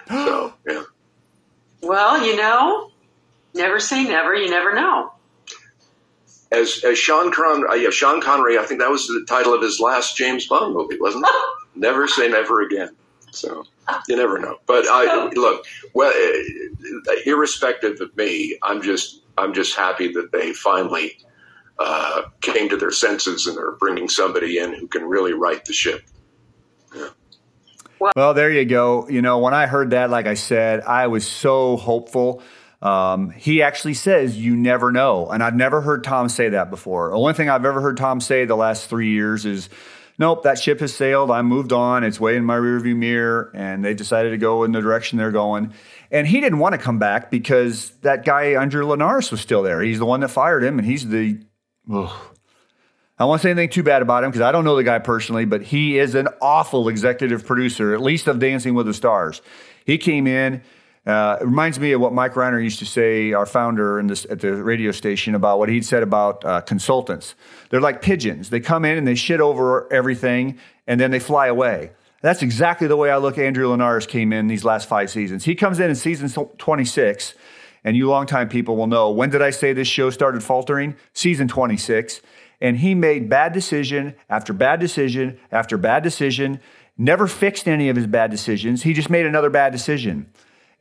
So 0.10 0.54
yeah. 0.68 0.84
Well, 1.82 2.26
you 2.26 2.36
know, 2.36 2.92
never 3.54 3.80
say 3.80 4.04
never. 4.04 4.36
You 4.36 4.50
never 4.50 4.74
know 4.74 5.14
as 6.52 6.84
as 6.84 6.98
Sean 6.98 7.32
Connery, 7.32 7.70
uh, 7.70 7.74
yeah, 7.76 7.90
Sean 7.90 8.22
Connery. 8.22 8.58
I 8.58 8.64
think 8.64 8.82
that 8.82 8.90
was 8.90 9.08
the 9.08 9.26
title 9.28 9.54
of 9.54 9.62
his 9.62 9.80
last 9.80 10.18
James 10.18 10.48
Bond 10.48 10.74
movie, 10.74 10.98
wasn't 11.00 11.26
it? 11.28 11.56
never 11.76 12.08
say 12.08 12.28
never 12.28 12.62
again. 12.62 12.96
So 13.32 13.64
you 14.08 14.16
never 14.16 14.40
know. 14.40 14.58
But 14.66 14.86
I 14.88 15.30
look 15.30 15.66
well, 15.94 16.12
uh, 16.12 17.12
irrespective 17.26 18.02
of 18.02 18.16
me, 18.18 18.58
I'm 18.62 18.82
just 18.82 19.22
I'm 19.38 19.54
just 19.54 19.76
happy 19.76 20.12
that 20.14 20.32
they 20.32 20.54
finally 20.54 21.18
uh, 21.80 22.24
came 22.42 22.70
to 22.70 22.78
their 22.78 22.92
senses 22.92 23.48
and 23.48 23.58
are 23.58 23.78
bringing 23.80 24.10
somebody 24.10 24.58
in 24.58 24.74
who 24.74 24.88
can 24.88 25.04
really 25.04 25.34
right 25.34 25.64
the 25.66 25.74
ship. 25.74 26.04
Yeah. 26.94 27.10
Well, 28.16 28.34
there 28.34 28.52
you 28.52 28.66
go. 28.66 29.08
You 29.10 29.22
know, 29.22 29.40
when 29.40 29.54
I 29.54 29.68
heard 29.68 29.92
that, 29.92 30.10
like 30.10 30.26
I 30.26 30.34
said, 30.34 30.82
I 30.82 31.08
was 31.08 31.26
so 31.26 31.78
hopeful 31.78 32.42
um, 32.82 33.30
he 33.32 33.62
actually 33.62 33.94
says, 33.94 34.38
You 34.38 34.56
never 34.56 34.92
know. 34.92 35.30
And 35.30 35.44
I've 35.44 35.56
never 35.56 35.82
heard 35.82 36.04
Tom 36.04 36.30
say 36.30 36.50
that 36.50 36.70
before. 36.70 37.10
The 37.12 37.18
only 37.18 37.34
thing 37.34 37.50
I've 37.50 37.66
ever 37.66 37.82
heard 37.82 37.98
Tom 37.98 38.20
say 38.20 38.46
the 38.46 38.56
last 38.56 38.90
three 38.90 39.12
years 39.12 39.46
is, 39.46 39.70
Nope, 40.18 40.44
that 40.44 40.60
ship 40.60 40.80
has 40.82 40.94
sailed. 40.94 41.32
I 41.32 41.42
moved 41.42 41.72
on. 41.72 42.04
It's 42.04 42.20
way 42.20 42.36
in 42.36 42.46
my 42.46 42.58
rearview 42.58 42.96
mirror. 42.96 43.52
And 43.56 43.84
they 43.84 43.94
decided 43.94 44.32
to 44.32 44.38
go 44.38 44.64
in 44.64 44.72
the 44.72 44.82
direction 44.82 45.18
they're 45.18 45.32
going. 45.32 45.74
And 46.12 46.28
he 46.28 46.42
didn't 46.42 46.60
want 46.60 46.74
to 46.74 46.80
come 46.80 47.00
back 47.00 47.32
because 47.32 47.92
that 48.02 48.26
guy, 48.26 48.54
Andrew 48.54 48.86
Llinares, 48.86 49.32
was 49.32 49.42
still 49.42 49.64
there. 49.64 49.82
He's 49.82 50.00
the 50.00 50.06
one 50.06 50.20
that 50.20 50.30
fired 50.30 50.64
him. 50.64 50.80
And 50.80 50.88
he's 50.88 51.08
the. 51.08 51.40
Ugh. 51.92 52.12
I 53.18 53.26
won't 53.26 53.42
say 53.42 53.52
anything 53.52 53.70
too 53.70 53.84
bad 53.84 54.02
about 54.02 54.24
him 54.24 54.32
because 54.32 54.42
I 54.42 54.52
don't 54.52 54.64
know 54.64 54.76
the 54.76 54.84
guy 54.84 54.98
personally, 54.98 55.46
but 55.46 55.62
he 55.62 56.00
is 56.00 56.16
an 56.16 56.28
awful 56.42 56.90
executive 56.90 57.46
producer, 57.46 57.94
at 57.94 58.02
least 58.02 58.28
of 58.28 58.40
Dancing 58.40 58.74
with 58.74 58.88
the 58.88 58.96
Stars. 58.96 59.44
He 59.86 60.00
came 60.00 60.26
in 60.26 60.64
uh, 61.06 61.38
it 61.42 61.46
reminds 61.46 61.80
me 61.80 61.94
of 61.94 62.02
what 62.02 62.14
Mike 62.14 62.34
Rhyner 62.34 62.62
used 62.62 62.80
to 62.80 62.86
say, 62.86 63.34
our 63.34 63.48
founder 63.48 64.02
this, 64.04 64.26
at 64.30 64.40
the 64.40 64.64
radio 64.64 64.92
station, 64.92 65.34
about 65.34 65.58
what 65.58 65.68
he'd 65.68 65.84
said 65.84 66.04
about 66.04 66.46
uh, 66.46 66.62
consultants. 66.62 67.34
They're 67.70 67.82
like 67.82 68.02
pigeons. 68.04 68.52
They 68.52 68.60
come 68.60 68.86
in 68.86 68.98
and 68.98 69.08
they 69.08 69.16
shit 69.16 69.42
over 69.42 69.92
everything, 69.92 70.60
and 70.86 71.02
then 71.02 71.10
they 71.10 71.20
fly 71.20 71.48
away. 71.48 71.92
That's 72.22 72.44
exactly 72.44 72.86
the 72.88 72.98
way 72.98 73.10
I 73.10 73.18
look. 73.18 73.40
Andrew 73.40 73.68
Llinares 73.68 74.08
came 74.08 74.32
in 74.32 74.46
these 74.46 74.64
last 74.64 74.88
five 74.88 75.10
seasons. 75.10 75.44
He 75.44 75.56
comes 75.56 75.80
in 75.80 75.90
in 75.90 75.96
season 75.96 76.30
26, 76.58 77.34
and 77.84 77.98
you 77.98 78.08
longtime 78.08 78.48
people 78.48 78.76
will 78.76 78.86
know 78.86 79.10
when 79.10 79.32
did 79.32 79.42
I 79.42 79.50
say 79.50 79.74
this 79.74 79.88
show 79.88 80.12
started 80.12 80.44
faltering? 80.44 80.96
Season 81.14 81.48
26. 81.48 82.22
And 82.64 82.78
he 82.78 82.94
made 82.94 83.28
bad 83.28 83.54
decision 83.54 84.14
after 84.30 84.54
bad 84.54 84.80
decision 84.80 85.40
after 85.52 85.78
bad 85.78 86.04
decision 86.04 86.60
never 86.96 87.26
fixed 87.26 87.68
any 87.68 87.90
of 87.90 87.96
his 87.96 88.06
bad 88.06 88.30
decisions. 88.30 88.84
He 88.84 88.94
just 88.94 89.10
made 89.10 89.26
another 89.26 89.50
bad 89.50 89.72
decision. 89.72 90.32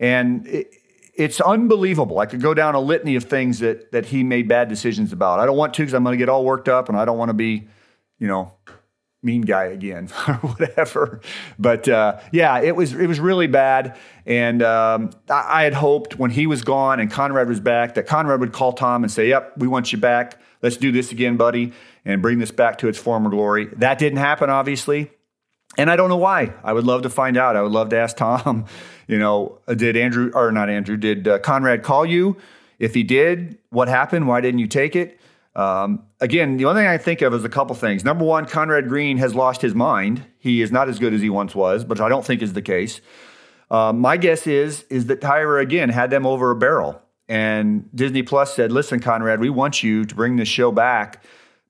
And 0.00 0.46
it, 0.46 0.74
it's 1.14 1.40
unbelievable. 1.40 2.18
I 2.18 2.26
could 2.26 2.40
go 2.40 2.54
down 2.54 2.74
a 2.74 2.80
litany 2.80 3.14
of 3.14 3.24
things 3.24 3.58
that, 3.58 3.92
that 3.92 4.06
he 4.06 4.24
made 4.24 4.48
bad 4.48 4.68
decisions 4.68 5.12
about. 5.12 5.38
I 5.38 5.46
don't 5.46 5.56
want 5.56 5.74
to 5.74 5.82
because 5.82 5.92
I'm 5.92 6.02
going 6.02 6.14
to 6.14 6.18
get 6.18 6.28
all 6.28 6.44
worked 6.44 6.68
up 6.68 6.88
and 6.88 6.98
I 6.98 7.04
don't 7.04 7.18
want 7.18 7.28
to 7.28 7.34
be, 7.34 7.68
you 8.18 8.26
know, 8.26 8.54
mean 9.22 9.42
guy 9.42 9.64
again 9.64 10.08
or 10.28 10.34
whatever. 10.36 11.20
But 11.58 11.88
uh, 11.88 12.20
yeah, 12.32 12.60
it 12.60 12.74
was 12.74 12.94
it 12.94 13.06
was 13.06 13.20
really 13.20 13.46
bad. 13.46 13.98
And 14.24 14.62
um, 14.62 15.10
I, 15.28 15.60
I 15.60 15.62
had 15.64 15.74
hoped 15.74 16.18
when 16.18 16.30
he 16.30 16.46
was 16.46 16.62
gone 16.62 17.00
and 17.00 17.10
Conrad 17.10 17.48
was 17.48 17.60
back 17.60 17.94
that 17.94 18.06
Conrad 18.06 18.40
would 18.40 18.52
call 18.52 18.72
Tom 18.72 19.02
and 19.02 19.12
say, 19.12 19.28
"Yep, 19.28 19.58
we 19.58 19.68
want 19.68 19.92
you 19.92 19.98
back. 19.98 20.40
Let's 20.62 20.78
do 20.78 20.90
this 20.92 21.12
again, 21.12 21.36
buddy, 21.36 21.72
and 22.04 22.22
bring 22.22 22.38
this 22.38 22.50
back 22.50 22.78
to 22.78 22.88
its 22.88 22.98
former 22.98 23.30
glory." 23.30 23.66
That 23.76 23.98
didn't 23.98 24.18
happen, 24.18 24.48
obviously. 24.48 25.10
And 25.78 25.90
I 25.90 25.96
don't 25.96 26.08
know 26.08 26.16
why. 26.16 26.52
I 26.64 26.72
would 26.72 26.84
love 26.84 27.02
to 27.02 27.10
find 27.10 27.36
out. 27.36 27.56
I 27.56 27.62
would 27.62 27.72
love 27.72 27.90
to 27.90 27.98
ask 27.98 28.16
Tom. 28.16 28.66
You 29.10 29.18
know, 29.18 29.58
did 29.66 29.96
Andrew 29.96 30.30
or 30.34 30.52
not 30.52 30.70
Andrew? 30.70 30.96
Did 30.96 31.26
uh, 31.26 31.40
Conrad 31.40 31.82
call 31.82 32.06
you? 32.06 32.36
If 32.78 32.94
he 32.94 33.02
did, 33.02 33.58
what 33.70 33.88
happened? 33.88 34.28
Why 34.28 34.40
didn't 34.40 34.60
you 34.60 34.68
take 34.68 34.94
it? 34.94 35.18
Um, 35.56 36.04
again, 36.20 36.56
the 36.56 36.66
only 36.66 36.82
thing 36.82 36.88
I 36.88 36.96
think 36.96 37.20
of 37.22 37.34
is 37.34 37.42
a 37.42 37.48
couple 37.48 37.74
things. 37.74 38.04
Number 38.04 38.24
one, 38.24 38.46
Conrad 38.46 38.88
Green 38.88 39.18
has 39.18 39.34
lost 39.34 39.62
his 39.62 39.74
mind. 39.74 40.24
He 40.38 40.62
is 40.62 40.70
not 40.70 40.88
as 40.88 40.98
good 40.98 41.12
as 41.12 41.20
he 41.20 41.28
once 41.28 41.54
was, 41.56 41.84
but 41.84 42.00
I 42.00 42.08
don't 42.08 42.24
think 42.24 42.40
is 42.40 42.52
the 42.52 42.62
case. 42.62 43.00
Uh, 43.70 43.92
my 43.92 44.16
guess 44.16 44.46
is 44.46 44.82
is 44.84 45.06
that 45.06 45.20
Tyra 45.20 45.60
again 45.60 45.88
had 45.88 46.10
them 46.10 46.26
over 46.26 46.50
a 46.50 46.56
barrel, 46.56 47.00
and 47.28 47.88
Disney 47.94 48.22
Plus 48.22 48.54
said, 48.54 48.72
"Listen, 48.72 49.00
Conrad, 49.00 49.40
we 49.40 49.50
want 49.50 49.82
you 49.82 50.04
to 50.04 50.14
bring 50.14 50.36
this 50.36 50.48
show 50.48 50.72
back, 50.72 51.22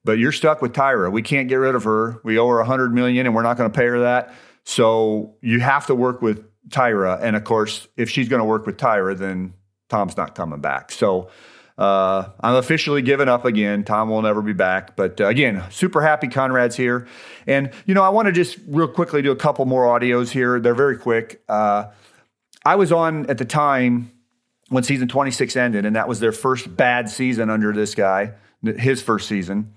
but 0.03 0.13
you're 0.13 0.31
stuck 0.31 0.61
with 0.61 0.73
Tyra. 0.73 1.11
We 1.11 1.21
can't 1.21 1.47
get 1.47 1.55
rid 1.55 1.75
of 1.75 1.83
her. 1.83 2.19
We 2.23 2.37
owe 2.37 2.47
her 2.47 2.59
a 2.59 2.65
hundred 2.65 2.93
million, 2.93 3.25
and 3.25 3.35
we're 3.35 3.43
not 3.43 3.57
going 3.57 3.71
to 3.71 3.77
pay 3.77 3.85
her 3.87 3.99
that. 4.01 4.33
So 4.63 5.35
you 5.41 5.59
have 5.59 5.87
to 5.87 5.95
work 5.95 6.21
with 6.21 6.45
Tyra. 6.69 7.19
And 7.21 7.35
of 7.35 7.43
course, 7.43 7.87
if 7.97 8.09
she's 8.09 8.29
going 8.29 8.39
to 8.39 8.45
work 8.45 8.65
with 8.65 8.77
Tyra, 8.77 9.17
then 9.17 9.53
Tom's 9.89 10.17
not 10.17 10.35
coming 10.35 10.61
back. 10.61 10.91
So." 10.91 11.29
Uh, 11.77 12.29
I'm 12.41 12.55
officially 12.57 13.01
giving 13.01 13.27
up 13.27 13.43
again. 13.43 13.83
Tom 13.83 14.07
will 14.07 14.21
never 14.21 14.43
be 14.43 14.53
back. 14.53 14.95
But 14.95 15.19
uh, 15.19 15.27
again, 15.27 15.63
super 15.71 15.99
happy 16.01 16.27
Conrad's 16.27 16.75
here. 16.75 17.07
And, 17.47 17.71
you 17.87 17.95
know, 17.95 18.03
I 18.03 18.09
want 18.09 18.27
to 18.27 18.31
just 18.31 18.59
real 18.67 18.87
quickly 18.87 19.23
do 19.23 19.31
a 19.31 19.35
couple 19.35 19.65
more 19.65 19.85
audios 19.85 20.29
here. 20.29 20.59
They're 20.59 20.75
very 20.75 20.95
quick. 20.95 21.41
Uh, 21.49 21.85
I 22.63 22.75
was 22.75 22.91
on 22.91 23.27
at 23.31 23.39
the 23.39 23.45
time 23.45 24.11
when 24.69 24.83
season 24.83 25.07
26 25.07 25.55
ended, 25.55 25.85
and 25.85 25.95
that 25.95 26.07
was 26.07 26.19
their 26.19 26.31
first 26.31 26.75
bad 26.75 27.09
season 27.09 27.49
under 27.49 27.73
this 27.73 27.95
guy, 27.95 28.33
his 28.63 29.01
first 29.01 29.27
season. 29.27 29.73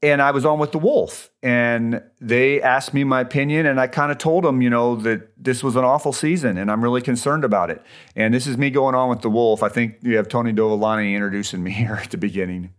And 0.00 0.22
I 0.22 0.30
was 0.30 0.44
on 0.44 0.60
with 0.60 0.70
the 0.70 0.78
Wolf, 0.78 1.28
and 1.42 2.00
they 2.20 2.62
asked 2.62 2.94
me 2.94 3.02
my 3.02 3.20
opinion, 3.20 3.66
and 3.66 3.80
I 3.80 3.88
kind 3.88 4.12
of 4.12 4.18
told 4.18 4.44
them, 4.44 4.62
you 4.62 4.70
know, 4.70 4.94
that 4.94 5.30
this 5.36 5.64
was 5.64 5.74
an 5.74 5.82
awful 5.82 6.12
season, 6.12 6.56
and 6.56 6.70
I'm 6.70 6.84
really 6.84 7.02
concerned 7.02 7.44
about 7.44 7.68
it. 7.68 7.82
And 8.14 8.32
this 8.32 8.46
is 8.46 8.56
me 8.56 8.70
going 8.70 8.94
on 8.94 9.08
with 9.08 9.22
the 9.22 9.30
Wolf. 9.30 9.60
I 9.60 9.68
think 9.68 9.96
you 10.02 10.16
have 10.16 10.28
Tony 10.28 10.52
Dovolani 10.52 11.14
introducing 11.14 11.64
me 11.64 11.70
here 11.72 11.98
at 12.00 12.10
the 12.10 12.16
beginning. 12.16 12.74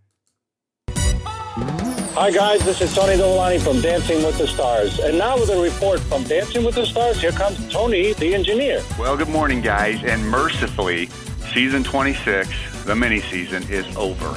Hi, 2.16 2.32
guys. 2.32 2.64
This 2.64 2.80
is 2.80 2.94
Tony 2.96 3.16
Dovolani 3.16 3.62
from 3.62 3.82
Dancing 3.82 4.24
with 4.26 4.38
the 4.38 4.48
Stars. 4.48 5.00
And 5.00 5.18
now 5.18 5.38
with 5.38 5.50
a 5.50 5.62
report 5.62 6.00
from 6.00 6.24
Dancing 6.24 6.64
with 6.64 6.76
the 6.76 6.86
Stars, 6.86 7.20
here 7.20 7.32
comes 7.32 7.70
Tony, 7.72 8.14
the 8.14 8.34
engineer. 8.34 8.82
Well, 8.98 9.18
good 9.18 9.30
morning, 9.30 9.62
guys. 9.62 10.02
And 10.06 10.26
mercifully, 10.30 11.08
season 11.54 11.84
26, 11.84 12.50
the 12.90 12.96
mini 12.96 13.22
season, 13.22 13.62
is 13.70 13.86
over. 13.96 14.34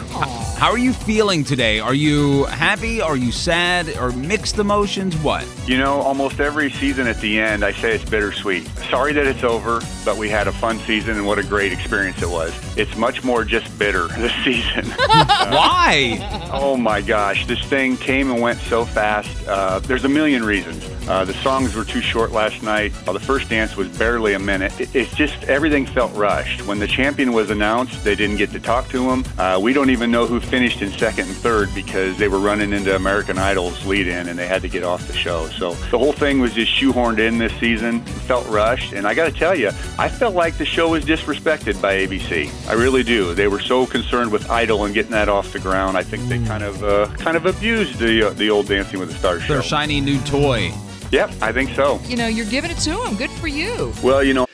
How 0.58 0.70
are 0.70 0.76
you 0.76 0.92
feeling 0.92 1.42
today? 1.42 1.80
Are 1.80 1.94
you 1.94 2.44
happy? 2.44 3.00
Are 3.00 3.16
you 3.16 3.32
sad? 3.32 3.96
Or 3.96 4.12
mixed 4.12 4.58
emotions? 4.58 5.16
What? 5.22 5.46
You 5.66 5.78
know, 5.78 6.02
almost 6.02 6.38
every 6.38 6.70
season 6.70 7.06
at 7.06 7.18
the 7.22 7.40
end, 7.40 7.64
I 7.64 7.72
say 7.72 7.94
it's 7.94 8.04
bittersweet. 8.04 8.66
Sorry 8.90 9.14
that 9.14 9.26
it's 9.26 9.42
over, 9.42 9.80
but 10.04 10.18
we 10.18 10.28
had 10.28 10.48
a 10.48 10.52
fun 10.52 10.78
season 10.80 11.16
and 11.16 11.26
what 11.26 11.38
a 11.38 11.42
great 11.42 11.72
experience 11.72 12.20
it 12.20 12.28
was. 12.28 12.52
It's 12.76 12.94
much 12.94 13.24
more 13.24 13.42
just 13.42 13.78
bitter 13.78 14.06
this 14.18 14.34
season. 14.44 14.84
Why? 14.98 16.18
Oh 16.52 16.76
my 16.76 17.00
gosh, 17.00 17.46
this 17.46 17.64
thing 17.64 17.96
came 17.96 18.30
and 18.30 18.42
went 18.42 18.60
so 18.60 18.84
fast. 18.84 19.48
Uh, 19.48 19.78
there's 19.78 20.04
a 20.04 20.10
million 20.10 20.44
reasons. 20.44 20.84
Uh, 21.08 21.24
the 21.24 21.34
songs 21.34 21.74
were 21.74 21.84
too 21.84 22.00
short 22.00 22.32
last 22.32 22.62
night. 22.62 22.92
Uh, 23.06 23.12
the 23.12 23.20
first 23.20 23.48
dance 23.48 23.76
was 23.76 23.88
barely 23.98 24.34
a 24.34 24.38
minute. 24.38 24.78
It, 24.80 24.94
it's 24.94 25.14
just 25.14 25.42
everything 25.44 25.86
felt 25.86 26.12
rushed. 26.14 26.66
When 26.66 26.78
the 26.78 26.86
champion 26.86 27.32
was 27.32 27.50
announced, 27.50 28.04
they 28.04 28.14
didn't 28.14 28.36
get 28.36 28.50
to 28.52 28.60
talk 28.60 28.88
to 28.90 29.10
him. 29.10 29.24
Uh, 29.38 29.58
we 29.60 29.72
don't 29.72 29.90
even 29.90 30.10
know 30.10 30.26
who 30.26 30.40
finished 30.40 30.80
in 30.82 30.90
second 30.92 31.28
and 31.28 31.36
third 31.36 31.74
because 31.74 32.16
they 32.18 32.28
were 32.28 32.38
running 32.38 32.72
into 32.72 32.94
American 32.94 33.38
Idol's 33.38 33.84
lead 33.84 34.06
in 34.06 34.28
and 34.28 34.38
they 34.38 34.46
had 34.46 34.62
to 34.62 34.68
get 34.68 34.84
off 34.84 35.06
the 35.06 35.12
show. 35.12 35.48
So 35.48 35.74
the 35.90 35.98
whole 35.98 36.12
thing 36.12 36.40
was 36.40 36.54
just 36.54 36.72
shoehorned 36.72 37.18
in 37.18 37.38
this 37.38 37.52
season. 37.54 37.96
It 37.96 38.08
felt 38.08 38.46
rushed. 38.48 38.92
And 38.92 39.06
I 39.06 39.14
got 39.14 39.26
to 39.26 39.32
tell 39.32 39.56
you, 39.56 39.70
I 39.98 40.08
felt 40.08 40.34
like 40.34 40.56
the 40.56 40.64
show 40.64 40.90
was 40.90 41.04
disrespected 41.04 41.80
by 41.82 41.96
ABC. 41.96 42.68
I 42.68 42.74
really 42.74 43.02
do. 43.02 43.34
They 43.34 43.48
were 43.48 43.60
so 43.60 43.86
concerned 43.86 44.30
with 44.30 44.50
Idol 44.50 44.84
and 44.84 44.94
getting 44.94 45.12
that 45.12 45.28
off 45.28 45.52
the 45.52 45.58
ground. 45.58 45.96
I 45.96 46.02
think 46.02 46.28
they 46.28 46.38
kind 46.44 46.62
of 46.62 46.82
uh, 46.84 47.08
kind 47.16 47.36
of 47.36 47.46
abused 47.46 47.98
the 47.98 48.28
uh, 48.28 48.30
the 48.30 48.50
old 48.50 48.68
Dancing 48.68 49.00
with 49.00 49.08
the 49.10 49.14
Stars 49.14 49.42
show. 49.42 49.54
Their 49.54 49.62
shiny 49.62 50.00
new 50.00 50.20
toy. 50.20 50.72
Yep, 51.12 51.30
I 51.42 51.52
think 51.52 51.74
so. 51.74 52.00
You 52.06 52.16
know, 52.16 52.26
you're 52.26 52.46
giving 52.46 52.70
it 52.70 52.78
to 52.78 53.04
him. 53.04 53.16
Good 53.16 53.30
for 53.32 53.46
you. 53.46 53.92
Well, 54.02 54.24
you 54.24 54.32
know. 54.32 54.46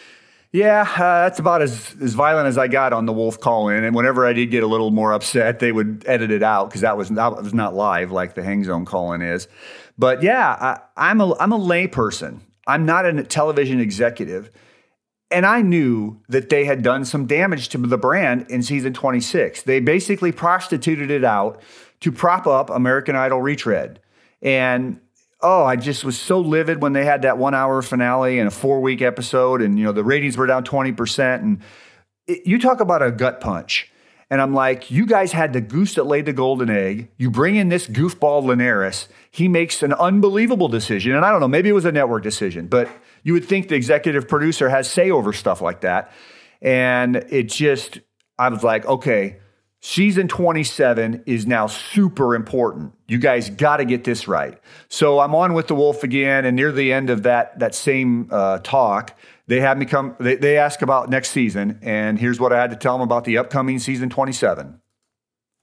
Yeah, 0.50 0.80
uh, 0.80 1.22
that's 1.22 1.38
about 1.38 1.62
as, 1.62 1.94
as 2.02 2.14
violent 2.14 2.48
as 2.48 2.58
I 2.58 2.66
got 2.66 2.92
on 2.92 3.06
the 3.06 3.12
Wolf 3.12 3.38
call 3.38 3.68
in. 3.68 3.84
And 3.84 3.94
whenever 3.94 4.26
I 4.26 4.32
did 4.32 4.46
get 4.46 4.64
a 4.64 4.66
little 4.66 4.90
more 4.90 5.12
upset, 5.12 5.60
they 5.60 5.70
would 5.70 6.02
edit 6.08 6.32
it 6.32 6.42
out 6.42 6.68
because 6.68 6.80
that 6.80 6.96
was 6.96 7.10
that 7.10 7.36
was 7.36 7.54
not 7.54 7.74
live 7.74 8.10
like 8.10 8.34
the 8.34 8.42
Hang 8.42 8.64
Zone 8.64 8.84
call 8.84 9.12
in 9.12 9.22
is. 9.22 9.46
But 9.96 10.24
yeah, 10.24 10.56
I, 10.96 11.10
I'm 11.10 11.20
a 11.20 11.36
I'm 11.38 11.52
a 11.52 11.56
lay 11.56 11.86
person. 11.86 12.40
I'm 12.66 12.84
not 12.84 13.06
a 13.06 13.22
television 13.22 13.78
executive. 13.78 14.50
And 15.30 15.46
I 15.46 15.62
knew 15.62 16.20
that 16.28 16.48
they 16.48 16.64
had 16.64 16.82
done 16.82 17.04
some 17.04 17.26
damage 17.26 17.68
to 17.68 17.78
the 17.78 17.98
brand 17.98 18.46
in 18.48 18.64
season 18.64 18.94
26. 18.94 19.62
They 19.62 19.78
basically 19.78 20.32
prostituted 20.32 21.10
it 21.10 21.22
out 21.22 21.62
to 22.00 22.10
prop 22.10 22.48
up 22.48 22.68
American 22.68 23.14
Idol 23.14 23.42
retread. 23.42 24.00
And 24.42 25.00
oh, 25.40 25.64
I 25.64 25.76
just 25.76 26.04
was 26.04 26.18
so 26.18 26.40
livid 26.40 26.82
when 26.82 26.92
they 26.92 27.04
had 27.04 27.22
that 27.22 27.38
one 27.38 27.54
hour 27.54 27.82
finale 27.82 28.38
and 28.38 28.48
a 28.48 28.50
four 28.50 28.80
week 28.80 29.02
episode, 29.02 29.62
and 29.62 29.78
you 29.78 29.84
know 29.84 29.92
the 29.92 30.04
ratings 30.04 30.36
were 30.36 30.46
down 30.46 30.64
twenty 30.64 30.92
percent. 30.92 31.42
And 31.42 31.60
it, 32.26 32.46
you 32.46 32.58
talk 32.58 32.80
about 32.80 33.02
a 33.02 33.10
gut 33.10 33.40
punch. 33.40 33.92
And 34.30 34.42
I'm 34.42 34.52
like, 34.52 34.90
you 34.90 35.06
guys 35.06 35.32
had 35.32 35.54
the 35.54 35.60
goose 35.62 35.94
that 35.94 36.04
laid 36.04 36.26
the 36.26 36.34
golden 36.34 36.68
egg. 36.68 37.08
You 37.16 37.30
bring 37.30 37.56
in 37.56 37.70
this 37.70 37.86
goofball 37.86 38.44
Llinares. 38.44 39.08
He 39.30 39.48
makes 39.48 39.82
an 39.82 39.94
unbelievable 39.94 40.68
decision. 40.68 41.14
And 41.14 41.24
I 41.24 41.30
don't 41.30 41.40
know, 41.40 41.48
maybe 41.48 41.70
it 41.70 41.72
was 41.72 41.86
a 41.86 41.92
network 41.92 42.24
decision, 42.24 42.66
but 42.66 42.90
you 43.22 43.32
would 43.32 43.46
think 43.46 43.68
the 43.68 43.74
executive 43.74 44.28
producer 44.28 44.68
has 44.68 44.90
say 44.90 45.10
over 45.10 45.32
stuff 45.32 45.62
like 45.62 45.80
that. 45.80 46.12
And 46.60 47.16
it 47.16 47.44
just, 47.44 48.00
I 48.38 48.50
was 48.50 48.62
like, 48.62 48.84
okay, 48.84 49.38
season 49.80 50.28
27 50.28 51.22
is 51.26 51.46
now 51.46 51.66
super 51.66 52.34
important. 52.34 52.92
You 53.06 53.18
guys 53.18 53.50
got 53.50 53.78
to 53.78 53.84
get 53.84 54.04
this 54.04 54.28
right. 54.28 54.58
So 54.88 55.20
I'm 55.20 55.34
on 55.34 55.54
with 55.54 55.68
the 55.68 55.74
Wolf 55.74 56.02
again, 56.02 56.44
and 56.44 56.56
near 56.56 56.72
the 56.72 56.92
end 56.92 57.10
of 57.10 57.22
that 57.22 57.58
that 57.58 57.74
same 57.74 58.28
uh, 58.30 58.58
talk, 58.58 59.16
they 59.46 59.60
had 59.60 59.78
me 59.78 59.86
come. 59.86 60.16
They, 60.18 60.36
they 60.36 60.58
ask 60.58 60.82
about 60.82 61.08
next 61.08 61.30
season, 61.30 61.78
and 61.82 62.18
here's 62.18 62.40
what 62.40 62.52
I 62.52 62.60
had 62.60 62.70
to 62.70 62.76
tell 62.76 62.94
them 62.94 63.02
about 63.02 63.24
the 63.24 63.38
upcoming 63.38 63.78
season 63.78 64.10
27. 64.10 64.80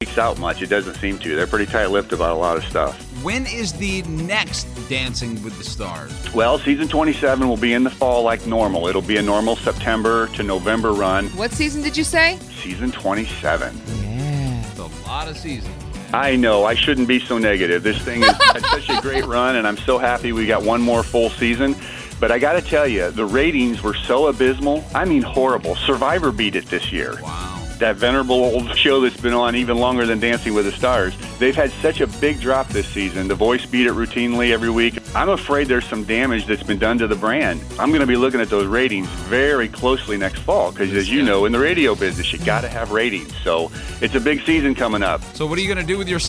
Leaks 0.01 0.17
out 0.17 0.37
much. 0.39 0.61
It 0.61 0.67
doesn't 0.67 0.95
seem 0.95 1.17
to. 1.19 1.37
They're 1.37 1.47
pretty 1.47 1.71
tight-lipped 1.71 2.11
about 2.11 2.35
a 2.35 2.37
lot 2.37 2.57
of 2.57 2.65
stuff. 2.65 2.99
When 3.23 3.45
is 3.45 3.71
the 3.71 4.01
next 4.01 4.65
Dancing 4.89 5.41
with 5.41 5.57
the 5.57 5.63
Stars? 5.63 6.11
Well, 6.33 6.59
season 6.59 6.89
27 6.89 7.47
will 7.47 7.55
be 7.55 7.71
in 7.71 7.85
the 7.85 7.89
fall 7.89 8.21
like 8.21 8.45
normal. 8.45 8.87
It'll 8.87 9.01
be 9.01 9.15
a 9.15 9.21
normal 9.21 9.55
September 9.55 10.27
to 10.33 10.43
November 10.43 10.91
run. 10.91 11.27
What 11.27 11.53
season 11.53 11.81
did 11.81 11.95
you 11.95 12.03
say? 12.03 12.37
Season 12.61 12.91
27. 12.91 13.73
It's 13.87 14.79
a 14.79 15.07
lot 15.07 15.29
of 15.29 15.37
seasons. 15.37 15.73
I 16.13 16.35
know. 16.35 16.65
I 16.65 16.73
shouldn't 16.73 17.07
be 17.07 17.21
so 17.21 17.37
negative. 17.37 17.81
This 17.81 17.97
thing 18.01 18.21
has 18.23 18.35
had 18.51 18.65
such 18.85 18.89
a 18.89 19.01
great 19.01 19.23
run, 19.25 19.55
and 19.55 19.65
I'm 19.65 19.77
so 19.77 19.97
happy 19.97 20.33
we 20.33 20.45
got 20.45 20.61
one 20.61 20.81
more 20.81 21.03
full 21.03 21.29
season. 21.29 21.73
But 22.19 22.33
I 22.33 22.39
got 22.39 22.53
to 22.53 22.61
tell 22.61 22.85
you, 22.85 23.11
the 23.11 23.25
ratings 23.25 23.81
were 23.81 23.93
so 23.93 24.27
abysmal. 24.27 24.83
I 24.93 25.05
mean, 25.05 25.21
horrible. 25.21 25.77
Survivor 25.77 26.33
beat 26.33 26.57
it 26.57 26.65
this 26.65 26.91
year. 26.91 27.17
Wow. 27.21 27.54
That 27.79 27.97
venerable 27.97 28.35
old 28.35 28.73
show 28.77 29.01
that's 29.01 29.19
been 29.19 29.33
on 29.33 29.55
even 29.55 29.77
longer 29.77 30.05
than 30.05 30.19
Dancing 30.19 30.53
with 30.53 30.63
the 30.63 30.71
Stars. 30.71 31.13
They've 31.39 31.55
had 31.55 31.71
such 31.81 31.99
a 31.99 32.07
big 32.07 32.39
drop 32.39 32.69
this 32.69 32.87
season. 32.87 33.27
The 33.27 33.35
voice 33.35 33.65
beat 33.65 33.85
it 33.85 33.91
routinely 33.91 34.51
every 34.51 34.69
week. 34.69 34.99
I'm 35.13 35.27
afraid 35.27 35.67
there's 35.67 35.85
some 35.85 36.05
damage 36.05 36.45
that's 36.45 36.63
been 36.63 36.79
done 36.79 36.97
to 36.99 37.07
the 37.07 37.17
brand. 37.17 37.61
I'm 37.77 37.89
going 37.89 37.99
to 37.99 38.07
be 38.07 38.15
looking 38.15 38.39
at 38.39 38.49
those 38.49 38.67
ratings 38.67 39.07
very 39.27 39.67
closely 39.67 40.15
next 40.15 40.39
fall 40.39 40.71
because, 40.71 40.93
as 40.93 41.09
you 41.09 41.21
know, 41.21 41.43
in 41.43 41.51
the 41.51 41.59
radio 41.59 41.95
business, 41.95 42.31
you 42.31 42.39
got 42.39 42.61
to 42.61 42.69
have 42.69 42.91
ratings. 42.91 43.35
So 43.43 43.69
it's 43.99 44.15
a 44.15 44.21
big 44.21 44.45
season 44.45 44.73
coming 44.73 45.03
up. 45.03 45.21
So 45.33 45.45
what 45.45 45.57
are 45.59 45.61
you 45.61 45.67
going 45.67 45.85
to 45.85 45.93
do 45.93 45.97
with 45.97 46.07
your 46.07 46.21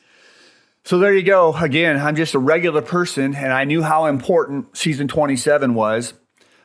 So 0.85 0.99
there 0.99 1.15
you 1.15 1.23
go. 1.23 1.55
Again, 1.55 1.97
I'm 1.97 2.17
just 2.17 2.35
a 2.35 2.41
regular 2.41 2.83
person, 2.83 3.37
and 3.37 3.53
I 3.53 3.63
knew 3.65 3.83
how 3.83 4.07
important 4.07 4.77
season 4.77 5.07
27 5.07 5.75
was. 5.75 6.13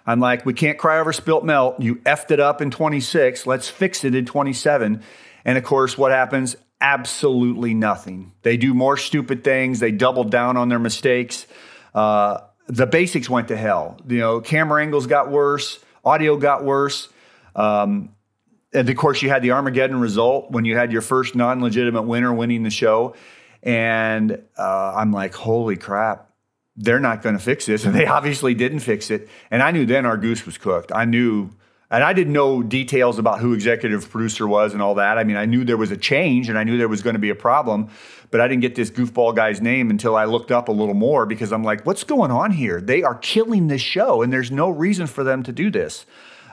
I'm 0.05 0.19
like, 0.19 0.45
we 0.45 0.53
can't 0.53 0.77
cry 0.77 0.99
over 0.99 1.13
spilt 1.13 1.43
milk. 1.43 1.75
You 1.79 1.95
effed 1.97 2.31
it 2.31 2.39
up 2.39 2.61
in 2.61 2.71
26. 2.71 3.45
Let's 3.45 3.69
fix 3.69 4.03
it 4.03 4.15
in 4.15 4.25
27. 4.25 5.03
And 5.45 5.57
of 5.57 5.63
course, 5.63 5.97
what 5.97 6.11
happens? 6.11 6.55
Absolutely 6.79 7.73
nothing. 7.73 8.31
They 8.41 8.57
do 8.57 8.73
more 8.73 8.97
stupid 8.97 9.43
things. 9.43 9.79
They 9.79 9.91
double 9.91 10.23
down 10.23 10.57
on 10.57 10.69
their 10.69 10.79
mistakes. 10.79 11.45
Uh, 11.93 12.39
the 12.67 12.87
basics 12.87 13.29
went 13.29 13.49
to 13.49 13.57
hell. 13.57 13.99
You 14.07 14.19
know, 14.19 14.41
camera 14.41 14.81
angles 14.81 15.05
got 15.05 15.29
worse, 15.29 15.79
audio 16.03 16.37
got 16.37 16.63
worse. 16.63 17.09
Um, 17.55 18.15
and 18.73 18.89
of 18.89 18.95
course, 18.95 19.21
you 19.21 19.29
had 19.29 19.41
the 19.43 19.51
Armageddon 19.51 19.99
result 19.99 20.51
when 20.51 20.65
you 20.65 20.77
had 20.77 20.91
your 20.91 21.01
first 21.01 21.35
non 21.35 21.61
legitimate 21.61 22.03
winner 22.03 22.33
winning 22.33 22.63
the 22.63 22.69
show. 22.69 23.15
And 23.63 24.41
uh, 24.57 24.93
I'm 24.95 25.11
like, 25.11 25.35
holy 25.35 25.75
crap, 25.75 26.30
they're 26.75 26.99
not 26.99 27.21
going 27.21 27.37
to 27.37 27.43
fix 27.43 27.65
this. 27.65 27.85
And 27.85 27.93
they 27.93 28.05
obviously 28.05 28.53
didn't 28.53 28.79
fix 28.79 29.11
it. 29.11 29.29
And 29.49 29.61
I 29.61 29.71
knew 29.71 29.85
then 29.85 30.05
our 30.05 30.17
goose 30.17 30.45
was 30.45 30.57
cooked. 30.57 30.91
I 30.93 31.05
knew, 31.05 31.49
and 31.89 32.03
I 32.03 32.13
didn't 32.13 32.33
know 32.33 32.63
details 32.63 33.19
about 33.19 33.39
who 33.39 33.53
executive 33.53 34.09
producer 34.09 34.47
was 34.47 34.73
and 34.73 34.81
all 34.81 34.95
that. 34.95 35.17
I 35.17 35.23
mean, 35.23 35.37
I 35.37 35.45
knew 35.45 35.65
there 35.65 35.77
was 35.77 35.91
a 35.91 35.97
change 35.97 36.49
and 36.49 36.57
I 36.57 36.63
knew 36.63 36.77
there 36.77 36.87
was 36.87 37.01
going 37.01 37.15
to 37.15 37.19
be 37.19 37.29
a 37.29 37.35
problem, 37.35 37.89
but 38.29 38.39
I 38.39 38.47
didn't 38.47 38.61
get 38.61 38.75
this 38.75 38.89
goofball 38.89 39.35
guy's 39.35 39.61
name 39.61 39.89
until 39.89 40.15
I 40.15 40.25
looked 40.25 40.51
up 40.51 40.69
a 40.69 40.71
little 40.71 40.93
more 40.93 41.25
because 41.25 41.51
I'm 41.51 41.63
like, 41.63 41.85
what's 41.85 42.03
going 42.03 42.31
on 42.31 42.51
here? 42.51 42.79
They 42.79 43.03
are 43.03 43.15
killing 43.15 43.67
this 43.67 43.81
show 43.81 44.21
and 44.21 44.31
there's 44.31 44.51
no 44.51 44.69
reason 44.69 45.07
for 45.07 45.23
them 45.23 45.43
to 45.43 45.51
do 45.51 45.69
this. 45.69 46.05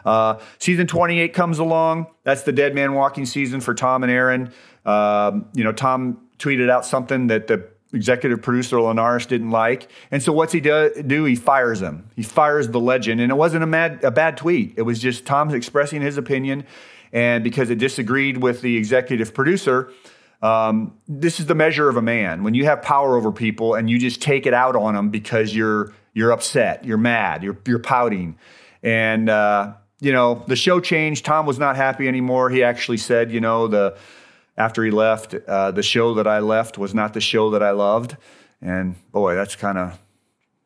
Uh, 0.04 0.38
season 0.58 0.86
28 0.86 1.32
comes 1.34 1.58
along. 1.58 2.06
That's 2.24 2.42
the 2.42 2.52
Dead 2.52 2.74
Man 2.74 2.94
Walking 2.94 3.26
season 3.26 3.60
for 3.60 3.74
Tom 3.74 4.02
and 4.02 4.10
Aaron. 4.10 4.52
Um, 4.84 5.48
you 5.54 5.64
know, 5.64 5.72
Tom 5.72 6.28
tweeted 6.38 6.70
out 6.70 6.86
something 6.86 7.26
that 7.26 7.46
the 7.46 7.68
executive 7.92 8.42
producer 8.42 8.76
Llinares 8.76 9.26
didn't 9.26 9.50
like, 9.50 9.90
and 10.10 10.22
so 10.22 10.32
what's 10.32 10.52
he 10.52 10.60
do? 10.60 10.92
do? 11.06 11.24
He 11.24 11.36
fires 11.36 11.80
him. 11.80 12.10
He 12.16 12.22
fires 12.22 12.68
the 12.68 12.80
legend, 12.80 13.20
and 13.20 13.30
it 13.30 13.36
wasn't 13.36 13.64
a 13.64 13.66
mad 13.66 14.02
a 14.04 14.10
bad 14.10 14.36
tweet. 14.36 14.74
It 14.76 14.82
was 14.82 14.98
just 14.98 15.26
Tom's 15.26 15.54
expressing 15.54 16.02
his 16.02 16.16
opinion, 16.16 16.66
and 17.12 17.42
because 17.44 17.70
it 17.70 17.78
disagreed 17.78 18.38
with 18.38 18.60
the 18.60 18.76
executive 18.76 19.34
producer. 19.34 19.92
Um, 20.40 20.96
this 21.08 21.40
is 21.40 21.46
the 21.46 21.56
measure 21.56 21.88
of 21.88 21.96
a 21.96 22.02
man. 22.02 22.44
When 22.44 22.54
you 22.54 22.64
have 22.66 22.80
power 22.80 23.16
over 23.16 23.32
people 23.32 23.74
and 23.74 23.90
you 23.90 23.98
just 23.98 24.22
take 24.22 24.46
it 24.46 24.54
out 24.54 24.76
on 24.76 24.94
them 24.94 25.10
because 25.10 25.54
you're 25.54 25.92
you're 26.14 26.30
upset, 26.30 26.84
you're 26.84 26.98
mad, 26.98 27.42
you're 27.42 27.58
you're 27.66 27.80
pouting, 27.80 28.38
and 28.82 29.28
uh, 29.28 29.72
you 30.00 30.12
know, 30.12 30.44
the 30.46 30.56
show 30.56 30.80
changed. 30.80 31.24
Tom 31.24 31.46
was 31.46 31.58
not 31.58 31.76
happy 31.76 32.06
anymore. 32.06 32.50
He 32.50 32.62
actually 32.62 32.98
said, 32.98 33.32
you 33.32 33.40
know, 33.40 33.66
the 33.66 33.96
after 34.58 34.84
he 34.84 34.90
left, 34.90 35.34
uh, 35.34 35.70
the 35.70 35.84
show 35.84 36.14
that 36.14 36.26
I 36.26 36.40
left 36.40 36.76
was 36.76 36.92
not 36.92 37.14
the 37.14 37.20
show 37.20 37.50
that 37.50 37.62
I 37.62 37.70
loved. 37.70 38.16
And 38.60 38.96
boy, 39.12 39.36
that's 39.36 39.54
kind 39.54 39.78
of 39.78 39.96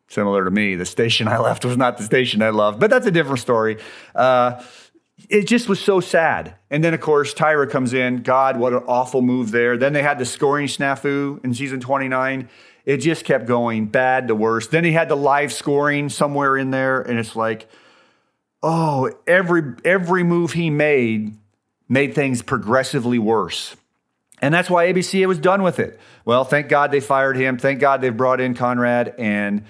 similar 0.09 0.45
to 0.45 0.51
me. 0.51 0.75
The 0.75 0.87
station 0.87 1.29
I 1.29 1.39
left 1.39 1.65
was 1.65 1.77
not 1.77 1.99
the 1.99 2.05
station 2.05 2.41
I 2.41 2.51
loved, 2.51 2.81
but 2.81 2.91
that's 2.91 3.07
a 3.07 3.11
different 3.11 3.41
story. 3.41 3.77
Uh, 4.15 4.65
it 5.29 5.47
just 5.47 5.69
was 5.69 5.79
so 5.79 6.01
sad. 6.01 6.55
And 6.71 6.83
then, 6.83 6.95
of 6.95 7.01
course, 7.03 7.35
Tyra 7.35 7.71
comes 7.71 7.93
in. 7.93 8.23
God, 8.23 8.57
what 8.57 8.73
an 8.73 8.83
awful 8.89 9.21
move 9.21 9.51
there. 9.51 9.77
Then 9.77 9.93
they 9.93 10.03
had 10.03 10.19
the 10.19 10.25
scoring 10.25 10.67
snafu 10.67 11.45
in 11.45 11.53
season 11.53 11.79
29. 11.79 12.49
It 12.87 12.97
just 12.97 13.27
kept 13.27 13.47
going 13.47 13.87
bad 13.87 14.29
to 14.29 14.35
worse. 14.35 14.67
Then 14.67 14.85
he 14.85 14.93
had 14.93 15.11
the 15.11 15.17
live 15.17 15.53
scoring 15.53 16.09
somewhere 16.09 16.57
in 16.57 16.71
there, 16.71 17.01
and 17.03 17.19
it's 17.19 17.37
like, 17.37 17.69
oh, 18.63 19.13
every 19.27 19.75
every 19.85 20.25
move 20.25 20.55
he 20.55 20.71
made 20.71 21.37
made 21.89 22.15
things 22.15 22.43
progressively 22.43 23.19
worse. 23.19 23.77
And 24.43 24.53
that's 24.53 24.69
why 24.69 24.93
ABC 24.93 25.25
was 25.27 25.39
done 25.39 25.63
with 25.63 25.79
it. 25.79 25.99
Well, 26.25 26.45
thank 26.45 26.69
God 26.69 26.91
they 26.91 27.01
fired 27.01 27.37
him. 27.37 27.57
Thank 27.59 27.79
God 27.79 28.01
they've 28.01 28.17
brought 28.17 28.41
in 28.41 28.55
Conrad 28.55 29.15
and 29.17 29.65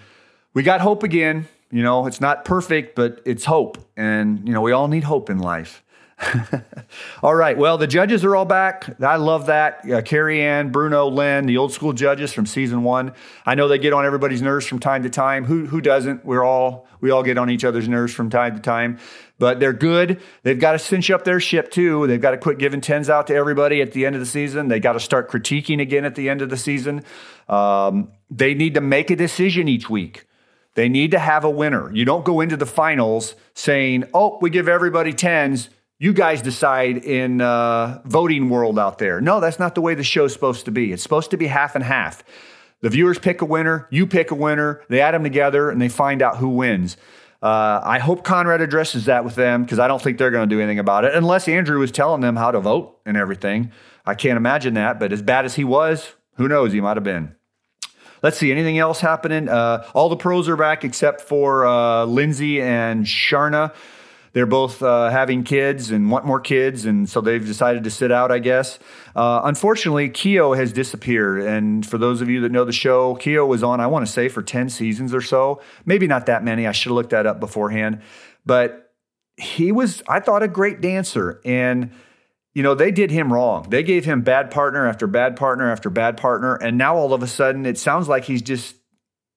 we 0.55 0.62
got 0.62 0.81
hope 0.81 1.03
again. 1.03 1.47
You 1.70 1.83
know, 1.83 2.07
it's 2.07 2.20
not 2.20 2.45
perfect, 2.45 2.97
but 2.97 3.20
it's 3.25 3.45
hope. 3.45 3.79
And 3.97 4.47
you 4.49 4.55
know, 4.55 4.62
we 4.62 4.73
all 4.73 4.89
need 4.89 5.05
hope 5.05 5.29
in 5.31 5.39
life. 5.39 5.82
all 7.23 7.35
right. 7.35 7.57
Well, 7.57 7.79
the 7.79 7.87
judges 7.87 8.25
are 8.25 8.37
all 8.37 8.45
back. 8.45 9.01
I 9.01 9.16
love 9.16 9.47
that. 9.47 9.91
Uh, 9.91 10.03
Carrie 10.03 10.43
Ann, 10.43 10.70
Bruno, 10.70 11.09
Len, 11.09 11.47
the 11.47 11.57
old 11.57 11.73
school 11.73 11.93
judges 11.93 12.33
from 12.33 12.47
season 12.47 12.83
one. 12.83 13.12
I 13.45 13.55
know 13.55 13.68
they 13.68 13.79
get 13.79 13.93
on 13.93 14.05
everybody's 14.05 14.43
nerves 14.43 14.66
from 14.66 14.79
time 14.79 15.03
to 15.03 15.11
time. 15.11 15.45
Who 15.45 15.66
who 15.66 15.81
doesn't? 15.81 16.25
We're 16.25 16.45
all 16.45 16.87
we 17.01 17.11
all 17.11 17.23
get 17.23 17.39
on 17.39 17.51
each 17.51 17.64
other's 17.64 17.89
nerves 17.89 18.12
from 18.14 18.31
time 18.31 18.55
to 18.57 18.62
time. 18.62 18.99
But 19.39 19.59
they're 19.59 19.73
good. 19.73 20.20
They've 20.45 20.59
got 20.59 20.73
to 20.73 20.79
cinch 20.79 21.11
up 21.11 21.25
their 21.25 21.41
ship 21.41 21.70
too. 21.70 22.07
They've 22.07 22.20
got 22.20 22.31
to 22.31 22.39
quit 22.39 22.59
giving 22.59 22.81
tens 22.81 23.11
out 23.11 23.27
to 23.27 23.35
everybody 23.35 23.83
at 23.83 23.93
the 23.93 24.07
end 24.07 24.14
of 24.14 24.20
the 24.20 24.27
season. 24.27 24.68
They 24.68 24.79
got 24.79 24.93
to 24.93 25.01
start 25.01 25.31
critiquing 25.31 25.81
again 25.81 26.05
at 26.05 26.14
the 26.14 26.29
end 26.29 26.43
of 26.43 26.51
the 26.51 26.57
season. 26.57 27.03
Um, 27.49 28.12
they 28.31 28.55
need 28.55 28.75
to 28.75 28.81
make 28.81 29.11
a 29.11 29.16
decision 29.16 29.66
each 29.66 29.91
week. 29.91 30.27
They 30.75 30.89
need 30.89 31.11
to 31.11 31.18
have 31.18 31.45
a 31.45 31.51
winner. 31.51 31.93
You 31.93 32.05
don't 32.05 32.25
go 32.25 32.41
into 32.41 32.57
the 32.57 32.66
finals 32.66 33.35
saying, 33.55 34.05
"Oh, 34.14 34.39
we 34.41 34.51
give 34.51 34.68
everybody 34.68 35.12
tens." 35.12 35.68
You 36.03 36.13
guys 36.13 36.43
decide 36.43 37.05
in 37.05 37.41
uh, 37.41 38.03
voting 38.05 38.49
world 38.49 38.77
out 38.77 38.99
there. 38.99 39.21
No, 39.21 39.39
that's 39.39 39.61
not 39.61 39.77
the 39.77 39.81
way 39.81 39.95
the 39.95 40.03
show's 40.03 40.33
supposed 40.33 40.65
to 40.65 40.73
be. 40.73 40.93
It's 40.93 41.01
supposed 41.01 41.31
to 41.31 41.37
be 41.37 41.47
half 41.47 41.77
and 41.77 41.85
half. 41.85 42.25
The 42.81 42.91
viewers 42.91 43.21
pick 43.21 43.41
a 43.41 43.45
winner, 43.45 43.87
you 43.89 44.09
pick 44.09 44.33
a 44.33 44.35
winner, 44.35 44.83
they 44.89 45.01
add 45.01 45.15
them 45.15 45.23
together, 45.23 45.71
and 45.71 45.81
they 45.81 45.89
find 45.89 46.21
out 46.21 46.39
who 46.39 46.49
wins. 46.49 46.97
Uh, 47.41 47.81
I 47.85 48.01
hope 48.01 48.25
Conrad 48.25 48.61
addresses 48.61 49.05
that 49.05 49.25
with 49.25 49.37
them 49.37 49.63
because 49.63 49.79
I 49.79 49.87
don't 49.87 50.03
think 50.03 50.19
they're 50.19 50.33
going 50.33 50.49
to 50.49 50.53
do 50.53 50.61
anything 50.61 50.81
about 50.81 51.05
it 51.05 51.15
unless 51.15 51.47
Andrew 51.47 51.81
is 51.83 51.93
telling 51.93 52.21
them 52.21 52.35
how 52.35 52.51
to 52.51 52.59
vote 52.59 52.99
and 53.07 53.17
everything. 53.17 53.71
I 54.05 54.17
can't 54.17 54.37
imagine 54.37 54.75
that, 54.75 54.99
but 54.99 55.13
as 55.13 55.23
bad 55.23 55.45
as 55.45 55.55
he 55.55 55.63
was, 55.63 56.15
who 56.35 56.49
knows? 56.49 56.73
He 56.73 56.81
might 56.81 56.97
have 56.97 57.05
been. 57.05 57.37
Let's 58.25 58.39
see, 58.39 58.51
anything 58.51 58.77
else 58.77 58.99
happening? 58.99 59.49
Uh, 59.49 59.87
all 59.95 60.09
the 60.09 60.17
pros 60.17 60.49
are 60.49 60.57
back 60.57 60.83
except 60.83 61.21
for 61.21 61.65
uh, 61.65 62.07
Lindsay 62.07 62.61
and 62.61 63.05
Sharna 63.07 63.73
they're 64.33 64.47
both 64.47 64.83
uh, 64.83 65.11
having 65.11 65.45
kids 65.45 65.91
and 65.91 66.11
want 66.11 66.24
more 66.24 66.41
kids, 66.41 66.87
and 66.87 67.09
so 67.09 67.20
they've 67.20 67.45
decided 67.45 67.85
to 67.85 67.91
sit 67.91 68.11
out, 68.11 68.33
I 68.33 68.39
guess. 68.39 68.78
Uh, 69.14 69.43
unfortunately, 69.45 70.09
Keo 70.09 70.55
has 70.55 70.72
disappeared. 70.72 71.43
And 71.43 71.85
for 71.85 71.99
those 71.99 72.22
of 72.22 72.30
you 72.30 72.41
that 72.41 72.51
know 72.51 72.64
the 72.64 72.72
show, 72.72 73.14
Keo 73.16 73.45
was 73.45 73.62
on, 73.62 73.80
I 73.80 73.87
want 73.87 74.07
to 74.07 74.12
say, 74.12 74.28
for 74.28 74.43
10 74.43 74.70
seasons 74.70 75.12
or 75.12 75.20
so. 75.20 75.61
Maybe 75.85 76.07
not 76.07 76.26
that 76.26 76.43
many. 76.43 76.66
I 76.66 76.72
should 76.72 76.91
have 76.91 76.97
looked 76.97 77.11
that 77.11 77.26
up 77.26 77.41
beforehand. 77.41 78.01
But 78.47 78.95
he 79.37 79.70
was, 79.70 80.03
I 80.09 80.20
thought, 80.20 80.43
a 80.43 80.49
great 80.49 80.80
dancer. 80.80 81.41
And 81.45 81.91
you 82.55 82.62
know, 82.62 82.74
they 82.74 82.91
did 82.91 83.11
him 83.11 83.33
wrong. 83.33 83.66
They 83.70 83.83
gave 83.83 84.05
him 84.05 84.20
bad 84.20 84.51
partner 84.51 84.87
after 84.87 85.07
bad 85.07 85.37
partner 85.37 85.70
after 85.70 85.89
bad 85.89 86.18
partner. 86.18 86.57
And 86.57 86.76
now 86.76 86.97
all 86.97 87.14
of 87.14 87.22
a 87.22 87.26
sudden, 87.26 87.64
it 87.64 87.78
sounds 87.78 88.09
like 88.09 88.24
he's 88.24 88.43
just 88.43 88.76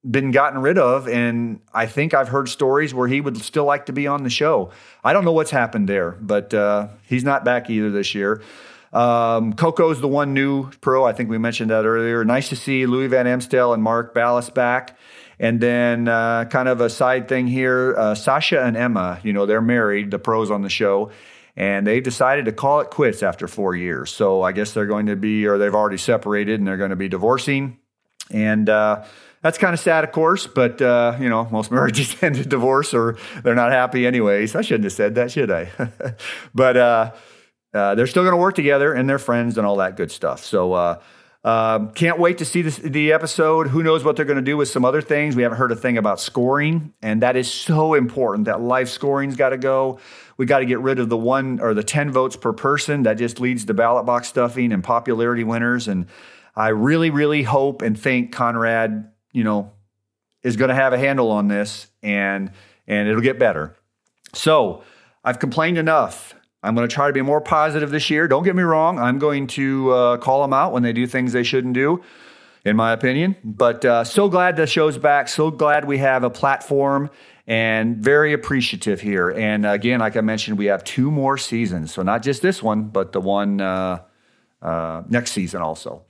been 0.09 0.31
gotten 0.31 0.61
rid 0.61 0.77
of. 0.77 1.07
And 1.07 1.59
I 1.73 1.85
think 1.87 2.13
I've 2.13 2.29
heard 2.29 2.49
stories 2.49 2.93
where 2.93 3.07
he 3.07 3.21
would 3.21 3.37
still 3.37 3.65
like 3.65 3.87
to 3.87 3.93
be 3.93 4.07
on 4.07 4.23
the 4.23 4.29
show. 4.29 4.71
I 5.03 5.13
don't 5.13 5.25
know 5.25 5.31
what's 5.31 5.51
happened 5.51 5.89
there, 5.89 6.11
but 6.11 6.53
uh, 6.53 6.89
he's 7.07 7.23
not 7.23 7.43
back 7.43 7.69
either 7.69 7.91
this 7.91 8.13
year. 8.13 8.41
Um, 8.93 9.53
Koko's 9.53 9.99
the 9.99 10.07
one 10.07 10.33
new 10.33 10.71
pro. 10.79 11.03
I 11.03 11.11
think 11.11 11.29
we 11.29 11.37
mentioned 11.37 11.69
that 11.69 11.85
earlier. 11.85 12.23
Nice 12.23 12.49
to 12.49 12.55
see 12.55 12.85
Louis 12.85 13.07
Van 13.07 13.27
Amstel 13.27 13.73
and 13.73 13.83
Mark 13.83 14.15
Ballas 14.15 14.53
back. 14.53 14.97
And 15.37 15.59
then, 15.59 16.07
uh, 16.07 16.45
kind 16.45 16.69
of 16.69 16.79
a 16.79 16.89
side 16.89 17.27
thing 17.27 17.45
here 17.47 17.93
uh, 17.97 18.15
Sasha 18.15 18.63
and 18.63 18.77
Emma, 18.77 19.19
you 19.21 19.33
know, 19.33 19.45
they're 19.45 19.61
married, 19.61 20.11
the 20.11 20.19
pros 20.19 20.49
on 20.49 20.61
the 20.61 20.69
show, 20.69 21.11
and 21.57 21.85
they've 21.85 22.03
decided 22.03 22.45
to 22.45 22.53
call 22.53 22.79
it 22.79 22.89
quits 22.89 23.21
after 23.21 23.47
four 23.47 23.75
years. 23.75 24.11
So 24.11 24.43
I 24.43 24.53
guess 24.53 24.71
they're 24.71 24.85
going 24.85 25.07
to 25.07 25.17
be, 25.17 25.45
or 25.45 25.57
they've 25.57 25.75
already 25.75 25.97
separated 25.97 26.61
and 26.61 26.67
they're 26.67 26.77
going 26.77 26.91
to 26.91 26.95
be 26.95 27.09
divorcing. 27.09 27.79
And, 28.31 28.69
uh, 28.69 29.03
that's 29.45 29.59
kind 29.59 29.75
of 29.75 29.79
sad, 29.79 30.03
of 30.03 30.11
course, 30.11 30.47
but 30.47 30.81
uh, 30.81 31.15
you 31.19 31.29
know, 31.29 31.47
most 31.51 31.69
marriages 31.71 32.15
end 32.23 32.35
in 32.35 32.49
divorce 32.49 32.95
or 32.95 33.15
they're 33.43 33.53
not 33.53 33.71
happy 33.71 34.07
anyways. 34.07 34.55
I 34.55 34.61
shouldn't 34.61 34.85
have 34.85 34.93
said 34.93 35.13
that, 35.13 35.29
should 35.29 35.51
I? 35.51 35.69
but 36.55 36.75
uh, 36.75 37.11
uh, 37.71 37.93
they're 37.93 38.07
still 38.07 38.23
going 38.23 38.33
to 38.33 38.37
work 38.37 38.55
together 38.55 38.91
and 38.91 39.07
they're 39.07 39.19
friends 39.19 39.59
and 39.59 39.67
all 39.67 39.75
that 39.75 39.97
good 39.97 40.09
stuff. 40.09 40.43
So 40.43 40.73
uh, 40.73 40.99
um, 41.43 41.91
can't 41.91 42.17
wait 42.17 42.39
to 42.39 42.45
see 42.45 42.63
this, 42.63 42.77
the 42.77 43.11
episode. 43.11 43.67
Who 43.67 43.83
knows 43.83 44.03
what 44.03 44.15
they're 44.15 44.25
going 44.25 44.37
to 44.37 44.41
do 44.41 44.57
with 44.57 44.69
some 44.69 44.83
other 44.83 44.99
things? 44.99 45.35
We 45.35 45.43
haven't 45.43 45.59
heard 45.59 45.71
a 45.71 45.75
thing 45.75 45.99
about 45.99 46.19
scoring, 46.19 46.95
and 47.03 47.21
that 47.21 47.35
is 47.35 47.51
so 47.51 47.93
important. 47.93 48.45
That 48.45 48.61
live 48.61 48.89
scoring's 48.89 49.35
got 49.35 49.49
to 49.49 49.59
go. 49.59 49.99
We 50.37 50.47
got 50.47 50.59
to 50.59 50.65
get 50.65 50.79
rid 50.79 50.97
of 50.97 51.09
the 51.09 51.17
one 51.17 51.59
or 51.59 51.75
the 51.75 51.83
ten 51.83 52.11
votes 52.11 52.35
per 52.35 52.51
person. 52.51 53.03
That 53.03 53.19
just 53.19 53.39
leads 53.39 53.65
to 53.65 53.75
ballot 53.75 54.07
box 54.07 54.27
stuffing 54.27 54.73
and 54.73 54.83
popularity 54.83 55.43
winners. 55.43 55.87
And 55.87 56.07
I 56.55 56.69
really, 56.69 57.11
really 57.11 57.43
hope 57.43 57.83
and 57.83 57.99
think 57.99 58.31
Conrad 58.31 59.11
you 59.35 59.43
know, 59.43 59.71
is 60.41 60.55
going 60.55 60.69
to 60.69 60.75
have 60.75 60.93
a 60.93 60.97
handle 60.97 61.29
on 61.31 61.47
this 61.47 61.87
and 62.01 62.51
and 62.87 63.07
it'll 63.09 63.21
get 63.21 63.37
better. 63.37 63.75
So, 64.33 64.83
I've 65.23 65.39
complained 65.39 65.77
enough. 65.77 66.35
I'm 66.61 66.75
going 66.75 66.87
to 66.87 66.93
try 66.93 67.07
to 67.07 67.13
be 67.13 67.21
more 67.21 67.41
positive 67.41 67.89
this 67.91 68.09
year. 68.09 68.27
Don't 68.27 68.43
get 68.43 68.55
me 68.55 68.63
wrong. 68.63 68.99
I'm 68.99 69.19
going 69.19 69.47
to 69.47 69.91
uh, 69.91 70.17
call 70.17 70.41
them 70.41 70.53
out 70.53 70.71
when 70.71 70.83
they 70.83 70.93
do 70.93 71.07
things 71.07 71.33
they 71.33 71.43
shouldn't 71.43 71.73
do, 71.73 72.03
in 72.63 72.75
my 72.75 72.91
opinion. 72.91 73.35
But 73.43 73.83
uh, 73.85 74.03
so 74.03 74.29
glad 74.29 74.55
the 74.55 74.67
show's 74.67 74.97
back. 74.97 75.27
So 75.27 75.51
glad 75.51 75.85
we 75.85 75.97
have 75.99 76.23
a 76.23 76.29
platform 76.29 77.09
and 77.47 77.97
very 77.97 78.33
appreciative 78.33 79.01
here. 79.01 79.29
And 79.29 79.65
again, 79.65 79.99
like 79.99 80.15
I 80.15 80.21
mentioned, 80.21 80.57
we 80.57 80.65
have 80.65 80.83
two 80.83 81.11
more 81.11 81.37
seasons. 81.37 81.93
So 81.93 82.01
not 82.01 82.23
just 82.23 82.41
this 82.41 82.63
one, 82.63 82.83
but 82.83 83.11
the 83.11 83.21
one 83.21 83.61
uh, 83.61 84.01
uh 84.61 85.03
next 85.09 85.31
season 85.31 85.61
also. 85.61 86.03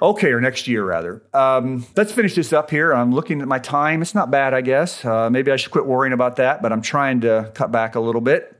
Okay, 0.00 0.30
or 0.30 0.40
next 0.40 0.68
year 0.68 0.84
rather. 0.84 1.22
Um, 1.34 1.84
let's 1.96 2.12
finish 2.12 2.36
this 2.36 2.52
up 2.52 2.70
here. 2.70 2.92
I'm 2.92 3.12
looking 3.12 3.42
at 3.42 3.48
my 3.48 3.58
time. 3.58 4.00
It's 4.00 4.14
not 4.14 4.30
bad, 4.30 4.54
I 4.54 4.60
guess. 4.60 5.04
Uh, 5.04 5.28
maybe 5.28 5.50
I 5.50 5.56
should 5.56 5.72
quit 5.72 5.86
worrying 5.86 6.12
about 6.12 6.36
that, 6.36 6.62
but 6.62 6.72
I'm 6.72 6.82
trying 6.82 7.22
to 7.22 7.50
cut 7.54 7.72
back 7.72 7.96
a 7.96 8.00
little 8.00 8.20
bit. 8.20 8.54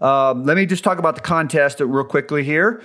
Um, 0.00 0.44
let 0.44 0.56
me 0.56 0.66
just 0.66 0.84
talk 0.84 0.98
about 0.98 1.14
the 1.14 1.22
contest 1.22 1.80
real 1.80 2.04
quickly 2.04 2.44
here. 2.44 2.82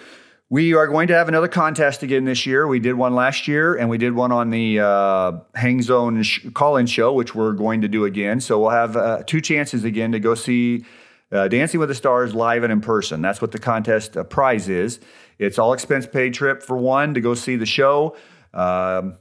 We 0.50 0.76
are 0.76 0.88
going 0.88 1.08
to 1.08 1.14
have 1.14 1.28
another 1.28 1.48
contest 1.48 2.04
again 2.04 2.24
this 2.24 2.46
year. 2.46 2.68
We 2.68 2.80
did 2.80 2.94
one 2.94 3.16
last 3.16 3.48
year, 3.48 3.76
and 3.76 3.90
we 3.90 3.98
did 3.98 4.14
one 4.14 4.32
on 4.32 4.52
the 4.52 4.80
uh, 4.80 5.32
Hang 5.56 5.82
Zone 5.82 6.22
sh- 6.24 6.46
call-in 6.54 6.86
show, 6.86 7.12
which 7.14 7.34
we're 7.34 7.54
going 7.54 7.82
to 7.82 7.88
do 7.88 8.06
again. 8.06 8.40
So 8.40 8.60
we'll 8.60 8.70
have 8.70 8.96
uh, 8.96 9.24
two 9.26 9.42
chances 9.42 9.84
again 9.84 10.12
to 10.12 10.20
go 10.20 10.36
see 10.36 10.86
uh, 11.32 11.48
Dancing 11.48 11.80
with 11.80 11.90
the 11.90 11.96
Stars 11.96 12.36
live 12.36 12.64
and 12.64 12.72
in 12.72 12.80
person. 12.80 13.22
That's 13.22 13.42
what 13.42 13.52
the 13.52 13.60
contest 13.60 14.16
uh, 14.16 14.24
prize 14.24 14.70
is. 14.70 15.00
It's 15.40 15.60
all 15.60 15.74
expense 15.74 16.08
paid 16.08 16.34
trip 16.34 16.64
for 16.64 16.78
one 16.78 17.14
to 17.14 17.22
go 17.22 17.34
see 17.34 17.56
the 17.56 17.66
show. 17.66 18.16
Um, 18.54 19.18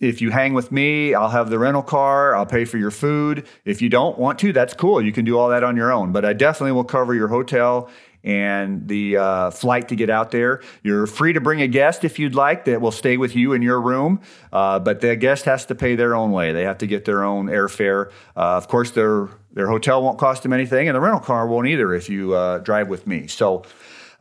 if 0.00 0.20
you 0.20 0.30
hang 0.30 0.52
with 0.52 0.72
me, 0.72 1.14
I'll 1.14 1.28
have 1.28 1.48
the 1.48 1.58
rental 1.58 1.82
car. 1.82 2.34
I'll 2.34 2.46
pay 2.46 2.64
for 2.64 2.76
your 2.76 2.90
food. 2.90 3.46
If 3.64 3.80
you 3.80 3.88
don't 3.88 4.18
want 4.18 4.40
to, 4.40 4.52
that's 4.52 4.74
cool. 4.74 5.00
You 5.00 5.12
can 5.12 5.24
do 5.24 5.38
all 5.38 5.50
that 5.50 5.62
on 5.62 5.76
your 5.76 5.92
own. 5.92 6.10
But 6.10 6.24
I 6.24 6.32
definitely 6.32 6.72
will 6.72 6.84
cover 6.84 7.14
your 7.14 7.28
hotel 7.28 7.88
and 8.24 8.86
the 8.88 9.16
uh, 9.16 9.50
flight 9.50 9.88
to 9.88 9.96
get 9.96 10.10
out 10.10 10.30
there. 10.30 10.60
You're 10.82 11.06
free 11.06 11.32
to 11.32 11.40
bring 11.40 11.60
a 11.60 11.68
guest 11.68 12.04
if 12.04 12.18
you'd 12.18 12.34
like 12.34 12.64
that 12.64 12.80
will 12.80 12.92
stay 12.92 13.16
with 13.16 13.34
you 13.34 13.52
in 13.52 13.62
your 13.62 13.80
room, 13.80 14.20
uh, 14.52 14.78
but 14.78 15.00
the 15.00 15.16
guest 15.16 15.44
has 15.44 15.66
to 15.66 15.74
pay 15.74 15.96
their 15.96 16.14
own 16.14 16.30
way. 16.30 16.52
They 16.52 16.64
have 16.64 16.78
to 16.78 16.86
get 16.86 17.04
their 17.04 17.24
own 17.24 17.46
airfare. 17.46 18.10
Uh, 18.36 18.56
of 18.56 18.68
course, 18.68 18.92
their 18.92 19.28
their 19.52 19.68
hotel 19.68 20.02
won't 20.02 20.18
cost 20.18 20.42
them 20.44 20.52
anything, 20.52 20.88
and 20.88 20.96
the 20.96 21.00
rental 21.00 21.20
car 21.20 21.46
won't 21.46 21.66
either 21.66 21.92
if 21.94 22.08
you 22.08 22.34
uh, 22.34 22.58
drive 22.58 22.88
with 22.88 23.06
me. 23.06 23.26
So. 23.26 23.64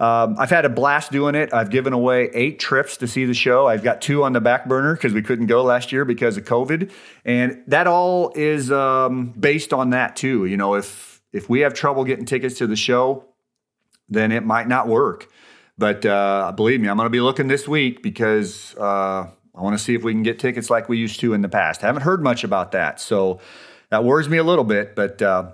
Um, 0.01 0.35
I've 0.39 0.49
had 0.49 0.65
a 0.65 0.69
blast 0.69 1.11
doing 1.11 1.35
it. 1.35 1.53
I've 1.53 1.69
given 1.69 1.93
away 1.93 2.31
eight 2.33 2.57
trips 2.57 2.97
to 2.97 3.07
see 3.07 3.25
the 3.25 3.35
show. 3.35 3.67
I've 3.67 3.83
got 3.83 4.01
two 4.01 4.23
on 4.23 4.33
the 4.33 4.41
back 4.41 4.67
burner 4.67 4.95
because 4.95 5.13
we 5.13 5.21
couldn't 5.21 5.45
go 5.45 5.63
last 5.63 5.91
year 5.91 6.05
because 6.05 6.37
of 6.37 6.43
COVID, 6.45 6.89
and 7.23 7.61
that 7.67 7.85
all 7.85 8.33
is 8.35 8.71
um, 8.71 9.27
based 9.39 9.73
on 9.73 9.91
that 9.91 10.15
too. 10.15 10.47
You 10.47 10.57
know, 10.57 10.73
if 10.73 11.21
if 11.31 11.49
we 11.49 11.59
have 11.59 11.75
trouble 11.75 12.03
getting 12.03 12.25
tickets 12.25 12.57
to 12.57 12.65
the 12.65 12.75
show, 12.75 13.25
then 14.09 14.31
it 14.31 14.43
might 14.43 14.67
not 14.67 14.87
work. 14.87 15.29
But 15.77 16.03
uh, 16.03 16.51
believe 16.55 16.81
me, 16.81 16.89
I'm 16.89 16.97
going 16.97 17.05
to 17.05 17.11
be 17.11 17.21
looking 17.21 17.47
this 17.47 17.67
week 17.67 18.01
because 18.01 18.75
uh, 18.77 19.27
I 19.55 19.61
want 19.61 19.77
to 19.77 19.83
see 19.83 19.93
if 19.93 20.01
we 20.01 20.13
can 20.13 20.23
get 20.23 20.39
tickets 20.39 20.71
like 20.71 20.89
we 20.89 20.97
used 20.97 21.19
to 21.19 21.35
in 21.35 21.41
the 21.41 21.49
past. 21.49 21.83
I 21.83 21.85
haven't 21.85 22.01
heard 22.01 22.23
much 22.23 22.43
about 22.43 22.71
that, 22.71 22.99
so 22.99 23.39
that 23.91 24.03
worries 24.03 24.29
me 24.29 24.39
a 24.39 24.43
little 24.43 24.65
bit. 24.65 24.95
But 24.95 25.21
uh, 25.21 25.51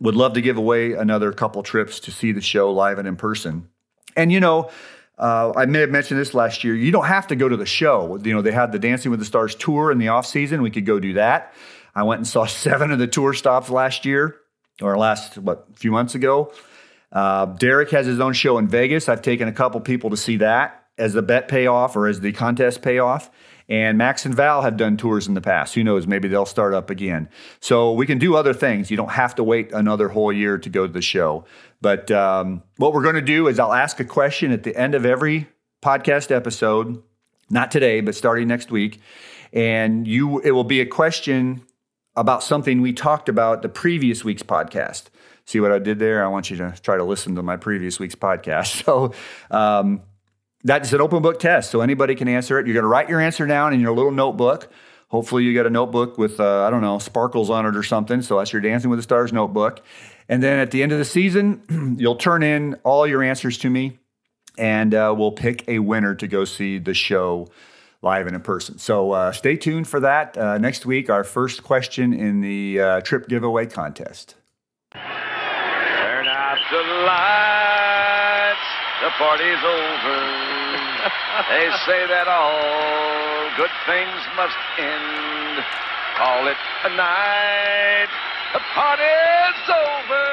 would 0.00 0.16
love 0.16 0.32
to 0.32 0.40
give 0.40 0.56
away 0.56 0.94
another 0.94 1.32
couple 1.32 1.62
trips 1.62 2.00
to 2.00 2.10
see 2.10 2.32
the 2.32 2.40
show 2.40 2.72
live 2.72 2.98
and 2.98 3.06
in 3.06 3.16
person. 3.16 3.69
And 4.16 4.32
you 4.32 4.40
know, 4.40 4.70
uh, 5.18 5.52
I 5.54 5.66
may 5.66 5.80
have 5.80 5.90
mentioned 5.90 6.18
this 6.18 6.34
last 6.34 6.64
year. 6.64 6.74
You 6.74 6.90
don't 6.90 7.06
have 7.06 7.26
to 7.28 7.36
go 7.36 7.48
to 7.48 7.56
the 7.56 7.66
show. 7.66 8.18
You 8.22 8.34
know, 8.34 8.42
they 8.42 8.52
had 8.52 8.72
the 8.72 8.78
Dancing 8.78 9.10
with 9.10 9.20
the 9.20 9.26
Stars 9.26 9.54
tour 9.54 9.90
in 9.90 9.98
the 9.98 10.08
off 10.08 10.26
season. 10.26 10.62
We 10.62 10.70
could 10.70 10.86
go 10.86 10.98
do 10.98 11.12
that. 11.14 11.52
I 11.94 12.02
went 12.04 12.20
and 12.20 12.26
saw 12.26 12.44
seven 12.46 12.90
of 12.90 12.98
the 12.98 13.06
tour 13.06 13.34
stops 13.34 13.70
last 13.70 14.04
year, 14.04 14.36
or 14.80 14.96
last 14.96 15.38
what 15.38 15.66
a 15.72 15.76
few 15.76 15.90
months 15.90 16.14
ago. 16.14 16.52
Uh, 17.12 17.46
Derek 17.46 17.90
has 17.90 18.06
his 18.06 18.20
own 18.20 18.32
show 18.32 18.56
in 18.58 18.68
Vegas. 18.68 19.08
I've 19.08 19.22
taken 19.22 19.48
a 19.48 19.52
couple 19.52 19.80
people 19.80 20.10
to 20.10 20.16
see 20.16 20.36
that 20.38 20.86
as 20.96 21.12
the 21.14 21.22
bet 21.22 21.48
payoff 21.48 21.96
or 21.96 22.06
as 22.06 22.20
the 22.20 22.32
contest 22.32 22.82
payoff. 22.82 23.30
And 23.70 23.96
Max 23.96 24.26
and 24.26 24.34
Val 24.34 24.62
have 24.62 24.76
done 24.76 24.96
tours 24.96 25.28
in 25.28 25.34
the 25.34 25.40
past. 25.40 25.76
Who 25.76 25.84
knows? 25.84 26.04
Maybe 26.04 26.26
they'll 26.26 26.44
start 26.44 26.74
up 26.74 26.90
again. 26.90 27.28
So 27.60 27.92
we 27.92 28.04
can 28.04 28.18
do 28.18 28.34
other 28.34 28.52
things. 28.52 28.90
You 28.90 28.96
don't 28.96 29.12
have 29.12 29.36
to 29.36 29.44
wait 29.44 29.72
another 29.72 30.08
whole 30.08 30.32
year 30.32 30.58
to 30.58 30.68
go 30.68 30.88
to 30.88 30.92
the 30.92 31.00
show. 31.00 31.44
But 31.80 32.10
um, 32.10 32.64
what 32.78 32.92
we're 32.92 33.04
going 33.04 33.14
to 33.14 33.22
do 33.22 33.46
is 33.46 33.60
I'll 33.60 33.72
ask 33.72 34.00
a 34.00 34.04
question 34.04 34.50
at 34.50 34.64
the 34.64 34.76
end 34.76 34.96
of 34.96 35.06
every 35.06 35.46
podcast 35.82 36.34
episode, 36.34 37.00
not 37.48 37.70
today, 37.70 38.00
but 38.00 38.16
starting 38.16 38.48
next 38.48 38.72
week. 38.72 39.00
And 39.52 40.06
you, 40.06 40.40
it 40.40 40.50
will 40.50 40.64
be 40.64 40.80
a 40.80 40.86
question 40.86 41.62
about 42.16 42.42
something 42.42 42.80
we 42.80 42.92
talked 42.92 43.28
about 43.28 43.62
the 43.62 43.68
previous 43.68 44.24
week's 44.24 44.42
podcast. 44.42 45.04
See 45.44 45.60
what 45.60 45.70
I 45.70 45.78
did 45.78 46.00
there? 46.00 46.24
I 46.24 46.28
want 46.28 46.50
you 46.50 46.56
to 46.56 46.74
try 46.82 46.96
to 46.96 47.04
listen 47.04 47.36
to 47.36 47.42
my 47.42 47.56
previous 47.56 48.00
week's 48.00 48.16
podcast. 48.16 48.82
So 48.84 49.14
um, 49.50 50.02
that's 50.64 50.92
an 50.92 51.00
open 51.00 51.22
book 51.22 51.38
test, 51.38 51.70
so 51.70 51.80
anybody 51.80 52.14
can 52.14 52.28
answer 52.28 52.58
it. 52.58 52.66
You're 52.66 52.74
going 52.74 52.84
to 52.84 52.88
write 52.88 53.08
your 53.08 53.20
answer 53.20 53.46
down 53.46 53.72
in 53.72 53.80
your 53.80 53.94
little 53.94 54.10
notebook. 54.10 54.70
Hopefully, 55.08 55.44
you 55.44 55.54
got 55.54 55.66
a 55.66 55.70
notebook 55.70 56.18
with 56.18 56.38
uh, 56.38 56.64
I 56.64 56.70
don't 56.70 56.82
know 56.82 56.98
sparkles 56.98 57.50
on 57.50 57.66
it 57.66 57.76
or 57.76 57.82
something. 57.82 58.22
So 58.22 58.38
that's 58.38 58.52
your 58.52 58.62
Dancing 58.62 58.90
with 58.90 58.98
the 58.98 59.02
Stars 59.02 59.32
notebook. 59.32 59.82
And 60.28 60.42
then 60.42 60.58
at 60.60 60.70
the 60.70 60.82
end 60.82 60.92
of 60.92 60.98
the 60.98 61.04
season, 61.04 61.96
you'll 61.98 62.16
turn 62.16 62.42
in 62.42 62.74
all 62.84 63.06
your 63.06 63.22
answers 63.22 63.58
to 63.58 63.70
me, 63.70 63.98
and 64.56 64.94
uh, 64.94 65.14
we'll 65.16 65.32
pick 65.32 65.66
a 65.68 65.80
winner 65.80 66.14
to 66.14 66.28
go 66.28 66.44
see 66.44 66.78
the 66.78 66.94
show 66.94 67.48
live 68.02 68.26
and 68.26 68.36
in 68.36 68.42
person. 68.42 68.78
So 68.78 69.12
uh, 69.12 69.32
stay 69.32 69.56
tuned 69.56 69.88
for 69.88 70.00
that. 70.00 70.36
Uh, 70.36 70.58
next 70.58 70.86
week, 70.86 71.10
our 71.10 71.24
first 71.24 71.62
question 71.62 72.12
in 72.12 72.40
the 72.40 72.80
uh, 72.80 73.00
trip 73.00 73.28
giveaway 73.28 73.66
contest. 73.66 74.36
Turn 74.92 75.02
out 75.02 76.58
the 76.70 76.82
lights, 77.06 77.99
the 79.00 79.10
party's 79.16 79.64
over. 79.64 80.20
they 81.48 81.72
say 81.88 82.04
that 82.04 82.28
all 82.28 83.48
good 83.56 83.72
things 83.88 84.20
must 84.36 84.60
end. 84.76 85.64
Call 86.20 86.46
it 86.48 86.60
a 86.84 86.90
night, 86.92 88.12
the 88.52 88.60
party's 88.76 89.64
over. 89.72 90.28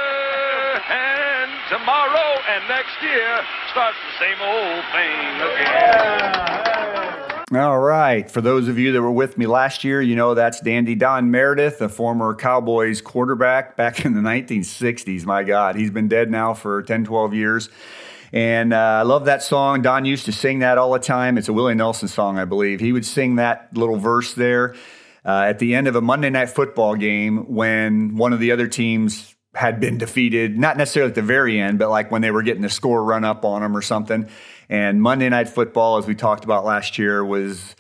And 0.92 1.52
tomorrow 1.72 2.44
and 2.52 2.68
next 2.68 3.00
year 3.02 3.40
starts 3.72 3.98
the 4.04 4.14
same 4.20 4.40
old 4.44 4.84
thing 4.92 5.40
again. 5.64 6.58
All 7.56 7.80
right. 7.80 8.30
For 8.30 8.42
those 8.42 8.68
of 8.68 8.78
you 8.78 8.92
that 8.92 9.02
were 9.02 9.10
with 9.10 9.38
me 9.38 9.48
last 9.48 9.86
year, 9.86 10.02
you 10.02 10.18
know 10.18 10.34
that's 10.34 10.60
Dandy 10.60 10.96
Don 10.96 11.32
Meredith, 11.32 11.80
a 11.80 11.88
former 11.88 12.36
Cowboys 12.36 13.00
quarterback 13.00 13.78
back 13.78 14.04
in 14.04 14.14
the 14.14 14.20
1960s. 14.20 15.24
My 15.24 15.44
God, 15.44 15.78
he's 15.78 15.90
been 15.90 16.10
dead 16.10 16.30
now 16.30 16.54
for 16.54 16.84
10, 16.84 17.06
12 17.06 17.34
years. 17.34 17.70
And 18.34 18.74
uh, 18.74 18.78
I 18.78 19.02
love 19.04 19.26
that 19.26 19.42
song. 19.42 19.82
Don 19.82 20.06
used 20.06 20.26
to 20.26 20.32
sing 20.32 20.60
that 20.60 20.78
all 20.78 20.92
the 20.92 21.00
time. 21.00 21.38
It's 21.38 21.48
a 21.48 21.54
Willie 21.54 21.76
Nelson 21.76 22.08
song, 22.08 22.38
I 22.38 22.46
believe. 22.46 22.80
He 22.80 22.92
would 22.92 23.06
sing 23.06 23.36
that 23.36 23.70
little 23.76 23.98
verse 23.98 24.34
there 24.34 24.76
uh, 25.26 25.46
at 25.48 25.60
the 25.60 25.76
end 25.76 25.88
of 25.88 25.96
a 25.96 26.02
Monday 26.02 26.30
night 26.30 26.50
football 26.50 26.96
game 26.96 27.54
when 27.54 28.16
one 28.16 28.34
of 28.34 28.40
the 28.40 28.52
other 28.52 28.68
teams 28.68 29.36
had 29.54 29.80
been 29.80 29.98
defeated, 29.98 30.58
not 30.58 30.78
necessarily 30.78 31.10
at 31.10 31.16
the 31.16 31.22
very 31.22 31.60
end, 31.60 31.80
but 31.80 31.90
like 31.90 32.12
when 32.12 32.22
they 32.22 32.32
were 32.32 32.44
getting 32.44 32.62
the 32.62 32.70
score 32.70 33.04
run 33.04 33.26
up 33.26 33.44
on 33.44 33.62
them 33.62 33.76
or 33.76 33.82
something. 33.82 34.30
And 34.70 35.02
Monday 35.02 35.30
Night 35.30 35.50
Football, 35.50 35.98
as 35.98 36.06
we 36.06 36.14
talked 36.14 36.44
about 36.44 36.64
last 36.64 36.98
year, 36.98 37.26
was 37.26 37.76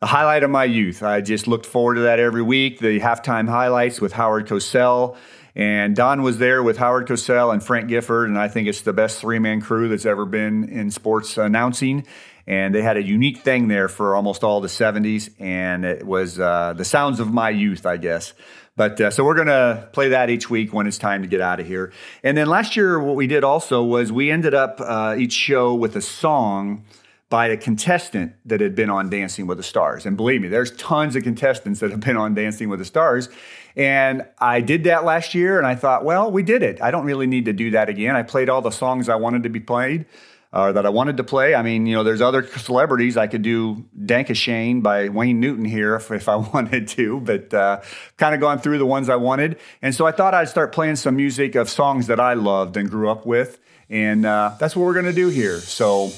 the 0.00 0.06
highlight 0.06 0.42
of 0.42 0.50
my 0.50 0.64
youth. 0.64 1.02
I 1.02 1.20
just 1.20 1.46
looked 1.46 1.66
forward 1.66 1.96
to 1.96 2.02
that 2.02 2.20
every 2.20 2.42
week. 2.42 2.78
The 2.78 3.00
halftime 3.00 3.48
highlights 3.48 4.00
with 4.00 4.12
Howard 4.12 4.46
Cosell. 4.46 5.16
And 5.54 5.96
Don 5.96 6.22
was 6.22 6.38
there 6.38 6.62
with 6.62 6.78
Howard 6.78 7.06
Cosell 7.06 7.52
and 7.52 7.62
Frank 7.62 7.88
Gifford, 7.88 8.28
and 8.28 8.38
I 8.38 8.48
think 8.48 8.68
it's 8.68 8.82
the 8.82 8.92
best 8.92 9.20
three 9.20 9.38
man 9.38 9.60
crew 9.60 9.88
that's 9.88 10.06
ever 10.06 10.24
been 10.24 10.68
in 10.68 10.90
sports 10.90 11.36
announcing. 11.38 12.06
And 12.46 12.74
they 12.74 12.82
had 12.82 12.96
a 12.96 13.02
unique 13.02 13.38
thing 13.38 13.68
there 13.68 13.88
for 13.88 14.16
almost 14.16 14.42
all 14.42 14.60
the 14.60 14.68
70s, 14.68 15.30
and 15.38 15.84
it 15.84 16.04
was 16.04 16.40
uh, 16.40 16.72
the 16.76 16.84
sounds 16.84 17.20
of 17.20 17.32
my 17.32 17.50
youth, 17.50 17.86
I 17.86 17.96
guess. 17.96 18.32
But 18.76 19.00
uh, 19.00 19.10
so 19.10 19.24
we're 19.24 19.34
going 19.34 19.48
to 19.48 19.88
play 19.92 20.08
that 20.08 20.30
each 20.30 20.48
week 20.48 20.72
when 20.72 20.86
it's 20.86 20.96
time 20.96 21.22
to 21.22 21.28
get 21.28 21.40
out 21.40 21.60
of 21.60 21.66
here. 21.66 21.92
And 22.22 22.36
then 22.36 22.46
last 22.46 22.76
year, 22.76 22.98
what 22.98 23.14
we 23.14 23.26
did 23.26 23.44
also 23.44 23.82
was 23.82 24.10
we 24.10 24.30
ended 24.30 24.54
up 24.54 24.80
uh, 24.80 25.16
each 25.18 25.32
show 25.32 25.74
with 25.74 25.96
a 25.96 26.00
song 26.00 26.84
by 27.30 27.46
a 27.46 27.56
contestant 27.56 28.34
that 28.44 28.60
had 28.60 28.74
been 28.74 28.90
on 28.90 29.08
Dancing 29.08 29.46
with 29.46 29.56
the 29.56 29.62
Stars. 29.62 30.04
And 30.04 30.16
believe 30.16 30.42
me, 30.42 30.48
there's 30.48 30.72
tons 30.72 31.14
of 31.14 31.22
contestants 31.22 31.78
that 31.78 31.92
have 31.92 32.00
been 32.00 32.16
on 32.16 32.34
Dancing 32.34 32.68
with 32.68 32.80
the 32.80 32.84
Stars. 32.84 33.28
And 33.76 34.26
I 34.38 34.60
did 34.60 34.84
that 34.84 35.04
last 35.04 35.32
year, 35.32 35.56
and 35.56 35.66
I 35.66 35.76
thought, 35.76 36.04
well, 36.04 36.30
we 36.30 36.42
did 36.42 36.64
it. 36.64 36.82
I 36.82 36.90
don't 36.90 37.06
really 37.06 37.28
need 37.28 37.44
to 37.44 37.52
do 37.52 37.70
that 37.70 37.88
again. 37.88 38.16
I 38.16 38.24
played 38.24 38.50
all 38.50 38.60
the 38.60 38.72
songs 38.72 39.08
I 39.08 39.14
wanted 39.14 39.44
to 39.44 39.48
be 39.48 39.60
played 39.60 40.06
uh, 40.52 40.72
that 40.72 40.84
I 40.84 40.88
wanted 40.88 41.18
to 41.18 41.24
play. 41.24 41.54
I 41.54 41.62
mean, 41.62 41.86
you 41.86 41.94
know, 41.94 42.02
there's 42.02 42.20
other 42.20 42.44
celebrities. 42.44 43.16
I 43.16 43.28
could 43.28 43.42
do 43.42 43.84
Danke 44.04 44.34
Schoen 44.34 44.80
by 44.80 45.08
Wayne 45.08 45.38
Newton 45.38 45.64
here 45.64 45.94
if, 45.94 46.10
if 46.10 46.28
I 46.28 46.34
wanted 46.54 46.88
to, 46.88 47.20
but 47.20 47.54
uh, 47.54 47.80
kind 48.16 48.34
of 48.34 48.40
gone 48.40 48.58
through 48.58 48.78
the 48.78 48.86
ones 48.86 49.08
I 49.08 49.16
wanted. 49.16 49.60
And 49.82 49.94
so 49.94 50.04
I 50.04 50.10
thought 50.10 50.34
I'd 50.34 50.48
start 50.48 50.72
playing 50.72 50.96
some 50.96 51.14
music 51.14 51.54
of 51.54 51.70
songs 51.70 52.08
that 52.08 52.18
I 52.18 52.34
loved 52.34 52.76
and 52.76 52.90
grew 52.90 53.08
up 53.08 53.24
with. 53.24 53.60
And 53.88 54.26
uh, 54.26 54.56
that's 54.58 54.74
what 54.74 54.84
we're 54.84 54.94
going 54.94 55.04
to 55.04 55.12
do 55.12 55.28
here. 55.28 55.58
So 55.58 56.10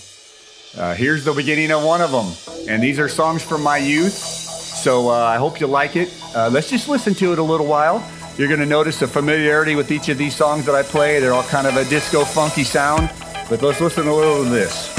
uh, 0.76 0.94
here's 0.94 1.24
the 1.24 1.32
beginning 1.32 1.70
of 1.70 1.82
one 1.82 2.00
of 2.00 2.10
them. 2.10 2.32
And 2.68 2.82
these 2.82 2.98
are 2.98 3.08
songs 3.08 3.42
from 3.42 3.62
my 3.62 3.76
youth. 3.76 4.12
So 4.12 5.10
uh, 5.10 5.12
I 5.12 5.36
hope 5.36 5.60
you 5.60 5.66
like 5.66 5.96
it. 5.96 6.12
Uh, 6.34 6.48
let's 6.50 6.70
just 6.70 6.88
listen 6.88 7.14
to 7.14 7.32
it 7.32 7.38
a 7.38 7.42
little 7.42 7.66
while. 7.66 8.06
You're 8.38 8.48
going 8.48 8.60
to 8.60 8.66
notice 8.66 9.02
a 9.02 9.08
familiarity 9.08 9.74
with 9.74 9.90
each 9.92 10.08
of 10.08 10.18
these 10.18 10.34
songs 10.34 10.64
that 10.66 10.74
I 10.74 10.82
play. 10.82 11.20
They're 11.20 11.34
all 11.34 11.42
kind 11.44 11.66
of 11.66 11.76
a 11.76 11.84
disco 11.84 12.24
funky 12.24 12.64
sound. 12.64 13.10
But 13.50 13.62
let's 13.62 13.80
listen 13.80 14.06
a 14.06 14.14
little 14.14 14.44
to 14.44 14.50
this. 14.50 14.91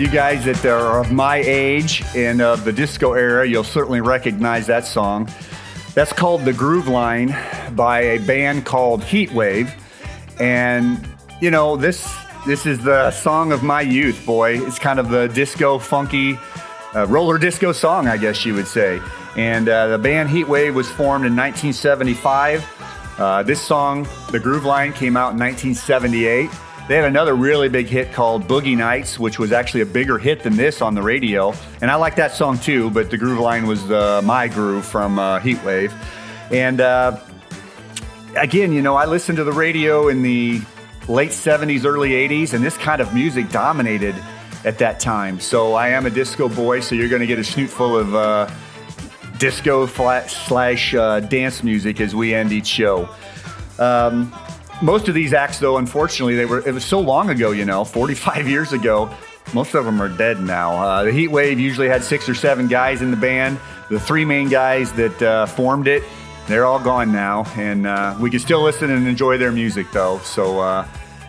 You 0.00 0.08
guys 0.08 0.44
that 0.44 0.64
are 0.64 1.00
of 1.00 1.12
my 1.12 1.36
age 1.36 2.02
and 2.14 2.40
of 2.40 2.64
the 2.64 2.72
disco 2.72 3.12
era, 3.12 3.46
you'll 3.46 3.64
certainly 3.64 4.00
recognize 4.00 4.66
that 4.66 4.84
song. 4.84 5.30
That's 5.94 6.12
called 6.12 6.44
The 6.44 6.52
Groove 6.52 6.88
Line 6.88 7.34
by 7.74 8.00
a 8.00 8.18
band 8.18 8.66
called 8.66 9.00
Heatwave. 9.02 9.72
And, 10.38 11.08
you 11.40 11.50
know, 11.50 11.76
this 11.76 12.14
this 12.46 12.66
is 12.66 12.82
the 12.82 13.10
song 13.10 13.52
of 13.52 13.62
my 13.62 13.80
youth, 13.80 14.24
boy. 14.24 14.64
It's 14.66 14.78
kind 14.78 14.98
of 14.98 15.08
the 15.08 15.28
disco, 15.28 15.78
funky, 15.78 16.38
uh, 16.94 17.06
roller 17.08 17.38
disco 17.38 17.72
song, 17.72 18.06
I 18.08 18.16
guess 18.16 18.44
you 18.44 18.54
would 18.54 18.68
say. 18.68 19.00
And 19.36 19.68
uh, 19.68 19.88
the 19.88 19.98
band 19.98 20.28
Heatwave 20.28 20.74
was 20.74 20.88
formed 20.88 21.26
in 21.26 21.34
1975. 21.34 22.64
Uh, 23.18 23.42
this 23.42 23.60
song, 23.60 24.06
The 24.30 24.38
Groove 24.38 24.64
Line, 24.64 24.92
came 24.92 25.16
out 25.16 25.32
in 25.32 25.38
1978. 25.38 26.50
They 26.88 26.94
had 26.94 27.04
another 27.04 27.34
really 27.34 27.68
big 27.68 27.88
hit 27.88 28.12
called 28.12 28.46
Boogie 28.46 28.76
Nights, 28.76 29.18
which 29.18 29.40
was 29.40 29.50
actually 29.50 29.80
a 29.80 29.86
bigger 29.86 30.18
hit 30.18 30.44
than 30.44 30.56
this 30.56 30.80
on 30.80 30.94
the 30.94 31.02
radio. 31.02 31.52
And 31.80 31.90
I 31.90 31.96
like 31.96 32.14
that 32.14 32.30
song 32.30 32.60
too, 32.60 32.90
but 32.90 33.10
The 33.10 33.18
Groove 33.18 33.40
Line 33.40 33.66
was 33.66 33.90
uh, 33.90 34.22
my 34.22 34.46
groove 34.46 34.84
from 34.84 35.18
uh, 35.18 35.40
Heatwave. 35.40 35.92
And 36.52 36.80
uh, 36.80 37.18
again, 38.36 38.72
you 38.72 38.82
know, 38.82 38.94
I 38.94 39.04
listened 39.06 39.36
to 39.38 39.44
the 39.44 39.52
radio 39.52 40.06
in 40.06 40.22
the 40.22 40.60
late 41.08 41.30
70s, 41.30 41.84
early 41.84 42.10
80s, 42.10 42.54
and 42.54 42.64
this 42.64 42.78
kind 42.78 43.02
of 43.02 43.12
music 43.12 43.50
dominated 43.50 44.14
at 44.64 44.78
that 44.78 45.00
time. 45.00 45.40
So 45.40 45.74
I 45.74 45.88
am 45.88 46.06
a 46.06 46.10
disco 46.10 46.48
boy, 46.48 46.78
so 46.78 46.94
you're 46.94 47.08
going 47.08 47.20
to 47.20 47.26
get 47.26 47.40
a 47.40 47.44
snoot 47.44 47.68
full 47.68 47.96
of 47.98 48.14
uh, 48.14 48.48
disco 49.38 49.86
slash 49.86 50.94
uh, 50.94 51.18
dance 51.18 51.64
music 51.64 52.00
as 52.00 52.14
we 52.14 52.32
end 52.32 52.52
each 52.52 52.66
show. 52.66 53.08
Um, 53.80 54.32
most 54.82 55.08
of 55.08 55.14
these 55.14 55.32
acts, 55.32 55.58
though, 55.58 55.78
unfortunately, 55.78 56.34
they 56.36 56.44
were 56.44 56.66
it 56.66 56.72
was 56.72 56.84
so 56.84 57.00
long 57.00 57.30
ago, 57.30 57.50
you 57.50 57.64
know, 57.64 57.84
45 57.84 58.48
years 58.48 58.72
ago. 58.72 59.10
Most 59.54 59.74
of 59.74 59.84
them 59.84 60.02
are 60.02 60.08
dead 60.08 60.40
now. 60.40 60.76
Uh, 60.76 61.04
the 61.04 61.10
Heatwave 61.10 61.58
usually 61.58 61.88
had 61.88 62.02
six 62.02 62.28
or 62.28 62.34
seven 62.34 62.66
guys 62.66 63.00
in 63.00 63.10
the 63.10 63.16
band. 63.16 63.60
The 63.90 64.00
three 64.00 64.24
main 64.24 64.48
guys 64.48 64.92
that 64.94 65.22
uh, 65.22 65.46
formed 65.46 65.86
it, 65.86 66.02
they're 66.48 66.66
all 66.66 66.80
gone 66.80 67.12
now, 67.12 67.44
and 67.56 67.86
uh, 67.86 68.16
we 68.20 68.28
can 68.30 68.40
still 68.40 68.62
listen 68.62 68.90
and 68.90 69.06
enjoy 69.06 69.38
their 69.38 69.52
music, 69.52 69.86
though. 69.92 70.18
So 70.18 70.58
uh, 70.58 70.86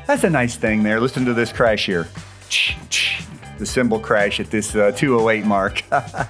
that's 0.08 0.24
a 0.24 0.30
nice 0.30 0.56
thing 0.56 0.82
there. 0.82 1.00
Listen 1.00 1.26
to 1.26 1.34
this 1.34 1.52
crash 1.52 1.86
here. 1.86 2.08
The 3.60 3.66
cymbal 3.66 4.00
crash 4.00 4.40
at 4.40 4.50
this 4.50 4.76
uh, 4.76 4.92
208 4.92 5.46
mark. 5.46 5.84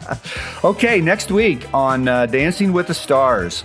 okay, 0.64 1.00
next 1.00 1.32
week 1.32 1.74
on 1.74 2.08
uh, 2.08 2.26
Dancing 2.26 2.74
with 2.74 2.88
the 2.88 2.94
Stars, 2.94 3.64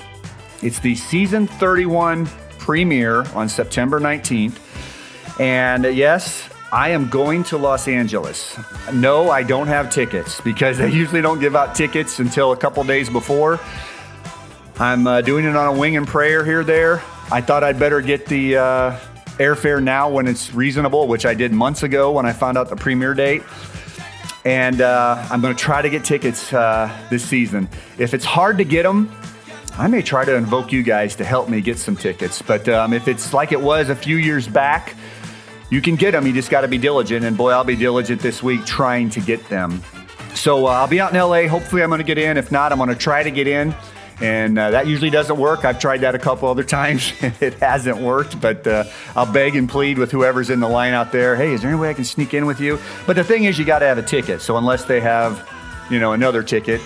it's 0.63 0.79
the 0.79 0.95
season 0.95 1.47
31 1.47 2.29
premiere 2.63 3.25
on 3.35 3.49
September 3.49 3.99
19th. 3.99 4.59
And 5.41 5.85
yes, 5.85 6.49
I 6.73 6.91
am 6.91 7.09
going 7.09 7.43
to 7.45 7.59
Los 7.59 7.89
Angeles. 7.89 8.57
No, 8.93 9.31
I 9.31 9.43
don't 9.43 9.67
have 9.67 9.91
tickets 9.91 10.41
because 10.41 10.79
they 10.79 10.91
usually 10.91 11.21
don't 11.21 11.41
give 11.41 11.57
out 11.57 11.75
tickets 11.75 12.21
until 12.21 12.53
a 12.53 12.57
couple 12.57 12.85
days 12.85 13.11
before. 13.11 13.59
I'm 14.79 15.07
uh, 15.07 15.21
doing 15.21 15.45
it 15.45 15.57
on 15.57 15.75
a 15.75 15.79
wing 15.79 15.97
and 15.97 16.07
prayer 16.07 16.45
here, 16.45 16.63
there. 16.63 17.03
I 17.33 17.41
thought 17.41 17.65
I'd 17.65 17.81
better 17.81 18.01
get 18.01 18.27
the 18.27 18.57
uh, 18.57 18.99
airfare 19.39 19.83
now 19.83 20.09
when 20.09 20.29
it's 20.29 20.55
reasonable, 20.55 21.09
which 21.09 21.27
I 21.27 21.35
did 21.35 21.53
months 21.53 21.83
ago 21.83 22.13
when 22.13 22.27
I 22.27 22.33
found 22.33 22.57
out 22.57 22.69
the 22.69 22.77
premiere 22.77 23.15
date. 23.15 23.43
And 24.45 24.81
uh, 24.81 25.27
I'm 25.31 25.41
going 25.41 25.55
to 25.55 25.61
try 25.61 25.83
to 25.83 25.91
get 25.91 26.05
tickets 26.05 26.53
uh, 26.53 26.97
this 27.11 27.25
season. 27.25 27.69
If 27.99 28.15
it's 28.15 28.25
hard 28.25 28.59
to 28.59 28.65
get 28.65 28.85
them, 28.85 29.11
I 29.79 29.89
may 29.89 30.03
try 30.03 30.25
to 30.25 30.35
invoke 30.35 30.71
you 30.71 30.83
guys 30.83 31.17
to 31.17 31.25
help 31.25 31.49
me 31.49 31.63
get 31.63 31.79
some 31.79 31.97
tickets. 31.97 32.43
But 32.43 32.69
um, 32.69 32.93
if 32.93 33.09
it's 33.09 33.33
like 33.33 33.53
it 33.53 33.61
was 33.61 33.89
a 33.89 33.97
few 33.97 34.17
years 34.17 34.47
back, 34.47 34.95
you 35.71 35.81
can 35.81 35.97
get 35.97 36.11
them. 36.11 36.27
You 36.27 36.35
just 36.35 36.51
got 36.51 36.61
to 36.61 36.69
be 36.69 36.77
diligent. 36.77 37.25
And 37.25 37.37
boy, 37.37 37.51
I'll 37.51 37.65
be 37.65 37.77
diligent 37.77 38.21
this 38.21 38.43
week 38.43 38.67
trying 38.67 39.09
to 39.11 39.21
get 39.21 39.49
them. 39.49 39.83
So 40.35 40.67
uh, 40.67 40.71
I'll 40.71 40.89
be 40.89 41.01
out 41.01 41.15
in 41.15 41.19
LA. 41.19 41.49
Hopefully, 41.49 41.83
I'm 41.83 41.89
going 41.89 42.01
to 42.01 42.05
get 42.05 42.19
in. 42.19 42.37
If 42.37 42.53
not, 42.53 42.71
I'm 42.71 42.79
going 42.79 42.91
to 42.91 42.95
try 42.95 43.23
to 43.23 43.31
get 43.31 43.47
in. 43.47 43.75
And 44.21 44.59
uh, 44.59 44.71
that 44.73 44.87
usually 44.87 45.09
doesn't 45.09 45.39
work. 45.39 45.65
I've 45.65 45.79
tried 45.79 46.03
that 46.03 46.15
a 46.15 46.19
couple 46.19 46.49
other 46.51 46.65
times 46.81 47.13
and 47.23 47.35
it 47.41 47.55
hasn't 47.55 47.97
worked. 47.97 48.39
But 48.43 48.67
uh, 48.67 48.85
I'll 49.17 49.31
beg 49.33 49.57
and 49.57 49.67
plead 49.67 49.97
with 49.97 50.13
whoever's 50.13 50.51
in 50.51 50.61
the 50.61 50.69
line 50.69 50.93
out 50.93 51.13
there. 51.13 51.35
Hey, 51.35 51.55
is 51.55 51.63
there 51.63 51.71
any 51.71 51.81
way 51.81 51.89
I 51.89 51.95
can 51.95 52.05
sneak 52.05 52.35
in 52.35 52.45
with 52.45 52.61
you? 52.61 52.79
But 53.07 53.17
the 53.17 53.25
thing 53.25 53.45
is, 53.45 53.59
you 53.59 53.65
got 53.65 53.79
to 53.79 53.87
have 53.87 53.97
a 53.97 54.03
ticket. 54.03 54.43
So 54.43 54.59
unless 54.59 54.85
they 54.85 55.01
have, 55.01 55.49
you 55.91 55.99
know, 55.99 56.13
another 56.13 56.43
ticket, 56.43 56.83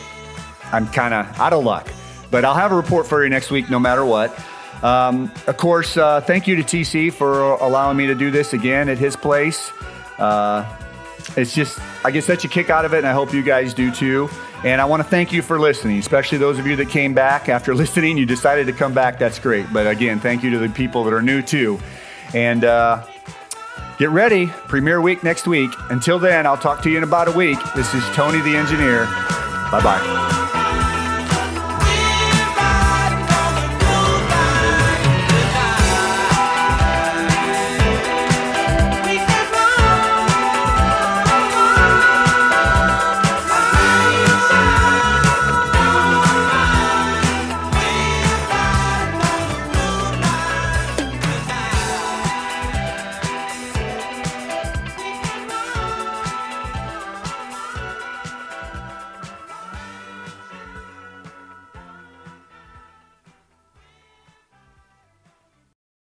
I'm 0.73 0.87
kind 0.87 1.13
of 1.13 1.27
out 1.41 1.53
of 1.53 1.65
luck. 1.65 1.89
But 2.31 2.45
I'll 2.45 2.55
have 2.55 2.73
a 2.73 2.77
report 2.77 3.07
for 3.07 3.23
you 3.23 3.31
next 3.31 3.51
week, 3.51 3.71
no 3.71 3.79
matter 3.79 4.05
what. 4.05 4.39
Um, 4.83 5.33
of 5.47 5.57
course, 5.57 5.97
uh, 5.97 6.21
thank 6.21 6.47
you 6.47 6.57
to 6.57 6.63
TC 6.63 7.13
for 7.13 7.55
allowing 7.55 7.97
me 7.97 8.07
to 8.07 8.15
do 8.15 8.31
this 8.31 8.53
again 8.53 8.89
at 8.89 8.99
his 8.99 9.17
place. 9.17 9.71
Uh, 10.19 10.65
it's 11.37 11.55
just, 11.55 11.79
I 12.05 12.11
get 12.11 12.25
such 12.25 12.45
a 12.45 12.49
kick 12.49 12.71
out 12.71 12.85
of 12.85 12.95
it, 12.95 12.99
and 12.99 13.07
I 13.07 13.13
hope 13.13 13.33
you 13.33 13.43
guys 13.43 13.75
do 13.75 13.91
too. 13.91 14.29
And 14.65 14.81
I 14.81 14.85
want 14.85 15.03
to 15.03 15.09
thank 15.09 15.33
you 15.33 15.43
for 15.43 15.59
listening, 15.59 15.99
especially 15.99 16.39
those 16.39 16.59
of 16.59 16.67
you 16.67 16.77
that 16.77 16.89
came 16.89 17.15
back 17.15 17.49
after 17.49 17.75
listening. 17.83 18.17
You 18.17 18.27
decided 18.27 18.67
to 18.67 18.73
come 18.73 18.95
back. 18.95 19.19
That's 19.19 19.39
great. 19.39 19.67
But 19.73 19.87
again, 19.87 20.21
thank 20.21 20.43
you 20.43 20.51
to 20.51 20.59
the 20.59 20.69
people 20.69 21.05
that 21.05 21.13
are 21.13 21.23
new 21.23 21.43
too. 21.43 21.79
And 22.35 22.65
uh, 22.65 23.07
get 23.99 24.11
ready, 24.11 24.47
premiere 24.47 25.01
week 25.01 25.23
next 25.23 25.47
week. 25.47 25.71
Until 25.91 26.19
then, 26.19 26.47
I'll 26.47 26.57
talk 26.57 26.83
to 26.83 26.91
you 26.91 26.99
in 26.99 27.03
about 27.03 27.29
a 27.29 27.33
week. 27.33 27.59
This 27.75 27.93
is 27.95 28.05
Tony 28.15 28.41
the 28.41 28.57
Engineer. 28.57 29.05
Bye 29.71 29.81
bye. 29.83 30.46